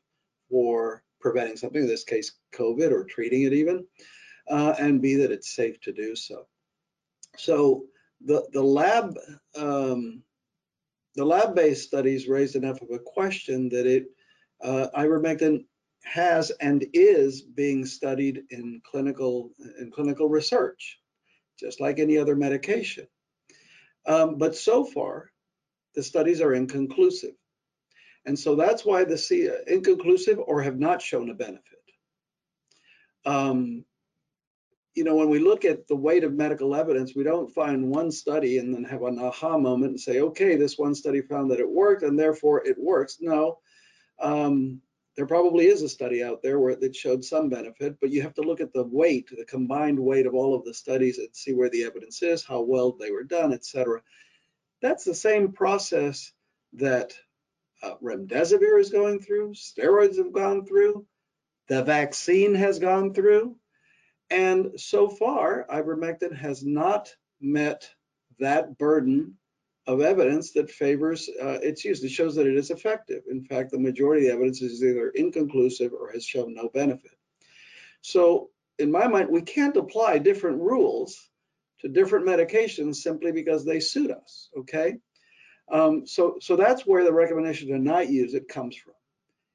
for 0.50 1.04
preventing 1.20 1.56
something, 1.56 1.82
in 1.82 1.88
this 1.88 2.04
case, 2.04 2.32
COVID 2.52 2.90
or 2.90 3.04
treating 3.04 3.42
it 3.42 3.52
even, 3.52 3.86
uh, 4.50 4.74
and 4.80 5.00
B, 5.00 5.14
that 5.14 5.30
it's 5.30 5.54
safe 5.54 5.80
to 5.82 5.92
do 5.92 6.16
so. 6.16 6.48
So 7.36 7.84
the, 8.24 8.48
the 8.52 8.62
lab 8.62 9.16
um, 9.56 10.24
the 11.18 11.24
lab-based 11.24 11.82
studies 11.82 12.28
raised 12.28 12.54
enough 12.54 12.80
of 12.80 12.92
a 12.92 12.98
question 13.00 13.68
that 13.70 13.86
it 13.86 14.04
uh, 14.62 14.86
ivermectin 14.96 15.64
has 16.04 16.52
and 16.60 16.86
is 16.92 17.42
being 17.42 17.84
studied 17.84 18.44
in 18.50 18.80
clinical 18.88 19.50
in 19.80 19.90
clinical 19.90 20.28
research, 20.28 21.00
just 21.58 21.80
like 21.80 21.98
any 21.98 22.16
other 22.16 22.36
medication. 22.36 23.08
Um, 24.06 24.38
but 24.38 24.54
so 24.54 24.84
far, 24.84 25.32
the 25.96 26.04
studies 26.04 26.40
are 26.40 26.54
inconclusive. 26.54 27.34
And 28.24 28.38
so 28.38 28.54
that's 28.54 28.84
why 28.84 29.02
the 29.02 29.18
C, 29.18 29.50
inconclusive 29.66 30.38
or 30.38 30.62
have 30.62 30.78
not 30.78 31.02
shown 31.02 31.30
a 31.30 31.34
benefit. 31.34 31.82
Um, 33.26 33.84
you 34.98 35.04
know, 35.04 35.14
when 35.14 35.30
we 35.30 35.38
look 35.38 35.64
at 35.64 35.86
the 35.86 35.94
weight 35.94 36.24
of 36.24 36.32
medical 36.32 36.74
evidence, 36.74 37.14
we 37.14 37.22
don't 37.22 37.54
find 37.54 37.88
one 37.88 38.10
study 38.10 38.58
and 38.58 38.74
then 38.74 38.82
have 38.82 39.02
an 39.02 39.20
aha 39.20 39.56
moment 39.56 39.90
and 39.90 40.00
say, 40.00 40.20
okay, 40.20 40.56
this 40.56 40.76
one 40.76 40.92
study 40.92 41.22
found 41.22 41.52
that 41.52 41.60
it 41.60 41.70
worked 41.70 42.02
and 42.02 42.18
therefore 42.18 42.66
it 42.66 42.76
works. 42.76 43.18
No, 43.20 43.60
um, 44.18 44.80
there 45.16 45.26
probably 45.26 45.66
is 45.66 45.82
a 45.82 45.88
study 45.88 46.24
out 46.24 46.42
there 46.42 46.58
where 46.58 46.72
it 46.72 46.96
showed 46.96 47.24
some 47.24 47.48
benefit, 47.48 48.00
but 48.00 48.10
you 48.10 48.22
have 48.22 48.34
to 48.34 48.42
look 48.42 48.60
at 48.60 48.72
the 48.72 48.82
weight, 48.82 49.28
the 49.30 49.44
combined 49.44 50.00
weight 50.00 50.26
of 50.26 50.34
all 50.34 50.52
of 50.56 50.64
the 50.64 50.74
studies 50.74 51.18
and 51.18 51.28
see 51.32 51.54
where 51.54 51.70
the 51.70 51.84
evidence 51.84 52.20
is, 52.20 52.44
how 52.44 52.60
well 52.60 52.90
they 52.90 53.12
were 53.12 53.22
done, 53.22 53.52
et 53.52 53.64
cetera. 53.64 54.02
That's 54.82 55.04
the 55.04 55.14
same 55.14 55.52
process 55.52 56.32
that 56.72 57.14
uh, 57.84 57.94
remdesivir 58.02 58.80
is 58.80 58.90
going 58.90 59.20
through, 59.20 59.54
steroids 59.54 60.18
have 60.18 60.32
gone 60.32 60.66
through, 60.66 61.06
the 61.68 61.84
vaccine 61.84 62.56
has 62.56 62.80
gone 62.80 63.14
through. 63.14 63.54
And 64.30 64.78
so 64.78 65.08
far, 65.08 65.66
ivermectin 65.70 66.36
has 66.36 66.64
not 66.64 67.14
met 67.40 67.88
that 68.38 68.78
burden 68.78 69.34
of 69.86 70.02
evidence 70.02 70.52
that 70.52 70.70
favors 70.70 71.30
uh, 71.42 71.58
its 71.62 71.84
use. 71.84 72.04
It 72.04 72.10
shows 72.10 72.34
that 72.34 72.46
it 72.46 72.56
is 72.56 72.70
effective. 72.70 73.22
In 73.30 73.42
fact, 73.42 73.70
the 73.70 73.78
majority 73.78 74.26
of 74.26 74.28
the 74.28 74.34
evidence 74.34 74.60
is 74.60 74.84
either 74.84 75.08
inconclusive 75.10 75.92
or 75.92 76.12
has 76.12 76.24
shown 76.24 76.54
no 76.54 76.68
benefit. 76.68 77.16
So 78.02 78.50
in 78.78 78.90
my 78.90 79.08
mind, 79.08 79.30
we 79.30 79.42
can't 79.42 79.76
apply 79.76 80.18
different 80.18 80.60
rules 80.60 81.30
to 81.80 81.88
different 81.88 82.26
medications 82.26 82.96
simply 82.96 83.32
because 83.32 83.64
they 83.64 83.80
suit 83.80 84.10
us, 84.10 84.50
okay? 84.56 84.96
Um, 85.70 86.06
so, 86.06 86.36
so 86.40 86.56
that's 86.56 86.86
where 86.86 87.04
the 87.04 87.12
recommendation 87.12 87.68
to 87.68 87.78
not 87.78 88.08
use 88.08 88.34
it 88.34 88.48
comes 88.48 88.76
from. 88.76 88.94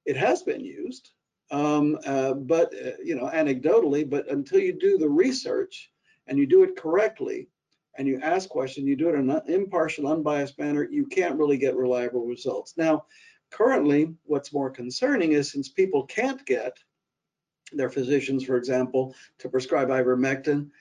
It 0.05 0.17
has 0.17 0.43
been 0.43 0.61
used, 0.61 1.11
um, 1.53 1.99
uh, 2.03 2.33
but 2.33 2.73
uh, 2.73 2.91
you 3.03 3.15
know, 3.15 3.29
anecdotally, 3.29 4.09
but 4.09 4.29
until 4.29 4.59
you 4.59 4.73
do 4.73 4.97
the 4.97 5.09
research 5.09 5.91
and 6.25 6.39
you 6.39 6.47
do 6.47 6.63
it 6.63 6.75
correctly 6.75 7.47
and 7.95 8.07
you 8.07 8.19
ask 8.21 8.49
questions, 8.49 8.87
you 8.87 8.95
do 8.95 9.09
it 9.09 9.15
in 9.15 9.29
an 9.29 9.41
impartial, 9.45 10.07
unbiased 10.07 10.57
manner, 10.57 10.87
you 10.89 11.05
can't 11.05 11.37
really 11.37 11.57
get 11.57 11.75
reliable 11.75 12.25
results. 12.25 12.73
Now, 12.75 13.05
currently, 13.51 14.15
what's 14.23 14.51
more 14.51 14.71
concerning 14.71 15.33
is 15.33 15.51
since 15.51 15.69
people 15.69 16.07
can't 16.07 16.43
get 16.47 16.75
their 17.71 17.91
physicians, 17.91 18.43
for 18.43 18.57
example, 18.57 19.15
to 19.37 19.47
prescribe 19.47 19.89
ivermectin, 19.89 20.71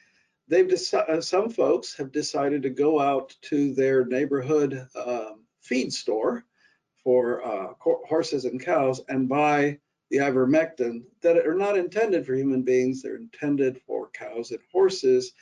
they've 0.49 0.73
uh, 0.95 1.21
some 1.21 1.51
folks 1.51 1.95
have 1.97 2.13
decided 2.13 2.63
to 2.63 2.71
go 2.71 2.99
out 2.99 3.35
to 3.43 3.75
their 3.75 4.07
neighborhood 4.07 4.87
um, 4.97 5.45
feed 5.61 5.93
store 5.93 6.47
for 7.05 7.45
uh, 7.45 7.75
horses 7.79 8.47
and 8.47 8.65
cows 8.65 9.03
and 9.11 9.29
buy 9.29 9.79
the 10.13 10.19
ivermectin 10.19 11.03
that 11.23 11.39
are 11.39 11.57
not 11.57 11.77
intended 11.77 12.25
for 12.25 12.37
human 12.37 12.63
beings. 12.63 13.03
They're 13.03 13.17
intended 13.17 13.81
for 13.85 14.11
cows 14.11 14.53
and 14.53 14.61
horses 14.71 15.33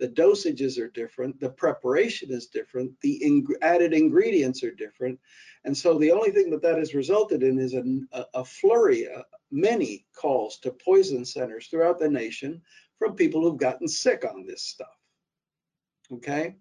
the 0.00 0.08
dosages 0.08 0.78
are 0.78 0.88
different, 0.88 1.38
the 1.38 1.50
preparation 1.50 2.32
is 2.32 2.46
different, 2.46 2.98
the 3.02 3.44
added 3.60 3.92
ingredients 3.92 4.64
are 4.64 4.74
different. 4.74 5.20
And 5.64 5.76
so 5.76 5.98
the 5.98 6.10
only 6.10 6.30
thing 6.30 6.48
that 6.50 6.62
that 6.62 6.78
has 6.78 6.94
resulted 6.94 7.42
in 7.42 7.58
is 7.58 7.74
a, 7.74 8.26
a 8.32 8.44
flurry, 8.44 9.06
uh, 9.06 9.22
many 9.50 10.06
calls 10.16 10.58
to 10.60 10.72
poison 10.72 11.24
centers 11.24 11.66
throughout 11.66 11.98
the 11.98 12.08
nation 12.08 12.62
from 12.98 13.14
people 13.14 13.42
who've 13.42 13.60
gotten 13.60 13.86
sick 13.86 14.24
on 14.24 14.46
this 14.46 14.62
stuff. 14.62 14.88
Okay, 16.10 16.56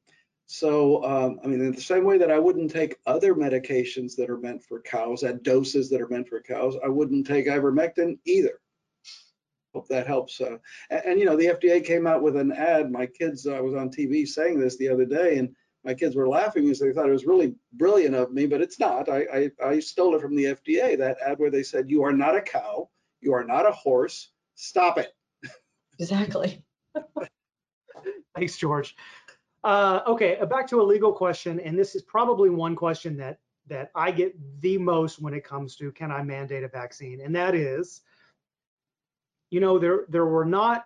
so 0.52 1.04
um, 1.04 1.40
I 1.44 1.48
mean, 1.48 1.62
in 1.62 1.72
the 1.74 1.80
same 1.80 2.04
way 2.04 2.18
that 2.18 2.32
I 2.32 2.40
wouldn't 2.40 2.72
take 2.72 2.98
other 3.06 3.36
medications 3.36 4.16
that 4.16 4.32
are 4.32 4.40
meant 4.40 4.64
for 4.64 4.82
cows 4.82 5.24
at 5.24 5.44
doses 5.44 5.92
that 5.92 6.02
are 6.02 6.08
meant 6.08 6.28
for 6.28 6.42
cows, 6.42 6.76
I 6.84 6.88
wouldn't 6.88 7.28
take 7.28 7.46
ivermectin 7.46 8.18
either. 8.26 8.60
Hope 9.76 9.88
that 9.90 10.08
helps. 10.08 10.42
Uh, 10.42 10.58
and, 10.90 11.02
and, 11.06 11.20
you 11.20 11.28
know, 11.28 11.36
the 11.36 11.46
FDA 11.46 11.86
came 11.86 12.08
out 12.08 12.24
with 12.24 12.36
an 12.36 12.52
ad. 12.52 12.92
My 12.92 13.06
kids, 13.06 13.46
I 13.46 13.60
was 13.60 13.76
on 13.76 13.92
TV 13.92 14.28
saying 14.28 14.60
this 14.60 14.76
the 14.78 14.90
other 14.90 15.06
day, 15.06 15.38
and 15.38 15.56
my 15.86 15.94
kids 15.94 16.16
were 16.16 16.28
laughing 16.28 16.64
because 16.64 16.80
they 16.80 16.94
thought 16.94 17.10
it 17.10 17.12
was 17.12 17.28
really 17.28 17.54
brilliant 17.74 18.16
of 18.16 18.32
me, 18.32 18.48
but 18.48 18.60
it's 18.60 18.80
not. 18.80 19.08
I, 19.08 19.52
I, 19.62 19.68
I 19.68 19.80
stole 19.80 20.16
it 20.16 20.22
from 20.22 20.36
the 20.36 20.46
FDA, 20.46 20.98
that 20.98 21.18
ad 21.24 21.38
where 21.38 21.52
they 21.52 21.62
said, 21.62 21.92
you 21.92 22.02
are 22.02 22.12
not 22.12 22.36
a 22.36 22.42
cow, 22.42 22.90
you 23.22 23.34
are 23.34 23.44
not 23.44 23.68
a 23.68 23.72
horse, 23.72 24.32
stop 24.56 24.98
it. 24.98 25.14
Exactly. 26.00 26.64
Thanks, 28.36 28.58
George. 28.58 28.96
Uh, 29.64 30.02
okay, 30.08 30.38
uh, 30.38 30.46
back 30.46 30.68
to 30.68 30.82
a 30.82 30.84
legal 30.84 31.12
question, 31.12 31.60
and 31.60 31.78
this 31.78 31.96
is 31.96 32.02
probably 32.02 32.50
one 32.50 32.76
question 32.76 33.18
that 33.18 33.40
that 33.68 33.92
I 33.94 34.10
get 34.10 34.36
the 34.62 34.80
most 34.80 35.22
when 35.22 35.34
it 35.34 35.44
comes 35.44 35.76
to 35.76 35.92
can 35.92 36.12
I 36.12 36.24
mandate 36.24 36.64
a 36.64 36.68
vaccine, 36.68 37.22
and 37.22 37.36
that 37.36 37.56
is, 37.56 38.02
you 39.50 39.60
know, 39.60 39.78
there 39.78 40.06
there 40.10 40.26
were 40.26 40.46
not 40.46 40.86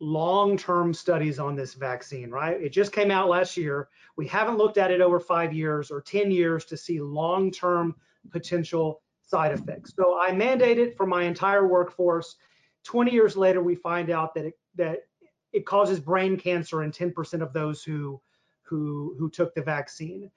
long-term 0.00 0.92
studies 0.92 1.38
on 1.38 1.56
this 1.56 1.74
vaccine, 1.74 2.30
right? 2.30 2.60
It 2.60 2.70
just 2.70 2.92
came 2.92 3.10
out 3.10 3.28
last 3.28 3.56
year. 3.56 3.88
We 4.16 4.26
haven't 4.26 4.58
looked 4.58 4.78
at 4.78 4.90
it 4.90 5.00
over 5.00 5.18
five 5.18 5.54
years 5.54 5.90
or 5.90 6.00
10 6.02 6.30
years 6.30 6.64
to 6.66 6.76
see 6.76 7.00
long-term 7.00 7.94
potential 8.30 9.02
side 9.22 9.52
effects. 9.52 9.94
So 9.96 10.18
I 10.20 10.32
mandate 10.32 10.78
it 10.78 10.96
for 10.96 11.06
my 11.06 11.24
entire 11.24 11.66
workforce. 11.66 12.36
20 12.84 13.10
years 13.10 13.36
later, 13.36 13.62
we 13.62 13.74
find 13.74 14.10
out 14.10 14.34
that 14.34 14.44
it, 14.44 14.58
that 14.76 14.98
it 15.52 15.66
causes 15.66 16.00
brain 16.00 16.36
cancer 16.36 16.82
in 16.82 16.90
10% 16.90 17.42
of 17.42 17.52
those 17.52 17.82
who, 17.82 18.20
who, 18.62 19.14
who 19.18 19.30
took 19.30 19.54
the 19.54 19.62
vaccine. 19.62 20.30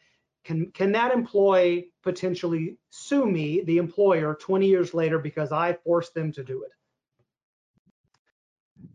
Can, 0.43 0.71
can 0.71 0.91
that 0.93 1.13
employee 1.13 1.91
potentially 2.01 2.77
sue 2.89 3.25
me, 3.25 3.61
the 3.61 3.77
employer, 3.77 4.35
20 4.39 4.67
years 4.67 4.93
later 4.93 5.19
because 5.19 5.51
I 5.51 5.73
forced 5.73 6.13
them 6.13 6.31
to 6.33 6.43
do 6.43 6.63
it? 6.63 6.71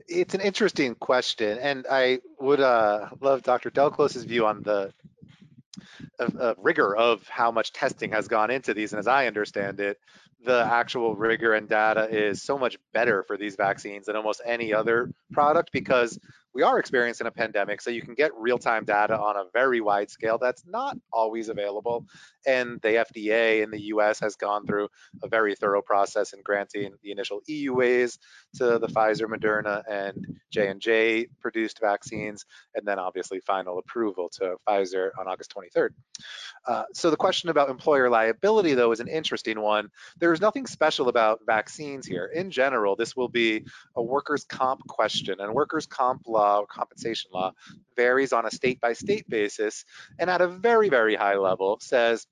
It's 0.07 0.35
an 0.35 0.41
interesting 0.41 0.95
question, 0.95 1.59
and 1.59 1.87
I 1.91 2.21
would 2.39 2.61
uh, 2.61 3.09
love 3.21 3.43
Dr. 3.43 3.71
Delclos's 3.71 4.25
view 4.25 4.47
on 4.47 4.63
the 4.63 4.93
rigor 6.59 6.95
of 6.97 7.27
how 7.29 7.51
much 7.51 7.73
testing 7.73 8.13
has 8.13 8.29
gone 8.29 8.51
into 8.51 8.75
these. 8.75 8.93
And 8.93 9.01
as 9.01 9.07
I 9.07 9.27
understand 9.27 9.81
it, 9.81 9.99
the 10.45 10.67
actual 10.71 11.15
rigor 11.17 11.55
and 11.55 11.69
data 11.69 12.09
is 12.11 12.43
so 12.43 12.59
much 12.59 12.77
better 12.93 13.25
for 13.25 13.37
these 13.37 13.57
vaccines 13.57 14.07
than 14.07 14.17
almost 14.17 14.43
any 14.45 14.73
other 14.73 15.11
product 15.33 15.71
because 15.73 16.19
we 16.55 16.63
are 16.63 16.79
experiencing 16.79 17.27
a 17.27 17.33
pandemic, 17.33 17.81
so 17.81 17.91
you 17.91 18.01
can 18.01 18.15
get 18.15 18.31
real-time 18.37 18.85
data 18.85 19.19
on 19.19 19.37
a 19.37 19.45
very 19.53 19.81
wide 19.81 20.09
scale 20.09 20.39
that's 20.39 20.65
not 20.65 20.97
always 21.13 21.49
available. 21.49 22.07
And 22.47 22.81
the 22.83 23.05
FDA 23.05 23.63
in 23.63 23.71
the 23.71 23.81
US 23.87 24.21
has 24.21 24.37
gone 24.37 24.65
through 24.65 24.89
a 25.25 25.29
very 25.29 25.57
thorough 25.57 25.83
process 25.83 26.33
in 26.33 26.41
granting 26.45 26.93
the 27.03 27.11
initial 27.11 27.41
EUAs 27.51 28.19
to 28.55 28.79
the 28.79 28.87
Pfizer, 28.87 29.27
Moderna, 29.27 29.83
and 29.91 30.39
J&J 30.53 31.27
produced 31.41 31.81
vaccines, 31.81 32.47
and 32.77 32.87
then 32.87 33.01
obviously 33.01 33.41
final 33.41 33.79
approval 33.79 34.29
to 34.35 34.55
Pfizer 34.69 35.11
on 35.19 35.27
August 35.27 35.53
23rd. 35.57 35.89
Uh, 36.67 36.85
so 36.93 37.11
the 37.11 37.17
question 37.17 37.49
about 37.49 37.69
employer 37.69 38.09
liability, 38.09 38.75
though, 38.75 38.93
is 38.93 39.01
an 39.01 39.09
interesting 39.09 39.61
one. 39.61 39.89
There's 40.35 40.41
nothing 40.41 40.67
special 40.67 41.09
about 41.09 41.47
vaccines 41.47 42.07
here. 42.07 42.27
In 42.27 42.51
general, 42.51 42.97
this 42.97 43.15
will 43.15 43.29
be 43.29 43.65
a 43.95 44.03
workers' 44.03 44.43
comp 44.43 44.85
question, 44.89 45.39
and 45.39 45.55
workers' 45.55 45.87
comp 45.87 46.23
law 46.27 46.59
or 46.59 46.67
compensation 46.67 47.31
law 47.33 47.53
varies 47.95 48.33
on 48.33 48.45
a 48.45 48.51
state 48.51 48.81
by 48.81 48.95
state 48.95 49.31
basis, 49.31 49.85
and 50.19 50.29
at 50.29 50.41
a 50.41 50.49
very, 50.49 50.89
very 50.89 51.15
high 51.15 51.37
level 51.37 51.79
says 51.81 52.27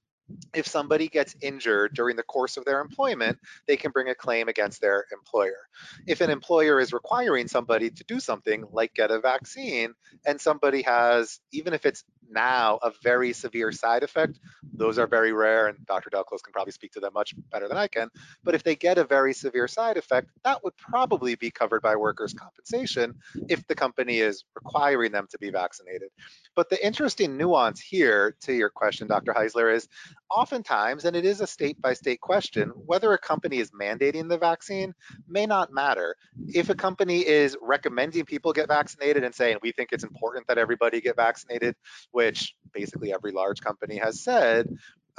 if 0.55 0.67
somebody 0.67 1.09
gets 1.09 1.37
injured 1.41 1.95
during 1.95 2.17
the 2.17 2.23
course 2.23 2.57
of 2.57 2.65
their 2.65 2.81
employment, 2.81 3.39
they 3.67 3.77
can 3.77 3.91
bring 3.91 4.09
a 4.09 4.15
claim 4.15 4.49
against 4.49 4.81
their 4.81 5.07
employer. 5.13 5.69
If 6.07 6.21
an 6.21 6.31
employer 6.31 6.81
is 6.81 6.93
requiring 6.93 7.49
somebody 7.49 7.91
to 7.91 8.05
do 8.05 8.21
something 8.21 8.65
like 8.73 8.95
get 8.95 9.11
a 9.11 9.21
vaccine, 9.21 9.95
and 10.27 10.41
somebody 10.41 10.83
has, 10.83 11.41
even 11.53 11.73
if 11.73 11.87
it's 11.87 12.05
now 12.31 12.79
a 12.83 12.93
very 13.03 13.33
severe 13.33 13.73
side 13.73 14.03
effect, 14.03 14.39
those 14.73 14.99
are 14.99 15.07
very 15.07 15.33
rare, 15.33 15.69
and 15.69 15.85
Dr. 15.87 16.11
Delclos 16.11 16.43
can 16.43 16.53
probably 16.53 16.73
speak 16.73 16.93
to 16.93 17.01
them 17.01 17.13
much 17.15 17.35
better 17.51 17.69
than 17.69 17.77
I 17.77 17.89
can. 17.89 18.09
But 18.43 18.55
if 18.55 18.63
they 18.63 18.77
get 18.77 18.99
a 18.99 19.05
very 19.05 19.35
severe 19.35 19.69
side 19.69 19.97
effect, 19.97 20.31
that 20.45 20.63
would 20.65 20.77
probably 20.77 21.35
be 21.35 21.51
covered 21.51 21.83
by 21.83 21.97
workers' 21.97 22.33
compensation 22.33 23.15
if 23.49 23.67
the 23.67 23.75
company 23.75 24.19
is 24.19 24.45
requiring 24.55 25.13
them 25.13 25.27
to 25.31 25.39
be 25.39 25.51
vaccinated. 25.51 26.09
But 26.55 26.71
the 26.71 26.85
interesting 26.85 27.37
nuance 27.37 27.81
here 27.81 28.37
to 28.43 28.53
your 28.53 28.71
question, 28.71 29.09
Dr. 29.09 29.33
Heisler, 29.33 29.75
is 29.75 29.89
oftentimes, 30.35 31.05
and 31.05 31.15
it 31.15 31.25
is 31.25 31.41
a 31.41 31.47
state 31.47 31.81
by 31.81 31.93
state 31.93 32.21
question, 32.21 32.71
whether 32.71 33.13
a 33.13 33.19
company 33.19 33.59
is 33.59 33.71
mandating 33.71 34.29
the 34.29 34.39
vaccine 34.39 34.95
may 35.29 35.47
not 35.47 35.73
matter. 35.73 36.17
If 36.49 36.71
a 36.71 36.75
company 36.75 37.27
is 37.27 37.57
recommending 37.61 38.25
people 38.25 38.53
get 38.53 38.69
vaccinated 38.69 39.25
and 39.25 39.35
saying, 39.35 39.59
we 39.63 39.73
think 39.73 39.91
it's 39.93 40.05
important 40.05 40.47
that 40.49 40.59
everybody 40.59 41.01
get 41.01 41.17
vaccinated, 41.17 41.77
which 42.11 42.55
basically 42.73 43.13
every 43.13 43.33
large 43.33 43.61
company 43.61 43.99
has 43.99 44.23
said, 44.23 44.69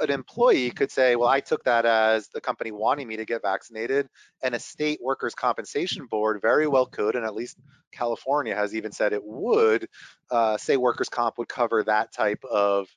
an 0.00 0.10
employee 0.10 0.70
could 0.70 0.90
say, 0.90 1.14
well, 1.14 1.28
I 1.28 1.40
took 1.40 1.64
that 1.64 1.86
as 1.86 2.28
the 2.28 2.40
company 2.40 2.72
wanting 2.72 3.06
me 3.06 3.16
to 3.18 3.24
get 3.24 3.42
vaccinated, 3.42 4.08
and 4.42 4.54
a 4.54 4.58
state 4.58 4.98
workers' 5.00 5.34
compensation 5.34 6.06
board 6.06 6.40
very 6.42 6.66
well 6.66 6.86
could, 6.86 7.14
and 7.14 7.24
at 7.24 7.34
least 7.34 7.56
California 7.92 8.56
has 8.56 8.74
even 8.74 8.90
said 8.90 9.12
it 9.12 9.24
would, 9.24 9.88
uh, 10.30 10.56
say 10.56 10.76
workers' 10.76 11.08
comp 11.08 11.38
would 11.38 11.48
cover 11.48 11.84
that 11.84 12.12
type 12.12 12.42
of 12.44 12.88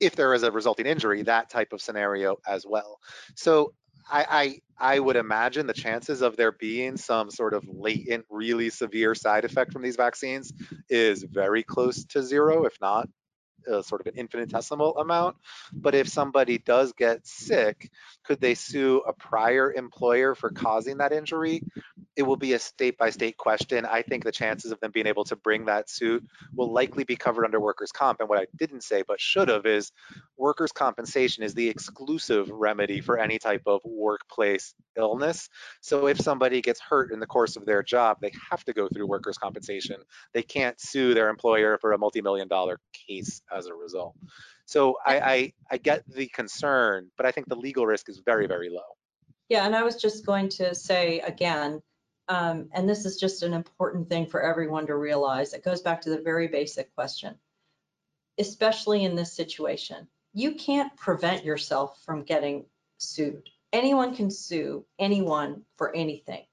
if 0.00 0.16
there 0.16 0.34
is 0.34 0.42
a 0.42 0.52
resulting 0.52 0.86
injury, 0.86 1.22
that 1.22 1.50
type 1.50 1.72
of 1.72 1.80
scenario 1.80 2.36
as 2.46 2.64
well. 2.66 2.98
So 3.34 3.74
I, 4.10 4.60
I, 4.78 4.94
I 4.94 4.98
would 5.00 5.16
imagine 5.16 5.66
the 5.66 5.74
chances 5.74 6.22
of 6.22 6.36
there 6.36 6.52
being 6.52 6.96
some 6.96 7.30
sort 7.30 7.52
of 7.52 7.64
latent, 7.68 8.24
really 8.30 8.70
severe 8.70 9.14
side 9.14 9.44
effect 9.44 9.72
from 9.72 9.82
these 9.82 9.96
vaccines 9.96 10.52
is 10.88 11.24
very 11.24 11.62
close 11.62 12.04
to 12.06 12.22
zero, 12.22 12.64
if 12.64 12.76
not 12.80 13.08
a 13.66 13.82
sort 13.82 14.00
of 14.00 14.06
an 14.06 14.18
infinitesimal 14.18 14.98
amount. 14.98 15.36
But 15.72 15.94
if 15.94 16.08
somebody 16.08 16.58
does 16.58 16.92
get 16.92 17.26
sick, 17.26 17.90
could 18.24 18.40
they 18.40 18.54
sue 18.54 19.02
a 19.06 19.12
prior 19.12 19.72
employer 19.72 20.34
for 20.34 20.50
causing 20.50 20.98
that 20.98 21.12
injury? 21.12 21.62
It 22.16 22.22
will 22.22 22.36
be 22.36 22.52
a 22.54 22.58
state 22.58 22.98
by 22.98 23.10
state 23.10 23.36
question. 23.36 23.84
I 23.84 24.02
think 24.02 24.24
the 24.24 24.32
chances 24.32 24.72
of 24.72 24.80
them 24.80 24.90
being 24.90 25.06
able 25.06 25.24
to 25.24 25.36
bring 25.36 25.66
that 25.66 25.88
suit 25.88 26.24
will 26.54 26.72
likely 26.72 27.04
be 27.04 27.16
covered 27.16 27.44
under 27.44 27.60
workers' 27.60 27.92
comp. 27.92 28.20
And 28.20 28.28
what 28.28 28.40
I 28.40 28.46
didn't 28.56 28.82
say 28.82 29.02
but 29.06 29.20
should 29.20 29.48
have 29.48 29.66
is 29.66 29.92
workers' 30.36 30.72
compensation 30.72 31.44
is 31.44 31.54
the 31.54 31.68
exclusive 31.68 32.48
remedy 32.50 33.00
for 33.00 33.18
any 33.18 33.38
type 33.38 33.62
of 33.66 33.80
workplace 33.84 34.74
illness. 34.96 35.48
So 35.80 36.08
if 36.08 36.20
somebody 36.20 36.60
gets 36.60 36.80
hurt 36.80 37.12
in 37.12 37.20
the 37.20 37.26
course 37.26 37.56
of 37.56 37.66
their 37.66 37.82
job, 37.82 38.18
they 38.20 38.32
have 38.50 38.64
to 38.64 38.72
go 38.72 38.88
through 38.88 39.06
workers' 39.06 39.38
compensation. 39.38 40.00
They 40.34 40.42
can't 40.42 40.80
sue 40.80 41.14
their 41.14 41.28
employer 41.28 41.78
for 41.80 41.92
a 41.92 41.98
multi-million 41.98 42.48
dollar 42.48 42.80
case 42.92 43.42
as 43.54 43.66
a 43.66 43.74
result. 43.74 44.14
So 44.66 44.96
I, 45.06 45.20
I, 45.20 45.52
I 45.70 45.76
get 45.78 46.02
the 46.08 46.28
concern, 46.28 47.10
but 47.16 47.26
I 47.26 47.32
think 47.32 47.48
the 47.48 47.56
legal 47.56 47.86
risk 47.86 48.08
is 48.08 48.18
very, 48.18 48.46
very 48.46 48.68
low. 48.68 48.96
Yeah, 49.48 49.64
and 49.64 49.74
I 49.74 49.82
was 49.82 49.96
just 49.96 50.26
going 50.26 50.50
to 50.50 50.74
say 50.74 51.20
again, 51.20 51.80
um, 52.28 52.68
and 52.72 52.86
this 52.86 53.06
is 53.06 53.16
just 53.16 53.42
an 53.42 53.54
important 53.54 54.10
thing 54.10 54.26
for 54.26 54.42
everyone 54.42 54.86
to 54.88 54.94
realize. 54.94 55.54
It 55.54 55.64
goes 55.64 55.80
back 55.80 56.02
to 56.02 56.10
the 56.10 56.20
very 56.20 56.48
basic 56.48 56.94
question, 56.94 57.36
especially 58.38 59.04
in 59.04 59.16
this 59.16 59.32
situation. 59.32 60.06
You 60.34 60.52
can't 60.56 60.94
prevent 60.96 61.44
yourself 61.44 61.98
from 62.04 62.24
getting 62.24 62.66
sued. 62.98 63.48
Anyone 63.72 64.14
can 64.14 64.30
sue 64.30 64.84
anyone 64.98 65.62
for 65.76 65.96
anything. 65.96 66.44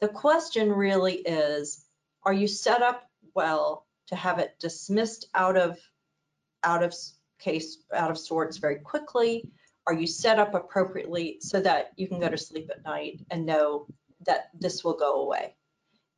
The 0.00 0.08
question 0.08 0.72
really 0.72 1.14
is, 1.14 1.84
are 2.22 2.32
you 2.32 2.46
set 2.46 2.82
up 2.82 3.10
well 3.34 3.86
to 4.08 4.16
have 4.16 4.38
it 4.38 4.54
dismissed 4.60 5.26
out 5.34 5.56
of 5.56 5.78
out 6.64 6.82
of 6.82 6.94
case 7.38 7.78
out 7.92 8.10
of 8.10 8.18
sorts 8.18 8.58
very 8.58 8.76
quickly? 8.76 9.50
Are 9.86 9.94
you 9.94 10.06
set 10.06 10.38
up 10.38 10.54
appropriately 10.54 11.38
so 11.40 11.60
that 11.60 11.92
you 11.96 12.08
can 12.08 12.20
go 12.20 12.28
to 12.28 12.36
sleep 12.36 12.70
at 12.70 12.84
night 12.84 13.20
and 13.30 13.46
know 13.46 13.86
that 14.26 14.50
this 14.58 14.84
will 14.84 14.96
go 14.96 15.22
away? 15.22 15.54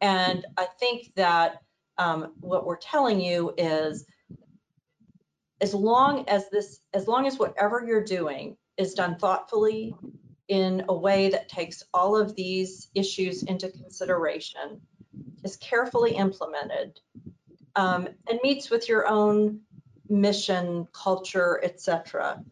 And 0.01 0.45
I 0.57 0.67
think 0.79 1.13
that 1.15 1.63
um, 1.99 2.33
what 2.41 2.67
we're 2.67 2.79
telling 2.79 3.21
you 3.21 3.53
is 3.57 4.07
as 5.61 5.75
long 5.75 6.27
as 6.29 6.49
this, 6.51 6.81
as 6.95 7.07
long 7.07 7.27
as 7.27 7.39
whatever 7.39 7.85
you're 7.87 8.05
doing 8.05 8.57
is 8.79 8.95
done 8.95 9.17
thoughtfully 9.19 9.95
in 10.49 10.85
a 10.89 10.95
way 10.95 11.29
that 11.31 11.49
takes 11.49 11.83
all 11.93 12.17
of 12.17 12.35
these 12.35 12.89
issues 12.95 13.43
into 13.43 13.71
consideration, 13.71 14.81
is 15.45 15.57
carefully 15.57 16.17
implemented, 16.17 16.99
um, 17.77 18.09
and 18.29 18.41
meets 18.43 18.71
with 18.71 18.89
your 18.89 19.07
own 19.07 19.61
mission, 20.11 20.87
culture, 20.93 21.61
etc., 21.63 22.43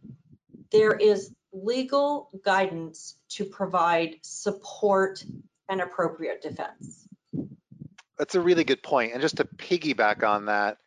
there 0.71 0.93
is 0.93 1.35
legal 1.53 2.29
guidance 2.45 3.17
to 3.31 3.45
provide 3.45 4.17
support 4.23 5.25
and 5.69 5.81
appropriate 5.81 6.43
defense. 6.43 7.09
That's 8.19 8.35
a 8.35 8.41
really 8.41 8.65
good 8.65 8.83
point. 8.83 9.13
And 9.13 9.23
just 9.23 9.37
to 9.37 9.45
piggyback 9.45 10.27
on 10.27 10.47
that, 10.47 10.79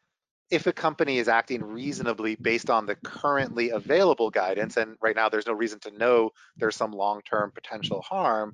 if 0.51 0.67
a 0.67 0.73
company 0.73 1.17
is 1.17 1.29
acting 1.29 1.63
reasonably 1.63 2.35
based 2.35 2.69
on 2.69 2.85
the 2.85 2.95
currently 2.95 3.69
available 3.69 4.29
guidance, 4.29 4.75
and 4.75 4.97
right 5.01 5.15
now 5.15 5.29
there's 5.29 5.47
no 5.47 5.53
reason 5.53 5.79
to 5.79 5.91
know 5.97 6.29
there's 6.57 6.75
some 6.75 6.91
long-term 6.91 7.51
potential 7.51 8.01
harm, 8.01 8.51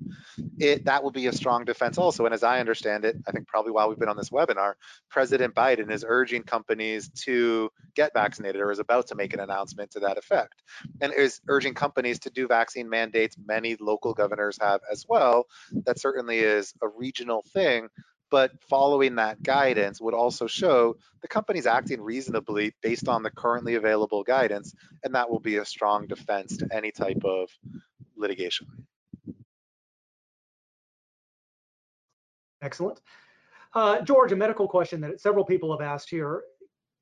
it 0.58 0.84
that 0.84 1.02
will 1.02 1.10
be 1.10 1.26
a 1.26 1.32
strong 1.32 1.64
defense 1.64 1.98
also. 1.98 2.24
And 2.24 2.32
as 2.32 2.44
I 2.44 2.60
understand 2.60 3.04
it, 3.04 3.16
I 3.26 3.32
think 3.32 3.48
probably 3.48 3.72
while 3.72 3.88
we've 3.88 3.98
been 3.98 4.08
on 4.08 4.16
this 4.16 4.30
webinar, 4.30 4.74
President 5.10 5.54
Biden 5.54 5.90
is 5.90 6.04
urging 6.06 6.44
companies 6.44 7.10
to 7.24 7.68
get 7.96 8.14
vaccinated 8.14 8.60
or 8.60 8.70
is 8.70 8.78
about 8.78 9.08
to 9.08 9.16
make 9.16 9.34
an 9.34 9.40
announcement 9.40 9.90
to 9.90 10.00
that 10.00 10.18
effect, 10.18 10.62
and 11.00 11.12
is 11.12 11.40
urging 11.48 11.74
companies 11.74 12.20
to 12.20 12.30
do 12.30 12.46
vaccine 12.46 12.88
mandates. 12.88 13.36
Many 13.44 13.76
local 13.80 14.14
governors 14.14 14.56
have 14.60 14.80
as 14.90 15.04
well. 15.08 15.46
That 15.84 15.98
certainly 15.98 16.38
is 16.38 16.72
a 16.80 16.86
regional 16.86 17.44
thing 17.52 17.88
but 18.30 18.52
following 18.68 19.14
that 19.16 19.42
guidance 19.42 20.00
would 20.00 20.14
also 20.14 20.46
show 20.46 20.96
the 21.22 21.28
company's 21.28 21.66
acting 21.66 22.00
reasonably 22.00 22.74
based 22.82 23.08
on 23.08 23.22
the 23.22 23.30
currently 23.30 23.74
available 23.74 24.22
guidance, 24.22 24.74
and 25.04 25.14
that 25.14 25.28
will 25.28 25.40
be 25.40 25.56
a 25.56 25.64
strong 25.64 26.06
defense 26.06 26.56
to 26.56 26.68
any 26.72 26.90
type 26.90 27.24
of 27.24 27.48
litigation. 28.16 28.66
Excellent. 32.62 33.00
Uh, 33.74 34.00
George, 34.00 34.32
a 34.32 34.36
medical 34.36 34.66
question 34.66 35.00
that 35.02 35.20
several 35.20 35.44
people 35.44 35.70
have 35.70 35.86
asked 35.86 36.10
here. 36.10 36.42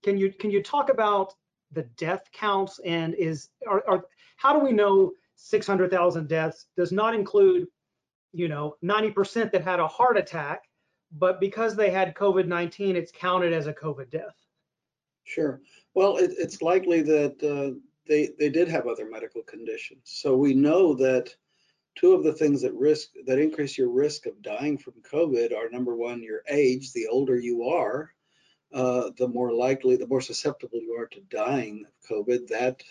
Can 0.05 0.19
you 0.19 0.33
can 0.33 0.51
you 0.51 0.63
talk 0.63 0.91
about 0.91 1.33
the 1.73 1.83
death 1.97 2.25
counts 2.33 2.79
and 2.85 3.15
is 3.15 3.49
are, 3.67 3.83
are 3.89 4.05
how 4.37 4.53
do 4.53 4.65
we 4.65 4.73
know 4.73 5.13
600,000 5.37 6.29
deaths 6.29 6.67
does 6.77 6.93
not 6.93 7.15
include 7.15 7.67
you 8.33 8.49
know 8.49 8.77
90% 8.85 9.51
that 9.53 9.65
had 9.65 9.81
a 9.81 9.89
heart 9.89 10.17
attack 10.17 10.63
but 11.19 11.41
because 11.41 11.77
they 11.77 11.91
had 11.91 12.15
COVID-19, 12.15 12.95
it's 12.95 13.13
counted 13.13 13.53
as 13.53 13.67
a 13.67 13.73
COVID 13.73 14.11
death. 14.11 14.37
Sure. 15.25 15.61
Well, 15.95 16.17
it, 16.19 16.33
it's 16.39 16.63
likely 16.63 17.03
that 17.03 17.43
uh, 17.43 17.79
they 18.09 18.31
they 18.39 18.49
did 18.49 18.69
have 18.69 18.87
other 18.87 19.09
medical 19.11 19.43
conditions. 19.43 20.03
So 20.05 20.37
we 20.37 20.55
know 20.55 20.95
that 20.95 21.35
two 21.97 22.13
of 22.13 22.23
the 22.23 22.33
things 22.33 22.63
that 22.63 22.75
risk 22.75 23.09
that 23.27 23.39
increase 23.39 23.77
your 23.77 23.91
risk 23.91 24.27
of 24.27 24.41
dying 24.43 24.79
from 24.79 24.95
COVID 25.03 25.57
are 25.57 25.71
number 25.71 25.97
one, 25.97 26.23
your 26.23 26.43
age. 26.49 26.93
The 26.93 27.09
older 27.09 27.39
you 27.39 27.65
are, 27.65 28.13
uh, 28.73 29.11
the 29.17 29.29
more 29.29 29.53
likely, 29.53 29.97
the 29.97 30.07
more 30.07 30.21
susceptible 30.21 30.81
you 30.81 30.97
are 31.01 31.09
to 31.09 31.21
dying 31.23 31.87
of 31.87 32.09
COVID. 32.09 32.47
That 32.49 32.83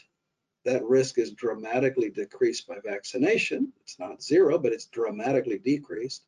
that 0.66 0.84
risk 0.84 1.20
is 1.20 1.32
dramatically 1.32 2.10
decreased 2.10 2.68
by 2.68 2.78
vaccination. 2.84 3.72
It's 3.82 4.00
not 4.00 4.22
zero, 4.22 4.58
but 4.58 4.74
it's 4.74 4.88
dramatically 4.88 5.60
decreased. 5.60 6.26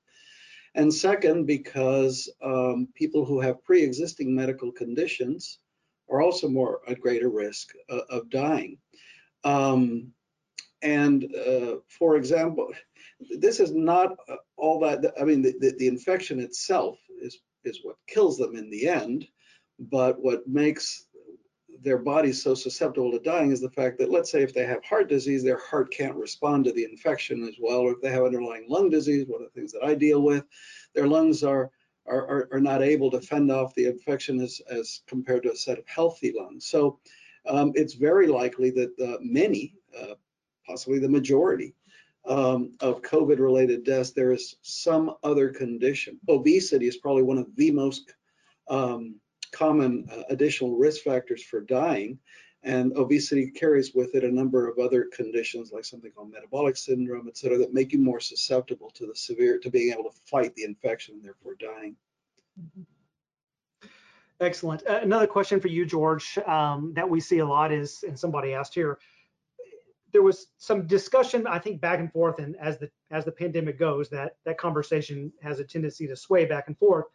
And 0.78 0.94
second, 0.94 1.48
because 1.48 2.30
um, 2.44 2.88
people 2.94 3.26
who 3.26 3.40
have 3.40 3.64
pre-existing 3.64 4.34
medical 4.34 4.72
conditions 4.72 5.58
are 6.08 6.22
also 6.22 6.48
more 6.48 6.82
at 6.88 7.02
greater 7.02 7.30
risk 7.30 7.74
uh, 7.90 8.02
of 8.12 8.30
dying. 8.30 8.78
Um, 9.44 10.14
and 10.84 11.26
uh, 11.36 11.78
for 11.90 12.16
example, 12.16 12.72
this 13.40 13.60
is 13.60 13.74
not 13.74 14.18
uh, 14.30 14.36
all 14.56 14.80
that, 14.82 15.14
I 15.20 15.24
mean, 15.24 15.42
the, 15.42 15.56
the, 15.60 15.76
the, 15.80 15.88
infection 15.88 16.40
itself 16.40 17.00
is, 17.24 17.40
is 17.64 17.80
what 17.82 17.96
kills 18.06 18.38
them 18.38 18.56
in 18.56 18.70
the 18.70 18.88
end, 18.88 19.28
but 19.80 20.22
what 20.22 20.48
makes 20.48 21.07
their 21.82 21.98
body's 21.98 22.42
so 22.42 22.54
susceptible 22.56 23.12
to 23.12 23.20
dying 23.20 23.52
is 23.52 23.62
the 23.62 23.70
fact 23.70 23.98
that 24.00 24.12
let's 24.12 24.32
say 24.32 24.44
if 24.44 24.54
they 24.54 24.66
have 24.66 24.84
heart 24.84 25.10
disease, 25.10 25.44
their 25.44 25.60
heart 25.60 25.92
can't 25.92 26.16
respond 26.16 26.66
to 26.66 26.72
the 26.72 26.84
infection 26.84 27.44
as 27.44 27.56
well, 27.60 27.80
or 27.80 27.94
if 27.94 28.02
they 28.02 28.12
have 28.12 28.24
underlying 28.24 28.66
lung 28.68 28.90
disease, 28.90 29.26
one 29.28 29.42
of 29.42 29.52
the 29.52 29.60
things 29.60 29.72
that 29.72 29.84
I 29.84 29.96
deal 29.96 30.22
with, 30.22 30.46
their 30.94 31.08
lungs 31.08 31.44
are 31.44 31.72
are, 32.08 32.48
are, 32.54 32.60
not 32.62 32.82
able 32.82 33.12
to 33.12 33.20
fend 33.20 33.52
off 33.52 33.76
the 33.76 33.86
infection 33.86 34.40
as, 34.40 34.62
as 34.70 35.02
compared 35.08 35.44
to 35.44 35.52
a 35.52 35.56
set 35.56 35.78
of 35.78 35.86
healthy 35.88 36.34
lungs. 36.38 36.66
So 36.66 37.00
um, 37.46 37.74
it's 37.76 37.96
very 37.96 38.28
likely 38.28 38.70
that 38.72 38.98
uh, 38.98 39.18
many, 39.22 39.76
uh, 40.00 40.14
possibly 40.66 41.00
the 41.00 41.10
majority, 41.10 41.76
um, 42.26 42.74
of 42.82 43.02
COVID-related 43.02 43.84
deaths, 43.84 44.12
there 44.12 44.32
is 44.32 44.56
some 44.62 45.16
other 45.24 45.50
condition. 45.50 46.20
Obesity 46.28 46.88
is 46.88 46.98
probably 46.98 47.24
one 47.24 47.38
of 47.38 47.54
the 47.56 47.72
most 47.72 48.14
um, 48.70 49.16
common 49.58 49.92
uh, 50.12 50.24
additional 50.30 50.72
risk 50.86 51.00
factors 51.04 51.44
for 51.50 51.62
dying. 51.62 52.12
And 52.64 52.86
obesity 52.98 53.46
carries 53.62 53.90
with 53.94 54.12
it 54.18 54.24
a 54.24 54.32
number 54.40 54.68
of 54.70 54.76
other 54.86 55.02
conditions 55.20 55.72
like 55.72 55.86
something 55.86 56.12
called 56.12 56.32
metabolic 56.32 56.76
syndrome, 56.76 57.28
et 57.28 57.38
cetera, 57.38 57.58
that 57.60 57.74
make 57.74 57.94
you 57.94 58.00
more 58.00 58.20
susceptible 58.20 58.90
to 58.98 59.06
the 59.06 59.16
severe, 59.16 59.56
to 59.60 59.70
being 59.70 59.94
able 59.94 60.06
to 60.10 60.16
fight 60.26 60.52
the 60.56 60.64
infection 60.64 61.16
and 61.16 61.24
therefore 61.24 61.56
dying. 61.72 61.96
Excellent. 64.40 64.82
Uh, 64.88 65.00
another 65.02 65.28
question 65.28 65.60
for 65.60 65.68
you, 65.68 65.86
George, 65.86 66.38
um, 66.40 66.94
that 66.96 67.08
we 67.14 67.20
see 67.20 67.40
a 67.40 67.46
lot 67.46 67.72
is, 67.72 68.04
and 68.08 68.18
somebody 68.20 68.54
asked 68.54 68.74
here, 68.74 68.98
there 70.14 70.24
was 70.24 70.48
some 70.58 70.88
discussion, 70.88 71.46
I 71.48 71.60
think, 71.60 71.80
back 71.80 72.00
and 72.00 72.12
forth, 72.12 72.40
and 72.40 72.56
as 72.58 72.78
the 72.80 72.90
as 73.12 73.24
the 73.26 73.32
pandemic 73.32 73.78
goes, 73.78 74.10
that 74.10 74.38
that 74.46 74.58
conversation 74.58 75.32
has 75.42 75.60
a 75.60 75.64
tendency 75.64 76.08
to 76.08 76.16
sway 76.16 76.46
back 76.46 76.66
and 76.68 76.78
forth 76.78 77.06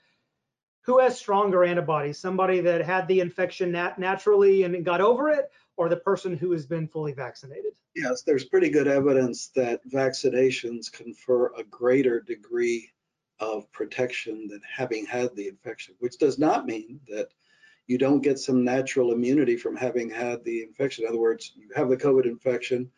who 0.82 0.98
has 0.98 1.18
stronger 1.18 1.64
antibodies? 1.64 2.18
Somebody 2.18 2.60
that 2.60 2.84
had 2.84 3.08
the 3.08 3.20
infection 3.20 3.72
nat 3.72 3.98
naturally 3.98 4.64
and 4.64 4.84
got 4.84 5.00
over 5.00 5.30
it, 5.30 5.50
or 5.76 5.88
the 5.88 5.96
person 5.96 6.36
who 6.36 6.52
has 6.52 6.66
been 6.66 6.86
fully 6.86 7.12
vaccinated? 7.12 7.72
Yes, 7.94 8.22
there's 8.22 8.44
pretty 8.44 8.68
good 8.68 8.88
evidence 8.88 9.48
that 9.54 9.80
vaccinations 9.88 10.92
confer 10.92 11.52
a 11.54 11.64
greater 11.64 12.20
degree 12.20 12.90
of 13.40 13.70
protection 13.72 14.46
than 14.48 14.60
having 14.68 15.06
had 15.06 15.34
the 15.34 15.48
infection, 15.48 15.94
which 15.98 16.18
does 16.18 16.38
not 16.38 16.66
mean 16.66 17.00
that 17.08 17.28
you 17.86 17.98
don't 17.98 18.22
get 18.22 18.38
some 18.38 18.64
natural 18.64 19.12
immunity 19.12 19.56
from 19.56 19.76
having 19.76 20.08
had 20.08 20.44
the 20.44 20.62
infection. 20.62 21.04
In 21.04 21.10
other 21.10 21.18
words, 21.18 21.52
you 21.56 21.68
have 21.74 21.88
the 21.88 21.96
COVID 21.96 22.26
infection 22.26 22.90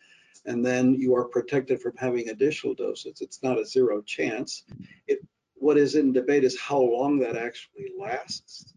and 0.47 0.65
then 0.65 0.95
you 0.95 1.15
are 1.15 1.25
protected 1.25 1.81
from 1.81 1.97
having 1.97 2.29
additional 2.29 2.75
doses. 2.75 3.21
It's 3.21 3.43
not 3.43 3.59
a 3.59 3.65
zero 3.65 4.03
chance. 4.03 4.65
It 5.07 5.21
what 5.55 5.79
is 5.79 5.95
in 5.95 6.13
debate 6.13 6.45
is 6.45 6.59
how 6.59 6.81
long 6.81 7.19
that 7.21 7.37
actually 7.37 7.93
lasts. 7.99 8.75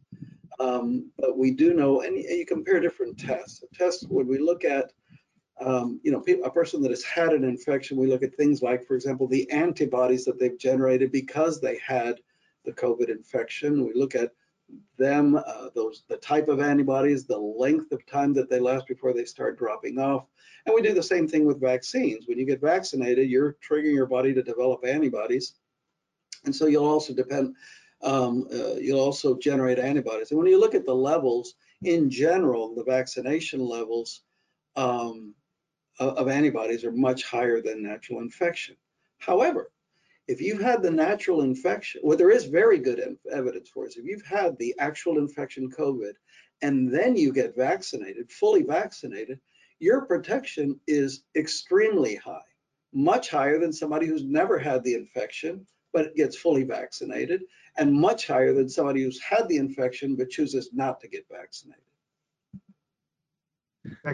Um, 0.59 1.11
but 1.17 1.37
we 1.37 1.51
do 1.51 1.73
know, 1.73 2.01
and 2.01 2.17
you 2.17 2.45
compare 2.45 2.79
different 2.79 3.17
tests. 3.17 3.63
A 3.63 3.75
test, 3.75 4.07
when 4.09 4.27
we 4.27 4.39
look 4.39 4.63
at, 4.65 4.91
um, 5.59 5.99
you 6.03 6.11
know, 6.11 6.23
a 6.43 6.49
person 6.49 6.81
that 6.81 6.91
has 6.91 7.03
had 7.03 7.33
an 7.33 7.43
infection, 7.43 7.97
we 7.97 8.07
look 8.07 8.23
at 8.23 8.35
things 8.35 8.61
like, 8.61 8.85
for 8.85 8.95
example, 8.95 9.27
the 9.27 9.49
antibodies 9.51 10.25
that 10.25 10.39
they've 10.39 10.57
generated 10.57 11.11
because 11.11 11.59
they 11.59 11.79
had 11.85 12.19
the 12.65 12.71
COVID 12.73 13.09
infection. 13.09 13.85
We 13.85 13.93
look 13.93 14.15
at 14.15 14.31
them, 14.97 15.35
uh, 15.35 15.69
those 15.75 16.03
the 16.09 16.17
type 16.17 16.49
of 16.49 16.59
antibodies, 16.59 17.25
the 17.25 17.37
length 17.37 17.91
of 17.91 18.05
time 18.05 18.33
that 18.33 18.49
they 18.49 18.59
last 18.59 18.87
before 18.87 19.13
they 19.13 19.25
start 19.25 19.57
dropping 19.57 19.97
off. 19.99 20.25
And 20.65 20.75
we 20.75 20.81
do 20.81 20.93
the 20.93 21.03
same 21.03 21.27
thing 21.27 21.45
with 21.45 21.61
vaccines. 21.61 22.27
When 22.27 22.37
you 22.37 22.45
get 22.45 22.61
vaccinated, 22.61 23.29
you're 23.29 23.57
triggering 23.67 23.93
your 23.93 24.05
body 24.05 24.33
to 24.33 24.43
develop 24.43 24.85
antibodies 24.85 25.53
and 26.45 26.55
so 26.55 26.67
you'll 26.67 26.85
also 26.85 27.13
depend, 27.13 27.55
um, 28.03 28.47
uh, 28.53 28.75
you'll 28.75 28.99
also 28.99 29.37
generate 29.37 29.79
antibodies. 29.79 30.31
And 30.31 30.39
when 30.39 30.47
you 30.47 30.59
look 30.59 30.75
at 30.75 30.85
the 30.85 30.95
levels 30.95 31.55
in 31.83 32.09
general, 32.09 32.75
the 32.75 32.83
vaccination 32.83 33.59
levels 33.59 34.21
um, 34.75 35.33
of 35.99 36.27
antibodies 36.27 36.83
are 36.83 36.91
much 36.91 37.23
higher 37.23 37.61
than 37.61 37.83
natural 37.83 38.19
infection. 38.21 38.75
However, 39.17 39.71
if 40.27 40.41
you've 40.41 40.61
had 40.61 40.83
the 40.83 40.91
natural 40.91 41.41
infection, 41.41 42.01
well, 42.03 42.17
there 42.17 42.29
is 42.29 42.45
very 42.45 42.79
good 42.79 43.17
evidence 43.31 43.69
for 43.69 43.85
this. 43.85 43.97
If 43.97 44.05
you've 44.05 44.25
had 44.25 44.57
the 44.57 44.75
actual 44.77 45.17
infection 45.17 45.71
COVID 45.71 46.13
and 46.61 46.93
then 46.93 47.15
you 47.15 47.31
get 47.31 47.55
vaccinated, 47.55 48.31
fully 48.31 48.63
vaccinated, 48.63 49.39
your 49.79 50.01
protection 50.01 50.79
is 50.87 51.23
extremely 51.35 52.15
high, 52.15 52.41
much 52.93 53.29
higher 53.29 53.59
than 53.59 53.71
somebody 53.71 54.05
who's 54.05 54.23
never 54.23 54.57
had 54.57 54.83
the 54.83 54.95
infection 54.95 55.65
but 55.93 56.05
it 56.05 56.15
gets 56.15 56.35
fully 56.35 56.63
vaccinated, 56.63 57.43
and 57.77 57.93
much 57.93 58.27
higher 58.27 58.53
than 58.53 58.69
somebody 58.69 59.03
who's 59.03 59.21
had 59.21 59.47
the 59.47 59.57
infection 59.57 60.15
but 60.15 60.29
chooses 60.29 60.69
not 60.73 60.99
to 60.99 61.07
get 61.07 61.25
vaccinated. 61.29 61.81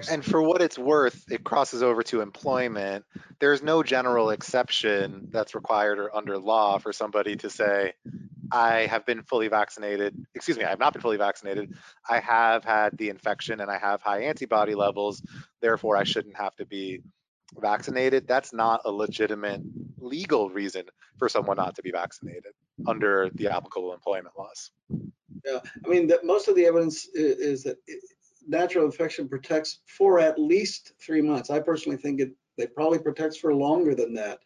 And 0.10 0.24
for 0.24 0.42
what 0.42 0.62
it's 0.62 0.78
worth, 0.78 1.32
it 1.32 1.44
crosses 1.44 1.82
over 1.82 2.04
to 2.04 2.22
employment. 2.22 3.06
There's 3.40 3.64
no 3.64 3.82
general 3.82 4.30
exception 4.30 5.28
that's 5.32 5.56
required 5.56 6.00
or 6.00 6.16
under 6.16 6.38
law 6.38 6.78
for 6.78 6.94
somebody 6.94 7.36
to 7.38 7.50
say, 7.50 7.94
I 8.52 8.82
have 8.82 9.06
been 9.06 9.24
fully 9.24 9.48
vaccinated. 9.48 10.16
Excuse 10.36 10.58
me, 10.58 10.64
I 10.64 10.70
have 10.70 10.80
not 10.80 10.94
been 10.94 11.02
fully 11.02 11.18
vaccinated. 11.18 11.74
I 12.08 12.20
have 12.20 12.64
had 12.64 12.98
the 12.98 13.10
infection 13.10 13.62
and 13.62 13.72
I 13.72 13.78
have 13.78 14.02
high 14.02 14.24
antibody 14.24 14.76
levels. 14.76 15.24
Therefore, 15.62 15.98
I 15.98 16.04
shouldn't 16.04 16.38
have 16.38 16.56
to 16.58 16.66
be 16.66 17.02
vaccinated, 17.60 18.28
that's 18.28 18.54
not 18.54 18.82
a 18.86 18.92
legitimate 18.92 19.62
legal 20.00 20.50
reason 20.50 20.84
for 21.18 21.30
someone 21.30 21.58
not 21.58 21.76
to 21.76 21.82
be 21.82 21.92
vaccinated 21.92 22.54
under 22.88 23.30
the 23.36 23.48
applicable 23.48 23.94
employment 23.94 24.34
laws. 24.38 24.72
Yeah, 25.46 25.60
I 25.86 25.88
mean, 25.88 26.08
that 26.08 26.26
most 26.26 26.48
of 26.48 26.56
the 26.56 26.66
evidence 26.66 27.08
is, 27.14 27.64
that 27.64 27.78
natural 28.48 28.86
infection 28.86 29.28
protects 29.28 29.80
for 29.88 30.20
at 30.20 30.40
least 30.40 30.94
three 31.00 31.22
months. 31.22 31.50
I 31.50 31.60
personally 31.60 31.98
think 31.98 32.20
it, 32.20 32.32
it 32.58 32.76
probably 32.76 33.00
protects 33.00 33.38
for 33.38 33.54
longer 33.54 33.96
than 33.96 34.14
that. 34.16 34.40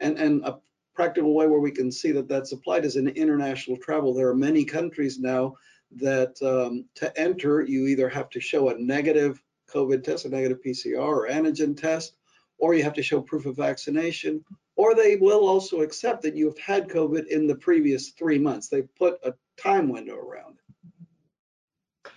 And, 0.00 0.18
and 0.18 0.44
a 0.44 0.58
practical 0.94 1.34
way 1.34 1.46
where 1.46 1.60
we 1.60 1.70
can 1.70 1.90
see 1.90 2.12
that 2.12 2.28
that's 2.28 2.52
applied 2.52 2.84
is 2.84 2.96
in 2.96 3.08
international 3.08 3.76
travel. 3.78 4.14
There 4.14 4.28
are 4.28 4.34
many 4.34 4.64
countries 4.64 5.18
now 5.18 5.54
that 5.96 6.36
um, 6.42 6.84
to 6.96 7.18
enter, 7.18 7.62
you 7.62 7.86
either 7.86 8.08
have 8.08 8.28
to 8.30 8.40
show 8.40 8.68
a 8.68 8.78
negative 8.78 9.42
COVID 9.72 10.02
test, 10.02 10.24
a 10.24 10.28
negative 10.28 10.58
PCR 10.64 10.98
or 10.98 11.28
antigen 11.28 11.76
test, 11.76 12.17
or 12.58 12.74
you 12.74 12.82
have 12.82 12.94
to 12.94 13.02
show 13.02 13.20
proof 13.20 13.46
of 13.46 13.56
vaccination, 13.56 14.44
or 14.76 14.94
they 14.94 15.16
will 15.16 15.48
also 15.48 15.80
accept 15.80 16.22
that 16.22 16.36
you 16.36 16.46
have 16.46 16.58
had 16.58 16.88
COVID 16.88 17.26
in 17.28 17.46
the 17.46 17.56
previous 17.56 18.10
three 18.10 18.38
months. 18.38 18.68
They 18.68 18.82
put 18.82 19.18
a 19.24 19.34
time 19.56 19.88
window 19.88 20.16
around 20.16 20.56
it. 20.58 22.10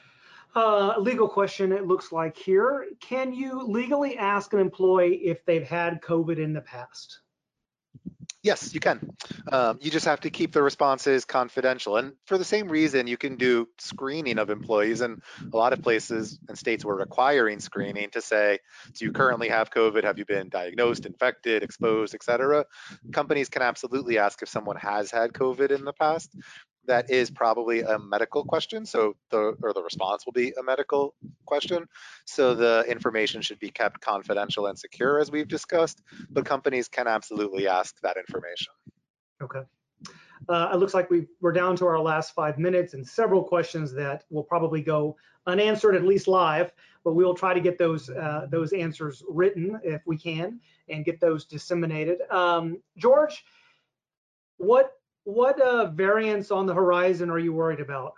Uh, 0.53 0.99
legal 0.99 1.29
question, 1.29 1.71
it 1.71 1.87
looks 1.87 2.11
like 2.11 2.35
here. 2.35 2.87
Can 2.99 3.33
you 3.33 3.61
legally 3.61 4.17
ask 4.17 4.51
an 4.53 4.59
employee 4.59 5.15
if 5.23 5.45
they've 5.45 5.67
had 5.67 6.01
COVID 6.01 6.37
in 6.39 6.51
the 6.51 6.61
past? 6.61 7.21
Yes, 8.43 8.73
you 8.73 8.79
can. 8.79 9.15
Um, 9.51 9.77
you 9.81 9.91
just 9.91 10.05
have 10.05 10.21
to 10.21 10.31
keep 10.31 10.51
the 10.51 10.63
responses 10.63 11.25
confidential. 11.25 11.97
And 11.97 12.13
for 12.25 12.39
the 12.39 12.43
same 12.43 12.69
reason, 12.69 13.05
you 13.05 13.15
can 13.15 13.35
do 13.35 13.67
screening 13.77 14.39
of 14.39 14.49
employees. 14.49 15.01
And 15.01 15.21
a 15.53 15.55
lot 15.55 15.73
of 15.73 15.83
places 15.83 16.39
and 16.49 16.57
states 16.57 16.83
were 16.83 16.95
requiring 16.95 17.59
screening 17.59 18.09
to 18.11 18.21
say, 18.21 18.57
do 18.93 19.05
you 19.05 19.11
currently 19.11 19.49
have 19.49 19.69
COVID? 19.69 20.03
Have 20.03 20.17
you 20.17 20.25
been 20.25 20.49
diagnosed, 20.49 21.05
infected, 21.05 21.61
exposed, 21.61 22.15
et 22.15 22.23
cetera? 22.23 22.65
Companies 23.11 23.47
can 23.47 23.61
absolutely 23.61 24.17
ask 24.17 24.41
if 24.41 24.49
someone 24.49 24.77
has 24.77 25.11
had 25.11 25.33
COVID 25.33 25.69
in 25.69 25.85
the 25.85 25.93
past. 25.93 26.35
That 26.87 27.09
is 27.09 27.29
probably 27.29 27.81
a 27.81 27.99
medical 27.99 28.43
question. 28.43 28.85
So 28.85 29.15
the, 29.29 29.55
or 29.61 29.73
the 29.73 29.83
response 29.83 30.25
will 30.25 30.33
be 30.33 30.51
a 30.59 30.63
medical 30.63 31.13
question. 31.45 31.87
So 32.25 32.55
the 32.55 32.83
information 32.87 33.41
should 33.41 33.59
be 33.59 33.69
kept 33.69 34.01
confidential 34.01 34.65
and 34.65 34.77
secure 34.77 35.19
as 35.19 35.31
we've 35.31 35.47
discussed, 35.47 36.01
but 36.29 36.45
companies 36.45 36.87
can 36.87 37.07
absolutely 37.07 37.67
ask 37.67 37.95
that 38.01 38.17
information. 38.17 38.73
Okay. 39.41 39.61
Uh, 40.49 40.71
it 40.73 40.77
looks 40.77 40.93
like 40.93 41.09
we 41.09 41.27
we're 41.39 41.51
down 41.51 41.75
to 41.75 41.85
our 41.85 41.99
last 41.99 42.33
five 42.33 42.57
minutes 42.57 42.93
and 42.93 43.07
several 43.07 43.43
questions 43.43 43.93
that 43.93 44.23
will 44.29 44.43
probably 44.43 44.81
go 44.81 45.15
unanswered, 45.45 45.95
at 45.95 46.03
least 46.03 46.27
live, 46.27 46.71
but 47.03 47.13
we 47.13 47.23
will 47.23 47.33
try 47.33 47.53
to 47.53 47.59
get 47.59 47.77
those 47.77 48.09
uh, 48.09 48.47
those 48.49 48.73
answers 48.73 49.23
written 49.29 49.79
if 49.83 50.01
we 50.05 50.17
can 50.17 50.59
and 50.89 51.05
get 51.05 51.19
those 51.19 51.45
disseminated. 51.45 52.21
Um, 52.31 52.81
George, 52.97 53.43
what 54.57 54.93
what 55.23 55.59
uh, 55.61 55.87
variants 55.87 56.51
on 56.51 56.65
the 56.65 56.73
horizon 56.73 57.29
are 57.29 57.39
you 57.39 57.53
worried 57.53 57.79
about? 57.79 58.13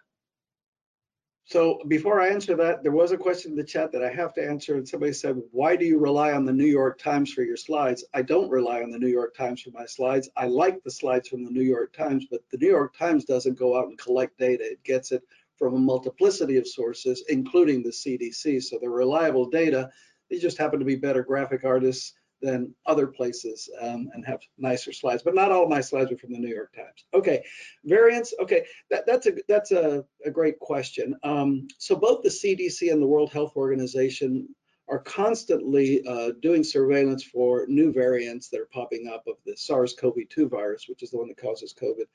So 1.46 1.82
before 1.90 2.22
I 2.22 2.30
answer 2.30 2.56
that, 2.56 2.84
there 2.84 2.94
was 2.94 3.12
a 3.12 3.18
question 3.18 3.52
in 3.52 3.58
the 3.58 3.66
chat 3.66 3.92
that 3.92 4.04
I 4.04 4.10
have 4.14 4.34
to 4.36 4.48
answer. 4.48 4.76
And 4.76 4.88
somebody 4.88 5.12
said, 5.12 5.42
why 5.52 5.76
do 5.76 5.84
you 5.86 6.00
rely 6.00 6.32
on 6.32 6.46
the 6.46 6.54
New 6.54 6.66
York 6.66 7.00
Times 7.00 7.34
for 7.34 7.44
your 7.44 7.58
slides? 7.58 8.06
I 8.14 8.22
don't 8.22 8.50
rely 8.50 8.82
on 8.82 8.92
the 8.92 8.98
New 8.98 9.10
York 9.10 9.36
Times 9.36 9.62
for 9.62 9.72
my 9.72 9.86
slides. 9.86 10.30
I 10.38 10.48
like 10.48 10.82
the 10.84 10.92
slides 10.92 11.28
from 11.28 11.44
the 11.44 11.52
New 11.52 11.64
York 11.64 11.92
Times, 11.92 12.28
but 12.32 12.40
the 12.50 12.58
New 12.58 12.70
York 12.70 12.98
Times 12.98 13.26
doesn't 13.26 13.60
go 13.60 13.78
out 13.78 13.88
and 13.88 13.98
collect 13.98 14.38
data. 14.38 14.64
It 14.64 14.84
gets 14.86 15.12
it 15.12 15.22
from 15.58 15.76
a 15.76 15.80
multiplicity 15.80 16.58
of 16.58 16.68
sources, 16.68 17.26
including 17.28 17.84
the 17.84 17.90
CDC. 17.90 18.64
So 18.64 18.78
they're 18.80 18.90
reliable 18.90 19.50
data. 19.50 19.90
They 20.30 20.40
just 20.40 20.58
happen 20.58 20.80
to 20.80 20.86
be 20.86 20.96
better 20.96 21.24
graphic 21.24 21.66
artists 21.66 22.14
than 22.44 22.76
other 22.86 23.08
places 23.08 23.70
um, 23.82 24.10
and 24.14 24.26
have 24.26 24.42
nicer 24.58 24.92
slides. 24.92 25.24
But 25.24 25.36
not 25.36 25.52
all 25.52 25.68
my 25.68 25.82
slides 25.82 26.12
are 26.12 26.18
from 26.18 26.34
the 26.34 26.40
New 26.40 26.54
York 26.54 26.76
Times. 26.76 27.06
Okay, 27.14 27.44
variants. 27.86 28.34
Okay, 28.40 28.66
that, 28.92 29.06
that's 29.08 29.26
a 29.28 29.34
that's 29.48 29.72
a, 29.72 30.04
a 30.26 30.30
great 30.30 30.60
question. 30.60 31.16
Um, 31.24 31.68
so 31.78 31.96
both 31.96 32.22
the 32.22 32.30
CDC 32.30 32.92
and 32.92 33.02
the 33.02 33.08
World 33.08 33.32
Health 33.32 33.54
Organization 33.56 34.48
are 34.90 35.00
constantly 35.00 36.06
uh, 36.06 36.32
doing 36.42 36.64
surveillance 36.64 37.24
for 37.24 37.66
new 37.68 37.94
variants 37.94 38.50
that 38.50 38.60
are 38.60 38.70
popping 38.74 39.08
up 39.08 39.26
of 39.28 39.36
the 39.46 39.56
SARS-CoV-2 39.56 40.50
virus, 40.50 40.90
which 40.90 41.02
is 41.02 41.12
the 41.12 41.18
one 41.18 41.30
that 41.30 41.38
causes 41.38 41.74
COVID. 41.74 42.06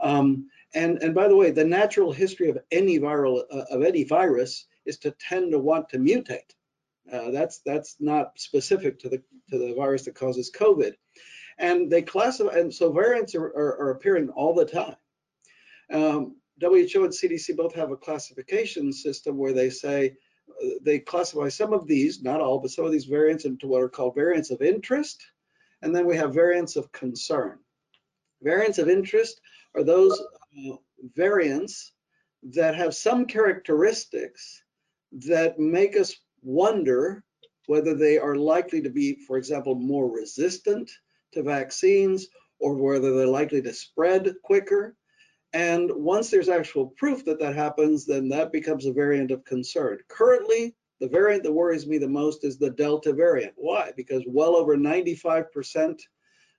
Um, 0.00 0.48
and 0.74 1.02
and 1.02 1.14
by 1.14 1.26
the 1.26 1.36
way, 1.36 1.50
the 1.50 1.64
natural 1.64 2.12
history 2.12 2.48
of 2.48 2.58
any 2.70 2.98
viral 2.98 3.42
uh, 3.50 3.64
of 3.70 3.82
any 3.82 4.04
virus 4.04 4.66
is 4.86 4.98
to 4.98 5.10
tend 5.12 5.52
to 5.52 5.58
want 5.58 5.88
to 5.90 5.98
mutate. 5.98 6.54
Uh, 7.10 7.30
that's 7.30 7.60
that's 7.64 7.96
not 8.00 8.38
specific 8.38 8.98
to 9.00 9.08
the 9.08 9.22
to 9.50 9.58
the 9.58 9.74
virus 9.74 10.04
that 10.04 10.14
causes 10.14 10.50
COVID, 10.54 10.92
and 11.58 11.90
they 11.90 12.02
classify 12.02 12.54
and 12.56 12.72
so 12.72 12.92
variants 12.92 13.34
are, 13.34 13.46
are, 13.46 13.80
are 13.80 13.90
appearing 13.90 14.28
all 14.30 14.54
the 14.54 14.64
time. 14.64 14.96
Um, 15.92 16.36
WHO 16.60 17.04
and 17.04 17.12
CDC 17.12 17.56
both 17.56 17.74
have 17.74 17.90
a 17.90 17.96
classification 17.96 18.92
system 18.92 19.36
where 19.36 19.52
they 19.52 19.68
say 19.68 20.14
uh, 20.62 20.68
they 20.82 21.00
classify 21.00 21.48
some 21.48 21.72
of 21.72 21.86
these, 21.86 22.22
not 22.22 22.40
all, 22.40 22.58
but 22.58 22.70
some 22.70 22.84
of 22.84 22.92
these 22.92 23.06
variants 23.06 23.44
into 23.44 23.66
what 23.66 23.82
are 23.82 23.88
called 23.88 24.14
variants 24.14 24.50
of 24.50 24.62
interest, 24.62 25.22
and 25.82 25.94
then 25.94 26.06
we 26.06 26.16
have 26.16 26.34
variants 26.34 26.76
of 26.76 26.92
concern. 26.92 27.58
Variants 28.42 28.78
of 28.78 28.88
interest 28.88 29.40
are 29.74 29.82
those 29.82 30.18
uh, 30.20 30.76
variants 31.14 31.92
that 32.42 32.74
have 32.74 32.94
some 32.94 33.24
characteristics 33.24 34.62
that 35.12 35.58
make 35.58 35.96
us 35.96 36.14
wonder 36.42 37.24
whether 37.66 37.94
they 37.94 38.18
are 38.18 38.36
likely 38.36 38.82
to 38.82 38.90
be, 38.90 39.16
for 39.26 39.36
example, 39.36 39.74
more 39.74 40.10
resistant 40.10 40.90
to 41.32 41.42
vaccines 41.42 42.28
or 42.58 42.74
whether 42.74 43.16
they're 43.16 43.26
likely 43.26 43.62
to 43.62 43.72
spread 43.72 44.34
quicker. 44.42 44.96
And 45.52 45.90
once 45.94 46.30
there's 46.30 46.48
actual 46.48 46.94
proof 46.96 47.24
that 47.24 47.38
that 47.40 47.54
happens, 47.54 48.06
then 48.06 48.28
that 48.28 48.52
becomes 48.52 48.86
a 48.86 48.92
variant 48.92 49.30
of 49.30 49.44
concern. 49.44 49.98
Currently, 50.08 50.74
the 51.00 51.08
variant 51.08 51.42
that 51.42 51.52
worries 51.52 51.86
me 51.86 51.98
the 51.98 52.08
most 52.08 52.44
is 52.44 52.58
the 52.58 52.70
Delta 52.70 53.12
variant. 53.12 53.54
Why? 53.56 53.92
Because 53.96 54.22
well 54.26 54.56
over 54.56 54.76
95% 54.76 56.00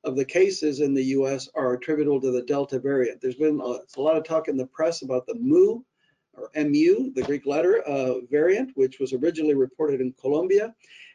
of 0.04 0.16
the 0.16 0.26
cases 0.26 0.82
in 0.82 0.94
the 0.94 1.04
US 1.06 1.48
are 1.56 1.74
attributable 1.74 2.20
to 2.22 2.32
the 2.32 2.44
Delta 2.44 2.78
variant. 2.78 3.22
There's 3.22 3.36
been 3.36 3.62
a, 3.62 3.78
a 3.98 4.02
lot 4.02 4.18
of 4.18 4.26
talk 4.26 4.50
in 4.50 4.58
the 4.58 4.68
press 4.68 5.02
about 5.02 5.26
the 5.26 5.36
Mu 5.36 5.82
or 6.34 6.50
MU, 6.56 7.12
the 7.14 7.24
Greek 7.24 7.46
letter 7.46 7.82
uh, 7.82 8.16
variant, 8.30 8.72
which 8.76 9.00
was 9.00 9.14
originally 9.14 9.56
reported 9.56 10.02
in 10.02 10.14
Colombia 10.14 10.74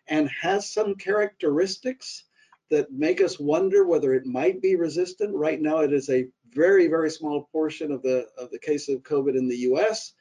and 0.08 0.28
has 0.30 0.72
some 0.72 0.94
characteristics 0.94 2.24
that 2.70 2.92
make 2.92 3.20
us 3.20 3.38
wonder 3.38 3.86
whether 3.86 4.14
it 4.14 4.26
might 4.26 4.60
be 4.60 4.76
resistant. 4.76 5.34
Right 5.34 5.60
now, 5.60 5.78
it 5.78 5.92
is 5.92 6.10
a 6.10 6.28
very, 6.50 6.86
very 6.86 7.10
small 7.10 7.48
portion 7.52 7.92
of 7.92 8.02
the 8.02 8.26
of 8.36 8.50
the 8.50 8.58
cases 8.58 8.94
of 8.94 9.02
COVID 9.02 9.36
in 9.36 9.48
the 9.48 9.56
US. 9.58 10.12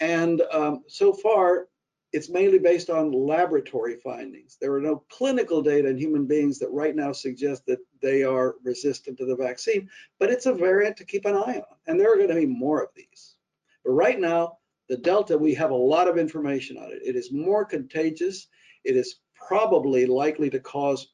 And 0.00 0.42
um, 0.52 0.82
so 0.88 1.12
far, 1.12 1.68
it's 2.12 2.28
mainly 2.28 2.58
based 2.58 2.90
on 2.90 3.12
laboratory 3.12 3.96
findings. 4.02 4.56
There 4.60 4.74
are 4.74 4.80
no 4.80 5.04
clinical 5.10 5.62
data 5.62 5.88
in 5.88 5.98
human 5.98 6.26
beings 6.26 6.58
that 6.58 6.70
right 6.70 6.96
now 6.96 7.12
suggest 7.12 7.66
that 7.66 7.78
they 8.02 8.24
are 8.24 8.56
resistant 8.64 9.18
to 9.18 9.26
the 9.26 9.36
vaccine, 9.36 9.88
but 10.18 10.30
it's 10.30 10.46
a 10.46 10.54
variant 10.54 10.96
to 10.96 11.04
keep 11.04 11.24
an 11.24 11.36
eye 11.36 11.62
on. 11.68 11.76
And 11.86 12.00
there 12.00 12.12
are 12.12 12.16
going 12.16 12.28
to 12.28 12.34
be 12.34 12.46
more 12.46 12.82
of 12.82 12.88
these. 12.96 13.36
But 13.84 13.92
right 13.92 14.18
now, 14.18 14.58
the 14.88 14.96
Delta, 14.96 15.38
we 15.38 15.54
have 15.54 15.70
a 15.70 15.74
lot 15.74 16.08
of 16.08 16.18
information 16.18 16.76
on 16.76 16.90
it. 16.90 17.00
It 17.04 17.16
is 17.16 17.32
more 17.32 17.64
contagious. 17.64 18.48
It 18.84 18.96
is 18.96 19.20
probably 19.34 20.06
likely 20.06 20.50
to 20.50 20.60
cause, 20.60 21.08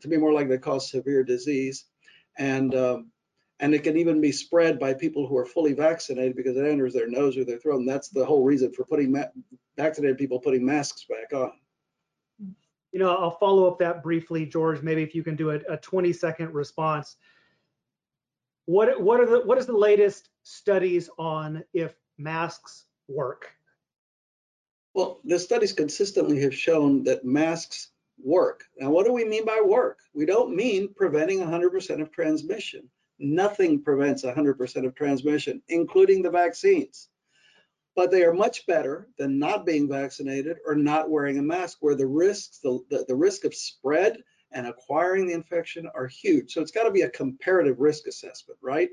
to 0.00 0.08
be 0.08 0.16
more 0.16 0.32
likely 0.32 0.56
to 0.56 0.62
cause 0.62 0.90
severe 0.90 1.24
disease. 1.24 1.86
And, 2.38 2.74
um, 2.74 3.10
and 3.58 3.74
it 3.74 3.82
can 3.82 3.96
even 3.96 4.20
be 4.20 4.32
spread 4.32 4.78
by 4.78 4.94
people 4.94 5.26
who 5.26 5.36
are 5.36 5.46
fully 5.46 5.72
vaccinated 5.72 6.36
because 6.36 6.56
it 6.56 6.66
enters 6.66 6.92
their 6.92 7.08
nose 7.08 7.36
or 7.36 7.44
their 7.44 7.58
throat. 7.58 7.80
And 7.80 7.88
that's 7.88 8.08
the 8.08 8.24
whole 8.24 8.44
reason 8.44 8.72
for 8.72 8.84
putting 8.84 9.14
vaccinated 9.76 10.18
people 10.18 10.38
putting 10.38 10.64
masks 10.64 11.06
back 11.08 11.32
on. 11.38 11.52
You 12.92 13.00
know, 13.00 13.14
I'll 13.14 13.38
follow 13.38 13.66
up 13.66 13.78
that 13.80 14.02
briefly, 14.02 14.46
George. 14.46 14.82
Maybe 14.82 15.02
if 15.02 15.14
you 15.14 15.22
can 15.22 15.36
do 15.36 15.50
a, 15.50 15.60
a 15.68 15.76
20 15.76 16.12
second 16.12 16.54
response. 16.54 17.16
What 18.66 19.00
what 19.00 19.20
are 19.20 19.26
the 19.26 19.40
what 19.40 19.58
is 19.58 19.66
the 19.66 19.76
latest 19.76 20.30
studies 20.42 21.08
on 21.18 21.62
if 21.72 21.94
masks 22.18 22.86
work? 23.08 23.52
Well, 24.94 25.20
the 25.24 25.38
studies 25.38 25.72
consistently 25.72 26.40
have 26.40 26.54
shown 26.54 27.04
that 27.04 27.24
masks 27.24 27.90
work. 28.22 28.64
Now, 28.78 28.90
what 28.90 29.04
do 29.06 29.12
we 29.12 29.24
mean 29.24 29.44
by 29.44 29.60
work? 29.64 29.98
We 30.14 30.24
don't 30.24 30.56
mean 30.56 30.94
preventing 30.94 31.40
100% 31.40 32.00
of 32.00 32.10
transmission. 32.10 32.88
Nothing 33.18 33.82
prevents 33.82 34.24
100% 34.24 34.86
of 34.86 34.94
transmission, 34.94 35.62
including 35.68 36.22
the 36.22 36.30
vaccines. 36.30 37.08
But 37.94 38.10
they 38.10 38.24
are 38.24 38.32
much 38.32 38.66
better 38.66 39.08
than 39.18 39.38
not 39.38 39.64
being 39.64 39.88
vaccinated 39.88 40.58
or 40.66 40.74
not 40.74 41.10
wearing 41.10 41.38
a 41.38 41.42
mask, 41.42 41.78
where 41.80 41.94
the 41.94 42.06
risks, 42.06 42.58
the, 42.58 42.80
the, 42.90 43.04
the 43.08 43.14
risk 43.14 43.44
of 43.44 43.54
spread 43.54 44.22
and 44.52 44.66
acquiring 44.66 45.26
the 45.26 45.34
infection 45.34 45.88
are 45.94 46.06
huge. 46.06 46.52
So 46.52 46.60
it's 46.60 46.70
got 46.70 46.84
to 46.84 46.90
be 46.90 47.02
a 47.02 47.10
comparative 47.10 47.80
risk 47.80 48.06
assessment, 48.06 48.58
right? 48.62 48.90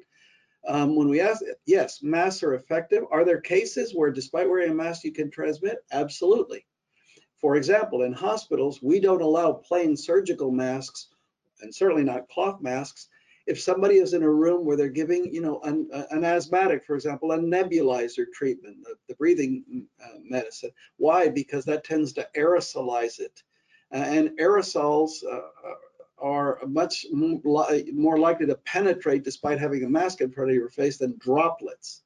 Um, 0.68 0.96
when 0.96 1.10
we 1.10 1.20
ask, 1.20 1.44
yes, 1.66 2.02
masks 2.02 2.44
are 2.44 2.54
effective. 2.54 3.04
Are 3.12 3.26
there 3.26 3.42
cases 3.42 3.94
where 3.94 4.12
despite 4.12 4.50
wearing 4.50 4.72
a 4.72 4.76
mask 4.76 5.04
you 5.04 5.12
can 5.12 5.30
transmit? 5.30 5.78
Absolutely. 5.92 6.66
For 7.40 7.58
example, 7.58 8.04
in 8.04 8.14
hospitals, 8.14 8.82
we 8.82 9.00
don't 9.02 9.22
allow 9.22 9.52
plain 9.52 9.98
surgical 9.98 10.52
masks 10.52 11.08
and 11.62 11.74
certainly 11.74 12.04
not 12.04 12.30
cloth 12.30 12.62
masks 12.62 13.10
if 13.46 13.62
somebody 13.62 13.98
is 13.98 14.14
in 14.14 14.24
a 14.24 14.30
room 14.30 14.66
where 14.66 14.78
they're 14.78 14.88
giving, 14.88 15.34
you 15.34 15.42
know, 15.42 15.60
an, 15.64 15.90
an 16.12 16.24
asthmatic, 16.24 16.86
for 16.86 16.96
example, 16.96 17.34
a 17.34 17.38
nebulizer 17.38 18.26
treatment, 18.34 18.78
the, 18.84 18.96
the 19.10 19.16
breathing 19.16 19.86
uh, 20.02 20.20
medicine. 20.24 20.72
Why? 20.98 21.28
Because 21.28 21.66
that 21.66 21.84
tends 21.84 22.14
to 22.14 22.28
aerosolize 22.38 23.20
it. 23.20 23.44
Uh, 23.94 23.98
and 23.98 24.30
aerosols 24.40 25.24
uh, 25.30 25.42
are 26.24 26.60
much 26.66 27.06
more 27.12 28.18
likely 28.18 28.46
to 28.48 28.56
penetrate 28.56 29.24
despite 29.24 29.60
having 29.60 29.84
a 29.84 29.90
mask 29.90 30.22
in 30.22 30.32
front 30.32 30.50
of 30.50 30.56
your 30.56 30.70
face 30.70 30.98
than 30.98 31.18
droplets. 31.20 32.02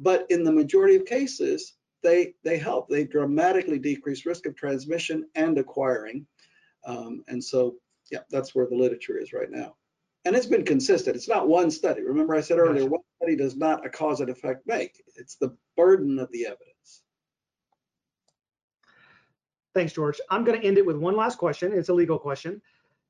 But 0.00 0.26
in 0.30 0.42
the 0.42 0.52
majority 0.52 0.96
of 0.96 1.06
cases, 1.06 1.74
they, 2.02 2.34
they 2.44 2.58
help. 2.58 2.88
They 2.88 3.04
dramatically 3.04 3.78
decrease 3.78 4.26
risk 4.26 4.46
of 4.46 4.56
transmission 4.56 5.28
and 5.36 5.56
acquiring. 5.58 6.26
Um, 6.84 7.24
and 7.28 7.42
so, 7.42 7.76
yeah, 8.10 8.20
that's 8.30 8.54
where 8.54 8.66
the 8.66 8.76
literature 8.76 9.16
is 9.16 9.32
right 9.32 9.50
now. 9.50 9.76
And 10.24 10.34
it's 10.34 10.46
been 10.46 10.64
consistent. 10.64 11.14
It's 11.14 11.28
not 11.28 11.48
one 11.48 11.70
study. 11.70 12.02
Remember 12.02 12.34
I 12.34 12.40
said 12.40 12.58
earlier, 12.58 12.84
one 12.84 13.00
study 13.22 13.36
does 13.36 13.56
not 13.56 13.86
a 13.86 13.88
cause 13.88 14.20
and 14.20 14.28
effect 14.28 14.66
make. 14.66 15.02
It's 15.14 15.36
the 15.36 15.56
burden 15.76 16.18
of 16.18 16.30
the 16.32 16.46
evidence. 16.46 17.02
Thanks, 19.72 19.92
George. 19.92 20.20
I'm 20.30 20.42
going 20.42 20.60
to 20.60 20.66
end 20.66 20.78
it 20.78 20.86
with 20.86 20.96
one 20.96 21.16
last 21.16 21.38
question. 21.38 21.72
It's 21.72 21.90
a 21.90 21.94
legal 21.94 22.18
question. 22.18 22.60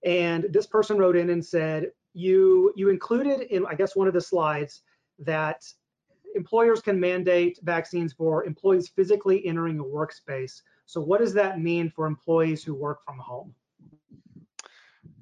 And 0.07 0.47
this 0.51 0.67
person 0.67 0.97
wrote 0.97 1.17
in 1.17 1.31
and 1.31 1.45
said, 1.45 1.91
you, 2.15 2.73
you 2.77 2.89
included 2.89 3.41
in, 3.53 3.67
I 3.67 3.75
guess, 3.75 3.97
one 3.97 4.07
of 4.07 4.15
the 4.15 4.21
slides 4.21 4.83
that 5.19 5.65
employers 6.37 6.81
can 6.81 6.99
mandate 7.01 7.59
vaccines 7.65 8.13
for 8.13 8.45
employees 8.45 8.89
physically 8.89 9.45
entering 9.45 9.81
a 9.81 9.85
workspace. 9.85 10.63
So 10.87 11.01
what 11.01 11.21
does 11.21 11.35
that 11.35 11.61
mean 11.61 11.91
for 11.91 12.07
employees 12.07 12.63
who 12.63 12.73
work 12.73 13.05
from 13.05 13.19
home? 13.19 13.53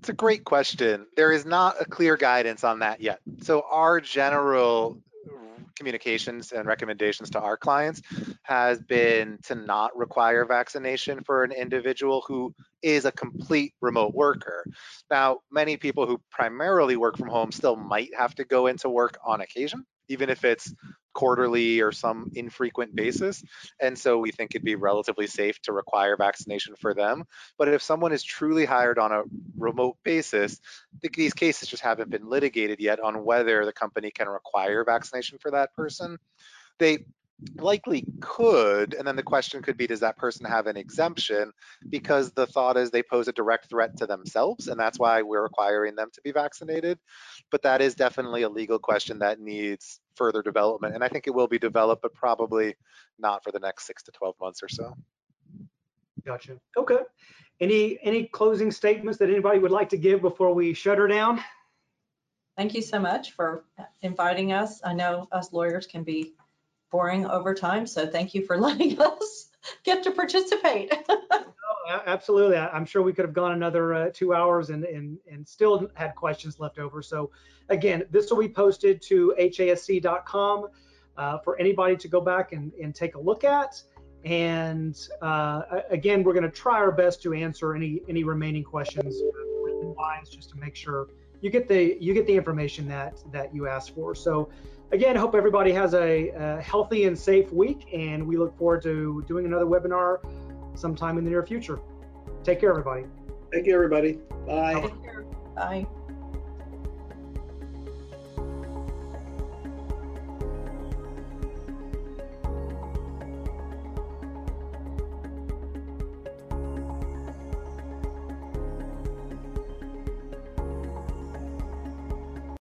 It's 0.00 0.10
a 0.10 0.12
great 0.12 0.44
question. 0.44 1.06
There 1.16 1.32
is 1.32 1.46
not 1.46 1.80
a 1.80 1.86
clear 1.86 2.18
guidance 2.18 2.62
on 2.62 2.80
that 2.80 3.00
yet. 3.00 3.20
So 3.40 3.64
our 3.70 4.00
general 4.00 4.98
communications 5.76 6.52
and 6.52 6.66
recommendations 6.66 7.30
to 7.30 7.40
our 7.40 7.56
clients 7.56 8.02
has 8.42 8.80
been 8.82 9.38
to 9.44 9.54
not 9.54 9.96
require 9.96 10.44
vaccination 10.44 11.22
for 11.24 11.44
an 11.44 11.52
individual 11.52 12.24
who 12.26 12.54
is 12.82 13.04
a 13.04 13.12
complete 13.12 13.74
remote 13.80 14.14
worker. 14.14 14.64
Now, 15.10 15.38
many 15.50 15.76
people 15.76 16.06
who 16.06 16.20
primarily 16.30 16.96
work 16.96 17.16
from 17.16 17.28
home 17.28 17.52
still 17.52 17.76
might 17.76 18.10
have 18.16 18.34
to 18.36 18.44
go 18.44 18.66
into 18.66 18.88
work 18.88 19.18
on 19.24 19.40
occasion, 19.40 19.84
even 20.08 20.30
if 20.30 20.44
it's 20.44 20.72
quarterly 21.14 21.80
or 21.80 21.92
some 21.92 22.30
infrequent 22.34 22.94
basis. 22.94 23.42
And 23.80 23.98
so 23.98 24.18
we 24.18 24.32
think 24.32 24.50
it'd 24.54 24.64
be 24.64 24.74
relatively 24.74 25.26
safe 25.26 25.60
to 25.62 25.72
require 25.72 26.16
vaccination 26.16 26.74
for 26.76 26.92
them. 26.92 27.24
But 27.56 27.68
if 27.68 27.82
someone 27.82 28.12
is 28.12 28.22
truly 28.22 28.64
hired 28.64 28.98
on 28.98 29.12
a 29.12 29.22
remote 29.56 29.96
basis, 30.04 30.60
these 31.14 31.34
cases 31.34 31.68
just 31.68 31.82
haven't 31.82 32.10
been 32.10 32.28
litigated 32.28 32.80
yet 32.80 33.00
on 33.00 33.24
whether 33.24 33.64
the 33.64 33.72
company 33.72 34.10
can 34.10 34.28
require 34.28 34.84
vaccination 34.84 35.38
for 35.38 35.52
that 35.52 35.72
person. 35.74 36.18
They 36.78 37.06
likely 37.56 38.04
could 38.20 38.94
and 38.94 39.06
then 39.06 39.16
the 39.16 39.22
question 39.22 39.60
could 39.60 39.76
be 39.76 39.86
does 39.86 40.00
that 40.00 40.16
person 40.16 40.46
have 40.46 40.66
an 40.66 40.76
exemption? 40.76 41.52
Because 41.88 42.32
the 42.32 42.46
thought 42.46 42.76
is 42.76 42.90
they 42.90 43.02
pose 43.02 43.28
a 43.28 43.32
direct 43.32 43.68
threat 43.68 43.96
to 43.98 44.06
themselves 44.06 44.68
and 44.68 44.78
that's 44.78 44.98
why 44.98 45.22
we're 45.22 45.42
requiring 45.42 45.94
them 45.94 46.08
to 46.12 46.20
be 46.22 46.32
vaccinated. 46.32 46.98
But 47.50 47.62
that 47.62 47.80
is 47.80 47.94
definitely 47.94 48.42
a 48.42 48.48
legal 48.48 48.78
question 48.78 49.18
that 49.18 49.40
needs 49.40 50.00
further 50.16 50.42
development 50.42 50.94
and 50.94 51.02
i 51.02 51.08
think 51.08 51.26
it 51.26 51.34
will 51.34 51.48
be 51.48 51.58
developed 51.58 52.02
but 52.02 52.14
probably 52.14 52.74
not 53.18 53.42
for 53.42 53.50
the 53.50 53.58
next 53.58 53.86
six 53.86 54.02
to 54.04 54.12
12 54.12 54.36
months 54.40 54.62
or 54.62 54.68
so. 54.68 54.94
Gotcha. 56.24 56.58
Okay. 56.76 56.98
Any 57.60 57.98
any 58.02 58.24
closing 58.24 58.70
statements 58.70 59.18
that 59.18 59.28
anybody 59.28 59.58
would 59.58 59.70
like 59.70 59.90
to 59.90 59.96
give 59.96 60.22
before 60.22 60.54
we 60.54 60.72
shut 60.72 60.98
her 60.98 61.06
down? 61.06 61.40
Thank 62.56 62.74
you 62.74 62.82
so 62.82 63.00
much 63.00 63.32
for 63.32 63.64
inviting 64.02 64.52
us. 64.52 64.80
I 64.84 64.94
know 64.94 65.28
us 65.32 65.52
lawyers 65.52 65.86
can 65.86 66.04
be 66.04 66.34
boring 66.94 67.26
over 67.26 67.52
time. 67.52 67.88
So 67.88 68.06
thank 68.06 68.34
you 68.34 68.46
for 68.46 68.56
letting 68.66 69.00
us 69.00 69.48
get 69.82 70.04
to 70.04 70.12
participate. 70.12 70.94
oh, 71.10 72.00
absolutely. 72.06 72.56
I'm 72.56 72.86
sure 72.86 73.02
we 73.02 73.12
could 73.12 73.24
have 73.24 73.34
gone 73.34 73.50
another 73.50 73.94
uh, 73.94 74.10
two 74.14 74.32
hours 74.32 74.70
and, 74.70 74.84
and, 74.84 75.18
and 75.28 75.46
still 75.46 75.90
had 75.94 76.14
questions 76.14 76.60
left 76.60 76.78
over. 76.78 77.02
So 77.02 77.32
again, 77.68 78.04
this 78.12 78.30
will 78.30 78.38
be 78.38 78.48
posted 78.48 79.02
to 79.02 79.34
hasc.com 79.36 80.68
uh, 81.16 81.38
for 81.38 81.58
anybody 81.58 81.96
to 81.96 82.06
go 82.06 82.20
back 82.20 82.52
and, 82.52 82.72
and 82.80 82.94
take 82.94 83.16
a 83.16 83.20
look 83.20 83.42
at. 83.42 83.82
And 84.24 84.96
uh, 85.20 85.62
again, 85.90 86.22
we're 86.22 86.32
going 86.32 86.44
to 86.44 86.48
try 86.48 86.76
our 86.76 86.92
best 86.92 87.20
to 87.24 87.34
answer 87.34 87.74
any 87.74 88.00
any 88.08 88.24
remaining 88.24 88.64
questions 88.64 89.20
written 89.62 89.94
wise, 89.94 90.30
just 90.30 90.48
to 90.50 90.56
make 90.56 90.74
sure 90.74 91.08
you 91.42 91.50
get 91.50 91.68
the 91.68 91.98
you 92.00 92.14
get 92.14 92.26
the 92.26 92.34
information 92.34 92.88
that 92.88 93.18
that 93.32 93.54
you 93.54 93.68
asked 93.68 93.94
for. 93.94 94.14
So 94.14 94.48
again, 94.94 95.16
hope 95.16 95.34
everybody 95.34 95.72
has 95.72 95.92
a, 95.92 96.28
a, 96.30 96.60
healthy 96.62 97.04
and 97.04 97.18
safe 97.18 97.52
week, 97.52 97.88
and 97.92 98.26
we 98.26 98.36
look 98.36 98.56
forward 98.56 98.82
to 98.82 99.24
doing 99.26 99.44
another 99.44 99.66
webinar 99.66 100.18
sometime 100.74 101.18
in 101.18 101.24
the 101.24 101.30
near 101.30 101.44
future. 101.44 101.80
Take 102.42 102.60
care, 102.60 102.70
everybody. 102.70 103.04
Thank 103.52 103.66
you, 103.66 103.74
everybody. 103.74 104.20
Bye. 104.46 104.90
Bye. 105.54 105.86